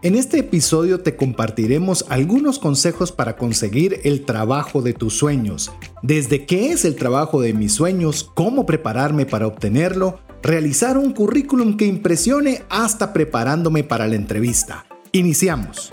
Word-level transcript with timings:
En 0.00 0.14
este 0.14 0.38
episodio 0.38 1.00
te 1.00 1.16
compartiremos 1.16 2.04
algunos 2.08 2.60
consejos 2.60 3.10
para 3.10 3.34
conseguir 3.34 4.00
el 4.04 4.24
trabajo 4.24 4.80
de 4.80 4.92
tus 4.92 5.14
sueños, 5.14 5.72
desde 6.02 6.46
qué 6.46 6.70
es 6.70 6.84
el 6.84 6.94
trabajo 6.94 7.40
de 7.40 7.52
mis 7.52 7.72
sueños, 7.72 8.30
cómo 8.34 8.64
prepararme 8.64 9.26
para 9.26 9.48
obtenerlo, 9.48 10.20
realizar 10.40 10.98
un 10.98 11.12
currículum 11.12 11.76
que 11.76 11.86
impresione 11.86 12.62
hasta 12.68 13.12
preparándome 13.12 13.82
para 13.82 14.06
la 14.06 14.14
entrevista. 14.14 14.86
Iniciamos. 15.10 15.92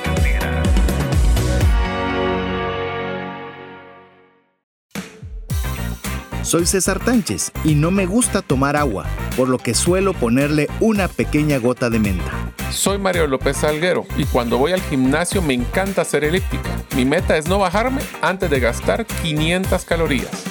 Soy 6.51 6.65
César 6.65 6.99
Tánchez 6.99 7.53
y 7.63 7.75
no 7.75 7.91
me 7.91 8.05
gusta 8.05 8.41
tomar 8.41 8.75
agua, 8.75 9.05
por 9.37 9.47
lo 9.47 9.57
que 9.57 9.73
suelo 9.73 10.11
ponerle 10.11 10.67
una 10.81 11.07
pequeña 11.07 11.59
gota 11.59 11.89
de 11.89 11.97
menta. 11.97 12.53
Soy 12.71 12.97
Mario 12.97 13.25
López 13.25 13.55
Salguero 13.55 14.03
y 14.17 14.25
cuando 14.25 14.57
voy 14.57 14.73
al 14.73 14.81
gimnasio 14.81 15.41
me 15.41 15.53
encanta 15.53 16.01
hacer 16.01 16.25
elíptica. 16.25 16.69
Mi 16.93 17.05
meta 17.05 17.37
es 17.37 17.47
no 17.47 17.57
bajarme 17.57 18.01
antes 18.21 18.49
de 18.49 18.59
gastar 18.59 19.05
500 19.05 19.85
calorías. 19.85 20.43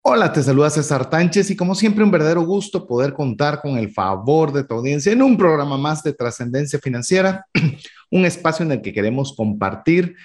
Hola, 0.00 0.32
te 0.32 0.42
saluda 0.42 0.68
César 0.68 1.08
Tánchez 1.08 1.48
y 1.52 1.56
como 1.56 1.76
siempre 1.76 2.02
un 2.02 2.10
verdadero 2.10 2.42
gusto 2.42 2.88
poder 2.88 3.12
contar 3.12 3.60
con 3.62 3.78
el 3.78 3.92
favor 3.92 4.52
de 4.52 4.64
tu 4.64 4.74
audiencia 4.74 5.12
en 5.12 5.22
un 5.22 5.36
programa 5.36 5.78
más 5.78 6.02
de 6.02 6.12
trascendencia 6.12 6.80
financiera, 6.80 7.46
un 8.10 8.26
espacio 8.26 8.66
en 8.66 8.72
el 8.72 8.82
que 8.82 8.92
queremos 8.92 9.32
compartir 9.36 10.16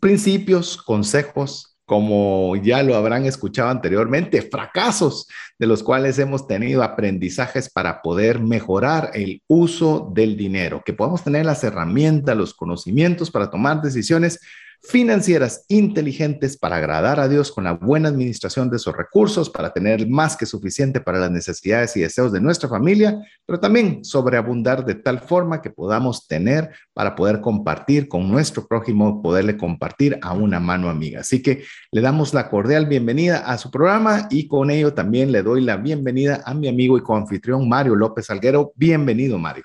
principios, 0.00 0.76
consejos, 0.76 1.76
como 1.84 2.54
ya 2.56 2.82
lo 2.82 2.94
habrán 2.94 3.24
escuchado 3.24 3.70
anteriormente, 3.70 4.42
fracasos 4.42 5.26
de 5.58 5.66
los 5.66 5.82
cuales 5.82 6.18
hemos 6.18 6.46
tenido 6.46 6.82
aprendizajes 6.82 7.70
para 7.70 8.02
poder 8.02 8.40
mejorar 8.40 9.10
el 9.14 9.42
uso 9.46 10.12
del 10.14 10.36
dinero, 10.36 10.82
que 10.84 10.92
podamos 10.92 11.24
tener 11.24 11.46
las 11.46 11.64
herramientas, 11.64 12.36
los 12.36 12.52
conocimientos 12.52 13.30
para 13.30 13.50
tomar 13.50 13.80
decisiones 13.80 14.38
financieras 14.82 15.64
inteligentes 15.68 16.56
para 16.56 16.76
agradar 16.76 17.20
a 17.20 17.28
Dios 17.28 17.52
con 17.52 17.64
la 17.64 17.72
buena 17.72 18.08
administración 18.08 18.70
de 18.70 18.78
sus 18.78 18.96
recursos, 18.96 19.50
para 19.50 19.72
tener 19.72 20.08
más 20.08 20.36
que 20.36 20.46
suficiente 20.46 21.00
para 21.00 21.18
las 21.18 21.30
necesidades 21.30 21.96
y 21.96 22.00
deseos 22.00 22.32
de 22.32 22.40
nuestra 22.40 22.68
familia, 22.68 23.20
pero 23.44 23.60
también 23.60 24.04
sobreabundar 24.04 24.84
de 24.84 24.94
tal 24.94 25.20
forma 25.20 25.60
que 25.60 25.70
podamos 25.70 26.26
tener 26.26 26.70
para 26.94 27.14
poder 27.14 27.40
compartir 27.40 28.08
con 28.08 28.30
nuestro 28.30 28.66
prójimo, 28.66 29.22
poderle 29.22 29.56
compartir 29.56 30.18
a 30.22 30.32
una 30.32 30.60
mano 30.60 30.88
amiga. 30.88 31.20
Así 31.20 31.42
que 31.42 31.64
le 31.92 32.00
damos 32.00 32.34
la 32.34 32.48
cordial 32.48 32.86
bienvenida 32.86 33.38
a 33.38 33.58
su 33.58 33.70
programa 33.70 34.26
y 34.30 34.48
con 34.48 34.70
ello 34.70 34.94
también 34.94 35.32
le 35.32 35.42
doy 35.42 35.62
la 35.62 35.76
bienvenida 35.76 36.42
a 36.44 36.54
mi 36.54 36.68
amigo 36.68 36.96
y 36.96 37.02
coanfitrión 37.02 37.68
Mario 37.68 37.94
López 37.94 38.30
Alguero. 38.30 38.72
Bienvenido, 38.76 39.38
Mario. 39.38 39.64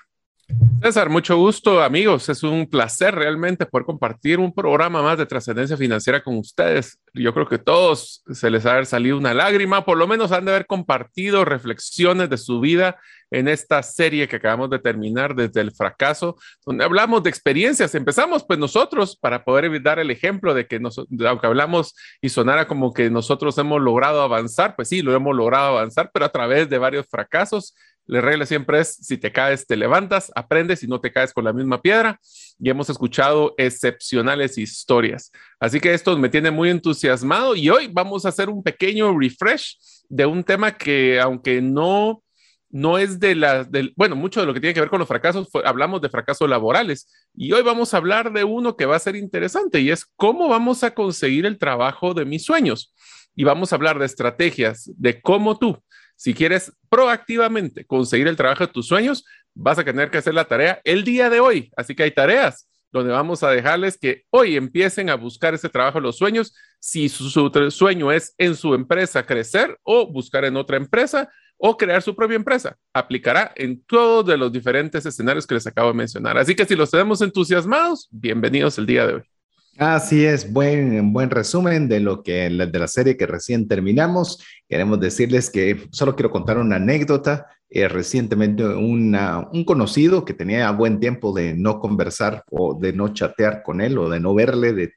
César, 0.82 1.08
mucho 1.08 1.38
gusto 1.38 1.82
amigos. 1.82 2.28
Es 2.28 2.42
un 2.42 2.66
placer 2.66 3.14
realmente 3.14 3.64
poder 3.64 3.86
compartir 3.86 4.38
un 4.38 4.52
programa 4.52 5.02
más 5.02 5.16
de 5.16 5.24
trascendencia 5.24 5.76
financiera 5.76 6.22
con 6.22 6.36
ustedes. 6.36 6.98
Yo 7.14 7.32
creo 7.32 7.48
que 7.48 7.58
todos 7.58 8.22
se 8.30 8.50
les 8.50 8.66
ha 8.66 8.84
salido 8.84 9.16
una 9.16 9.32
lágrima, 9.32 9.84
por 9.84 9.96
lo 9.96 10.06
menos 10.06 10.32
han 10.32 10.44
de 10.44 10.50
haber 10.50 10.66
compartido 10.66 11.46
reflexiones 11.46 12.28
de 12.28 12.36
su 12.36 12.60
vida 12.60 12.98
en 13.30 13.48
esta 13.48 13.82
serie 13.82 14.28
que 14.28 14.36
acabamos 14.36 14.70
de 14.70 14.78
terminar 14.78 15.34
desde 15.34 15.62
el 15.62 15.72
fracaso, 15.72 16.36
donde 16.64 16.84
hablamos 16.84 17.22
de 17.22 17.30
experiencias. 17.30 17.94
Empezamos 17.94 18.44
pues 18.44 18.58
nosotros 18.58 19.16
para 19.16 19.44
poder 19.44 19.82
dar 19.82 19.98
el 19.98 20.10
ejemplo 20.10 20.52
de 20.52 20.66
que 20.66 20.78
nos, 20.78 20.98
aunque 20.98 21.46
hablamos 21.46 21.94
y 22.20 22.28
sonara 22.28 22.68
como 22.68 22.92
que 22.92 23.08
nosotros 23.10 23.56
hemos 23.58 23.80
logrado 23.80 24.22
avanzar, 24.22 24.76
pues 24.76 24.88
sí, 24.88 25.02
lo 25.02 25.14
hemos 25.14 25.34
logrado 25.34 25.68
avanzar, 25.68 26.10
pero 26.12 26.26
a 26.26 26.32
través 26.32 26.68
de 26.68 26.78
varios 26.78 27.06
fracasos 27.08 27.74
la 28.06 28.20
regla 28.20 28.44
siempre 28.44 28.80
es, 28.80 28.94
si 28.94 29.16
te 29.16 29.32
caes, 29.32 29.66
te 29.66 29.76
levantas, 29.76 30.30
aprendes 30.34 30.82
y 30.82 30.86
no 30.86 31.00
te 31.00 31.10
caes 31.10 31.32
con 31.32 31.44
la 31.44 31.52
misma 31.52 31.80
piedra. 31.80 32.20
Y 32.58 32.68
hemos 32.68 32.90
escuchado 32.90 33.54
excepcionales 33.56 34.58
historias. 34.58 35.32
Así 35.58 35.80
que 35.80 35.94
esto 35.94 36.16
me 36.18 36.28
tiene 36.28 36.50
muy 36.50 36.68
entusiasmado 36.70 37.56
y 37.56 37.70
hoy 37.70 37.88
vamos 37.90 38.24
a 38.24 38.28
hacer 38.28 38.50
un 38.50 38.62
pequeño 38.62 39.18
refresh 39.18 39.78
de 40.08 40.26
un 40.26 40.44
tema 40.44 40.76
que, 40.76 41.18
aunque 41.18 41.62
no, 41.62 42.22
no 42.70 42.98
es 42.98 43.18
de 43.18 43.34
la, 43.34 43.64
del, 43.64 43.94
bueno, 43.96 44.16
mucho 44.16 44.40
de 44.40 44.46
lo 44.46 44.52
que 44.52 44.60
tiene 44.60 44.74
que 44.74 44.80
ver 44.80 44.90
con 44.90 44.98
los 44.98 45.08
fracasos, 45.08 45.48
hablamos 45.64 46.02
de 46.02 46.10
fracasos 46.10 46.48
laborales. 46.48 47.08
Y 47.34 47.52
hoy 47.52 47.62
vamos 47.62 47.94
a 47.94 47.96
hablar 47.96 48.32
de 48.32 48.44
uno 48.44 48.76
que 48.76 48.84
va 48.84 48.96
a 48.96 49.00
ser 49.00 49.16
interesante 49.16 49.80
y 49.80 49.90
es 49.90 50.04
cómo 50.16 50.48
vamos 50.48 50.84
a 50.84 50.92
conseguir 50.92 51.46
el 51.46 51.58
trabajo 51.58 52.12
de 52.12 52.26
mis 52.26 52.44
sueños. 52.44 52.94
Y 53.34 53.44
vamos 53.44 53.72
a 53.72 53.76
hablar 53.76 53.98
de 53.98 54.06
estrategias, 54.06 54.90
de 54.96 55.20
cómo 55.20 55.58
tú 55.58 55.82
si 56.16 56.34
quieres 56.34 56.72
proactivamente 56.88 57.84
conseguir 57.84 58.28
el 58.28 58.36
trabajo 58.36 58.66
de 58.66 58.72
tus 58.72 58.86
sueños, 58.86 59.24
vas 59.54 59.78
a 59.78 59.84
tener 59.84 60.10
que 60.10 60.18
hacer 60.18 60.34
la 60.34 60.46
tarea 60.46 60.80
el 60.84 61.04
día 61.04 61.30
de 61.30 61.40
hoy. 61.40 61.70
Así 61.76 61.94
que 61.94 62.02
hay 62.02 62.10
tareas 62.10 62.68
donde 62.92 63.12
vamos 63.12 63.42
a 63.42 63.50
dejarles 63.50 63.98
que 63.98 64.22
hoy 64.30 64.56
empiecen 64.56 65.10
a 65.10 65.16
buscar 65.16 65.52
ese 65.52 65.68
trabajo 65.68 65.98
de 65.98 66.02
los 66.02 66.16
sueños. 66.16 66.54
Si 66.78 67.08
su, 67.08 67.28
sueño 67.70 68.12
es 68.12 68.34
en 68.38 68.54
su 68.54 68.72
empresa 68.72 69.26
crecer 69.26 69.76
o 69.82 70.06
buscar 70.10 70.44
en 70.44 70.56
otra 70.56 70.76
empresa 70.76 71.28
o 71.56 71.76
crear 71.76 72.02
su 72.02 72.14
propia 72.14 72.36
empresa, 72.36 72.76
aplicará 72.92 73.52
en 73.56 73.82
todos 73.84 74.38
los 74.38 74.52
diferentes 74.52 75.04
escenarios 75.06 75.46
que 75.46 75.54
les 75.54 75.66
acabo 75.66 75.88
de 75.88 75.94
mencionar. 75.94 76.38
Así 76.38 76.54
que 76.54 76.66
si 76.66 76.76
los 76.76 76.90
tenemos 76.90 77.20
entusiasmados, 77.20 78.08
bienvenidos 78.12 78.78
el 78.78 78.86
día 78.86 79.06
de 79.06 79.14
hoy. 79.14 79.33
Así 79.76 80.24
es, 80.24 80.52
buen, 80.52 81.12
buen 81.12 81.30
resumen 81.30 81.88
de 81.88 81.98
lo 81.98 82.22
que 82.22 82.48
de 82.48 82.78
la 82.78 82.86
serie 82.86 83.16
que 83.16 83.26
recién 83.26 83.66
terminamos. 83.66 84.44
Queremos 84.68 85.00
decirles 85.00 85.50
que 85.50 85.88
solo 85.90 86.14
quiero 86.14 86.30
contar 86.30 86.58
una 86.58 86.76
anécdota. 86.76 87.48
Eh, 87.68 87.88
recientemente 87.88 88.64
un 88.64 89.64
conocido 89.66 90.24
que 90.24 90.32
tenía 90.32 90.70
buen 90.70 91.00
tiempo 91.00 91.32
de 91.32 91.54
no 91.54 91.80
conversar 91.80 92.44
o 92.50 92.78
de 92.80 92.92
no 92.92 93.12
chatear 93.12 93.64
con 93.64 93.80
él 93.80 93.98
o 93.98 94.08
de 94.08 94.20
no 94.20 94.32
verle, 94.32 94.92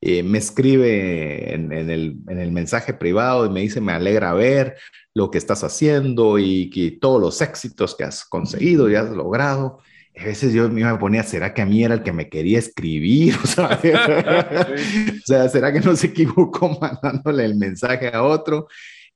eh, 0.00 0.22
me 0.22 0.38
escribe 0.38 1.52
en, 1.52 1.70
el, 1.70 2.16
en, 2.28 2.38
el, 2.38 2.52
mensaje 2.52 2.94
privado 2.94 3.44
y 3.44 3.50
me 3.50 3.60
dice, 3.60 3.82
me 3.82 3.92
alegra 3.92 4.32
ver 4.32 4.76
lo 5.12 5.30
que 5.30 5.36
estás 5.36 5.64
haciendo 5.64 6.38
y 6.38 6.70
que 6.70 6.92
todos 6.92 7.20
los 7.20 7.42
éxitos 7.42 7.94
que 7.94 8.04
has 8.04 8.24
conseguido 8.24 8.88
y 8.88 8.94
has 8.94 9.10
logrado 9.10 9.80
a 10.20 10.24
veces 10.24 10.52
yo 10.52 10.68
me 10.68 10.98
ponía, 10.98 11.22
¿será 11.22 11.54
que 11.54 11.62
a 11.62 11.66
mí 11.66 11.84
era 11.84 11.94
el 11.94 12.02
que 12.02 12.12
me 12.12 12.28
quería 12.28 12.58
escribir? 12.58 13.34
O 13.44 15.26
sea, 15.26 15.48
¿será 15.48 15.72
que 15.72 15.80
no 15.80 15.94
se 15.94 16.06
equivocó 16.08 16.78
mandándole 16.80 17.44
el 17.44 17.56
mensaje 17.56 18.08
a 18.08 18.22
otro? 18.22 18.66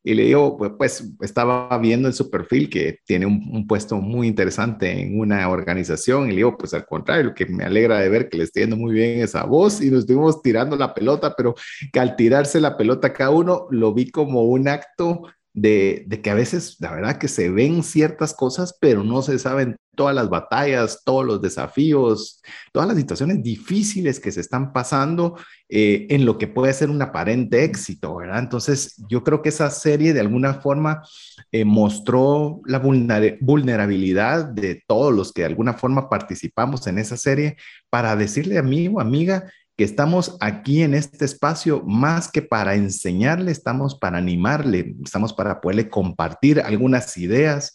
Y 0.04 0.14
le 0.14 0.24
digo, 0.24 0.56
pues, 0.58 0.70
pues 1.16 1.30
estaba 1.30 1.78
viendo 1.78 2.08
en 2.08 2.14
su 2.14 2.28
perfil 2.28 2.68
que 2.68 2.98
tiene 3.06 3.24
un, 3.24 3.66
puesto 3.68 3.96
muy 3.98 4.26
interesante 4.26 4.90
en 4.90 5.18
una 5.18 5.48
organización. 5.48 6.26
Y 6.26 6.30
le 6.30 6.36
digo, 6.36 6.58
pues 6.58 6.74
al 6.74 6.84
contrario, 6.86 7.34
que 7.34 7.46
me 7.46 7.64
alegra 7.64 8.00
de 8.00 8.08
ver 8.08 8.28
que 8.28 8.36
le 8.36 8.44
esté 8.44 8.60
yendo 8.60 8.76
muy 8.76 8.94
bien 8.94 9.20
esa 9.20 9.44
voz 9.44 9.80
y 9.80 9.90
nos 9.90 10.00
estuvimos 10.00 10.42
tirando 10.42 10.76
la 10.76 10.92
pelota, 10.92 11.34
pero 11.36 11.54
que 11.92 12.00
al 12.00 12.16
tirarse 12.16 12.60
la 12.60 12.76
pelota 12.76 13.12
cada 13.12 13.30
uno 13.30 13.66
lo 13.70 13.94
vi 13.94 14.10
como 14.10 14.42
un 14.42 14.66
acto 14.69 15.22
de, 15.54 16.06
que 16.22 16.30
a 16.30 16.34
veces, 16.34 16.76
la 16.80 16.92
verdad, 16.92 17.18
que 17.18 17.28
se 17.28 17.50
ven 17.50 17.82
ciertas 17.82 18.34
cosas, 18.34 18.76
pero 18.80 19.04
no 19.04 19.22
se 19.22 19.38
saben 19.38 19.76
todas 19.94 20.14
las 20.14 20.30
batallas, 20.30 21.02
todos 21.04 21.26
los 21.26 21.42
desafíos, 21.42 22.42
todas 22.72 22.88
las 22.88 22.96
situaciones 22.96 23.42
difíciles 23.42 24.20
que 24.20 24.32
se 24.32 24.40
están 24.40 24.72
pasando 24.72 25.36
eh, 25.68 26.06
en 26.08 26.24
lo 26.24 26.38
que 26.38 26.48
puede 26.48 26.72
ser 26.72 26.88
un 26.88 27.02
aparente 27.02 27.64
éxito, 27.64 28.16
¿verdad? 28.16 28.38
Entonces, 28.38 28.94
yo 29.08 29.22
creo 29.22 29.42
que 29.42 29.50
esa 29.50 29.68
serie 29.70 30.14
de 30.14 30.20
alguna 30.20 30.54
forma 30.54 31.02
eh, 31.50 31.66
mostró 31.66 32.62
la 32.64 32.78
vulnerabilidad 32.78 34.46
de 34.46 34.82
todos 34.87 35.12
los 35.12 35.32
que 35.32 35.43
de 35.43 35.48
alguna 35.48 35.75
forma 35.75 36.08
participamos 36.08 36.87
en 36.87 36.98
esa 36.98 37.19
serie 37.19 37.56
para 37.90 38.16
decirle 38.16 38.56
amigo, 38.56 39.00
amiga, 39.00 39.44
que 39.76 39.84
estamos 39.84 40.36
aquí 40.40 40.82
en 40.82 40.94
este 40.94 41.24
espacio 41.24 41.82
más 41.86 42.30
que 42.30 42.42
para 42.42 42.74
enseñarle, 42.74 43.52
estamos 43.52 43.94
para 43.94 44.19
animarle, 44.19 44.96
estamos 45.04 45.32
para 45.32 45.60
poderle 45.60 45.88
compartir 45.88 46.60
algunas 46.60 47.16
ideas 47.16 47.74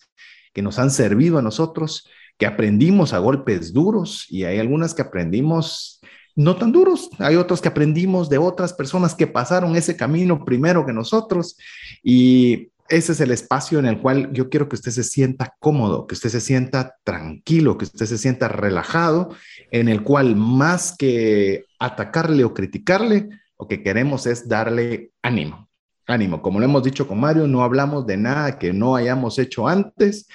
que 0.53 0.61
nos 0.61 0.79
han 0.79 0.91
servido 0.91 1.37
a 1.37 1.41
nosotros, 1.41 2.07
que 2.37 2.45
aprendimos 2.45 3.13
a 3.13 3.19
golpes 3.19 3.73
duros 3.73 4.25
y 4.29 4.43
hay 4.43 4.59
algunas 4.59 4.93
que 4.93 5.01
aprendimos 5.01 6.01
no 6.35 6.55
tan 6.55 6.71
duros, 6.71 7.09
hay 7.17 7.35
otros 7.35 7.61
que 7.61 7.67
aprendimos 7.67 8.29
de 8.29 8.37
otras 8.37 8.73
personas 8.73 9.15
que 9.15 9.25
pasaron 9.25 9.75
ese 9.75 9.97
camino 9.97 10.45
primero 10.45 10.85
que 10.85 10.93
nosotros 10.93 11.57
y 12.03 12.69
ese 12.89 13.11
es 13.11 13.19
el 13.19 13.31
espacio 13.31 13.79
en 13.79 13.85
el 13.85 13.99
cual 13.99 14.31
yo 14.31 14.49
quiero 14.49 14.69
que 14.69 14.75
usted 14.75 14.91
se 14.91 15.03
sienta 15.03 15.55
cómodo, 15.59 16.07
que 16.07 16.13
usted 16.15 16.29
se 16.29 16.39
sienta 16.39 16.95
tranquilo, 17.03 17.77
que 17.77 17.85
usted 17.85 18.05
se 18.05 18.17
sienta 18.17 18.47
relajado, 18.47 19.35
en 19.71 19.89
el 19.89 20.03
cual 20.03 20.35
más 20.35 20.95
que 20.97 21.65
atacarle 21.79 22.43
o 22.43 22.53
criticarle, 22.53 23.29
lo 23.59 23.67
que 23.67 23.83
queremos 23.83 24.27
es 24.27 24.47
darle 24.47 25.11
ánimo. 25.21 25.69
ánimo, 26.05 26.41
como 26.41 26.59
lo 26.59 26.65
hemos 26.65 26.83
dicho 26.83 27.07
con 27.07 27.19
Mario, 27.19 27.47
no 27.47 27.63
hablamos 27.63 28.05
de 28.05 28.17
nada 28.17 28.57
que 28.57 28.71
no 28.71 28.95
hayamos 28.95 29.39
hecho 29.39 29.67
antes 29.67 30.27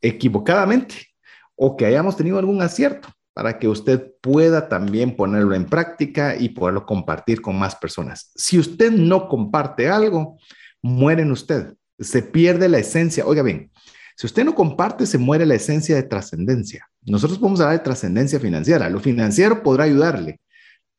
equivocadamente 0.00 1.06
o 1.54 1.76
que 1.76 1.86
hayamos 1.86 2.16
tenido 2.16 2.38
algún 2.38 2.62
acierto 2.62 3.08
para 3.32 3.58
que 3.58 3.68
usted 3.68 4.12
pueda 4.20 4.68
también 4.68 5.14
ponerlo 5.14 5.54
en 5.54 5.66
práctica 5.66 6.36
y 6.36 6.48
poderlo 6.48 6.84
compartir 6.84 7.40
con 7.40 7.58
más 7.58 7.76
personas. 7.76 8.32
Si 8.34 8.58
usted 8.58 8.90
no 8.90 9.28
comparte 9.28 9.88
algo, 9.88 10.38
muere 10.82 11.22
en 11.22 11.30
usted, 11.30 11.74
se 11.98 12.22
pierde 12.22 12.68
la 12.68 12.78
esencia. 12.78 13.24
Oiga 13.24 13.42
bien, 13.42 13.70
si 14.16 14.26
usted 14.26 14.44
no 14.44 14.54
comparte, 14.54 15.06
se 15.06 15.18
muere 15.18 15.46
la 15.46 15.54
esencia 15.54 15.96
de 15.96 16.02
trascendencia. 16.02 16.88
Nosotros 17.02 17.38
podemos 17.38 17.60
hablar 17.60 17.78
de 17.78 17.84
trascendencia 17.84 18.40
financiera. 18.40 18.90
Lo 18.90 19.00
financiero 19.00 19.62
podrá 19.62 19.84
ayudarle, 19.84 20.40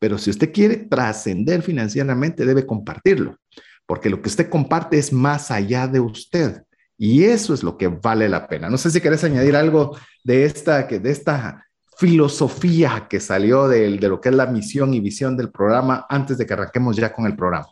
pero 0.01 0.17
si 0.17 0.31
usted 0.31 0.51
quiere 0.51 0.77
trascender 0.77 1.61
financieramente, 1.61 2.43
debe 2.43 2.65
compartirlo, 2.65 3.37
porque 3.85 4.09
lo 4.09 4.19
que 4.19 4.29
usted 4.29 4.49
comparte 4.49 4.97
es 4.97 5.13
más 5.13 5.51
allá 5.51 5.87
de 5.87 5.99
usted. 5.99 6.63
Y 6.97 7.25
eso 7.25 7.53
es 7.53 7.61
lo 7.61 7.77
que 7.77 7.87
vale 7.87 8.27
la 8.27 8.47
pena. 8.47 8.67
No 8.67 8.79
sé 8.79 8.89
si 8.89 8.99
querés 8.99 9.23
añadir 9.23 9.55
algo 9.55 9.95
de 10.23 10.45
esta, 10.45 10.81
de 10.83 11.11
esta 11.11 11.67
filosofía 11.97 13.05
que 13.07 13.19
salió 13.19 13.67
de, 13.67 13.91
lo 13.91 14.19
que 14.19 14.29
es 14.29 14.35
la 14.35 14.47
misión 14.47 14.91
y 14.95 14.99
visión 14.99 15.37
del 15.37 15.51
programa 15.51 16.07
antes 16.09 16.35
de 16.39 16.47
que 16.47 16.53
arranquemos 16.53 16.95
ya 16.95 17.13
con 17.13 17.27
el 17.27 17.35
programa. 17.35 17.67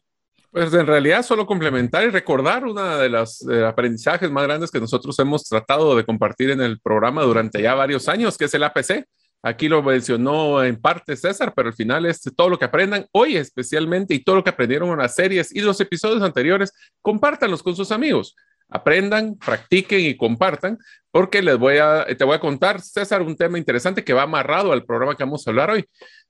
Pues 0.52 0.72
en 0.72 0.86
realidad 0.86 1.24
solo 1.24 1.48
complementar 1.48 2.04
y 2.04 2.12
recordar 2.12 2.64
una 2.64 2.98
de 2.98 3.10
los 3.10 3.44
aprendizajes 3.66 4.30
más 4.30 4.44
grandes 4.44 4.70
que 4.70 4.80
nosotros 4.80 5.18
hemos 5.18 5.46
tratado 5.46 5.96
de 5.96 6.06
compartir 6.06 6.52
en 6.52 6.62
el 6.62 6.80
programa 6.80 7.24
durante 7.24 7.60
ya 7.60 7.74
varios 7.74 8.08
años, 8.08 8.38
que 8.38 8.46
es 8.46 8.54
el 8.54 8.64
APC. 8.64 9.08
Aquí 9.42 9.70
lo 9.70 9.82
mencionó 9.82 10.64
en 10.64 10.80
parte 10.80 11.16
César, 11.16 11.54
pero 11.56 11.70
al 11.70 11.76
final 11.76 12.06
es 12.06 12.22
todo 12.36 12.50
lo 12.50 12.60
que 12.60 12.66
aprendan 12.66 13.06
hoy 13.12 13.38
especialmente 13.38 14.14
y 14.14 14.24
todo 14.24 14.38
lo 14.38 14.44
que 14.44 14.50
aprendieron 14.50 14.90
en 14.90 14.98
las 14.98 15.16
series 15.16 15.56
y 15.56 15.62
los 15.62 15.80
episodios 15.80 16.22
anteriores, 16.22 16.74
compártanlos 17.02 17.64
con 17.64 17.76
sus 17.76 17.92
amigos 17.92 18.36
aprendan, 18.70 19.36
practiquen 19.36 20.02
y 20.02 20.16
compartan, 20.16 20.78
porque 21.12 21.42
les 21.42 21.58
voy 21.58 21.78
a, 21.78 22.06
te 22.06 22.24
voy 22.24 22.36
a 22.36 22.40
contar, 22.40 22.82
César, 22.82 23.22
un 23.22 23.36
tema 23.36 23.58
interesante 23.58 24.04
que 24.04 24.14
va 24.14 24.24
amarrado 24.24 24.72
al 24.72 24.86
programa 24.86 25.16
que 25.16 25.24
vamos 25.24 25.46
a 25.46 25.50
hablar 25.50 25.72
hoy. 25.72 25.86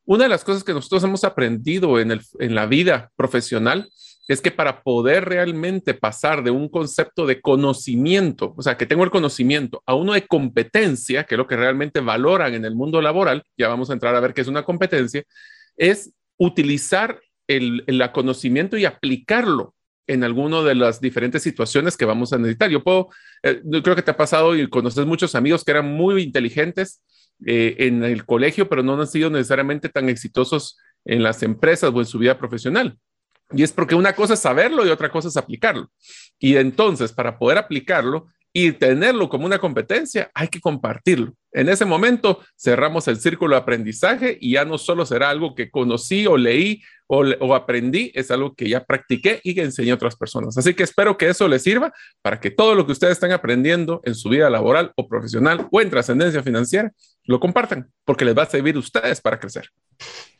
Una 0.05 0.23
de 0.23 0.29
las 0.29 0.43
cosas 0.43 0.63
que 0.63 0.73
nosotros 0.73 1.03
hemos 1.03 1.23
aprendido 1.23 1.99
en, 1.99 2.11
el, 2.11 2.21
en 2.39 2.55
la 2.55 2.65
vida 2.65 3.11
profesional 3.15 3.89
es 4.29 4.41
que 4.41 4.51
para 4.51 4.83
poder 4.83 5.25
realmente 5.25 5.95
pasar 5.95 6.43
de 6.43 6.51
un 6.51 6.69
concepto 6.69 7.25
de 7.25 7.41
conocimiento, 7.41 8.53
o 8.55 8.61
sea, 8.61 8.77
que 8.77 8.85
tengo 8.85 9.03
el 9.03 9.09
conocimiento, 9.09 9.81
a 9.87 9.95
uno 9.95 10.13
de 10.13 10.27
competencia, 10.27 11.23
que 11.23 11.33
es 11.33 11.37
lo 11.37 11.47
que 11.47 11.57
realmente 11.57 11.99
valoran 11.99 12.53
en 12.53 12.63
el 12.63 12.75
mundo 12.75 13.01
laboral, 13.01 13.43
ya 13.57 13.67
vamos 13.67 13.89
a 13.89 13.93
entrar 13.93 14.15
a 14.15 14.19
ver 14.19 14.35
qué 14.35 14.41
es 14.41 14.47
una 14.47 14.63
competencia, 14.63 15.23
es 15.75 16.13
utilizar 16.37 17.19
el, 17.47 17.83
el 17.87 18.11
conocimiento 18.11 18.77
y 18.77 18.85
aplicarlo 18.85 19.73
en 20.05 20.23
alguna 20.23 20.61
de 20.61 20.75
las 20.75 21.01
diferentes 21.01 21.41
situaciones 21.41 21.97
que 21.97 22.05
vamos 22.05 22.31
a 22.31 22.37
necesitar. 22.37 22.69
Yo 22.69 22.83
puedo, 22.83 23.09
eh, 23.41 23.63
creo 23.83 23.95
que 23.95 24.03
te 24.03 24.11
ha 24.11 24.17
pasado 24.17 24.55
y 24.55 24.69
conoces 24.69 25.07
muchos 25.07 25.33
amigos 25.33 25.63
que 25.63 25.71
eran 25.71 25.91
muy 25.91 26.21
inteligentes 26.21 27.01
eh, 27.47 27.75
en 27.79 28.03
el 28.03 28.25
colegio, 28.25 28.69
pero 28.69 28.83
no 28.83 28.99
han 29.01 29.07
sido 29.07 29.31
necesariamente 29.31 29.89
tan 29.89 30.07
exitosos 30.07 30.77
en 31.03 31.23
las 31.23 31.41
empresas 31.41 31.91
o 31.91 31.99
en 31.99 32.05
su 32.05 32.19
vida 32.19 32.37
profesional. 32.37 32.95
Y 33.51 33.63
es 33.63 33.71
porque 33.71 33.95
una 33.95 34.13
cosa 34.13 34.35
es 34.35 34.39
saberlo 34.39 34.85
y 34.85 34.89
otra 34.89 35.11
cosa 35.11 35.27
es 35.27 35.37
aplicarlo. 35.37 35.89
Y 36.37 36.55
entonces, 36.57 37.11
para 37.11 37.37
poder 37.37 37.57
aplicarlo 37.57 38.27
y 38.53 38.71
tenerlo 38.71 39.29
como 39.29 39.45
una 39.45 39.59
competencia, 39.59 40.29
hay 40.33 40.47
que 40.47 40.59
compartirlo. 40.59 41.33
En 41.51 41.69
ese 41.69 41.85
momento 41.85 42.41
cerramos 42.57 43.07
el 43.07 43.19
círculo 43.19 43.55
de 43.55 43.61
aprendizaje 43.61 44.37
y 44.39 44.53
ya 44.53 44.65
no 44.65 44.77
solo 44.77 45.05
será 45.05 45.29
algo 45.29 45.55
que 45.55 45.69
conocí 45.71 46.27
o 46.27 46.37
leí 46.37 46.81
o, 47.11 47.55
aprendí, 47.55 48.11
es 48.13 48.29
algo 48.29 48.53
que 48.53 48.69
ya 48.69 48.85
practiqué 48.85 49.41
y 49.43 49.55
que 49.55 49.63
enseñé 49.63 49.91
a 49.91 49.95
otras 49.95 50.15
personas. 50.15 50.55
Así 50.59 50.75
que 50.75 50.83
espero 50.83 51.17
que 51.17 51.27
eso 51.27 51.47
les 51.47 51.63
sirva 51.63 51.91
para 52.21 52.39
que 52.39 52.51
todo 52.51 52.75
lo 52.75 52.85
que 52.85 52.91
ustedes 52.91 53.13
están 53.13 53.31
aprendiendo 53.31 53.99
en 54.03 54.13
su 54.13 54.29
vida 54.29 54.47
laboral 54.47 54.91
o 54.95 55.07
profesional 55.07 55.67
o 55.71 55.81
en 55.81 55.89
trascendencia 55.89 56.43
financiera, 56.43 56.93
lo 57.23 57.39
compartan, 57.39 57.89
porque 58.05 58.25
les 58.25 58.37
va 58.37 58.43
a 58.43 58.49
servir 58.49 58.75
a 58.75 58.79
ustedes 58.79 59.21
para 59.21 59.39
crecer. 59.39 59.69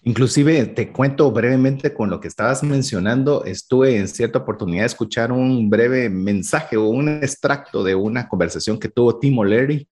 Inclusive 0.04 0.68
te 0.68 0.92
cuento 0.92 1.32
brevemente 1.32 1.92
con 1.92 2.12
lo 2.12 2.20
que 2.20 2.28
estabas 2.28 2.62
mencionando, 2.62 3.44
estuve 3.46 3.98
en 3.98 4.08
cierta 4.08 4.40
oportunidad 4.40 4.84
de 4.84 4.88
escuchar 4.88 5.32
un 5.32 5.72
breve 5.72 6.08
mensaje 6.10 6.78
o 6.78 6.88
un 6.88 7.10
extracto 7.10 7.84
de 7.84 7.96
una 7.96 8.30
conversación 8.30 8.78
que 8.78 8.90
tuvo 8.90 9.18
Tim 9.18 9.40
O'Leary, 9.40 9.88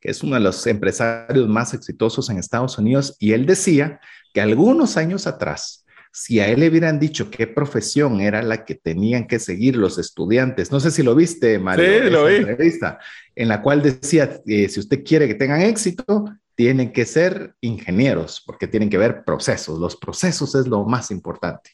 que 0.00 0.10
es 0.10 0.22
uno 0.22 0.36
de 0.36 0.40
los 0.40 0.66
empresarios 0.66 1.46
más 1.46 1.74
exitosos 1.74 2.30
en 2.30 2.38
Estados 2.38 2.78
Unidos, 2.78 3.16
y 3.20 3.32
él 3.32 3.44
decía 3.44 4.00
que 4.32 4.40
algunos 4.40 4.96
años 4.96 5.26
atrás, 5.26 5.82
si 6.12 6.40
a 6.40 6.48
él 6.48 6.60
le 6.60 6.68
hubieran 6.68 7.00
dicho 7.00 7.30
qué 7.30 7.46
profesión 7.46 8.20
era 8.20 8.42
la 8.42 8.64
que 8.66 8.74
tenían 8.74 9.26
que 9.26 9.38
seguir 9.38 9.76
los 9.76 9.98
estudiantes, 9.98 10.70
no 10.70 10.78
sé 10.78 10.90
si 10.90 11.02
lo 11.02 11.14
viste, 11.14 11.58
Mario, 11.58 12.04
sí, 12.04 12.10
lo 12.10 12.26
vi. 12.26 12.34
entrevista, 12.36 12.98
en 13.34 13.48
la 13.48 13.62
cual 13.62 13.82
decía, 13.82 14.40
eh, 14.46 14.68
si 14.68 14.78
usted 14.78 15.02
quiere 15.02 15.26
que 15.26 15.34
tengan 15.34 15.62
éxito, 15.62 16.26
tienen 16.54 16.92
que 16.92 17.06
ser 17.06 17.54
ingenieros, 17.62 18.42
porque 18.44 18.66
tienen 18.66 18.90
que 18.90 18.98
ver 18.98 19.24
procesos, 19.24 19.78
los 19.78 19.96
procesos 19.96 20.54
es 20.54 20.66
lo 20.66 20.84
más 20.84 21.10
importante. 21.10 21.70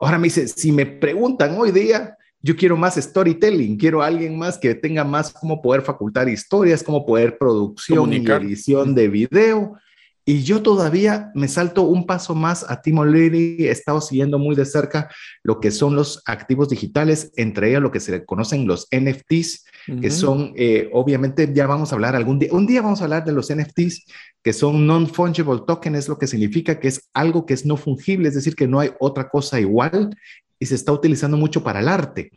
Ahora 0.00 0.18
me 0.18 0.24
dice, 0.24 0.48
si 0.48 0.72
me 0.72 0.86
preguntan 0.86 1.54
hoy 1.58 1.70
día, 1.70 2.16
yo 2.40 2.56
quiero 2.56 2.76
más 2.76 2.96
storytelling, 2.96 3.76
quiero 3.76 4.02
alguien 4.02 4.38
más 4.38 4.58
que 4.58 4.74
tenga 4.74 5.04
más 5.04 5.32
cómo 5.32 5.60
poder 5.60 5.82
facultar 5.82 6.28
historias, 6.28 6.82
cómo 6.82 7.04
poder 7.04 7.36
producción 7.36 8.12
y 8.12 8.26
edición 8.26 8.94
de 8.94 9.08
video, 9.08 9.76
y 10.24 10.42
yo 10.44 10.62
todavía 10.62 11.32
me 11.34 11.48
salto 11.48 11.82
un 11.82 12.06
paso 12.06 12.34
más 12.34 12.64
a 12.70 12.80
Tim 12.80 12.98
O'Leary, 12.98 13.56
he 13.66 13.70
estado 13.70 14.00
siguiendo 14.00 14.38
muy 14.38 14.54
de 14.54 14.64
cerca 14.64 15.10
lo 15.42 15.58
que 15.58 15.72
son 15.72 15.96
los 15.96 16.22
activos 16.26 16.68
digitales, 16.68 17.32
entre 17.36 17.70
ellos 17.70 17.82
lo 17.82 17.90
que 17.90 17.98
se 17.98 18.24
conocen 18.24 18.66
los 18.66 18.86
NFTs, 18.92 19.64
que 20.00 20.10
son, 20.10 20.52
eh, 20.56 20.88
obviamente 20.92 21.50
ya 21.52 21.66
vamos 21.66 21.90
a 21.90 21.96
hablar 21.96 22.14
algún 22.14 22.38
día, 22.38 22.50
un 22.52 22.66
día 22.66 22.82
vamos 22.82 23.00
a 23.00 23.04
hablar 23.04 23.24
de 23.24 23.32
los 23.32 23.52
NFTs, 23.52 24.06
que 24.42 24.52
son 24.52 24.86
non-fungible 24.86 25.62
token, 25.66 25.96
es 25.96 26.08
lo 26.08 26.18
que 26.18 26.28
significa 26.28 26.78
que 26.78 26.88
es 26.88 27.10
algo 27.12 27.44
que 27.44 27.54
es 27.54 27.66
no 27.66 27.76
fungible, 27.76 28.28
es 28.28 28.36
decir, 28.36 28.54
que 28.54 28.68
no 28.68 28.78
hay 28.78 28.92
otra 29.00 29.28
cosa 29.28 29.58
igual 29.58 30.16
y 30.60 30.66
se 30.66 30.76
está 30.76 30.92
utilizando 30.92 31.36
mucho 31.36 31.64
para 31.64 31.80
el 31.80 31.88
arte. 31.88 32.30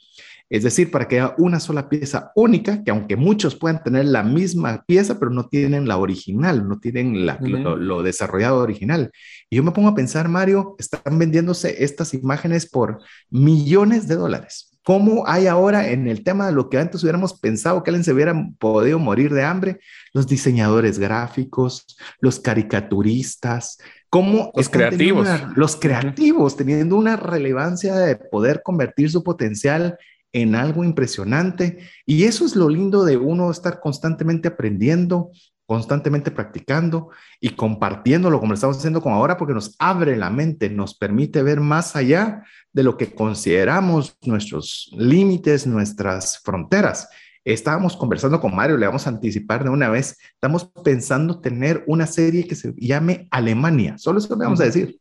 Es 0.50 0.64
decir, 0.64 0.92
para 0.92 1.08
que 1.08 1.20
haya 1.20 1.34
una 1.38 1.60
sola 1.60 1.90
pieza 1.90 2.32
única, 2.36 2.84
que 2.84 2.92
aunque 2.92 3.16
muchos 3.16 3.56
puedan 3.56 3.82
tener 3.82 4.06
la 4.06 4.22
misma 4.22 4.84
pieza, 4.86 5.18
pero 5.20 5.32
no 5.32 5.48
tienen 5.48 5.88
la 5.88 5.98
original, 5.98 6.68
no 6.68 6.80
tienen 6.80 7.26
lo, 7.26 8.04
desarrollado 8.04 8.60
original. 8.60 9.12
Y 9.50 9.56
yo 9.56 9.64
me 9.64 9.72
pongo 9.72 9.90
a 9.90 9.96
pensar, 9.96 10.30
Mario, 10.30 10.76
están 10.78 11.18
vendiéndose 11.18 11.84
estas 11.84 12.14
imágenes 12.14 12.70
por 12.70 13.00
millones 13.30 14.08
de 14.08 14.16
dólares. 14.16 14.72
¿Cómo 14.84 15.28
hay 15.28 15.48
ahora 15.48 15.90
en 15.90 16.08
el 16.08 16.24
tema 16.24 16.46
de 16.46 16.52
lo 16.52 16.70
que 16.70 16.78
antes 16.78 17.02
hubiéramos 17.02 17.40
pensado 17.40 17.82
que 17.82 17.90
alguien 17.90 18.04
se 18.04 18.14
hubiera 18.14 18.36
podido 18.60 19.00
morir 19.00 19.34
de 19.34 19.44
hambre? 19.44 19.80
Los 20.14 20.28
diseñadores 20.28 21.00
gráficos, 21.00 21.98
los 22.20 22.40
caricaturistas, 22.40 23.80
cómo 24.12 24.52
los 24.56 24.70
creativos. 24.70 25.28
los 25.56 25.76
creativos 25.76 26.56
teniendo 26.56 26.98
una 26.98 27.16
relevancia 27.16 27.96
de 27.96 28.16
poder 28.16 28.62
convertir 28.64 29.10
su 29.10 29.24
potencial 29.24 29.98
en 30.36 30.54
algo 30.54 30.84
impresionante. 30.84 31.80
Y 32.06 32.26
eso 32.26 32.46
es 32.46 32.58
lo 32.58 32.68
lindo 32.68 33.06
de 33.06 33.16
uno 33.16 33.50
estar 33.50 33.80
constantemente 33.80 34.50
aprendiendo, 34.50 35.32
constantemente 35.66 36.30
practicando 36.30 37.10
y 37.40 37.52
compartiéndolo 37.52 38.40
como 38.40 38.52
lo 38.52 38.56
estamos 38.56 38.78
haciendo 38.78 39.02
con 39.02 39.14
ahora, 39.14 39.38
porque 39.38 39.54
nos 39.54 39.78
abre 39.80 40.18
la 40.18 40.30
mente, 40.30 40.70
nos 40.70 40.94
permite 40.94 41.42
ver 41.42 41.62
más 41.62 41.96
allá 41.96 42.44
de 42.74 42.84
lo 42.84 42.98
que 42.98 43.16
consideramos 43.16 44.18
nuestros 44.24 44.92
límites, 44.98 45.66
nuestras 45.66 46.40
fronteras. 46.40 47.08
Estábamos 47.46 47.96
conversando 47.96 48.42
con 48.42 48.54
Mario, 48.54 48.76
le 48.76 48.88
vamos 48.88 49.08
a 49.08 49.12
anticipar 49.12 49.64
de 49.64 49.70
una 49.70 49.88
vez, 49.88 50.18
estamos 50.34 50.70
pensando 50.84 51.40
tener 51.40 51.86
una 51.88 52.08
serie 52.08 52.46
que 52.46 52.56
se 52.56 52.74
llame 52.76 53.30
Alemania, 53.32 53.98
solo 53.98 54.20
eso 54.20 54.36
le 54.36 54.44
vamos 54.44 54.60
a 54.60 54.66
decir. 54.66 55.00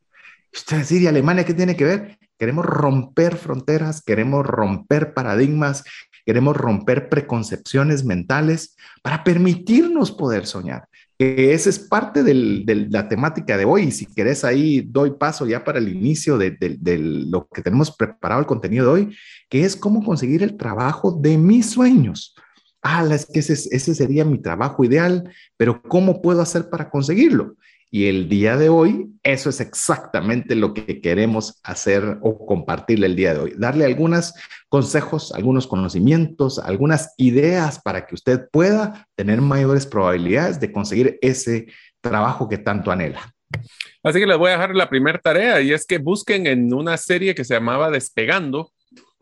Usted 0.52 0.76
decir, 0.76 1.02
¿y 1.02 1.08
Alemania 1.08 1.44
qué 1.44 1.54
tiene 1.54 1.74
que 1.74 1.84
ver? 1.84 2.18
Queremos 2.38 2.64
romper 2.66 3.36
fronteras, 3.36 4.02
queremos 4.02 4.44
romper 4.44 5.14
paradigmas, 5.14 5.84
queremos 6.24 6.56
romper 6.56 7.08
preconcepciones 7.08 8.04
mentales 8.04 8.76
para 9.02 9.24
permitirnos 9.24 10.10
poder 10.10 10.46
soñar. 10.46 10.88
Que 11.16 11.54
esa 11.54 11.70
es 11.70 11.78
parte 11.78 12.24
de 12.24 12.88
la 12.90 13.08
temática 13.08 13.56
de 13.56 13.64
hoy. 13.64 13.84
Y 13.84 13.90
si 13.92 14.06
querés 14.06 14.44
ahí, 14.44 14.80
doy 14.80 15.12
paso 15.12 15.46
ya 15.46 15.62
para 15.62 15.78
el 15.78 15.88
inicio 15.88 16.38
de, 16.38 16.56
lo 17.28 17.46
que 17.46 17.62
tenemos 17.62 17.94
preparado 17.94 18.40
el 18.40 18.46
contenido 18.46 18.86
de 18.86 18.92
hoy, 18.92 19.16
que 19.48 19.64
es 19.64 19.76
cómo 19.76 20.02
conseguir 20.04 20.42
el 20.42 20.56
trabajo 20.56 21.12
de 21.12 21.38
mis 21.38 21.70
sueños. 21.70 22.34
Ah, 22.82 23.06
es 23.10 23.26
que 23.26 23.38
ese, 23.38 23.52
ese 23.54 23.94
sería 23.94 24.24
mi 24.24 24.38
trabajo 24.38 24.84
ideal, 24.84 25.30
pero 25.56 25.80
¿cómo 25.82 26.20
puedo 26.20 26.42
hacer 26.42 26.68
para 26.68 26.90
conseguirlo? 26.90 27.54
Y 27.94 28.08
el 28.08 28.28
día 28.28 28.56
de 28.56 28.70
hoy, 28.70 29.12
eso 29.22 29.50
es 29.50 29.60
exactamente 29.60 30.56
lo 30.56 30.74
que 30.74 31.00
queremos 31.00 31.60
hacer 31.62 32.18
o 32.22 32.44
compartirle 32.44 33.06
el 33.06 33.14
día 33.14 33.34
de 33.34 33.38
hoy. 33.38 33.54
Darle 33.56 33.84
algunos 33.84 34.34
consejos, 34.68 35.30
algunos 35.32 35.68
conocimientos, 35.68 36.58
algunas 36.58 37.14
ideas 37.18 37.80
para 37.80 38.04
que 38.04 38.16
usted 38.16 38.48
pueda 38.50 39.06
tener 39.14 39.40
mayores 39.40 39.86
probabilidades 39.86 40.58
de 40.58 40.72
conseguir 40.72 41.20
ese 41.22 41.66
trabajo 42.00 42.48
que 42.48 42.58
tanto 42.58 42.90
anhela. 42.90 43.32
Así 44.02 44.18
que 44.18 44.26
les 44.26 44.38
voy 44.38 44.48
a 44.48 44.54
dejar 44.54 44.74
la 44.74 44.90
primera 44.90 45.20
tarea 45.20 45.60
y 45.60 45.72
es 45.72 45.86
que 45.86 45.98
busquen 45.98 46.48
en 46.48 46.74
una 46.74 46.96
serie 46.96 47.32
que 47.32 47.44
se 47.44 47.54
llamaba 47.54 47.92
Despegando 47.92 48.72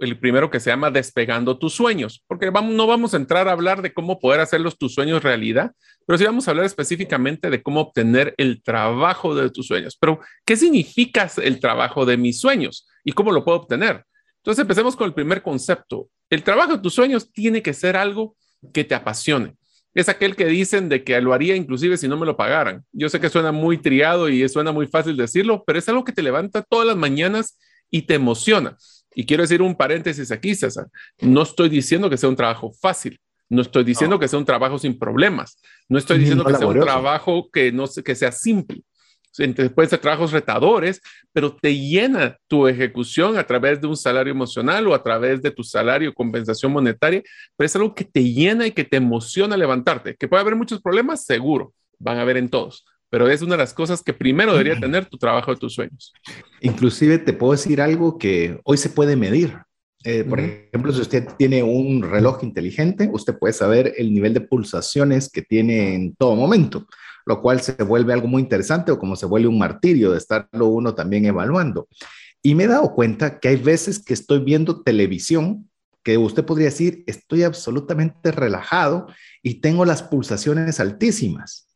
el 0.03 0.19
primero 0.19 0.51
que 0.51 0.59
se 0.59 0.71
llama 0.71 0.91
Despegando 0.91 1.59
tus 1.59 1.75
sueños, 1.75 2.25
porque 2.27 2.51
no 2.51 2.87
vamos 2.87 3.15
a 3.15 3.17
entrar 3.17 3.47
a 3.47 3.53
hablar 3.53 3.83
de 3.83 3.93
cómo 3.93 4.19
poder 4.19 4.41
hacerlos 4.41 4.77
tus 4.77 4.95
sueños 4.95 5.23
realidad, 5.23 5.73
pero 6.07 6.19
sí 6.19 6.25
vamos 6.25 6.47
a 6.47 6.51
hablar 6.51 6.67
específicamente 6.67 7.51
de 7.51 7.63
cómo 7.63 7.81
obtener 7.81 8.35
el 8.37 8.63
trabajo 8.63 9.35
de 9.35 9.49
tus 9.51 9.69
sueños. 9.69 9.97
Pero, 10.01 10.19
¿qué 10.45 10.57
significa 10.57 11.31
el 11.41 11.61
trabajo 11.61 12.05
de 12.05 12.17
mis 12.17 12.41
sueños 12.41 12.89
y 13.05 13.13
cómo 13.13 13.31
lo 13.31 13.45
puedo 13.45 13.59
obtener? 13.59 14.05
Entonces, 14.39 14.63
empecemos 14.63 14.97
con 14.97 15.07
el 15.07 15.15
primer 15.15 15.41
concepto. 15.41 16.09
El 16.29 16.43
trabajo 16.43 16.73
de 16.73 16.83
tus 16.83 16.95
sueños 16.95 17.31
tiene 17.31 17.63
que 17.63 17.73
ser 17.73 17.97
algo 17.97 18.35
que 18.73 18.83
te 18.83 18.97
apasione. 18.97 19.55
Es 19.95 20.09
aquel 20.09 20.35
que 20.35 20.47
dicen 20.47 20.89
de 20.89 21.05
que 21.05 21.21
lo 21.21 21.33
haría 21.33 21.55
inclusive 21.55 21.97
si 21.97 22.09
no 22.09 22.17
me 22.17 22.27
lo 22.27 22.37
pagaran. 22.37 22.85
Yo 22.93 23.09
sé 23.09 23.21
que 23.21 23.29
suena 23.29 23.53
muy 23.53 23.79
triado 23.79 24.29
y 24.29 24.49
suena 24.49 24.73
muy 24.73 24.89
fácil 24.89 25.17
decirlo, 25.17 25.63
pero 25.65 25.79
es 25.79 25.89
algo 25.89 26.03
que 26.03 26.13
te 26.13 26.23
levanta 26.23 26.63
todas 26.63 26.87
las 26.87 26.97
mañanas 26.97 27.59
y 27.91 28.03
te 28.03 28.15
emociona. 28.15 28.77
Y 29.15 29.27
quiero 29.27 29.43
decir 29.43 29.63
un 29.63 29.75
paréntesis 29.75 30.31
aquí, 30.31 30.55
César. 30.55 30.87
No 31.21 31.43
estoy 31.43 31.69
diciendo 31.69 32.09
que 32.09 32.17
sea 32.17 32.29
un 32.29 32.37
trabajo 32.37 32.73
fácil. 32.73 33.19
No 33.49 33.61
estoy 33.61 33.85
diciendo 33.85 34.19
que 34.19 34.29
sea 34.29 34.39
un 34.39 34.47
trabajo 34.47 34.79
sin 34.79 34.99
problemas. 34.99 35.59
No 35.87 35.99
estoy 35.99 36.19
diciendo 36.19 36.43
que 36.43 36.55
sea 36.55 36.67
un 36.67 36.81
trabajo 36.81 37.51
que, 37.53 37.71
no, 37.71 37.85
que 37.87 38.15
sea 38.15 38.33
simple. 38.33 38.83
pueden 39.75 39.91
ser 39.91 39.99
trabajos 39.99 40.33
retadores, 40.33 41.03
pero 41.35 41.55
te 41.55 41.77
llena 41.77 42.39
tu 42.49 42.67
ejecución 42.67 43.37
a 43.37 43.47
través 43.47 43.79
de 43.79 43.89
un 43.89 43.97
salario 43.97 44.31
emocional 44.31 44.89
o 44.89 44.95
a 44.95 45.03
través 45.03 45.43
de 45.43 45.51
tu 45.51 45.63
salario 45.63 46.15
compensación 46.15 46.73
monetaria, 46.73 47.23
pero 47.55 47.67
es 47.67 47.77
algo 47.77 47.95
que 47.95 48.05
te 48.05 48.25
llena 48.25 48.67
y 48.67 48.73
que 48.73 48.85
te 48.85 48.97
emociona 48.97 49.55
levantarte. 49.55 50.17
Que 50.17 50.29
puede 50.29 50.41
haber 50.41 50.57
muchos 50.57 50.81
problemas, 50.81 51.27
seguro, 51.27 51.75
van 51.99 52.17
a 52.17 52.23
haber 52.23 52.39
en 52.39 52.49
todos, 52.49 52.87
pero 53.13 53.29
es 53.29 53.43
una 53.43 53.53
de 53.53 53.59
las 53.59 53.75
cosas 53.75 54.03
que 54.03 54.15
primero 54.15 54.53
debería 54.53 54.81
tener 54.81 55.05
tu 55.05 55.19
trabajo 55.19 55.51
de 55.51 55.59
tus 55.59 55.75
sueños. 55.75 56.15
Inclusive 56.63 57.19
te 57.19 57.35
puedo 57.35 57.53
decir 57.53 57.83
algo 57.83 58.17
que 58.17 58.59
hoy 58.65 58.79
se 58.79 58.89
puede 58.89 59.17
medir. 59.17 59.59
Eh, 60.03 60.25
por 60.25 60.41
ejemplo, 60.41 60.95
si 60.95 61.03
usted 61.03 61.29
tiene 61.37 61.63
un 61.63 62.03
reloj 62.03 62.43
inteligente, 62.43 63.11
usted 63.13 63.39
puede 63.39 63.53
saber 63.53 63.93
el 63.99 64.15
nivel 64.15 64.33
de 64.33 64.41
pulsaciones 64.41 65.31
que 65.31 65.43
tiene 65.43 65.95
en 65.95 66.17
todo 66.17 66.35
momento, 66.37 66.87
lo 67.27 67.43
cual 67.43 67.61
se 67.61 67.75
vuelve 67.83 68.15
algo 68.15 68.29
muy 68.29 68.41
interesante 68.41 68.91
o 68.91 68.99
como 68.99 69.15
se 69.15 69.27
vuelve 69.27 69.47
un 69.47 69.59
martirio 69.59 70.13
de 70.13 70.17
estarlo 70.17 70.69
uno 70.69 70.95
también 70.95 71.27
evaluando. 71.27 71.89
Y 72.43 72.55
me 72.55 72.65
he 72.65 72.69
dado 72.69 72.95
cuenta 72.95 73.41
que 73.41 73.49
hay 73.49 73.57
veces 73.57 74.03
que 74.03 74.15
estoy 74.15 74.39
viendo 74.39 74.81
televisión 74.81 75.69
que 76.03 76.17
usted 76.17 76.47
podría 76.47 76.69
decir, 76.69 77.05
estoy 77.07 77.43
absolutamente 77.43 78.33
relajado 78.33 79.07
y 79.43 79.61
tengo 79.61 79.85
las 79.85 80.03
pulsaciones 80.03 80.81
altísimas. 80.81 81.69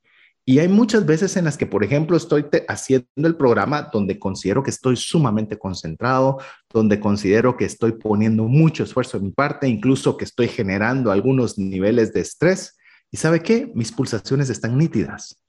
Y 0.48 0.60
hay 0.60 0.68
muchas 0.68 1.04
veces 1.04 1.36
en 1.36 1.44
las 1.44 1.58
que, 1.58 1.66
por 1.66 1.82
ejemplo, 1.82 2.16
estoy 2.16 2.46
haciendo 2.68 3.08
el 3.16 3.34
programa 3.36 3.90
donde 3.92 4.20
considero 4.20 4.62
que 4.62 4.70
estoy 4.70 4.94
sumamente 4.96 5.58
concentrado, 5.58 6.38
donde 6.72 7.00
considero 7.00 7.56
que 7.56 7.64
estoy 7.64 7.92
poniendo 7.92 8.44
mucho 8.44 8.84
esfuerzo 8.84 9.18
de 9.18 9.24
mi 9.24 9.32
parte, 9.32 9.66
incluso 9.66 10.16
que 10.16 10.24
estoy 10.24 10.46
generando 10.46 11.10
algunos 11.10 11.58
niveles 11.58 12.12
de 12.12 12.20
estrés. 12.20 12.76
¿Y 13.10 13.16
sabe 13.16 13.42
qué? 13.42 13.72
Mis 13.74 13.90
pulsaciones 13.90 14.48
están 14.48 14.78
nítidas 14.78 15.42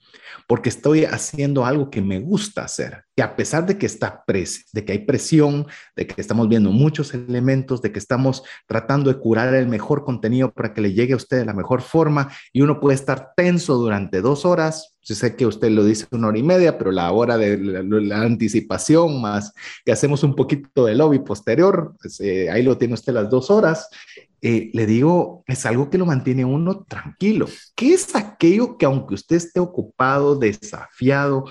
porque 0.47 0.69
estoy 0.69 1.05
haciendo 1.05 1.65
algo 1.65 1.89
que 1.89 2.01
me 2.01 2.19
gusta 2.19 2.63
hacer. 2.63 3.03
Y 3.15 3.21
a 3.21 3.35
pesar 3.35 3.65
de 3.65 3.77
que, 3.77 3.85
está 3.85 4.23
de 4.27 4.85
que 4.85 4.91
hay 4.91 4.99
presión, 4.99 5.65
de 5.95 6.05
que 6.05 6.21
estamos 6.21 6.47
viendo 6.47 6.71
muchos 6.71 7.13
elementos, 7.13 7.81
de 7.81 7.91
que 7.91 7.99
estamos 7.99 8.43
tratando 8.67 9.11
de 9.11 9.19
curar 9.19 9.53
el 9.55 9.67
mejor 9.67 10.03
contenido 10.03 10.51
para 10.51 10.73
que 10.73 10.81
le 10.81 10.93
llegue 10.93 11.13
a 11.13 11.17
usted 11.17 11.37
de 11.37 11.45
la 11.45 11.53
mejor 11.53 11.81
forma 11.81 12.29
y 12.53 12.61
uno 12.61 12.79
puede 12.79 12.95
estar 12.95 13.31
tenso 13.35 13.75
durante 13.75 14.21
dos 14.21 14.45
horas, 14.45 14.97
yo 15.07 15.15
sé 15.15 15.37
que 15.37 15.45
usted 15.45 15.69
lo 15.69 15.85
dice 15.85 16.05
una 16.11 16.27
hora 16.27 16.37
y 16.37 16.43
media, 16.43 16.77
pero 16.77 16.91
la 16.91 17.09
hora 17.13 17.37
de 17.37 17.57
la, 17.57 18.21
anticipación 18.21 19.21
más 19.21 19.53
que 19.85 19.93
hacemos 19.93 20.21
un 20.23 20.35
poquito 20.35 20.85
de 20.85 20.95
lobby 20.95 21.19
posterior, 21.19 21.95
pues, 22.01 22.19
eh, 22.19 22.49
ahí 22.51 22.61
lo 22.61 22.77
tiene 22.77 22.93
usted 22.93 23.13
las 23.13 23.29
dos 23.29 23.49
horas 23.49 23.87
eh, 24.49 24.71
le 24.71 24.85
digo, 24.85 25.43
es 25.45 25.65
algo 25.65 25.89
que 25.89 25.97
lo 25.97 26.05
mantiene 26.05 26.45
uno 26.45 26.85
tranquilo. 26.85 27.47
¿Qué 27.75 27.93
es 27.93 28.15
aquello 28.15 28.77
que 28.77 28.85
aunque 28.85 29.15
usted 29.15 29.35
esté 29.35 29.59
ocupado, 29.59 30.37
desafiado, 30.37 31.43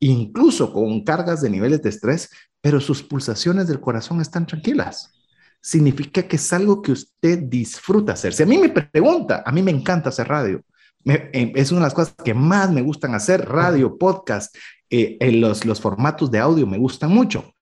incluso 0.00 0.72
con 0.72 1.04
cargas 1.04 1.42
de 1.42 1.50
niveles 1.50 1.82
de 1.82 1.90
estrés, 1.90 2.30
pero 2.62 2.80
sus 2.80 3.02
pulsaciones 3.02 3.68
del 3.68 3.80
corazón 3.80 4.22
están 4.22 4.46
tranquilas? 4.46 5.12
Significa 5.60 6.22
que 6.22 6.36
es 6.36 6.52
algo 6.54 6.80
que 6.80 6.92
usted 6.92 7.38
disfruta 7.38 8.14
hacer. 8.14 8.32
Si 8.32 8.42
a 8.42 8.46
mí 8.46 8.56
me 8.56 8.70
pregunta, 8.70 9.42
a 9.44 9.52
mí 9.52 9.60
me 9.60 9.70
encanta 9.70 10.08
hacer 10.08 10.26
radio. 10.26 10.62
Eh, 11.04 11.52
es 11.54 11.70
una 11.70 11.80
de 11.80 11.86
las 11.88 11.94
cosas 11.94 12.14
que 12.24 12.32
más 12.32 12.72
me 12.72 12.80
gustan 12.80 13.14
hacer, 13.14 13.46
radio, 13.46 13.98
podcast, 13.98 14.56
eh, 14.88 15.18
en 15.20 15.42
los, 15.42 15.66
los 15.66 15.82
formatos 15.82 16.30
de 16.30 16.38
audio 16.38 16.66
me 16.66 16.78
gustan 16.78 17.10
mucho. 17.10 17.52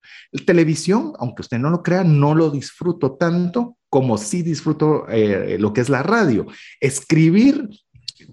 Televisión, 0.45 1.13
aunque 1.19 1.43
usted 1.43 1.59
no 1.59 1.71
lo 1.71 1.83
crea, 1.83 2.05
no 2.05 2.35
lo 2.35 2.51
disfruto 2.51 3.13
tanto 3.13 3.77
como 3.89 4.19
sí 4.19 4.43
disfruto 4.43 5.07
eh, 5.09 5.57
lo 5.59 5.73
que 5.73 5.81
es 5.81 5.89
la 5.89 6.03
radio. 6.03 6.47
Escribir, 6.81 7.69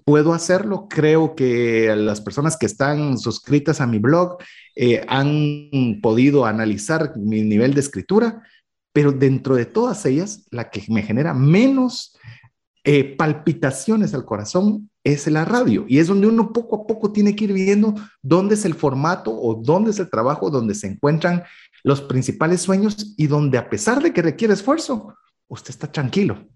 puedo 0.04 0.34
hacerlo. 0.34 0.88
Creo 0.88 1.34
que 1.34 1.94
las 1.96 2.20
personas 2.20 2.56
que 2.56 2.66
están 2.66 3.18
suscritas 3.18 3.80
a 3.80 3.86
mi 3.86 3.98
blog 3.98 4.38
eh, 4.76 5.04
han 5.08 6.00
podido 6.02 6.46
analizar 6.46 7.16
mi 7.16 7.42
nivel 7.42 7.74
de 7.74 7.80
escritura, 7.80 8.42
pero 8.92 9.12
dentro 9.12 9.56
de 9.56 9.66
todas 9.66 10.04
ellas, 10.06 10.46
la 10.50 10.70
que 10.70 10.84
me 10.88 11.02
genera 11.02 11.34
menos 11.34 12.16
eh, 12.84 13.16
palpitaciones 13.16 14.12
al 14.12 14.24
corazón 14.24 14.90
es 15.04 15.26
la 15.26 15.44
radio. 15.44 15.84
Y 15.88 15.98
es 15.98 16.08
donde 16.08 16.26
uno 16.26 16.52
poco 16.52 16.76
a 16.76 16.86
poco 16.86 17.12
tiene 17.12 17.34
que 17.34 17.44
ir 17.44 17.52
viendo 17.52 17.94
dónde 18.22 18.54
es 18.54 18.64
el 18.64 18.74
formato 18.74 19.30
o 19.30 19.54
dónde 19.54 19.90
es 19.90 19.98
el 19.98 20.10
trabajo 20.10 20.50
donde 20.50 20.74
se 20.74 20.88
encuentran 20.88 21.44
los 21.84 22.00
principales 22.00 22.62
sueños 22.62 23.14
y 23.16 23.26
donde 23.28 23.58
a 23.58 23.70
pesar 23.70 24.02
de 24.02 24.12
que 24.12 24.22
requiere 24.22 24.54
esfuerzo, 24.54 25.14
usted 25.48 25.70
está 25.70 25.92
tranquilo. 25.92 26.48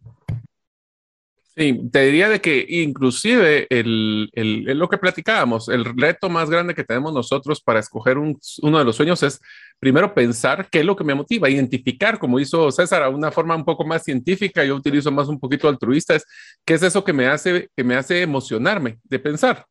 Sí, 1.54 1.88
te 1.90 2.02
diría 2.02 2.28
de 2.28 2.40
que 2.40 2.64
inclusive 2.68 3.66
el, 3.68 4.30
lo 4.32 4.88
que 4.88 4.96
platicábamos, 4.96 5.68
el 5.68 5.84
reto 5.84 6.30
más 6.30 6.48
grande 6.48 6.72
que 6.72 6.84
tenemos 6.84 7.12
nosotros 7.12 7.60
para 7.60 7.80
escoger 7.80 8.16
uno 8.16 8.78
de 8.78 8.84
los 8.84 8.94
sueños 8.94 9.22
es 9.24 9.40
primero 9.80 10.14
pensar 10.14 10.68
qué 10.70 10.80
es 10.80 10.84
lo 10.84 10.94
que 10.94 11.02
me 11.02 11.16
motiva, 11.16 11.50
identificar, 11.50 12.18
como 12.20 12.38
hizo 12.38 12.70
César, 12.70 13.02
a 13.02 13.08
una 13.08 13.32
forma 13.32 13.56
un 13.56 13.64
poco 13.64 13.84
más 13.84 14.04
científica, 14.04 14.64
yo 14.64 14.76
utilizo 14.76 15.10
más 15.10 15.26
un 15.26 15.40
poquito 15.40 15.68
altruista, 15.68 16.14
es 16.14 16.24
qué 16.64 16.74
es 16.74 16.82
eso 16.84 17.02
que 17.02 17.12
me 17.12 17.26
hace, 17.26 17.68
que 17.76 17.82
me 17.82 17.96
hace 17.96 18.22
emocionarme 18.22 18.98
de 19.02 19.18
pensar. 19.18 19.66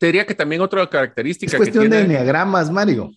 Te 0.00 0.06
diría 0.06 0.26
que 0.26 0.34
también 0.34 0.60
otra 0.60 0.90
característica. 0.90 1.52
Es 1.52 1.56
cuestión 1.56 1.88
de 1.88 2.00
enneagramas, 2.00 2.68
Mario. 2.68 3.12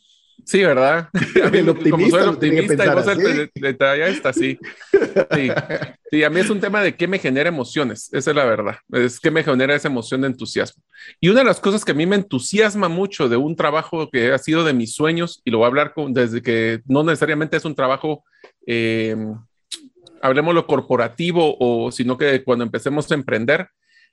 Sí, 0.46 0.63
¿verdad? 0.63 1.10
el 1.53 1.69
optimista, 1.69 1.91
como 1.91 2.10
soy 2.10 2.22
el 2.24 2.29
optimista 2.29 2.86
y 2.86 2.89
vos 2.89 3.08
el 3.08 3.17
de, 3.17 4.10
esta, 4.10 4.34
sí. 4.34 4.58
sí. 5.36 5.51
Sí, 6.12 6.24
a 6.24 6.29
mí 6.29 6.39
es 6.39 6.50
un 6.50 6.60
tema 6.60 6.81
de 6.81 6.96
qué 6.96 7.08
me 7.08 7.19
genera 7.19 7.50
emociones, 7.50 8.10
esa 8.13 8.31
es 8.31 8.36
la 8.36 8.46
verdad, 8.46 8.77
es 8.91 9.19
que 9.19 9.29
me 9.29 9.43
genera 9.43 9.75
esa 9.75 9.88
emoción 9.88 10.22
de 10.22 10.27
entusiasmo. 10.27 10.84
Y 11.19 11.29
una 11.29 11.41
de 11.41 11.46
las 11.46 11.60
cosas 11.60 11.86
que 11.86 11.91
a 11.91 11.96
mí 11.96 12.05
me 12.05 12.15
entusiasma 12.15 12.89
mucho 12.89 13.29
de 13.29 13.38
un 13.38 13.55
trabajo 13.55 14.10
que 14.10 14.31
ha 14.31 14.38
sido 14.39 14.63
de 14.63 14.74
mis 14.74 14.93
sueños, 14.93 15.41
y 15.46 15.51
lo 15.51 15.60
voy 15.60 15.65
a 15.65 15.67
hablar 15.67 15.93
con, 15.93 16.13
desde 16.13 16.41
que 16.41 16.81
no 16.86 17.03
necesariamente 17.03 17.58
es 17.58 17.65
un 17.65 17.75
trabajo, 17.75 18.24
eh, 18.65 19.15
hablemos 20.22 20.55
lo 20.55 20.65
corporativo, 20.65 21.55
o 21.60 21.91
sino 21.91 22.17
que 22.17 22.43
cuando 22.43 22.63
empecemos 22.63 23.10
a 23.12 23.15
emprender, 23.15 23.67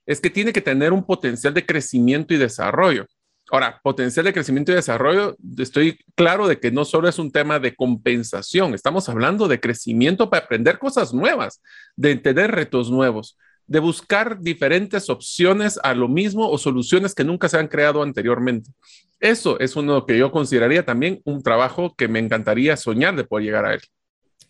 es 0.05 0.21
que 0.21 0.31
tiene 0.31 0.53
que 0.53 0.61
tener 0.61 0.93
un 0.93 1.05
potencial 1.05 1.53
de 1.53 1.67
crecimiento 1.67 2.33
y 2.33 2.37
desarrollo. 2.39 3.07
Ahora, 3.51 3.81
potencial 3.83 4.25
de 4.25 4.33
crecimiento 4.33 4.73
y 4.73 4.75
desarrollo, 4.75 5.37
estoy 5.59 5.99
claro 6.17 6.49
de 6.49 6.59
que 6.59 6.73
no 6.73 6.85
solo 6.85 7.09
es 7.09 7.19
un 7.19 7.31
tema 7.31 7.61
de 7.61 7.77
compensación, 7.77 8.75
estamos 8.75 9.09
hablando 9.09 9.47
de 9.47 9.61
crecimiento 9.61 10.29
para 10.29 10.45
aprender 10.45 10.79
cosas 10.79 11.15
nuevas, 11.15 11.63
de 11.95 12.17
tener 12.17 12.51
retos 12.51 12.91
nuevos, 12.91 13.39
de 13.69 13.79
buscar 13.79 14.41
diferentes 14.41 15.09
opciones 15.11 15.79
a 15.83 15.95
lo 15.95 16.09
mismo 16.09 16.49
o 16.51 16.59
soluciones 16.59 17.15
que 17.15 17.25
nunca 17.25 17.49
se 17.49 17.59
han 17.59 17.69
creado 17.69 18.03
anteriormente. 18.03 18.71
Eso 19.21 19.59
es 19.61 19.77
uno 19.77 20.07
que 20.07 20.19
yo 20.19 20.33
consideraría 20.33 20.85
también 20.85 21.21
un 21.25 21.43
trabajo 21.43 21.95
que 21.97 22.09
me 22.09 22.19
encantaría 22.19 22.77
soñar 22.77 23.15
de 23.15 23.25
poder 23.25 23.45
llegar 23.45 23.65
a 23.65 23.75
él. 23.75 23.81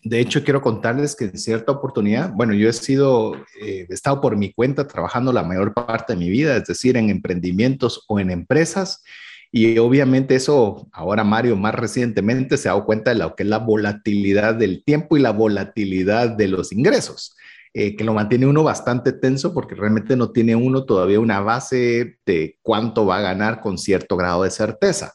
De 0.09 0.21
hecho, 0.21 0.41
quiero 0.43 0.61
contarles 0.61 1.17
que 1.17 1.25
en 1.25 1.37
cierta 1.37 1.73
oportunidad, 1.73 2.31
bueno, 2.33 2.53
yo 2.53 2.69
he 2.69 2.73
sido, 2.73 3.35
eh, 3.61 3.85
he 3.89 3.93
estado 3.93 4.21
por 4.21 4.37
mi 4.37 4.53
cuenta 4.53 4.87
trabajando 4.87 5.33
la 5.33 5.43
mayor 5.43 5.73
parte 5.73 6.13
de 6.13 6.19
mi 6.19 6.29
vida, 6.29 6.55
es 6.55 6.65
decir, 6.65 6.95
en 6.95 7.09
emprendimientos 7.09 8.05
o 8.07 8.17
en 8.19 8.31
empresas. 8.31 9.03
Y 9.51 9.77
obviamente 9.79 10.35
eso, 10.35 10.87
ahora 10.93 11.25
Mario 11.25 11.57
más 11.57 11.75
recientemente 11.75 12.57
se 12.57 12.69
ha 12.69 12.71
dado 12.71 12.85
cuenta 12.85 13.11
de 13.11 13.19
lo 13.19 13.35
que 13.35 13.43
es 13.43 13.49
la 13.49 13.57
volatilidad 13.57 14.55
del 14.55 14.81
tiempo 14.85 15.17
y 15.17 15.19
la 15.19 15.31
volatilidad 15.31 16.29
de 16.29 16.47
los 16.47 16.71
ingresos, 16.71 17.35
eh, 17.73 17.97
que 17.97 18.05
lo 18.05 18.13
mantiene 18.13 18.45
uno 18.45 18.63
bastante 18.63 19.11
tenso 19.11 19.53
porque 19.53 19.75
realmente 19.75 20.15
no 20.15 20.31
tiene 20.31 20.55
uno 20.55 20.85
todavía 20.85 21.19
una 21.19 21.41
base 21.41 22.17
de 22.25 22.57
cuánto 22.61 23.05
va 23.05 23.17
a 23.17 23.21
ganar 23.21 23.59
con 23.59 23.77
cierto 23.77 24.15
grado 24.15 24.43
de 24.43 24.51
certeza. 24.51 25.13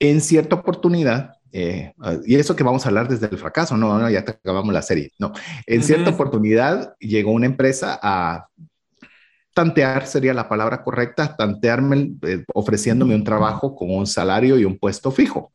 En 0.00 0.20
cierta 0.20 0.56
oportunidad, 0.56 1.35
eh, 1.58 1.94
y 2.26 2.34
eso 2.34 2.54
que 2.54 2.62
vamos 2.62 2.84
a 2.84 2.90
hablar 2.90 3.08
desde 3.08 3.28
el 3.28 3.38
fracaso, 3.38 3.78
no, 3.78 3.98
no 3.98 4.10
ya 4.10 4.18
acabamos 4.20 4.74
la 4.74 4.82
serie. 4.82 5.12
No, 5.18 5.32
en 5.66 5.82
cierta 5.82 6.10
oportunidad 6.10 6.94
llegó 6.98 7.30
una 7.30 7.46
empresa 7.46 7.98
a 8.02 8.48
tantear, 9.54 10.06
sería 10.06 10.34
la 10.34 10.50
palabra 10.50 10.84
correcta, 10.84 11.34
tantearme, 11.34 12.12
eh, 12.26 12.44
ofreciéndome 12.52 13.14
un 13.14 13.24
trabajo 13.24 13.74
con 13.74 13.90
un 13.90 14.06
salario 14.06 14.58
y 14.58 14.66
un 14.66 14.78
puesto 14.78 15.10
fijo. 15.10 15.52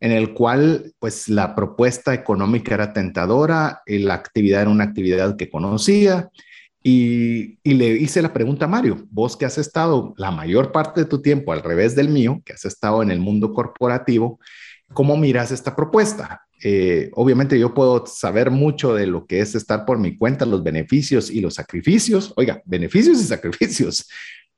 en 0.00 0.10
el 0.10 0.34
cual 0.34 0.92
pues 0.98 1.28
la 1.28 1.54
propuesta 1.54 2.12
económica 2.12 2.74
era 2.74 2.92
tentadora, 2.92 3.82
la 3.86 4.14
actividad 4.14 4.62
era 4.62 4.70
una 4.70 4.82
actividad 4.82 5.36
que 5.36 5.48
conocía 5.48 6.28
y, 6.82 7.58
le 7.62 7.90
hice 7.90 8.22
la 8.22 8.32
pregunta 8.32 8.64
a 8.64 8.68
Mario, 8.68 9.06
vos 9.10 9.36
que 9.36 9.44
has 9.44 9.58
estado 9.58 10.14
la 10.16 10.32
mayor 10.32 10.72
parte 10.72 11.02
de 11.02 11.06
tu 11.06 11.22
tiempo 11.22 11.52
al 11.52 11.62
revés 11.62 11.94
del 11.94 12.08
mío, 12.08 12.42
que 12.44 12.54
has 12.54 12.64
estado 12.64 13.02
en 13.02 13.12
el 13.12 13.20
mundo 13.20 13.52
corporativo, 13.52 14.40
¿cómo 14.92 15.16
miras 15.16 15.50
esta 15.50 15.74
propuesta? 15.74 16.42
Eh, 16.62 17.10
obviamente 17.14 17.58
yo 17.58 17.74
puedo 17.74 18.06
saber 18.06 18.50
mucho 18.50 18.94
de 18.94 19.06
lo 19.06 19.26
que 19.26 19.40
es 19.40 19.54
estar 19.54 19.84
por 19.84 19.98
mi 19.98 20.16
cuenta, 20.16 20.46
los 20.46 20.62
beneficios 20.62 21.30
y 21.30 21.40
los 21.40 21.54
sacrificios, 21.54 22.32
oiga, 22.36 22.62
beneficios 22.64 23.20
y 23.20 23.24
sacrificios, 23.24 24.08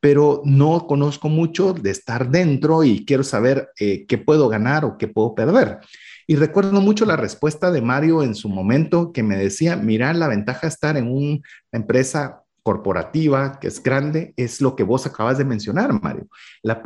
pero 0.00 0.42
no 0.44 0.86
conozco 0.86 1.28
mucho 1.30 1.72
de 1.72 1.90
estar 1.90 2.30
dentro 2.30 2.84
y 2.84 3.06
quiero 3.06 3.22
saber 3.22 3.70
eh, 3.80 4.04
qué 4.06 4.18
puedo 4.18 4.48
ganar 4.48 4.84
o 4.84 4.98
qué 4.98 5.08
puedo 5.08 5.34
perder. 5.34 5.78
Y 6.26 6.36
recuerdo 6.36 6.80
mucho 6.80 7.06
la 7.06 7.16
respuesta 7.16 7.70
de 7.70 7.82
Mario 7.82 8.22
en 8.22 8.34
su 8.34 8.48
momento 8.48 9.12
que 9.12 9.22
me 9.22 9.36
decía, 9.36 9.76
mira, 9.76 10.12
la 10.12 10.28
ventaja 10.28 10.62
de 10.62 10.68
estar 10.68 10.96
en 10.96 11.10
una 11.10 11.38
empresa 11.72 12.44
corporativa 12.62 13.58
que 13.60 13.68
es 13.68 13.82
grande 13.82 14.32
es 14.36 14.62
lo 14.62 14.74
que 14.74 14.84
vos 14.84 15.06
acabas 15.06 15.36
de 15.36 15.44
mencionar, 15.44 15.92
Mario, 16.02 16.28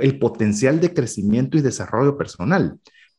el 0.00 0.18
potencial 0.18 0.80
de 0.80 0.92
crecimiento 0.92 1.56
y 1.56 1.60
desarrollo 1.60 2.18
personal, 2.18 2.78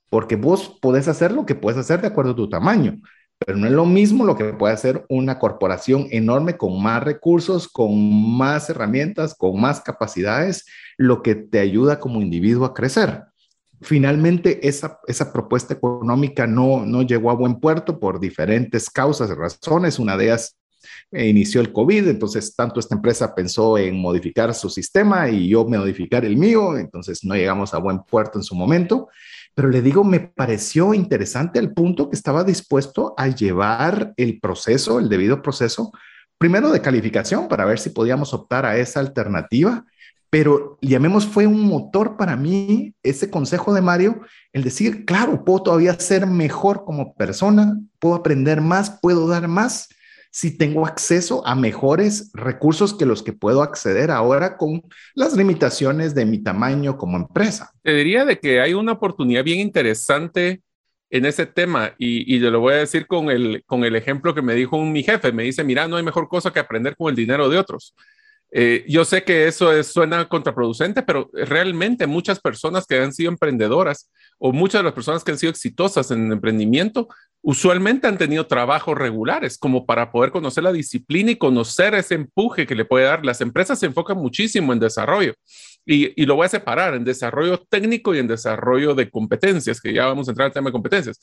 porque 0.10 0.36
vos 0.36 0.78
podés 0.82 1.08
hacer 1.08 1.32
lo 1.32 1.46
que 1.46 1.56
puedes 1.56 1.80
hacer 1.80 2.02
de 2.02 2.08
acuerdo 2.08 2.32
a 2.32 2.36
tu 2.36 2.50
tamaño, 2.50 3.00
pero 3.38 3.58
no 3.58 3.68
es 3.68 3.72
lo 3.72 3.86
mismo 3.86 4.26
lo 4.26 4.36
que 4.36 4.46
puede 4.54 4.74
hacer 4.74 5.06
una 5.08 5.40
corporación 5.40 6.08
enorme 6.12 6.58
con 6.58 6.82
más 6.82 7.02
recursos, 7.04 7.68
con 7.68 8.38
más 8.38 8.70
herramientas, 8.70 9.34
con 9.34 9.60
más 9.60 9.80
capacidades, 9.80 10.66
lo 10.98 11.22
que 11.22 11.36
te 11.36 11.60
ayuda 11.60 12.00
como 12.00 12.22
individuo 12.22 12.66
a 12.66 12.74
crecer. 12.74 13.24
Finalmente, 13.82 14.68
esa, 14.68 15.00
esa 15.08 15.32
propuesta 15.32 15.74
económica 15.74 16.46
no, 16.46 16.86
no 16.86 17.02
llegó 17.02 17.32
a 17.32 17.36
buen 17.36 17.62
puerto 17.62 17.98
por 17.98 18.20
diferentes 18.20 18.90
causas 18.90 19.30
y 19.30 19.34
razones. 19.34 20.00
Una 20.00 20.18
de 20.18 20.26
ellas 20.26 20.58
eh, 21.12 21.28
inició 21.28 21.62
el 21.62 21.72
COVID, 21.72 22.10
entonces 22.10 22.54
tanto 22.54 22.82
esta 22.82 22.96
empresa 22.96 23.34
pensó 23.34 23.78
en 23.78 24.02
modificar 24.02 24.54
su 24.54 24.70
sistema 24.70 25.30
y 25.30 25.48
yo 25.48 25.66
modificar 25.66 26.26
el 26.26 26.36
mío, 26.36 26.78
entonces 26.78 27.24
no 27.24 27.36
llegamos 27.36 27.74
a 27.74 27.78
buen 27.78 28.00
puerto 28.04 28.38
en 28.38 28.44
su 28.44 28.54
momento 28.54 29.08
pero 29.60 29.72
le 29.72 29.82
digo, 29.82 30.06
me 30.06 30.22
pareció 30.22 30.94
interesante 30.94 31.60
el 31.60 31.74
punto 31.74 32.10
que 32.10 32.16
estaba 32.16 32.46
dispuesto 32.46 33.14
a 33.18 33.28
llevar 33.28 34.14
el 34.16 34.40
proceso, 34.40 35.00
el 35.00 35.10
debido 35.10 35.42
proceso, 35.42 35.92
primero 36.38 36.72
de 36.72 36.80
calificación 36.80 37.50
para 37.50 37.66
ver 37.66 37.78
si 37.78 37.90
podíamos 37.90 38.34
optar 38.34 38.66
a 38.66 38.78
esa 38.78 39.02
alternativa, 39.02 39.84
pero 40.30 40.78
llamemos 40.80 41.26
fue 41.26 41.46
un 41.46 41.60
motor 41.68 42.16
para 42.16 42.38
mí 42.38 42.94
ese 43.04 43.30
consejo 43.30 43.74
de 43.74 43.82
Mario, 43.82 44.22
el 44.54 44.64
decir, 44.64 45.04
claro, 45.04 45.44
puedo 45.44 45.64
todavía 45.64 46.00
ser 46.00 46.26
mejor 46.26 46.86
como 46.86 47.14
persona, 47.16 47.78
puedo 48.00 48.16
aprender 48.16 48.62
más, 48.62 48.98
puedo 49.02 49.28
dar 49.28 49.50
más 49.50 49.90
si 50.32 50.58
tengo 50.58 50.86
acceso 50.86 51.46
a 51.46 51.56
mejores 51.56 52.32
recursos 52.34 52.94
que 52.94 53.06
los 53.06 53.24
que 53.24 53.34
puedo 53.34 53.64
acceder 53.64 54.12
ahora 54.12 54.58
con 54.58 54.84
las 55.16 55.36
limitaciones 55.36 56.14
de 56.14 56.26
mi 56.26 56.40
tamaño 56.44 56.98
como 56.98 57.18
empresa. 57.18 57.72
Te 57.82 57.94
diría 57.94 58.26
de 58.26 58.40
que 58.40 58.62
hay 58.62 58.74
una 58.74 58.94
oportunidad 58.94 59.44
bien 59.44 59.60
interesante 59.60 60.62
en 61.10 61.26
ese 61.26 61.46
tema 61.46 61.94
y, 61.98 62.36
y 62.36 62.40
te 62.40 62.52
lo 62.52 62.60
voy 62.60 62.74
a 62.74 62.78
decir 62.78 63.08
con 63.08 63.32
el, 63.32 63.64
con 63.66 63.84
el 63.84 63.96
ejemplo 63.96 64.36
que 64.36 64.44
me 64.44 64.54
dijo 64.54 64.80
mi 64.84 65.04
jefe. 65.04 65.32
Me 65.32 65.44
dice, 65.44 65.64
mira, 65.64 65.88
no 65.88 65.96
hay 65.96 66.04
mejor 66.04 66.28
cosa 66.28 66.52
que 66.54 66.60
aprender 66.60 66.96
con 66.96 67.10
el 67.10 67.16
dinero 67.16 67.50
de 67.50 67.58
otros. 67.58 67.96
Eh, 68.52 68.84
yo 68.88 69.06
sé 69.06 69.24
que 69.24 69.48
eso 69.48 69.84
suena 69.84 70.28
contraproducente, 70.28 71.04
pero 71.04 71.30
realmente 71.34 72.08
muchas 72.08 72.40
personas 72.40 72.86
que 72.88 73.00
han 73.00 73.14
sido 73.14 73.30
emprendedoras 73.30 74.10
o 74.40 74.52
muchas 74.52 74.80
de 74.80 74.86
las 74.86 74.94
personas 74.94 75.24
que 75.24 75.32
han 75.32 75.38
sido 75.38 75.52
exitosas 75.52 76.10
en 76.12 76.28
el 76.28 76.34
emprendimiento 76.34 77.08
usualmente 77.42 78.08
han 78.08 78.18
tenido 78.18 78.48
trabajos 78.48 78.98
regulares 78.98 79.58
como 79.58 79.86
para 79.86 80.12
poder 80.12 80.32
conocer 80.32 80.64
la 80.64 80.74
disciplina 80.74 81.32
y 81.32 81.38
conocer 81.38 81.94
ese 81.94 82.16
empuje 82.16 82.68
que 82.68 82.76
le 82.76 82.86
puede 82.86 83.06
dar. 83.06 83.26
Las 83.26 83.42
empresas 83.42 83.80
se 83.80 83.86
enfocan 83.86 84.18
muchísimo 84.18 84.74
en 84.74 84.80
desarrollo 84.80 85.36
y, 85.86 86.26
lo 86.26 86.36
voy 86.36 86.46
a 86.46 86.50
separar 86.50 86.94
en 86.94 87.04
desarrollo 87.04 87.58
técnico 87.68 88.14
y 88.14 88.20
en 88.20 88.28
desarrollo 88.28 88.94
de 88.94 89.10
competencias, 89.10 89.82
que 89.82 89.92
ya 89.94 90.06
vamos 90.06 90.28
a 90.28 90.32
entrar 90.32 90.48
al 90.48 90.54
tema 90.54 90.70
de 90.70 90.74
competencias. 90.74 91.20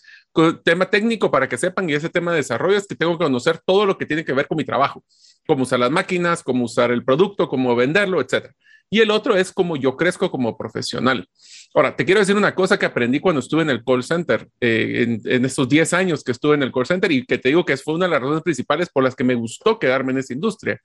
tema 0.64 0.90
técnico, 0.90 1.30
para 1.30 1.48
que 1.48 1.56
sepan, 1.56 1.88
y 1.88 1.94
ese 1.94 2.08
tema 2.08 2.32
de 2.32 2.38
desarrollo 2.38 2.76
es 2.76 2.86
que 2.86 2.96
tengo 2.96 3.16
que 3.16 3.24
conocer 3.24 3.60
todo 3.64 3.86
lo 3.86 3.96
que 3.96 4.06
tiene 4.06 4.24
que 4.24 4.32
ver 4.32 4.48
con 4.48 4.56
mi 4.56 4.64
trabajo, 4.64 5.04
cómo 5.46 5.62
usar 5.62 5.80
las 5.80 5.90
máquinas, 5.90 6.42
cómo 6.42 6.64
usar 6.64 6.90
el 6.90 7.04
producto, 7.04 7.48
cómo 7.48 7.74
venderlo, 7.74 8.20
etcétera. 8.20 8.54
Y 8.88 9.00
el 9.00 9.10
otro 9.10 9.36
es 9.36 9.52
cómo 9.52 9.76
yo 9.76 9.96
crezco 9.96 10.30
como 10.30 10.56
profesional. 10.56 11.28
Ahora, 11.74 11.96
te 11.96 12.04
quiero 12.04 12.20
decir 12.20 12.36
una 12.36 12.54
cosa 12.54 12.78
que 12.78 12.86
aprendí 12.86 13.18
cuando 13.18 13.40
estuve 13.40 13.62
en 13.62 13.70
el 13.70 13.84
call 13.84 14.04
center, 14.04 14.48
eh, 14.60 15.02
en, 15.02 15.20
en, 15.24 15.44
estos 15.44 15.68
10 15.68 15.92
años 15.92 16.22
que 16.22 16.32
estuve 16.32 16.54
en 16.54 16.62
el 16.62 16.72
call 16.72 16.86
center 16.86 17.10
y 17.10 17.26
que 17.26 17.38
te 17.38 17.48
digo 17.48 17.64
que 17.64 17.76
fue 17.76 17.94
una 17.94 18.06
de 18.06 18.12
las 18.12 18.20
razones 18.20 18.42
principales 18.42 18.88
por 18.88 19.02
las 19.02 19.16
que 19.16 19.24
me 19.24 19.34
gustó 19.34 19.78
quedarme 19.78 20.12
en 20.12 20.18
esa 20.18 20.32
industria. 20.32 20.80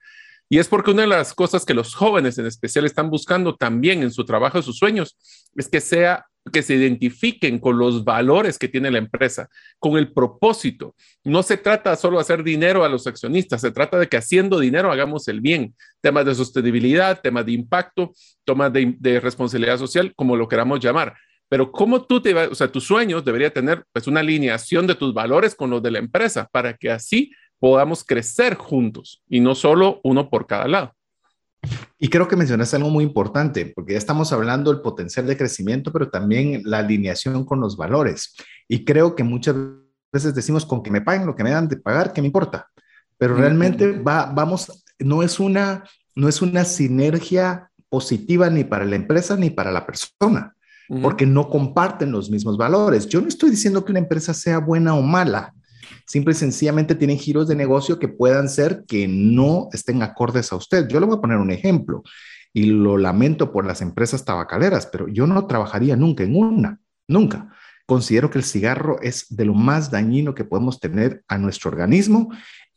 Y 0.49 0.59
es 0.59 0.67
porque 0.67 0.91
una 0.91 1.03
de 1.03 1.07
las 1.07 1.33
cosas 1.33 1.63
que 1.63 1.73
los 1.73 1.95
jóvenes 1.95 2.37
en 2.37 2.45
especial 2.45 2.85
están 2.85 3.09
buscando 3.09 3.55
también 3.55 4.03
en 4.03 4.11
su 4.11 4.25
trabajo 4.25 4.61
sus 4.61 4.77
sueños 4.77 5.15
es 5.55 5.69
que 5.69 5.79
sea 5.79 6.25
que 6.51 6.63
se 6.63 6.75
identifiquen 6.75 7.59
con 7.59 7.77
los 7.77 8.03
valores 8.03 8.57
que 8.57 8.67
tiene 8.67 8.89
la 8.89 8.97
empresa, 8.97 9.49
con 9.79 9.97
el 9.97 10.11
propósito. 10.11 10.95
No 11.23 11.43
se 11.43 11.57
trata 11.57 11.95
solo 11.95 12.17
de 12.17 12.21
hacer 12.21 12.43
dinero 12.43 12.83
a 12.83 12.89
los 12.89 13.05
accionistas, 13.05 13.61
se 13.61 13.71
trata 13.71 13.99
de 13.99 14.07
que 14.07 14.17
haciendo 14.17 14.59
dinero 14.59 14.91
hagamos 14.91 15.27
el 15.27 15.41
bien. 15.41 15.75
Temas 16.01 16.25
de 16.25 16.35
sostenibilidad, 16.35 17.21
temas 17.21 17.45
de 17.45 17.51
impacto, 17.51 18.13
temas 18.43 18.71
de, 18.73 19.19
responsabilidad 19.19 19.77
social, 19.77 20.13
como 20.15 20.35
lo 20.35 20.47
queramos 20.47 20.79
llamar. 20.79 21.15
Pero 21.47 21.71
cómo 21.71 22.05
tú 22.05 22.21
te, 22.21 22.33
o 22.33 22.55
sea, 22.55 22.71
tus 22.71 22.85
sueños 22.85 23.23
debería 23.23 23.51
tener 23.51 23.83
pues 23.91 24.07
una 24.07 24.21
alineación 24.21 24.87
de 24.87 24.95
tus 24.95 25.13
valores 25.13 25.53
con 25.53 25.69
los 25.69 25.83
de 25.83 25.91
la 25.91 25.99
empresa 25.99 26.47
para 26.51 26.73
que 26.75 26.89
así 26.89 27.31
podamos 27.59 28.03
crecer 28.03 28.55
juntos 28.55 29.21
y 29.29 29.41
no 29.41 29.53
solo 29.53 29.99
uno 30.03 30.29
por 30.29 30.47
cada 30.47 30.67
lado. 30.67 30.95
Y 31.97 32.09
creo 32.09 32.27
que 32.27 32.35
mencionaste 32.35 32.75
algo 32.75 32.89
muy 32.89 33.03
importante, 33.03 33.71
porque 33.75 33.93
ya 33.93 33.99
estamos 33.99 34.33
hablando 34.33 34.71
del 34.71 34.81
potencial 34.81 35.27
de 35.27 35.37
crecimiento, 35.37 35.91
pero 35.91 36.09
también 36.09 36.61
la 36.65 36.79
alineación 36.79 37.45
con 37.45 37.59
los 37.59 37.77
valores. 37.77 38.35
Y 38.67 38.83
creo 38.83 39.15
que 39.15 39.23
muchas 39.23 39.55
veces 40.11 40.33
decimos 40.33 40.65
con 40.65 40.81
que 40.81 40.91
me 40.91 41.01
paguen 41.01 41.27
lo 41.27 41.35
que 41.35 41.43
me 41.43 41.51
dan 41.51 41.67
de 41.67 41.77
pagar, 41.77 42.11
¿qué 42.13 42.21
me 42.21 42.27
importa? 42.27 42.67
Pero 43.17 43.35
realmente 43.35 43.91
va, 43.91 44.25
vamos, 44.25 44.83
no 44.97 45.21
es 45.21 45.39
una, 45.39 45.83
no 46.15 46.27
es 46.27 46.41
una 46.41 46.65
sinergia 46.65 47.69
positiva 47.87 48.49
ni 48.49 48.63
para 48.63 48.85
la 48.85 48.95
empresa 48.95 49.35
ni 49.35 49.51
para 49.51 49.71
la 49.71 49.85
persona, 49.85 50.55
porque 51.01 51.25
no 51.25 51.49
comparten 51.49 52.11
los 52.11 52.31
mismos 52.31 52.57
valores. 52.57 53.07
Yo 53.07 53.21
no 53.21 53.27
estoy 53.27 53.51
diciendo 53.51 53.85
que 53.85 53.91
una 53.91 53.99
empresa 53.99 54.33
sea 54.33 54.57
buena 54.57 54.95
o 54.95 55.01
mala, 55.01 55.53
simple 56.05 56.33
y 56.33 56.35
sencillamente 56.35 56.95
tienen 56.95 57.17
giros 57.17 57.47
de 57.47 57.55
negocio 57.55 57.99
que 57.99 58.07
puedan 58.07 58.49
ser 58.49 58.83
que 58.87 59.07
no 59.07 59.69
estén 59.73 60.01
acordes 60.03 60.51
a 60.51 60.55
usted. 60.55 60.87
Yo 60.87 60.99
le 60.99 61.05
voy 61.05 61.17
a 61.17 61.21
poner 61.21 61.37
un 61.37 61.51
ejemplo 61.51 62.03
y 62.53 62.65
lo 62.65 62.97
lamento 62.97 63.51
por 63.51 63.65
las 63.65 63.81
empresas 63.81 64.25
tabacaleras, 64.25 64.85
pero 64.87 65.07
yo 65.07 65.27
no 65.27 65.47
trabajaría 65.47 65.95
nunca 65.95 66.23
en 66.23 66.35
una, 66.35 66.79
nunca. 67.07 67.49
Considero 67.85 68.29
que 68.29 68.37
el 68.37 68.43
cigarro 68.43 69.01
es 69.01 69.25
de 69.29 69.45
lo 69.45 69.53
más 69.53 69.91
dañino 69.91 70.35
que 70.35 70.45
podemos 70.45 70.79
tener 70.79 71.23
a 71.27 71.37
nuestro 71.37 71.69
organismo 71.69 72.29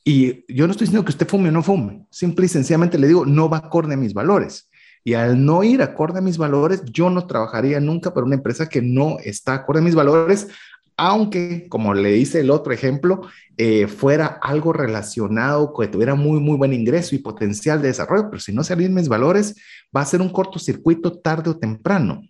y 0.05 0.44
yo 0.55 0.66
no 0.66 0.72
estoy 0.72 0.87
diciendo 0.87 1.05
que 1.05 1.12
usted 1.12 1.27
fume 1.27 1.48
o 1.48 1.53
no 1.53 1.62
fume, 1.62 2.07
simple 2.11 2.44
y 2.44 2.48
sencillamente 2.48 2.98
le 2.98 3.07
digo, 3.07 3.24
no 3.24 3.48
va 3.48 3.59
acorde 3.59 3.94
a 3.94 3.96
mis 3.96 4.12
valores. 4.12 4.68
Y 5.07 5.14
al 5.14 5.44
no 5.44 5.62
ir 5.64 5.83
acorde 5.83 6.18
a 6.18 6.22
mis 6.22 6.38
valores, 6.38 6.83
yo 6.87 7.11
no 7.11 7.27
trabajaría 7.27 7.79
nunca 7.79 8.14
para 8.14 8.24
una 8.24 8.37
empresa 8.37 8.68
que 8.68 8.81
no 8.81 9.18
está 9.22 9.55
acorde 9.55 9.81
a 9.81 9.83
mis 9.83 9.94
valores, 9.94 10.48
aunque, 10.96 11.68
como 11.68 11.94
le 11.94 12.16
hice 12.16 12.40
el 12.40 12.50
otro 12.50 12.72
ejemplo, 12.72 13.22
eh, 13.57 13.87
fuera 13.87 14.38
algo 14.42 14.72
relacionado, 14.72 15.72
que 15.72 15.88
tuviera 15.88 16.14
muy, 16.14 16.40
muy 16.40 16.57
buen 16.57 16.72
ingreso 16.72 17.14
y 17.14 17.18
potencial 17.18 17.83
de 17.83 17.88
desarrollo, 17.88 18.28
pero 18.30 18.40
si 18.40 18.52
no 18.52 18.64
se 18.64 18.74
mis 18.76 19.09
valores, 19.09 19.57
va 19.96 20.02
a 20.02 20.07
ser 20.07 20.20
un 20.20 20.30
cortocircuito 20.30 21.18
tarde 21.20 21.50
o 21.50 21.59
temprano, 21.59 22.22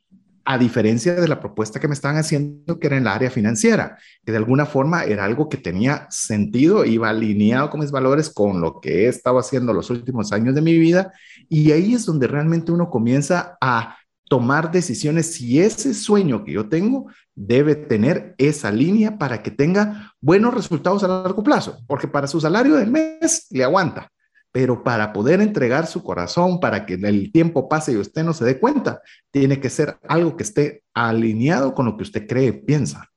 a 0.46 0.58
diferencia 0.58 1.14
de 1.14 1.26
la 1.26 1.40
propuesta 1.40 1.80
que 1.80 1.88
me 1.88 1.94
estaban 1.94 2.18
haciendo, 2.18 2.78
que 2.78 2.86
era 2.86 2.98
en 2.98 3.04
la 3.04 3.14
área 3.14 3.30
financiera, 3.30 3.96
que 4.24 4.32
de 4.32 4.38
alguna 4.38 4.66
forma 4.66 5.04
era 5.04 5.24
algo 5.24 5.48
que 5.48 5.56
tenía 5.56 6.06
sentido, 6.10 6.84
iba 6.84 7.08
alineado 7.08 7.70
con 7.70 7.80
mis 7.80 7.90
valores, 7.90 8.28
con 8.28 8.60
lo 8.60 8.80
que 8.80 9.04
he 9.04 9.08
estado 9.08 9.38
haciendo 9.38 9.72
los 9.72 9.88
últimos 9.88 10.32
años 10.32 10.54
de 10.54 10.60
mi 10.60 10.78
vida, 10.78 11.12
y 11.48 11.72
ahí 11.72 11.94
es 11.94 12.04
donde 12.04 12.26
realmente 12.26 12.72
uno 12.72 12.90
comienza 12.90 13.56
a 13.60 13.96
tomar 14.34 14.72
decisiones 14.72 15.32
si 15.32 15.60
ese 15.60 15.94
sueño 15.94 16.42
que 16.42 16.50
yo 16.50 16.68
tengo 16.68 17.06
debe 17.36 17.76
tener 17.76 18.34
esa 18.36 18.72
línea 18.72 19.16
para 19.16 19.44
que 19.44 19.52
tenga 19.52 20.12
buenos 20.20 20.52
resultados 20.52 21.04
a 21.04 21.06
largo 21.06 21.44
plazo, 21.44 21.78
porque 21.86 22.08
para 22.08 22.26
su 22.26 22.40
salario 22.40 22.74
del 22.74 22.90
mes 22.90 23.46
le 23.50 23.62
aguanta, 23.62 24.10
pero 24.50 24.82
para 24.82 25.12
poder 25.12 25.40
entregar 25.40 25.86
su 25.86 26.02
corazón, 26.02 26.58
para 26.58 26.84
que 26.84 26.94
el 26.94 27.30
tiempo 27.30 27.68
pase 27.68 27.92
y 27.92 27.96
usted 27.96 28.24
no 28.24 28.32
se 28.32 28.44
dé 28.44 28.58
cuenta, 28.58 29.00
tiene 29.30 29.60
que 29.60 29.70
ser 29.70 29.98
algo 30.08 30.36
que 30.36 30.42
esté 30.42 30.82
alineado 30.94 31.72
con 31.72 31.86
lo 31.86 31.96
que 31.96 32.02
usted 32.02 32.26
cree, 32.26 32.52
piensa. 32.52 33.08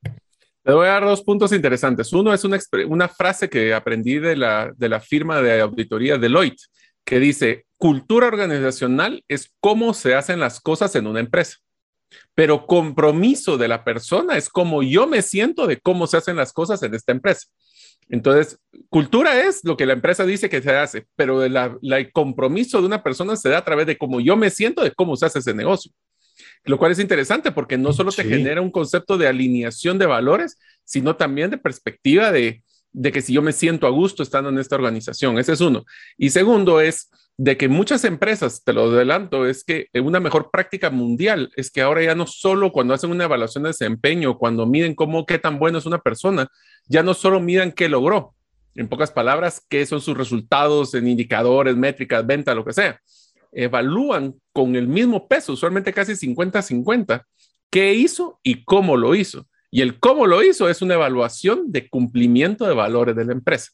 Le 0.62 0.72
voy 0.72 0.86
a 0.86 0.90
dar 0.90 1.04
dos 1.04 1.24
puntos 1.24 1.50
interesantes. 1.50 2.12
Uno 2.12 2.32
es 2.32 2.44
una, 2.44 2.60
una 2.86 3.08
frase 3.08 3.48
que 3.48 3.74
aprendí 3.74 4.20
de 4.20 4.36
la, 4.36 4.72
de 4.76 4.88
la 4.88 5.00
firma 5.00 5.42
de 5.42 5.62
auditoría 5.62 6.16
Deloitte, 6.16 6.62
que 7.04 7.18
dice, 7.18 7.66
cultura 7.78 8.26
organizacional 8.26 9.24
es 9.28 9.52
cómo 9.60 9.94
se 9.94 10.14
hacen 10.14 10.40
las 10.40 10.60
cosas 10.60 10.94
en 10.96 11.06
una 11.06 11.20
empresa. 11.20 11.56
pero 12.34 12.66
compromiso 12.66 13.58
de 13.58 13.68
la 13.68 13.84
persona 13.84 14.38
es 14.38 14.48
como 14.48 14.82
yo 14.82 15.06
me 15.06 15.20
siento 15.20 15.66
de 15.66 15.78
cómo 15.78 16.06
se 16.06 16.16
hacen 16.16 16.36
las 16.36 16.52
cosas 16.54 16.82
en 16.82 16.94
esta 16.94 17.12
empresa. 17.12 17.46
Entonces, 18.08 18.58
cultura 18.88 19.42
es 19.46 19.62
lo 19.64 19.76
que 19.76 19.84
la 19.84 19.92
empresa 19.92 20.24
dice 20.24 20.48
que 20.48 20.62
se 20.62 20.74
hace, 20.74 21.06
pero 21.16 21.44
el 21.44 22.12
compromiso 22.12 22.80
de 22.80 22.86
una 22.86 23.02
persona 23.02 23.36
se 23.36 23.50
da 23.50 23.58
a 23.58 23.64
través 23.64 23.86
de 23.86 23.98
cómo 23.98 24.20
yo 24.20 24.36
me 24.36 24.48
siento 24.50 24.82
de 24.82 24.92
cómo 24.92 25.16
se 25.16 25.26
hace 25.26 25.40
ese 25.40 25.52
negocio. 25.52 25.92
Lo 26.64 26.78
cual 26.78 26.92
es 26.92 26.98
interesante 26.98 27.52
porque 27.52 27.76
no 27.76 27.92
solo 27.92 28.10
te 28.10 28.24
genera 28.24 28.62
un 28.62 28.70
concepto 28.70 29.18
de 29.18 29.28
alineación 29.28 29.98
de 29.98 30.06
valores, 30.06 30.58
sino 30.84 31.16
también 31.16 31.50
de 31.50 31.58
perspectiva 31.58 32.32
de, 32.32 32.62
de 32.92 33.12
que 33.12 33.20
si 33.20 33.34
yo 33.34 33.42
me 33.42 33.52
siento 33.52 33.86
a 33.86 33.90
gusto 33.90 34.22
estando 34.22 34.48
en 34.48 34.58
esta 34.58 34.76
organización. 34.76 35.38
Ese 35.38 35.52
es 35.52 35.60
uno. 35.60 35.84
Y 36.16 36.30
segundo 36.30 36.80
es 36.80 37.10
de 37.38 37.56
que 37.56 37.68
muchas 37.68 38.04
empresas, 38.04 38.64
te 38.64 38.72
lo 38.72 38.90
adelanto, 38.90 39.46
es 39.46 39.62
que 39.62 39.86
una 39.94 40.18
mejor 40.18 40.50
práctica 40.50 40.90
mundial 40.90 41.52
es 41.54 41.70
que 41.70 41.80
ahora 41.80 42.02
ya 42.02 42.16
no 42.16 42.26
solo 42.26 42.72
cuando 42.72 42.94
hacen 42.94 43.12
una 43.12 43.24
evaluación 43.24 43.62
de 43.62 43.68
desempeño, 43.68 44.36
cuando 44.36 44.66
miden 44.66 44.96
cómo, 44.96 45.24
qué 45.24 45.38
tan 45.38 45.60
bueno 45.60 45.78
es 45.78 45.86
una 45.86 46.00
persona, 46.00 46.48
ya 46.88 47.04
no 47.04 47.14
solo 47.14 47.38
midan 47.38 47.70
qué 47.70 47.88
logró, 47.88 48.34
en 48.74 48.88
pocas 48.88 49.12
palabras, 49.12 49.64
qué 49.68 49.86
son 49.86 50.00
sus 50.00 50.16
resultados 50.16 50.94
en 50.94 51.06
indicadores, 51.06 51.76
métricas, 51.76 52.26
venta, 52.26 52.54
lo 52.56 52.64
que 52.64 52.72
sea. 52.72 53.00
Evalúan 53.52 54.34
con 54.52 54.74
el 54.74 54.88
mismo 54.88 55.28
peso, 55.28 55.52
usualmente 55.52 55.92
casi 55.92 56.14
50-50, 56.14 57.24
qué 57.70 57.94
hizo 57.94 58.40
y 58.42 58.64
cómo 58.64 58.96
lo 58.96 59.14
hizo. 59.14 59.46
Y 59.70 59.82
el 59.82 60.00
cómo 60.00 60.26
lo 60.26 60.42
hizo 60.42 60.68
es 60.68 60.82
una 60.82 60.94
evaluación 60.94 61.70
de 61.70 61.88
cumplimiento 61.88 62.66
de 62.66 62.74
valores 62.74 63.14
de 63.14 63.24
la 63.24 63.32
empresa. 63.32 63.70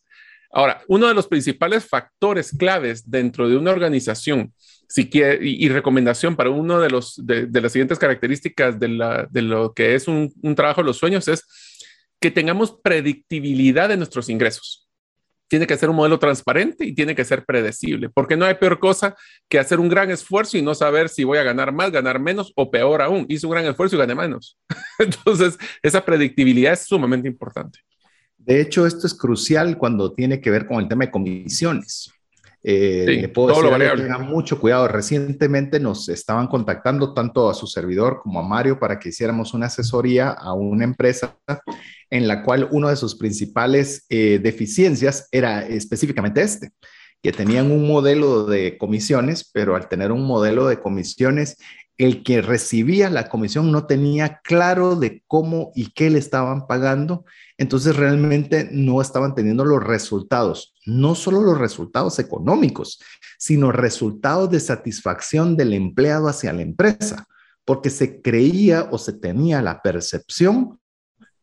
Ahora, 0.54 0.82
uno 0.86 1.08
de 1.08 1.14
los 1.14 1.26
principales 1.26 1.84
factores 1.84 2.56
claves 2.56 3.10
dentro 3.10 3.48
de 3.48 3.56
una 3.56 3.72
organización 3.72 4.54
y, 4.96 5.68
recomendación 5.68 6.36
para 6.36 6.50
uno 6.50 6.80
de, 6.80 6.90
las 6.90 7.72
siguientes 7.72 7.98
características 7.98 8.78
de 8.78 9.42
lo 9.42 9.74
que 9.74 9.96
es 9.96 10.06
un, 10.06 10.32
un, 10.42 10.54
trabajo 10.54 10.80
de 10.80 10.86
los 10.86 10.98
sueños 10.98 11.26
es 11.26 11.42
que 12.20 12.30
tengamos 12.30 12.78
predictibilidad 12.82 13.88
de 13.88 13.96
nuestros 13.96 14.28
ingresos. 14.28 14.88
Tiene 15.48 15.66
que 15.66 15.76
ser 15.76 15.90
un 15.90 15.96
modelo 15.96 16.20
transparente 16.20 16.86
y 16.86 16.94
tiene 16.94 17.16
que 17.16 17.24
ser 17.24 17.44
predecible, 17.44 18.08
porque 18.08 18.36
no 18.36 18.44
hay 18.44 18.54
peor 18.54 18.78
cosa 18.78 19.16
que 19.48 19.58
hacer 19.58 19.80
un 19.80 19.88
gran 19.88 20.12
esfuerzo 20.12 20.56
y 20.56 20.62
no 20.62 20.76
saber 20.76 21.08
si 21.08 21.24
voy 21.24 21.38
a 21.38 21.42
ganar 21.42 21.72
más, 21.72 21.90
ganar 21.90 22.20
menos 22.20 22.52
o 22.54 22.70
peor 22.70 23.02
aún, 23.02 23.26
hice 23.28 23.46
un 23.46 23.52
gran 23.52 23.66
esfuerzo 23.66 23.96
y 23.96 23.98
gané 23.98 24.14
menos. 24.14 24.56
Entonces, 25.00 25.58
esa 25.82 26.04
predictibilidad 26.04 26.74
es 26.74 26.86
sumamente 26.86 27.26
importante. 27.26 27.80
De 28.44 28.61
hecho, 28.61 28.87
esto 28.87 29.07
es 29.07 29.14
crucial 29.14 29.78
cuando 29.78 30.12
tiene 30.12 30.40
que 30.40 30.50
ver 30.50 30.66
con 30.66 30.80
el 30.80 30.88
tema 30.88 31.07
de 31.07 31.11
comisiones. 31.11 32.11
Eh, 32.66 33.04
le 33.20 33.28
puedo 33.28 33.48
decir 33.48 33.90
que 33.90 34.02
tengan 34.02 34.26
mucho 34.26 34.59
cuidado. 34.59 34.88
Recientemente 34.88 35.78
nos 35.78 36.09
estaban 36.09 36.46
contactando 36.46 37.12
tanto 37.12 37.50
a 37.50 37.54
su 37.54 37.66
servidor 37.66 38.20
como 38.22 38.40
a 38.40 38.42
Mario 38.42 38.78
para 38.78 38.98
que 38.98 39.11
hiciéramos 39.11 39.52
una 39.52 39.66
asesoría 39.66 40.30
a 40.30 40.54
una 40.54 40.85
empresa 40.85 41.37
en 42.11 42.26
la 42.26 42.42
cual 42.42 42.68
una 42.70 42.90
de 42.90 42.96
sus 42.96 43.16
principales 43.16 44.07
eh, 44.09 44.40
deficiencias 44.42 45.28
era 45.30 45.66
específicamente 45.66 46.40
este, 46.40 46.70
que 47.22 47.33
tenían 47.33 47.70
un 47.70 47.87
modelo 47.87 48.46
de 48.46 48.78
comisiones, 48.78 49.50
pero 49.52 49.76
al 49.76 49.88
tener 49.88 50.11
un 50.11 50.26
modelo 50.26 50.66
de 50.66 50.80
comisiones, 50.80 51.57
el 51.96 52.22
que 52.22 52.42
recibía 52.42 53.09
la 53.11 53.28
comisión 53.28 53.70
no 53.70 53.87
tenía 53.87 54.40
claro 54.42 54.96
de 54.96 55.22
cómo 55.26 55.70
y 55.74 55.92
qué 55.92 56.11
le 56.11 56.18
estaban 56.18 56.66
pagando 56.66 57.24
entonces 57.57 57.94
realmente 57.96 58.68
no 58.72 59.00
estaban 59.00 59.35
teniendo 59.35 59.64
los 59.64 59.83
resultados, 59.83 60.74
no 60.87 61.14
solo 61.14 61.40
los 61.40 61.59
resultados 61.59 62.18
económicos, 62.18 63.00
sino 63.38 63.70
resultados 63.70 64.50
de 64.50 64.61
satisfacción 64.61 65.57
del 65.57 65.72
empleado 65.72 66.28
hacia 66.28 66.52
la 66.52 66.62
empresa, 66.62 67.26
porque 67.64 67.90
se 67.90 68.20
creía 68.22 68.88
o 68.90 68.98
se 68.98 69.12
tenía 69.12 69.62
la 69.62 69.83
percepción 69.83 70.80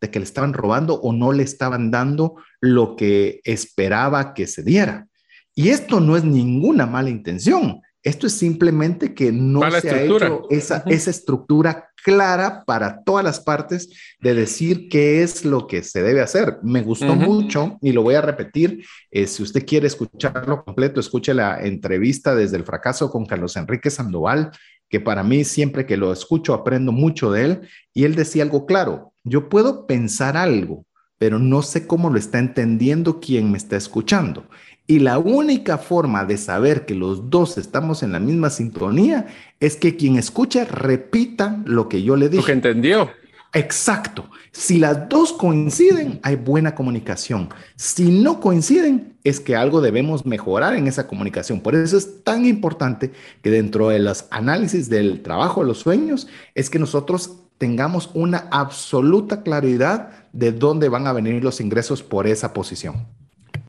de 0.02 0.12
que 0.12 0.20
le 0.20 0.26
estaban 0.26 0.54
robando 0.54 0.96
o 0.96 1.14
no 1.14 1.32
le 1.32 1.44
estaban 1.44 1.92
dando 1.92 2.36
lo 2.60 2.96
que 2.96 3.40
esperaba 3.46 4.34
que 4.34 4.48
se 4.48 4.64
diera. 4.64 5.08
Y 5.56 5.70
esto 5.70 6.00
no 6.00 6.18
es 6.18 6.24
ninguna 6.24 6.86
mala 6.86 7.10
intención, 7.10 7.82
esto 8.04 8.28
es 8.28 8.34
simplemente 8.34 9.14
que 9.14 9.32
no 9.32 9.62
se 9.80 9.90
ha 9.90 10.04
hecho 10.04 10.48
esa, 10.50 10.84
esa 10.88 11.12
estructura 11.12 11.92
clara 12.04 12.64
para 12.66 13.04
todas 13.04 13.24
las 13.24 13.40
partes 13.40 13.90
de 14.20 14.34
decir 14.34 14.90
qué 14.90 15.22
es 15.22 15.46
lo 15.46 15.68
que 15.68 15.84
se 15.84 16.02
debe 16.02 16.22
hacer. 16.22 16.58
Me 16.64 16.82
gustó 16.82 17.16
mucho 17.16 17.78
y 17.82 17.92
lo 17.92 18.02
voy 18.02 18.16
a 18.16 18.22
repetir. 18.22 18.84
Eh, 19.12 19.28
si 19.28 19.44
usted 19.44 19.66
quiere 19.66 19.88
escucharlo 19.88 20.64
completo, 20.64 21.00
escuche 21.00 21.34
la 21.34 21.62
entrevista 21.62 22.36
desde 22.36 22.58
el 22.58 22.64
fracaso 22.64 23.12
con 23.12 23.26
Carlos 23.26 23.56
Enrique 23.56 23.90
Sandoval, 23.90 24.52
que 24.90 25.00
para 25.00 25.24
mí 25.24 25.44
siempre 25.44 25.86
que 25.86 25.98
lo 25.98 26.12
escucho 26.12 26.54
aprendo 26.54 26.92
mucho 26.92 27.32
de 27.32 27.46
él. 27.46 27.62
Y 27.94 28.06
él 28.06 28.16
decía 28.16 28.44
algo 28.44 28.66
claro, 28.66 29.14
yo 29.24 29.50
puedo 29.50 29.86
pensar 29.86 30.38
algo, 30.38 30.86
pero 31.18 31.38
no 31.38 31.62
sé 31.62 31.86
cómo 31.86 32.10
lo 32.10 32.18
está 32.18 32.40
entendiendo 32.40 33.20
quien 33.20 33.52
me 33.52 33.58
está 33.58 33.78
escuchando. 33.78 34.48
Y 34.92 35.00
la 35.00 35.20
única 35.20 35.78
forma 35.78 36.26
de 36.26 36.36
saber 36.36 36.86
que 36.86 36.96
los 36.96 37.30
dos 37.30 37.58
estamos 37.58 38.04
en 38.04 38.12
la 38.12 38.20
misma 38.20 38.50
sintonía 38.50 39.28
es 39.62 39.78
que 39.78 39.96
quien 39.96 40.18
escucha 40.18 40.66
repita 40.66 41.62
lo 41.64 41.88
que 41.88 42.04
yo 42.04 42.18
le 42.18 42.28
dije. 42.28 42.42
Lo 42.42 42.46
que 42.46 42.52
entendió. 42.52 43.10
Exacto. 43.54 44.30
Si 44.52 44.80
las 44.80 45.08
dos 45.08 45.32
coinciden, 45.32 46.20
hay 46.24 46.36
buena 46.36 46.76
comunicación. 46.76 47.48
Si 47.78 48.12
no 48.12 48.42
coinciden, 48.42 49.14
es 49.24 49.40
que 49.40 49.56
algo 49.56 49.80
debemos 49.80 50.26
mejorar 50.26 50.76
en 50.76 50.88
esa 50.88 51.08
comunicación. 51.08 51.62
Por 51.62 51.74
eso 51.74 51.96
es 51.96 52.26
tan 52.26 52.46
importante 52.46 53.14
que 53.42 53.50
dentro 53.50 53.88
de 53.88 54.00
los 54.00 54.26
análisis 54.30 54.90
del 54.90 55.22
trabajo 55.22 55.62
de 55.62 55.68
los 55.68 55.80
sueños, 55.80 56.28
es 56.54 56.70
que 56.70 56.80
nosotros 56.80 57.38
tengamos 57.58 58.10
una 58.14 58.50
absoluta 58.52 59.42
claridad 59.42 60.28
de 60.34 60.52
dónde 60.52 60.90
van 60.90 61.08
a 61.08 61.14
venir 61.14 61.42
los 61.42 61.62
ingresos 61.62 62.04
por 62.04 62.28
esa 62.28 62.52
posición. 62.52 63.21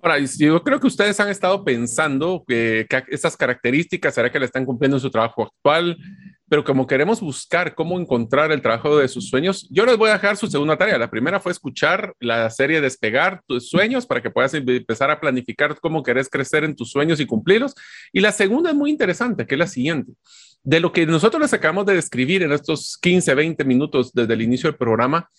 Ahora, 0.04 0.18
yo 0.18 0.64
creo 0.64 0.80
que 0.80 0.88
ustedes 0.88 1.20
han 1.20 1.28
estado 1.28 1.64
pensando 1.64 2.42
que, 2.44 2.88
estas 3.06 3.36
características 3.36 4.12
será 4.12 4.32
que 4.32 4.40
le 4.40 4.46
están 4.46 4.64
cumpliendo 4.64 4.96
en 4.96 5.00
su 5.00 5.12
trabajo 5.12 5.44
actual, 5.44 5.96
pero 6.48 6.64
como 6.64 6.88
queremos 6.88 7.20
buscar 7.20 7.76
cómo 7.76 8.00
encontrar 8.00 8.50
el 8.50 8.60
trabajo 8.60 8.98
de 8.98 9.06
sus 9.06 9.28
sueños, 9.28 9.68
yo 9.70 9.86
les 9.86 9.96
voy 9.96 10.10
a 10.10 10.14
dejar 10.14 10.36
su 10.36 10.48
segunda 10.48 10.76
tarea. 10.76 10.98
La 10.98 11.08
primera 11.08 11.38
fue 11.38 11.52
escuchar 11.52 12.14
la 12.18 12.50
serie 12.50 12.80
Despegar 12.80 13.42
tus 13.46 13.70
sueños 13.70 14.04
para 14.04 14.20
que 14.20 14.30
puedas 14.30 14.52
empezar 14.54 15.08
a 15.12 15.20
planificar 15.20 15.78
cómo 15.78 16.02
querés 16.02 16.28
crecer 16.28 16.64
en 16.64 16.74
tus 16.74 16.90
sueños 16.90 17.20
y 17.20 17.26
cumplirlos. 17.26 17.72
Y 18.12 18.18
la 18.18 18.32
segunda 18.32 18.70
es 18.70 18.76
muy 18.76 18.90
interesante, 18.90 19.46
que 19.46 19.54
es 19.54 19.58
la 19.60 19.68
siguiente. 19.68 20.14
De 20.64 20.80
lo 20.80 20.92
que 20.92 21.06
nosotros 21.06 21.40
les 21.40 21.52
acabamos 21.52 21.86
de 21.86 21.94
describir 21.94 22.42
en 22.42 22.50
estos 22.50 22.98
15, 23.00 23.36
20 23.36 23.64
minutos 23.64 24.12
desde 24.12 24.34
el 24.34 24.42
inicio 24.42 24.68
del 24.68 24.76
programa, 24.76 25.30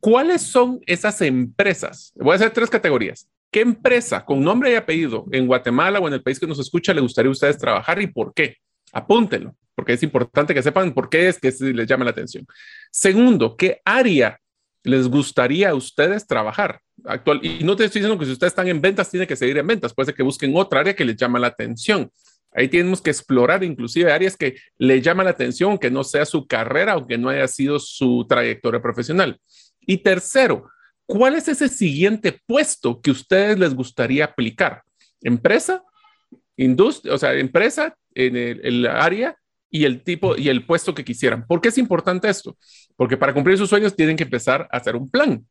¿cuáles 0.00 0.40
son 0.40 0.80
esas 0.86 1.20
empresas? 1.20 2.14
Voy 2.16 2.32
a 2.32 2.36
hacer 2.36 2.52
tres 2.52 2.70
categorías 2.70 3.28
¿Qué 3.50 3.60
empresa 3.60 4.24
con 4.24 4.42
nombre 4.42 4.72
y 4.72 4.74
apellido 4.74 5.24
en 5.32 5.46
Guatemala 5.46 5.98
o 6.00 6.08
en 6.08 6.14
el 6.14 6.22
país 6.22 6.38
que 6.38 6.46
nos 6.46 6.58
escucha 6.58 6.92
le 6.92 7.00
gustaría 7.00 7.28
a 7.28 7.32
ustedes 7.32 7.56
trabajar 7.56 8.00
y 8.02 8.06
por 8.06 8.34
qué? 8.34 8.56
Apúntenlo, 8.92 9.54
porque 9.74 9.94
es 9.94 10.02
importante 10.02 10.52
que 10.52 10.62
sepan 10.62 10.92
por 10.92 11.08
qué 11.08 11.28
es 11.28 11.38
que 11.38 11.50
les 11.72 11.86
llama 11.86 12.04
la 12.04 12.10
atención. 12.10 12.46
Segundo, 12.90 13.56
¿qué 13.56 13.80
área 13.84 14.38
les 14.82 15.08
gustaría 15.08 15.70
a 15.70 15.74
ustedes 15.74 16.26
trabajar 16.26 16.80
actual? 17.04 17.40
Y 17.42 17.64
no 17.64 17.74
te 17.74 17.84
estoy 17.84 18.00
diciendo 18.00 18.18
que 18.18 18.26
si 18.26 18.32
ustedes 18.32 18.52
están 18.52 18.68
en 18.68 18.82
ventas, 18.82 19.10
tienen 19.10 19.26
que 19.26 19.36
seguir 19.36 19.56
en 19.56 19.66
ventas, 19.66 19.94
puede 19.94 20.06
ser 20.06 20.14
que 20.14 20.22
busquen 20.22 20.54
otra 20.54 20.80
área 20.80 20.94
que 20.94 21.04
les 21.04 21.16
llama 21.16 21.38
la 21.38 21.46
atención. 21.46 22.10
Ahí 22.52 22.68
tenemos 22.68 23.00
que 23.00 23.10
explorar 23.10 23.62
inclusive 23.64 24.10
áreas 24.10 24.36
que 24.36 24.56
le 24.78 25.00
llaman 25.00 25.24
la 25.24 25.30
atención, 25.30 25.78
que 25.78 25.90
no 25.90 26.04
sea 26.04 26.24
su 26.24 26.46
carrera, 26.46 26.92
aunque 26.92 27.16
no 27.16 27.28
haya 27.28 27.46
sido 27.46 27.78
su 27.78 28.26
trayectoria 28.28 28.80
profesional. 28.80 29.40
Y 29.80 29.98
tercero, 29.98 30.68
¿cuál 31.08 31.34
es 31.34 31.48
ese 31.48 31.68
siguiente 31.68 32.38
puesto 32.46 33.00
que 33.00 33.10
ustedes 33.10 33.58
les 33.58 33.74
gustaría 33.74 34.26
aplicar? 34.26 34.82
Empresa, 35.22 35.82
industria, 36.56 37.14
o 37.14 37.18
sea, 37.18 37.32
empresa 37.32 37.96
en 38.14 38.36
el, 38.36 38.86
área 38.86 39.36
y 39.70 39.84
el 39.84 40.02
tipo 40.02 40.36
y 40.36 40.50
el 40.50 40.66
puesto 40.66 40.94
que 40.94 41.04
quisieran. 41.04 41.46
¿Por 41.46 41.62
qué 41.62 41.70
es 41.70 41.78
importante 41.78 42.28
esto? 42.28 42.58
Porque 42.94 43.16
para 43.16 43.32
cumplir 43.32 43.56
sus 43.56 43.70
sueños 43.70 43.96
tienen 43.96 44.16
que 44.16 44.24
empezar 44.24 44.68
a 44.70 44.76
hacer 44.76 44.96
un 44.96 45.10
plan. 45.10 45.46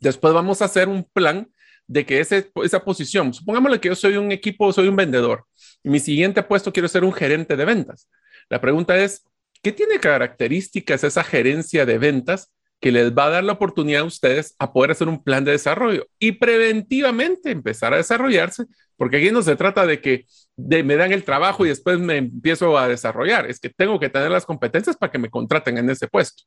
Después 0.00 0.32
vamos 0.32 0.62
a 0.62 0.66
hacer 0.66 0.88
un 0.88 1.04
plan 1.12 1.50
de 1.88 2.06
que 2.06 2.20
ese, 2.20 2.50
esa 2.62 2.84
posición, 2.84 3.34
supongámosle 3.34 3.80
que 3.80 3.88
yo 3.88 3.96
soy 3.96 4.16
un 4.16 4.30
equipo, 4.30 4.72
soy 4.72 4.86
un 4.86 4.96
vendedor, 4.96 5.44
y 5.82 5.90
mi 5.90 5.98
siguiente 5.98 6.44
puesto 6.44 6.72
quiero 6.72 6.86
ser 6.86 7.02
un 7.02 7.12
gerente 7.12 7.56
de 7.56 7.64
ventas. 7.64 8.08
La 8.48 8.60
pregunta 8.60 8.96
es, 8.98 9.24
¿qué 9.62 9.72
tiene 9.72 9.98
características 9.98 11.02
esa 11.02 11.24
gerencia 11.24 11.84
de 11.86 11.98
ventas 11.98 12.52
que 12.82 12.90
les 12.90 13.12
va 13.12 13.26
a 13.26 13.30
dar 13.30 13.44
la 13.44 13.52
oportunidad 13.52 14.02
a 14.02 14.06
ustedes 14.06 14.56
a 14.58 14.72
poder 14.72 14.90
hacer 14.90 15.06
un 15.06 15.22
plan 15.22 15.44
de 15.44 15.52
desarrollo 15.52 16.08
y 16.18 16.32
preventivamente 16.32 17.52
empezar 17.52 17.94
a 17.94 17.98
desarrollarse, 17.98 18.64
porque 18.96 19.18
aquí 19.18 19.30
no 19.30 19.40
se 19.40 19.54
trata 19.54 19.86
de 19.86 20.00
que 20.00 20.26
me 20.56 20.96
dan 20.96 21.12
el 21.12 21.22
trabajo 21.22 21.64
y 21.64 21.68
después 21.68 22.00
me 22.00 22.16
empiezo 22.16 22.76
a 22.76 22.88
desarrollar, 22.88 23.48
es 23.48 23.60
que 23.60 23.70
tengo 23.70 24.00
que 24.00 24.08
tener 24.08 24.32
las 24.32 24.44
competencias 24.44 24.96
para 24.96 25.12
que 25.12 25.18
me 25.18 25.30
contraten 25.30 25.78
en 25.78 25.90
ese 25.90 26.08
puesto. 26.08 26.42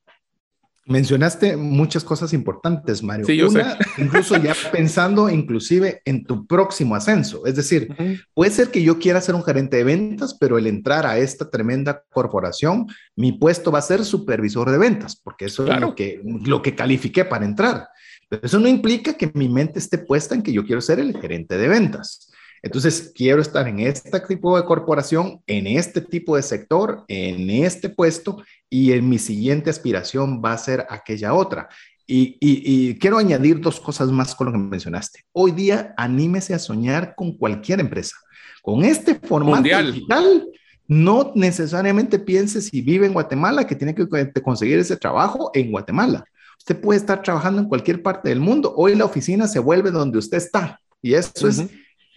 Mencionaste 0.87 1.57
muchas 1.57 2.03
cosas 2.03 2.31
importantes, 2.31 3.01
Mario. 3.01 3.25
Sí, 3.25 3.35
yo 3.35 3.49
sé. 3.49 3.63
incluso 3.97 4.37
ya 4.37 4.53
pensando 4.71 5.31
inclusive 5.31 6.01
en 6.05 6.25
tu 6.25 6.45
próximo 6.45 6.93
ascenso. 6.93 7.47
Es 7.47 7.55
decir, 7.55 7.89
puede 8.35 8.51
ser 8.51 8.69
que 8.69 8.83
yo 8.83 8.99
quiera 8.99 9.19
ser 9.19 9.33
un 9.33 9.43
gerente 9.43 9.77
de 9.77 9.83
ventas, 9.83 10.35
pero 10.39 10.59
el 10.59 10.67
entrar 10.67 11.07
a 11.07 11.17
esta 11.17 11.49
tremenda 11.49 12.03
corporación, 12.11 12.85
mi 13.15 13.31
puesto 13.31 13.71
va 13.71 13.79
a 13.79 13.81
ser 13.81 14.05
supervisor 14.05 14.69
de 14.69 14.77
ventas, 14.77 15.15
porque 15.15 15.45
eso 15.45 15.65
es 15.67 15.79
lo 15.79 15.95
que, 15.95 16.21
lo 16.23 16.61
que 16.61 16.75
califiqué 16.75 17.25
para 17.25 17.45
entrar. 17.45 17.87
Pero 18.29 18.45
eso 18.45 18.59
no 18.59 18.67
implica 18.67 19.13
que 19.13 19.31
mi 19.33 19.49
mente 19.49 19.79
esté 19.79 19.97
puesta 19.97 20.35
en 20.35 20.43
que 20.43 20.53
yo 20.53 20.65
quiero 20.65 20.81
ser 20.81 20.99
el 20.99 21.19
gerente 21.19 21.57
de 21.57 21.67
ventas. 21.67 22.31
Entonces, 22.61 23.11
quiero 23.13 23.41
estar 23.41 23.67
en 23.67 23.79
este 23.79 24.19
tipo 24.21 24.57
de 24.57 24.65
corporación, 24.65 25.41
en 25.47 25.67
este 25.67 26.01
tipo 26.01 26.35
de 26.35 26.41
sector, 26.41 27.05
en 27.07 27.49
este 27.49 27.89
puesto, 27.89 28.43
y 28.69 28.91
en 28.91 29.07
mi 29.07 29.19
siguiente 29.19 29.69
aspiración 29.69 30.41
va 30.43 30.53
a 30.53 30.57
ser 30.57 30.85
aquella 30.89 31.33
otra. 31.33 31.69
Y, 32.07 32.95
quiero 32.99 33.17
añadir 33.17 33.59
dos 33.59 33.79
cosas 33.79 34.09
más 34.11 34.35
con 34.35 34.47
lo 34.47 34.53
que 34.53 34.59
mencionaste. 34.59 35.25
Hoy 35.31 35.51
día, 35.51 35.93
anímese 35.97 36.53
a 36.53 36.59
soñar 36.59 37.15
con 37.15 37.37
cualquier 37.37 37.79
empresa. 37.79 38.15
Con 38.61 38.83
este 38.83 39.15
formato 39.15 39.63
digital, 39.63 40.47
no 40.87 41.31
necesariamente 41.35 42.19
piense 42.19 42.61
si 42.61 42.81
vive 42.81 43.05
en 43.05 43.13
Guatemala 43.13 43.65
que 43.65 43.75
tiene 43.75 43.95
que 43.95 44.07
conseguir 44.41 44.79
ese 44.79 44.97
trabajo 44.97 45.51
en 45.53 45.71
Guatemala. 45.71 46.25
Usted 46.59 46.79
puede 46.79 46.99
estar 46.99 47.21
trabajando 47.21 47.61
en 47.61 47.67
cualquier 47.67 48.01
parte 48.01 48.29
del 48.29 48.39
mundo. 48.39 48.73
Hoy 48.75 48.95
la 48.95 49.05
oficina 49.05 49.47
se 49.47 49.59
vuelve 49.59 49.91
donde 49.91 50.17
usted 50.17 50.37
está. 50.37 50.79
Y 51.01 51.13
eso 51.13 51.47
es 51.47 51.63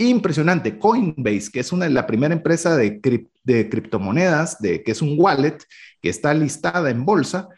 impresionante. 0.06 0.78
Coinbase, 0.78 1.50
que 1.52 1.60
es 1.60 1.72
una, 1.72 1.88
la 1.88 2.06
primera 2.06 2.34
empresa 2.34 2.76
de, 2.76 3.00
de 3.44 3.68
criptomonedas, 3.68 4.58
de, 4.60 4.82
que 4.82 4.92
es 4.92 5.02
un 5.02 5.16
wallet 5.18 5.58
que 6.00 6.08
está 6.08 6.32
listada 6.34 6.90
en 6.90 7.04
bolsa, 7.04 7.48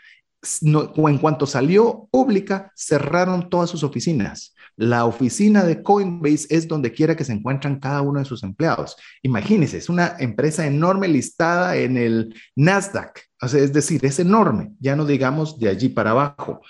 en 0.63 1.19
cuanto 1.19 1.47
salió 1.47 2.09
pública, 2.11 2.73
cerraron 2.75 3.51
todas 3.51 3.69
sus 3.71 3.83
oficinas. 3.83 4.55
La 4.77 5.05
oficina 5.05 5.65
de 5.65 5.83
Coinbase 5.83 6.47
es 6.49 6.67
donde 6.67 6.93
quiera 6.93 7.15
que 7.15 7.25
se 7.25 7.35
encuentran 7.35 7.79
cada 7.79 8.01
uno 8.01 8.19
de 8.19 8.25
sus 8.25 8.43
empleados. 8.43 8.97
Imagínense, 9.23 9.77
es 9.77 9.91
una 9.91 10.17
empresa 10.19 10.67
enorme 10.67 11.09
listada 11.09 11.77
en 11.77 11.99
el 11.99 12.35
Nasdaq. 12.57 13.21
es 13.43 13.73
decir, 13.75 14.05
es 14.05 14.19
enorme, 14.19 14.73
ya 14.81 14.97
no 14.97 15.05
digamos 15.05 15.59
de 15.59 15.69
allí 15.69 15.91
para 15.91 16.13
abajo. 16.13 16.63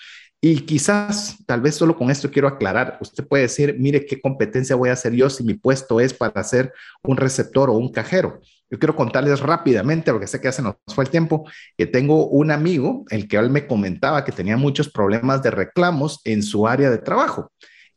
Y 0.42 0.60
quizás, 0.60 1.36
tal 1.46 1.60
vez 1.60 1.74
solo 1.74 1.94
con 1.94 2.10
esto 2.10 2.30
quiero 2.30 2.48
aclarar, 2.48 2.96
usted 3.00 3.26
puede 3.26 3.42
decir, 3.42 3.76
mire 3.78 4.06
qué 4.06 4.20
competencia 4.20 4.74
voy 4.74 4.88
a 4.88 4.94
hacer 4.94 5.12
yo 5.12 5.28
si 5.28 5.44
mi 5.44 5.52
puesto 5.52 6.00
es 6.00 6.14
para 6.14 6.42
ser 6.42 6.72
un 7.02 7.18
receptor 7.18 7.68
o 7.68 7.74
un 7.74 7.92
cajero. 7.92 8.40
Yo 8.70 8.78
quiero 8.78 8.96
contarles 8.96 9.40
rápidamente, 9.40 10.10
porque 10.12 10.26
sé 10.26 10.40
que 10.40 10.46
ya 10.46 10.52
se 10.52 10.62
nos 10.62 10.76
fue 10.94 11.04
el 11.04 11.10
tiempo, 11.10 11.44
que 11.76 11.86
tengo 11.86 12.28
un 12.28 12.50
amigo, 12.50 13.04
el 13.10 13.28
que 13.28 13.36
él 13.36 13.50
me 13.50 13.66
comentaba 13.66 14.24
que 14.24 14.32
tenía 14.32 14.56
muchos 14.56 14.88
problemas 14.88 15.42
de 15.42 15.50
reclamos 15.50 16.20
en 16.24 16.42
su 16.42 16.66
área 16.66 16.88
de 16.90 16.98
trabajo 16.98 17.50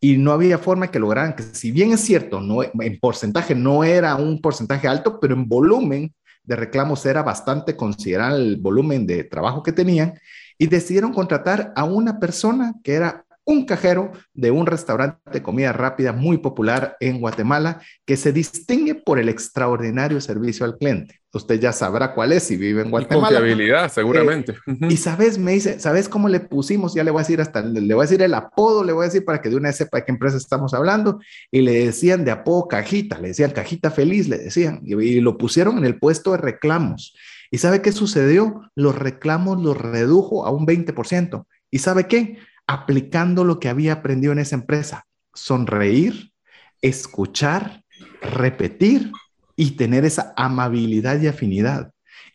y 0.03 0.17
no 0.17 0.33
había 0.33 0.57
forma 0.57 0.91
que 0.91 0.99
lograran 0.99 1.33
que, 1.33 1.43
si 1.43 1.71
bien 1.71 1.93
es 1.93 2.01
cierto, 2.01 2.41
no, 2.41 2.61
en 2.61 2.99
porcentaje 2.99 3.55
no 3.55 3.85
era 3.85 4.17
un 4.17 4.41
porcentaje 4.41 4.85
alto, 4.85 5.17
pero 5.17 5.33
en 5.33 5.47
volumen 5.47 6.13
de 6.43 6.57
reclamos 6.57 7.05
era 7.05 7.23
bastante 7.23 7.77
considerable 7.77 8.43
el 8.43 8.57
volumen 8.57 9.07
de 9.07 9.23
trabajo 9.23 9.63
que 9.63 9.71
tenían 9.71 10.13
y 10.57 10.67
decidieron 10.67 11.13
contratar 11.13 11.73
a 11.75 11.83
una 11.83 12.19
persona 12.19 12.73
que 12.83 12.93
era 12.93 13.25
un 13.45 13.65
cajero 13.65 14.11
de 14.33 14.51
un 14.51 14.65
restaurante 14.65 15.19
de 15.31 15.43
comida 15.43 15.73
rápida 15.73 16.13
muy 16.13 16.37
popular 16.37 16.95
en 16.99 17.19
Guatemala 17.19 17.81
que 18.05 18.15
se 18.15 18.31
distingue 18.31 18.95
por 18.95 19.19
el 19.19 19.27
extraordinario 19.27 20.21
servicio 20.21 20.65
al 20.65 20.77
cliente. 20.77 21.19
Usted 21.33 21.59
ya 21.59 21.73
sabrá 21.73 22.13
cuál 22.13 22.31
es 22.31 22.43
si 22.43 22.57
vive 22.57 22.83
en 22.83 22.91
Guatemala. 22.91 23.29
confiabilidad, 23.29 23.91
seguramente. 23.91 24.53
Eh, 24.67 24.87
y 24.89 24.97
sabes, 24.97 25.39
me 25.39 25.53
dice, 25.53 25.79
¿sabes 25.79 26.07
cómo 26.07 26.29
le 26.29 26.39
pusimos? 26.39 26.93
Ya 26.93 27.03
le 27.03 27.09
voy 27.09 27.19
a 27.19 27.23
decir 27.23 27.41
hasta, 27.41 27.61
le 27.63 27.93
voy 27.93 28.03
a 28.03 28.07
decir 28.07 28.21
el 28.21 28.35
apodo, 28.35 28.83
le 28.83 28.93
voy 28.93 29.03
a 29.03 29.07
decir 29.07 29.25
para 29.25 29.41
que 29.41 29.49
de 29.49 29.55
una 29.55 29.69
vez 29.69 29.77
sepa 29.77 29.97
de 29.97 30.05
qué 30.05 30.11
empresa 30.11 30.37
estamos 30.37 30.73
hablando. 30.75 31.19
Y 31.51 31.61
le 31.61 31.85
decían 31.85 32.23
de 32.23 32.31
apodo 32.31 32.67
cajita, 32.67 33.17
le 33.19 33.29
decían 33.29 33.51
cajita 33.51 33.89
feliz, 33.89 34.29
le 34.29 34.37
decían, 34.37 34.81
y 34.83 35.19
lo 35.21 35.37
pusieron 35.37 35.79
en 35.79 35.85
el 35.85 35.97
puesto 35.97 36.31
de 36.31 36.37
reclamos. 36.37 37.15
¿Y 37.53 37.59
sabe 37.59 37.83
qué 37.83 37.91
sucedió? 37.91 38.71
Los 38.73 38.95
reclamos 38.95 39.61
los 39.61 39.77
redujo 39.77 40.47
a 40.47 40.49
un 40.49 40.65
20%. 40.65 41.45
¿Y 41.69 41.77
sabe 41.77 42.07
qué? 42.07 42.39
Aplicando 42.65 43.43
lo 43.43 43.59
que 43.59 43.69
había 43.69 43.93
aprendido 43.93 44.33
en 44.33 44.39
esa 44.39 44.55
empresa. 44.55 45.05
Sonreír, 45.35 46.31
escuchar, 46.81 47.83
repetir 48.23 49.11
y 49.55 49.77
tener 49.77 50.03
esa 50.03 50.33
amabilidad 50.35 51.21
y 51.21 51.27
afinidad. 51.27 51.92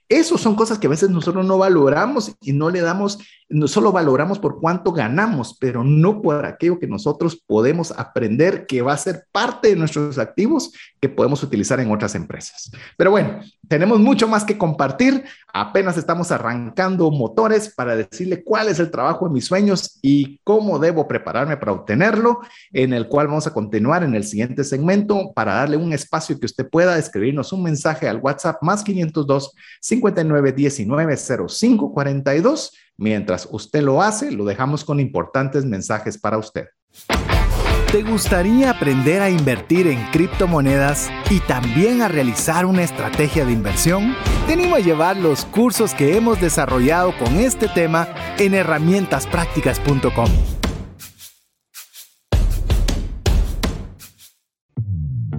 Esas 0.09 0.41
son 0.41 0.55
cosas 0.55 0.79
que 0.79 0.87
a 0.87 0.91
veces 0.91 1.11
nosotros 1.11 1.45
no 1.45 1.59
valoramos 1.59 2.35
y 2.41 2.55
no 2.55 2.71
le 2.71 2.81
damos, 2.81 3.19
no 3.51 3.69
solo 3.69 3.93
valoramos 3.93 4.39
por 4.39 4.59
cuánto 4.59 4.93
ganamos, 4.93 5.57
pero 5.61 5.85
no 5.85 6.23
por 6.23 6.47
aquello 6.47 6.79
que 6.79 6.87
nosotros 6.87 7.43
podemos 7.47 7.93
aprender 7.93 8.67
que 8.67 8.81
va 8.81 8.95
a 8.95 8.99
ser 8.99 9.27
parte 9.33 9.69
de 9.69 9.77
nuestros 9.77 10.19
activos 10.19 10.73
que 10.99 11.11
podemos 11.11 11.43
utilizar 11.43 11.79
en 11.81 11.91
otras 11.91 12.15
empresas. 12.15 12.71
Pero 12.97 13.11
bueno, 13.11 13.41
tenemos 13.69 14.01
mucho 14.01 14.27
más 14.27 14.45
que 14.45 14.57
compartir. 14.57 15.25
Apenas 15.53 15.99
estamos 15.99 16.31
arrancando 16.31 17.11
motores 17.11 17.75
para 17.75 17.95
decirle 17.95 18.43
cuál 18.43 18.69
es 18.69 18.79
el 18.79 18.91
trabajo 18.91 19.29
de 19.29 19.35
mis 19.35 19.45
sueños 19.45 19.99
y 20.01 20.41
cómo 20.43 20.79
debo 20.79 21.07
prepararme 21.07 21.59
para 21.59 21.73
obtenerlo, 21.73 22.41
en 22.73 22.95
el 22.95 23.09
cual 23.09 23.27
vamos 23.27 23.47
a 23.47 23.53
continuar 23.53 24.03
en 24.05 24.15
el 24.15 24.25
siguiente 24.25 24.65
segmento 24.65 25.33
para 25.35 25.55
darle 25.55 25.77
un 25.77 25.93
espacio 25.93 26.39
que 26.39 26.47
usted 26.47 26.69
pueda 26.69 26.99
escribirnos 26.99 27.53
un 27.53 27.63
mensaje 27.63 28.09
al 28.09 28.19
WhatsApp 28.19 28.63
más 28.63 28.83
502 28.83 29.53
59190542. 30.01 32.71
Mientras 32.97 33.49
usted 33.51 33.83
lo 33.83 34.03
hace, 34.03 34.33
lo 34.33 34.45
dejamos 34.45 34.85
con 34.85 35.01
importantes 35.01 35.65
mensajes 35.65 36.19
para 36.19 36.37
usted. 36.39 36.67
¿Te 37.93 38.03
gustaría 38.03 38.71
aprender 38.71 39.23
a 39.23 39.31
invertir 39.31 39.87
en 39.87 40.05
criptomonedas 40.11 41.09
y 41.31 41.41
también 41.41 42.03
a 42.03 42.09
realizar 42.09 42.67
una 42.67 42.83
estrategia 42.83 43.47
de 43.47 43.53
inversión? 43.53 44.15
Te 44.47 44.53
animo 44.53 44.77
a 44.77 44.81
llevar 44.81 45.17
los 45.17 45.47
cursos 45.47 45.95
que 45.95 46.15
hemos 46.15 46.39
desarrollado 46.39 47.17
con 47.17 47.37
este 47.37 47.67
tema 47.67 48.07
en 48.37 48.53
herramientasprácticas.com. 48.53 50.58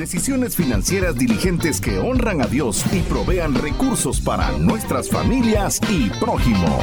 Decisiones 0.00 0.56
financieras 0.56 1.14
diligentes 1.14 1.78
que 1.78 1.98
honran 1.98 2.40
a 2.40 2.46
Dios 2.46 2.82
y 2.90 3.00
provean 3.00 3.54
recursos 3.54 4.18
para 4.18 4.56
nuestras 4.56 5.10
familias 5.10 5.78
y 5.90 6.08
prójimo. 6.18 6.78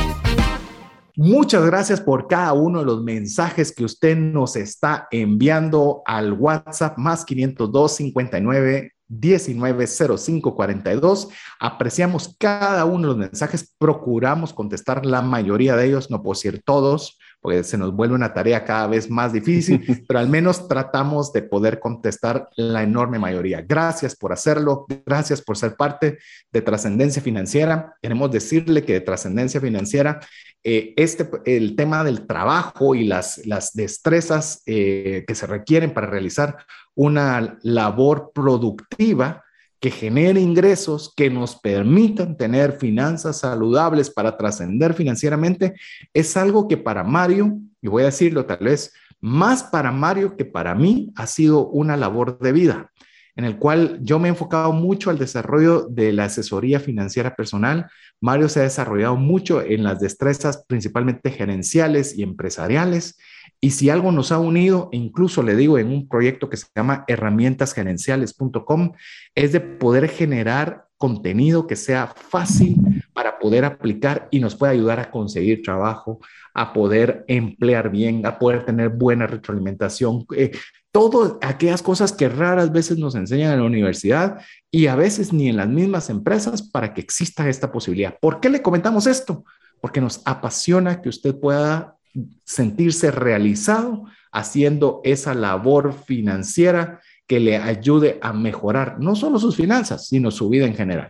Muchas 1.15 1.65
gracias 1.65 1.99
por 1.99 2.27
cada 2.27 2.53
uno 2.53 2.82
de 2.82 2.86
los 2.86 3.01
mensajes 3.01 3.71
que 3.71 3.86
usted 3.86 4.15
nos 4.15 4.56
está 4.56 5.08
enviando 5.10 6.03
al 6.06 6.34
WhatsApp 6.34 6.99
más 6.99 7.25
502 7.25 7.95
59 7.95 8.91
190542. 9.08 11.30
Apreciamos 11.60 12.36
cada 12.38 12.86
uno 12.86 13.01
de 13.01 13.08
los 13.08 13.17
mensajes, 13.17 13.73
procuramos 13.80 14.53
contestar 14.53 15.08
la 15.08 15.23
mayoría 15.23 15.75
de 15.75 15.88
ellos, 15.88 16.12
no 16.12 16.21
puedo 16.21 16.36
decir 16.36 16.62
todos, 16.63 17.17
porque 17.41 17.63
se 17.63 17.78
nos 17.78 17.95
vuelve 17.95 18.15
una 18.15 18.34
tarea 18.34 18.65
cada 18.65 18.88
vez 18.88 19.10
más 19.10 19.34
difícil, 19.34 19.84
pero 20.08 20.19
al 20.19 20.30
menos 20.30 20.67
tratamos 20.67 21.32
de 21.34 21.43
poder 21.43 21.80
contestar 21.80 22.50
la 22.56 22.84
enorme 22.84 23.19
mayoría. 23.19 23.62
Gracias 23.62 24.15
por 24.15 24.34
hacerlo, 24.34 24.86
gracias 25.06 25.41
por 25.41 25.58
ser 25.58 25.76
parte 25.76 26.19
de 26.52 26.62
Trascendencia 26.62 27.21
Financiera. 27.21 27.95
Queremos 28.02 28.32
decirle 28.32 28.84
que 28.84 28.93
de 28.93 29.02
Trascendencia 29.02 29.62
Financiera, 29.62 30.19
eh, 30.63 30.93
este, 30.97 31.30
el 31.45 31.76
tema 31.76 32.04
del 32.04 32.28
trabajo 32.28 32.95
y 32.95 33.06
las, 33.06 33.45
las 33.45 33.73
destrezas 33.73 34.63
eh, 34.65 35.23
que 35.28 35.36
se 35.36 35.47
requieren 35.47 35.93
para 35.93 36.08
realizar 36.08 36.58
una 36.95 37.58
labor 37.62 38.32
productiva, 38.34 39.43
que 39.79 39.91
genere 39.91 40.39
ingresos 40.41 41.13
que 41.15 41.29
nos 41.29 41.55
permitan 41.55 42.35
tener 42.37 42.73
finanzas 42.73 43.39
saludables 43.39 44.09
para 44.09 44.35
trascender 44.35 44.93
financieramente, 44.93 45.75
es 46.13 46.35
algo 46.35 46.67
que 46.67 46.77
para 46.77 47.03
Mario, 47.03 47.59
y 47.81 47.87
voy 47.87 48.03
a 48.03 48.07
decirlo 48.07 48.45
tal 48.45 48.59
vez 48.59 48.93
más 49.19 49.63
para 49.63 49.91
Mario 49.91 50.35
que 50.35 50.45
para 50.45 50.75
mí, 50.75 51.11
ha 51.15 51.27
sido 51.27 51.67
una 51.67 51.97
labor 51.97 52.39
de 52.39 52.51
vida. 52.51 52.91
en 53.37 53.45
el 53.45 53.59
cual 53.59 53.99
yo 54.01 54.17
me 54.17 54.27
he 54.27 54.31
enfocado 54.31 54.73
mucho 54.73 55.11
al 55.11 55.19
desarrollo 55.19 55.87
de 55.87 56.11
la 56.11 56.25
asesoría 56.25 56.79
financiera 56.79 57.35
personal. 57.35 57.87
Mario 58.19 58.49
se 58.49 58.61
ha 58.61 58.63
desarrollado 58.63 59.15
mucho 59.15 59.61
en 59.61 59.83
las 59.83 59.99
destrezas 59.99 60.65
principalmente 60.67 61.29
gerenciales 61.29 62.17
y 62.17 62.23
empresariales. 62.23 63.15
Y 63.60 63.71
si 63.71 63.89
algo 63.89 64.12
nos 64.12 64.31
ha 64.31 64.39
unido, 64.39 64.89
incluso 64.91 65.43
le 65.43 65.55
digo 65.55 65.77
en 65.77 65.88
un 65.88 66.07
proyecto 66.07 66.49
que 66.49 66.57
se 66.57 66.67
llama 66.75 67.03
herramientasgerenciales.com, 67.07 68.93
es 69.36 69.51
de 69.51 69.60
poder 69.60 70.10
generar 70.10 70.88
contenido 70.97 71.67
que 71.67 71.75
sea 71.75 72.07
fácil 72.07 73.03
para 73.13 73.38
poder 73.39 73.65
aplicar 73.65 74.27
y 74.31 74.39
nos 74.39 74.55
pueda 74.55 74.71
ayudar 74.71 74.99
a 74.99 75.12
conseguir 75.12 75.62
trabajo, 75.62 76.19
a 76.53 76.73
poder 76.73 77.23
emplear 77.27 77.91
bien, 77.91 78.25
a 78.25 78.39
poder 78.39 78.65
tener 78.65 78.89
buena 78.89 79.27
retroalimentación, 79.27 80.25
eh, 80.36 80.51
todas 80.91 81.33
aquellas 81.41 81.83
cosas 81.83 82.12
que 82.12 82.29
raras 82.29 82.71
veces 82.71 82.97
nos 82.97 83.13
enseñan 83.13 83.53
en 83.53 83.60
la 83.60 83.65
universidad 83.65 84.41
y 84.71 84.88
a 84.88 84.95
veces 84.95 85.31
ni 85.33 85.49
en 85.49 85.57
las 85.57 85.67
mismas 85.67 86.10
empresas 86.10 86.63
para 86.63 86.93
que 86.93 87.01
exista 87.01 87.47
esta 87.47 87.71
posibilidad. 87.71 88.17
¿Por 88.19 88.39
qué 88.39 88.49
le 88.49 88.63
comentamos 88.63 89.05
esto? 89.05 89.45
Porque 89.79 90.01
nos 90.01 90.21
apasiona 90.25 91.01
que 91.01 91.10
usted 91.10 91.39
pueda 91.39 91.96
sentirse 92.43 93.12
realizado 93.12 94.06
haciendo 94.32 95.01
esa 95.03 95.34
labor 95.34 95.93
financiera 96.06 96.99
que 97.27 97.39
le 97.39 97.58
ayude 97.58 98.17
a 98.21 98.32
mejorar 98.32 98.99
no 98.99 99.15
solo 99.15 99.38
sus 99.38 99.56
finanzas, 99.56 100.08
sino 100.08 100.32
su 100.32 100.49
vida 100.49 100.65
en 100.65 100.75
general. 100.75 101.10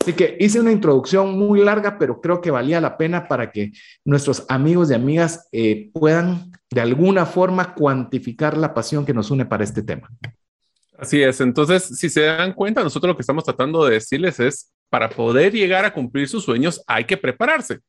Así 0.00 0.12
que 0.12 0.36
hice 0.38 0.60
una 0.60 0.72
introducción 0.72 1.38
muy 1.38 1.62
larga, 1.62 1.98
pero 1.98 2.20
creo 2.20 2.40
que 2.40 2.50
valía 2.50 2.80
la 2.80 2.98
pena 2.98 3.26
para 3.26 3.50
que 3.50 3.72
nuestros 4.04 4.44
amigos 4.48 4.90
y 4.90 4.94
amigas 4.94 5.48
eh, 5.52 5.90
puedan 5.94 6.52
de 6.70 6.80
alguna 6.82 7.24
forma 7.24 7.74
cuantificar 7.74 8.58
la 8.58 8.74
pasión 8.74 9.06
que 9.06 9.14
nos 9.14 9.30
une 9.30 9.46
para 9.46 9.64
este 9.64 9.82
tema. 9.82 10.10
Así 10.98 11.22
es, 11.22 11.40
entonces 11.40 11.84
si 11.84 12.08
se 12.10 12.22
dan 12.22 12.52
cuenta, 12.52 12.82
nosotros 12.82 13.08
lo 13.08 13.16
que 13.16 13.22
estamos 13.22 13.44
tratando 13.44 13.84
de 13.84 13.94
decirles 13.94 14.38
es, 14.40 14.70
para 14.90 15.08
poder 15.08 15.52
llegar 15.52 15.84
a 15.84 15.92
cumplir 15.92 16.28
sus 16.28 16.44
sueños 16.44 16.82
hay 16.86 17.04
que 17.04 17.16
prepararse. 17.16 17.80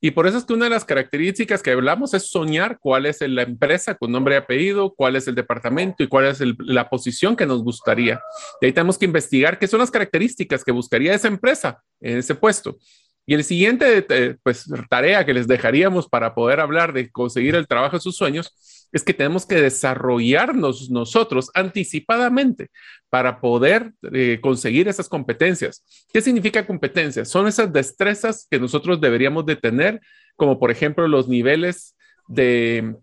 Y 0.00 0.12
por 0.12 0.26
eso 0.26 0.38
es 0.38 0.44
que 0.44 0.54
una 0.54 0.64
de 0.64 0.70
las 0.70 0.84
características 0.84 1.62
que 1.62 1.72
hablamos 1.72 2.14
es 2.14 2.30
soñar 2.30 2.78
cuál 2.80 3.04
es 3.04 3.20
la 3.20 3.42
empresa 3.42 3.94
con 3.94 4.10
nombre 4.10 4.34
y 4.34 4.38
apellido, 4.38 4.94
cuál 4.94 5.16
es 5.16 5.28
el 5.28 5.34
departamento 5.34 6.02
y 6.02 6.08
cuál 6.08 6.26
es 6.26 6.40
la 6.58 6.88
posición 6.88 7.36
que 7.36 7.44
nos 7.44 7.62
gustaría. 7.62 8.20
De 8.60 8.68
ahí 8.68 8.72
tenemos 8.72 8.96
que 8.96 9.04
investigar 9.04 9.58
qué 9.58 9.66
son 9.66 9.80
las 9.80 9.90
características 9.90 10.64
que 10.64 10.72
buscaría 10.72 11.14
esa 11.14 11.28
empresa 11.28 11.82
en 12.00 12.18
ese 12.18 12.34
puesto. 12.34 12.78
Y 13.26 13.34
el 13.34 13.44
siguiente 13.44 14.06
eh, 14.08 14.36
pues, 14.42 14.64
tarea 14.88 15.24
que 15.24 15.34
les 15.34 15.46
dejaríamos 15.46 16.08
para 16.08 16.34
poder 16.34 16.60
hablar 16.60 16.92
de 16.92 17.10
conseguir 17.10 17.54
el 17.54 17.68
trabajo 17.68 17.96
de 17.96 18.00
sus 18.00 18.16
sueños 18.16 18.79
es 18.92 19.02
que 19.02 19.14
tenemos 19.14 19.46
que 19.46 19.56
desarrollarnos 19.56 20.90
nosotros 20.90 21.50
anticipadamente 21.54 22.70
para 23.08 23.40
poder 23.40 23.92
eh, 24.12 24.38
conseguir 24.40 24.88
esas 24.88 25.08
competencias. 25.08 25.84
¿Qué 26.12 26.20
significa 26.20 26.66
competencias? 26.66 27.28
Son 27.28 27.46
esas 27.46 27.72
destrezas 27.72 28.46
que 28.50 28.58
nosotros 28.58 29.00
deberíamos 29.00 29.46
de 29.46 29.56
tener, 29.56 30.00
como 30.36 30.58
por 30.58 30.70
ejemplo 30.70 31.06
los 31.06 31.28
niveles 31.28 31.96
de, 32.28 32.96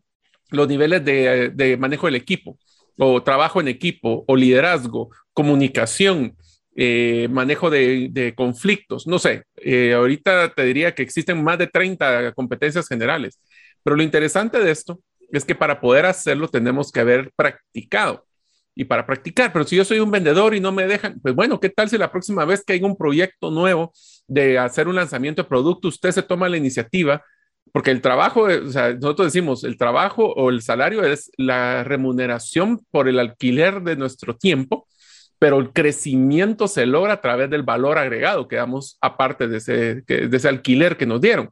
los 0.50 0.67
niveles 0.67 1.04
de, 1.04 1.78
manejo 1.80 2.08
del 2.08 2.15
equipo 2.15 2.58
o 2.97 3.21
trabajo 3.21 3.62
en 3.62 3.67
equipo 3.67 4.26
o 4.28 4.36
liderazgo, 4.36 5.10
comunicación, 5.34 6.36
eh, 6.76 7.28
manejo 7.32 7.69
de, 7.69 8.34
conflictos, 8.36 9.08
no 9.08 9.19
sé, 9.19 9.43
eh, 9.58 9.93
ahorita 9.93 10.54
te 10.54 10.63
diría 10.63 10.93
que 10.93 11.04
existen 11.04 11.43
más 11.43 11.58
de 11.58 11.67
30 11.67 12.34
competencias 12.34 12.88
generales, 12.88 13.39
pero 13.84 13.95
lo 13.95 14.04
interesante 14.04 14.60
de 14.60 14.71
esto 14.71 15.00
es 15.32 15.46
que 15.46 15.56
para 15.56 15.80
poder 15.82 16.06
hacerlo 16.06 16.48
tenemos 16.48 16.92
que 16.92 17.00
haber 17.00 17.32
practicado 17.36 18.26
y 18.76 18.86
para 18.86 19.06
practicar, 19.06 19.52
pero 19.52 19.66
si 19.66 19.76
yo 19.76 19.84
soy 19.84 20.00
un 20.00 20.12
vendedor 20.12 20.54
y 20.54 20.60
no 20.60 20.72
me 20.72 20.86
dejan, 20.86 21.20
pues 21.20 21.34
bueno, 21.34 21.60
¿qué 21.60 21.70
tal 21.70 21.90
si 21.90 21.98
la 21.98 22.12
próxima 22.12 22.46
vez 22.46 22.63
que 22.63 22.74
hay 22.74 22.84
un 22.84 22.96
proyecto 22.96 23.50
nuevo 23.50 23.92
de 24.28 24.60
hacer 24.60 24.88
un 24.88 24.96
lanzamiento 24.96 25.42
de 25.42 25.50
producto, 25.50 25.88
usted 25.88 26.12
se 26.12 26.22
toma 26.22 26.48
la 26.48 26.58
iniciativa? 26.58 27.24
Porque 27.74 27.92
el 27.92 28.02
trabajo, 28.02 28.42
o 28.44 28.70
sea, 28.70 28.94
nosotros 28.94 29.28
decimos, 29.28 29.63
el 29.63 29.78
trabajo 29.78 30.32
o 30.34 30.50
el 30.50 30.62
salario 30.62 31.04
es 31.04 31.32
la 31.38 31.84
remuneración 31.84 32.86
por 32.92 33.08
el 33.08 33.20
alquiler 33.20 33.82
de 33.82 33.96
nuestro 33.96 34.36
tiempo 34.36 34.88
pero 35.40 35.60
el 35.60 35.72
crecimiento 35.72 36.68
se 36.68 36.86
logra 36.86 37.13
a 37.13 37.22
través 37.22 37.50
del 37.50 37.63
valor 37.63 37.98
agregado 37.98 38.48
que 38.48 38.56
damos 38.56 38.98
aparte 39.02 39.48
de 39.48 39.58
ese, 39.58 40.02
de 40.02 40.36
ese 40.36 40.48
alquiler 40.48 40.98
que 40.98 41.06
nos 41.06 41.22
dieron. 41.22 41.52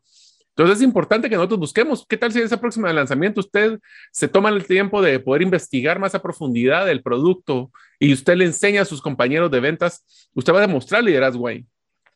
Entonces 0.56 0.78
es 0.78 0.84
importante 0.84 1.30
que 1.30 1.36
nosotros 1.36 1.60
busquemos 1.60 2.06
qué 2.08 2.16
tal 2.16 2.32
si 2.32 2.40
esa 2.40 2.62
próxima 2.62 2.92
lanzamiento 2.94 3.42
usted 3.42 3.78
se 4.12 4.30
toma 4.30 4.48
el 4.50 4.66
tiempo 4.66 5.02
de 5.02 5.20
poder 5.20 5.42
investigar 5.42 6.00
más 6.00 6.16
a 6.16 6.22
profundidad 6.22 6.90
el 6.90 7.04
producto 7.04 7.72
y 8.00 8.14
usted 8.14 8.38
le 8.38 8.46
enseña 8.46 8.84
a 8.84 8.86
sus 8.86 9.02
compañeros 9.02 9.52
de 9.52 9.60
ventas, 9.60 10.30
usted 10.34 10.54
va 10.54 10.60
a 10.60 10.68
demostrar 10.68 11.04
liderazgo 11.04 11.48
ahí. 11.48 11.66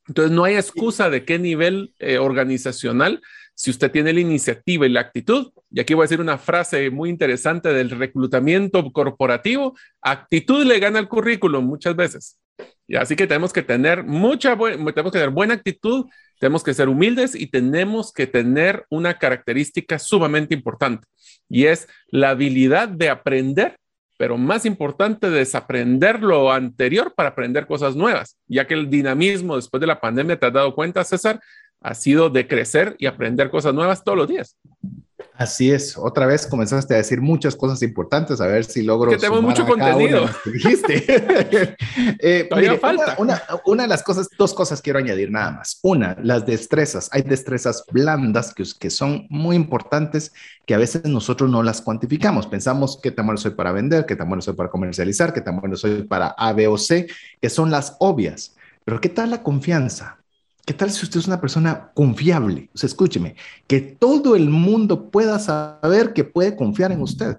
Entonces 0.08 0.32
no 0.32 0.45
hay 0.45 0.56
excusa 0.56 1.10
de 1.10 1.25
qué 1.25 1.38
nivel 1.38 1.93
eh, 1.99 2.17
organizacional 2.17 3.21
si 3.60 3.72
usted 3.72 3.91
tiene 3.91 4.13
la 4.13 4.22
iniciativa 4.22 4.86
y 4.86 4.89
la 4.89 5.02
actitud, 5.02 5.52
y 5.69 5.82
aquí 5.82 5.93
voy 5.93 6.04
a 6.04 6.06
decir 6.06 6.22
una 6.22 6.38
frase 6.38 6.89
muy 6.91 7.10
interesante 7.10 7.74
del 7.74 7.89
reclutamiento 7.89 8.89
corporativo, 8.93 9.78
actitud 10.02 10.65
le 10.65 10.80
gana 10.80 10.98
el 10.98 11.10
currículum 11.10 11.65
muchas 11.65 11.93
veces. 11.93 12.39
Y 12.88 12.95
así 12.95 13.17
que 13.17 13.28
tenemos 13.28 13.52
que 13.52 13.62
tener 13.62 14.06
mucha, 14.06 14.56
tenemos 14.56 14.93
que 14.93 15.19
tener 15.19 15.32
buena 15.32 15.56
actitud, 15.56 16.06
tenemos 16.39 16.63
que 16.63 16.74
ser 16.74 16.88
humildes 16.88 17.36
y 17.36 17.48
tenemos 17.48 18.13
que 18.13 18.28
tener 18.28 18.86
una 18.89 19.15
característica 19.15 20.00
sumamente 20.00 20.56
importante, 20.56 21.06
y 21.50 21.65
es 21.65 21.89
la 22.08 22.30
habilidad 22.30 22.88
de 22.88 23.10
aprender 23.10 23.76
pero 24.19 24.38
más 24.38 24.65
importante 24.65 25.30
desaprender 25.30 26.22
lo 26.22 26.52
anterior 26.52 27.13
para 27.15 27.30
aprender 27.30 27.65
cosas 27.65 27.95
nuevas, 27.95 28.38
ya 28.48 28.67
que 28.67 28.74
el 28.74 28.89
dinamismo 28.89 29.56
después 29.56 29.80
de 29.80 29.88
la 29.88 30.02
pandemia, 30.02 30.38
te 30.38 30.45
has 30.45 30.52
dado 30.52 30.76
cuenta, 30.76 31.06
César, 31.06 31.39
ha 31.82 31.94
sido 31.94 32.30
de 32.30 32.48
crecer 32.48 32.96
y 33.00 33.06
aprender 33.06 33.50
cosas 33.50 33.74
nuevas 33.74 34.04
todos 34.04 34.18
los 34.18 34.28
días. 34.28 34.58
Así 35.39 35.72
es, 35.72 35.98
otra 35.98 36.26
vez 36.26 36.46
comenzaste 36.46 36.94
a 36.94 36.98
decir 36.98 37.22
muchas 37.22 37.56
cosas 37.56 37.82
importantes, 37.82 38.42
a 38.42 38.48
ver 38.48 38.65
si 38.65 38.84
logro. 38.84 39.10
Que 39.10 39.18
tenemos 39.18 39.42
mucho 39.42 39.65
contenido. 39.65 40.30
dijiste. 40.46 41.06
eh, 42.20 42.78
falta. 42.80 43.15
Una, 43.18 43.42
una, 43.65 43.84
de 43.84 43.89
las 43.89 44.04
cosas, 44.04 44.28
dos 44.38 44.54
cosas 44.54 44.82
quiero 44.82 45.00
añadir 45.00 45.32
nada 45.32 45.52
más. 45.52 45.80
Una, 45.82 46.18
las 46.22 46.46
destrezas. 46.46 47.08
Hay 47.13 47.22
destrezas 47.22 47.86
blandas 47.89 48.54
que, 48.54 48.65
que 48.78 48.89
son 48.89 49.28
muy 49.30 49.56
importantes 49.56 50.34
que 50.65 50.74
a 50.74 50.78
veces 50.78 51.06
nosotros 51.06 51.50
no 51.50 51.63
las 51.63 51.82
cuantificamos. 51.82 52.46
Pensamos 52.48 53.00
qué 53.02 53.12
tan 53.12 53.26
bueno 53.26 53.38
soy 53.38 53.52
para 53.52 53.72
vender, 53.72 54.06
qué 54.06 54.18
tan 54.18 54.28
bueno 54.28 54.42
soy 54.42 54.56
para 54.56 54.70
comercializar, 54.70 55.32
qué 55.32 55.39
tan 55.39 55.58
bueno 55.62 55.78
soy 55.78 56.04
para 56.04 56.28
A, 56.38 56.52
B 56.52 56.68
o 56.68 56.78
C, 56.78 57.08
que 57.42 57.50
son 57.50 57.72
las 57.72 57.96
obvias. 58.00 58.58
Pero 58.84 59.00
¿qué 59.00 59.08
tal 59.08 59.30
la 59.30 59.42
confianza? 59.42 60.18
¿Qué 60.69 60.75
tal 60.75 60.91
si 60.91 61.03
usted 61.03 61.19
es 61.19 61.25
una 61.25 61.41
persona 61.41 61.89
confiable? 61.95 62.69
O 62.75 62.86
escúcheme, 62.86 63.36
que 63.65 63.82
todo 63.82 64.36
el 64.36 64.51
mundo 64.51 65.10
pueda 65.10 65.39
saber 65.39 66.13
que 66.13 66.23
puede 66.23 66.55
confiar 66.55 66.91
en 66.91 67.01
usted. 67.01 67.38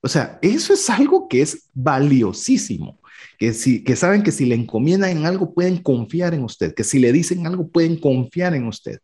O 0.00 0.08
sea, 0.08 0.38
eso 0.40 0.72
es 0.72 0.88
algo 0.88 1.28
que 1.28 1.42
es 1.42 1.68
valiosísimo. 1.74 2.98
Que, 3.38 3.52
si, 3.52 3.84
que 3.84 3.96
saben 3.96 4.22
que 4.22 4.32
si 4.32 4.46
le 4.46 4.54
encomiendan 4.54 5.10
en 5.10 5.26
algo 5.26 5.52
pueden 5.52 5.76
confiar 5.76 6.32
en 6.32 6.42
usted, 6.42 6.72
que 6.72 6.82
si 6.82 6.98
le 6.98 7.12
dicen 7.12 7.46
algo 7.46 7.68
pueden 7.68 7.98
confiar 7.98 8.54
en 8.54 8.66
usted. 8.66 9.00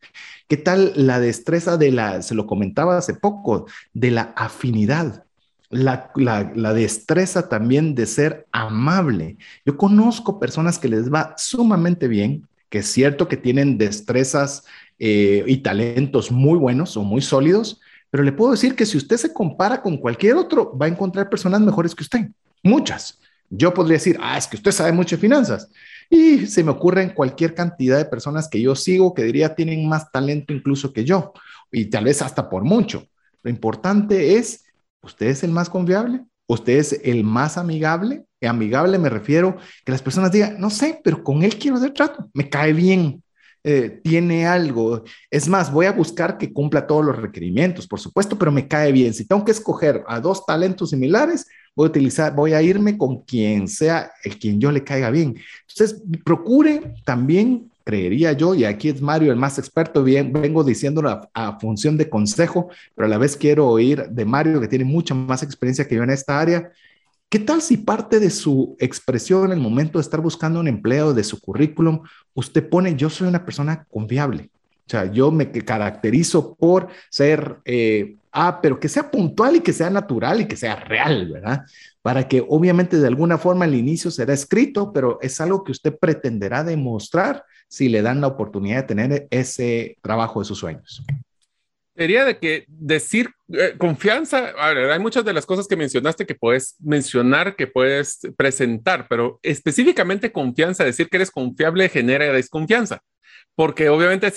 ¿Qué 0.49 0.57
tal 0.57 0.95
la 0.97 1.21
destreza 1.21 1.77
de 1.77 1.91
la, 1.93 2.23
se 2.23 2.35
lo 2.35 2.47
comentaba 2.47 2.97
hace 2.97 3.13
poco, 3.13 3.67
de 3.93 4.11
la 4.11 4.33
afinidad? 4.39 5.27
La, 5.69 6.13
la, 6.15 6.73
destreza 6.73 7.51
también 7.51 7.95
de 7.95 8.07
ser 8.07 8.47
amable. 8.53 9.37
Yo 9.67 9.77
conozco 9.77 10.41
personas 10.41 10.79
que 10.79 10.89
les 10.89 11.13
va 11.13 11.35
sumamente 11.37 12.09
bien, 12.09 12.49
es 12.79 12.87
cierto 12.87 13.29
que 13.29 13.37
tienen 13.37 13.79
destrezas 13.79 14.65
eh, 14.99 15.45
y 15.47 15.59
talentos 15.59 16.31
muy 16.31 16.59
buenos 16.59 16.97
o 16.97 17.03
muy 17.03 17.23
sólidos, 17.23 17.81
pero 18.11 18.23
le 18.23 18.33
puedo 18.33 18.53
decir 18.53 18.75
que 18.75 18.87
si 18.87 18.97
usted 18.97 19.17
se 19.17 19.33
compara 19.33 19.83
con 19.83 19.97
cualquier 19.97 20.37
otro, 20.37 20.77
va 20.77 20.87
a 20.87 20.89
encontrar 20.89 21.29
personas 21.29 21.61
mejores 21.61 21.95
que 21.95 22.03
usted, 22.03 22.29
muchas. 22.63 23.19
Yo 23.51 23.73
podría 23.75 23.95
decir, 23.95 24.19
ah, 24.21 24.39
es 24.39 24.47
que 24.47 24.57
usted 24.57 24.73
sabe 24.73 24.93
mucho 24.93 25.17
de 25.17 25.21
finanzas. 25.21 25.69
Y 26.09 26.47
se 26.47 26.65
me 26.65 26.71
ocurren 26.71 27.11
cualquier 27.11 27.55
cantidad 27.55 27.99
de 27.99 28.05
personas 28.05 28.49
que 28.49 28.61
yo 28.61 28.75
sigo 28.75 29.15
que 29.15 29.23
diría 29.23 29.55
tienen 29.55 29.89
más 29.89 30.11
talento 30.11 30.53
incluso 30.53 30.93
que 30.93 31.05
yo, 31.05 31.33
y 31.71 31.87
tal 31.87 32.05
vez 32.05 32.23
hasta 32.23 32.49
por 32.49 32.65
mucho. 32.65 33.07
Lo 33.43 33.51
importante 33.51 34.37
es, 34.37 34.65
¿usted 35.03 35.27
es 35.27 35.43
el 35.45 35.51
más 35.53 35.69
confiable? 35.69 36.25
¿Usted 36.47 36.79
es 36.79 37.01
el 37.05 37.25
más 37.25 37.59
amigable? 37.59 38.25
Amigable 38.47 38.99
me 38.99 39.09
refiero 39.09 39.57
que 39.85 39.93
las 39.93 40.03
personas 40.03 40.33
digan, 40.33 40.59
no 40.59 40.71
sé, 40.71 41.01
pero 41.03 41.23
con 41.23 41.43
él 41.43 41.57
quiero 41.57 41.77
hacer 41.77 41.93
trato, 41.93 42.29
me 42.35 42.49
cae 42.49 42.73
bien, 42.73 43.23
eh, 43.65 44.01
tiene 44.03 44.47
algo. 44.47 45.03
Es 45.31 45.49
más, 45.49 45.73
voy 45.73 45.87
a 45.87 45.93
buscar 45.93 46.39
que 46.39 46.53
cumpla 46.53 46.87
todos 46.87 47.05
los 47.05 47.17
requerimientos, 47.17 47.87
por 47.87 47.99
supuesto, 47.99 48.39
pero 48.39 48.53
me 48.53 48.69
cae 48.69 48.93
bien. 48.93 49.13
Si 49.13 49.27
tengo 49.27 49.45
que 49.45 49.51
escoger 49.51 50.05
a 50.07 50.21
dos 50.21 50.47
talentos 50.47 50.91
similares, 50.91 51.47
voy 51.75 52.53
a 52.53 52.57
a 52.57 52.63
irme 52.63 52.97
con 52.97 53.23
quien 53.23 53.69
sea 53.69 54.11
el 54.25 54.39
quien 54.39 54.61
yo 54.61 54.71
le 54.73 54.85
caiga 54.85 55.11
bien. 55.11 55.37
Entonces, 55.69 56.03
procure 56.25 56.95
también 57.05 57.71
creería 57.87 58.33
yo, 58.33 58.55
y 58.55 58.65
aquí 58.65 58.89
es 58.89 59.01
Mario 59.01 59.31
el 59.31 59.39
más 59.39 59.61
experto, 59.61 60.03
bien, 60.03 60.33
vengo 60.33 60.65
diciéndolo 60.65 61.29
a, 61.33 61.59
función 61.61 61.97
de 61.97 62.09
consejo, 62.09 62.69
pero 62.97 63.07
a 63.07 63.09
la 63.09 63.17
vez 63.17 63.37
quiero 63.37 63.69
oír 63.69 64.09
de 64.09 64.25
Mario, 64.25 64.61
que 64.61 64.67
tiene 64.67 64.85
mucha 64.85 65.15
más 65.15 65.45
experiencia 65.45 65.87
que 65.87 65.95
yo 65.95 66.03
en 66.03 66.11
esta 66.11 66.41
área, 66.41 66.73
¿Qué 67.29 67.41
tal 67.41 67.61
si 67.61 67.77
parte 67.77 68.21
de 68.21 68.31
su 68.31 68.77
expresión 68.79 69.47
en 69.47 69.53
el 69.53 69.61
momento 69.61 69.99
de 69.99 70.03
estar 70.03 70.21
buscando 70.21 70.61
un 70.61 70.69
empleo, 70.69 71.13
de 71.13 71.25
su 71.25 71.41
currículum, 71.41 72.03
usted 72.35 72.69
pone, 72.69 72.95
yo 72.95 73.11
soy 73.11 73.27
una 73.27 73.45
persona 73.45 73.85
confiable? 73.91 74.51
O 74.87 74.89
sea, 74.91 75.11
yo 75.11 75.33
me 75.33 75.51
caracterizo 75.51 76.55
por 76.55 76.87
ser, 77.11 77.57
eh, 77.65 78.15
ah, 78.31 78.61
pero 78.63 78.79
que 78.79 78.89
sea 78.89 79.11
puntual 79.11 79.57
y 79.57 79.61
que 79.61 79.73
sea 79.73 79.91
natural 79.91 80.41
y 80.41 80.47
que 80.47 80.57
sea 80.57 80.77
real, 80.77 81.33
¿verdad? 81.33 81.65
Para 82.01 82.29
que 82.29 82.45
obviamente 82.49 82.97
de 82.97 83.09
alguna 83.09 83.39
forma 83.39 83.65
al 83.65 83.75
inicio 83.75 84.13
será 84.13 84.33
escrito, 84.33 84.93
pero 84.93 85.19
es 85.21 85.41
algo 85.41 85.65
que 85.65 85.73
usted 85.73 85.99
pretenderá 85.99 86.63
demostrar 86.63 87.43
si 87.67 87.89
le 87.89 88.03
dan 88.03 88.21
la 88.21 88.29
oportunidad 88.29 88.83
de 88.83 88.83
tener 88.85 89.27
ese 89.31 89.99
trabajo 90.01 90.39
de 90.39 90.45
sus 90.45 90.59
sueños. 90.59 91.03
Sería 91.97 92.25
de 92.25 92.39
que 92.39 92.65
decir 92.69 93.31
eh, 93.53 93.75
confianza, 93.79 94.53
hay 94.59 94.99
muchas 94.99 95.25
de 95.25 95.33
las 95.33 95.47
cosas 95.47 95.67
que 95.67 95.77
mencionaste 95.77 96.27
que 96.27 96.35
puedes 96.35 96.77
mencionar, 96.81 97.57
que 97.57 97.67
puedes 97.67 98.21
presentar, 98.37 99.07
pero 99.09 99.41
específicamente 99.43 100.31
confianza, 100.31 100.85
decir 100.85 101.09
que 101.09 101.17
eres 101.17 101.31
confiable 101.31 101.89
genera 101.89 102.33
desconfianza 102.33 103.01
porque 103.57 103.89
obviamente 103.89 104.31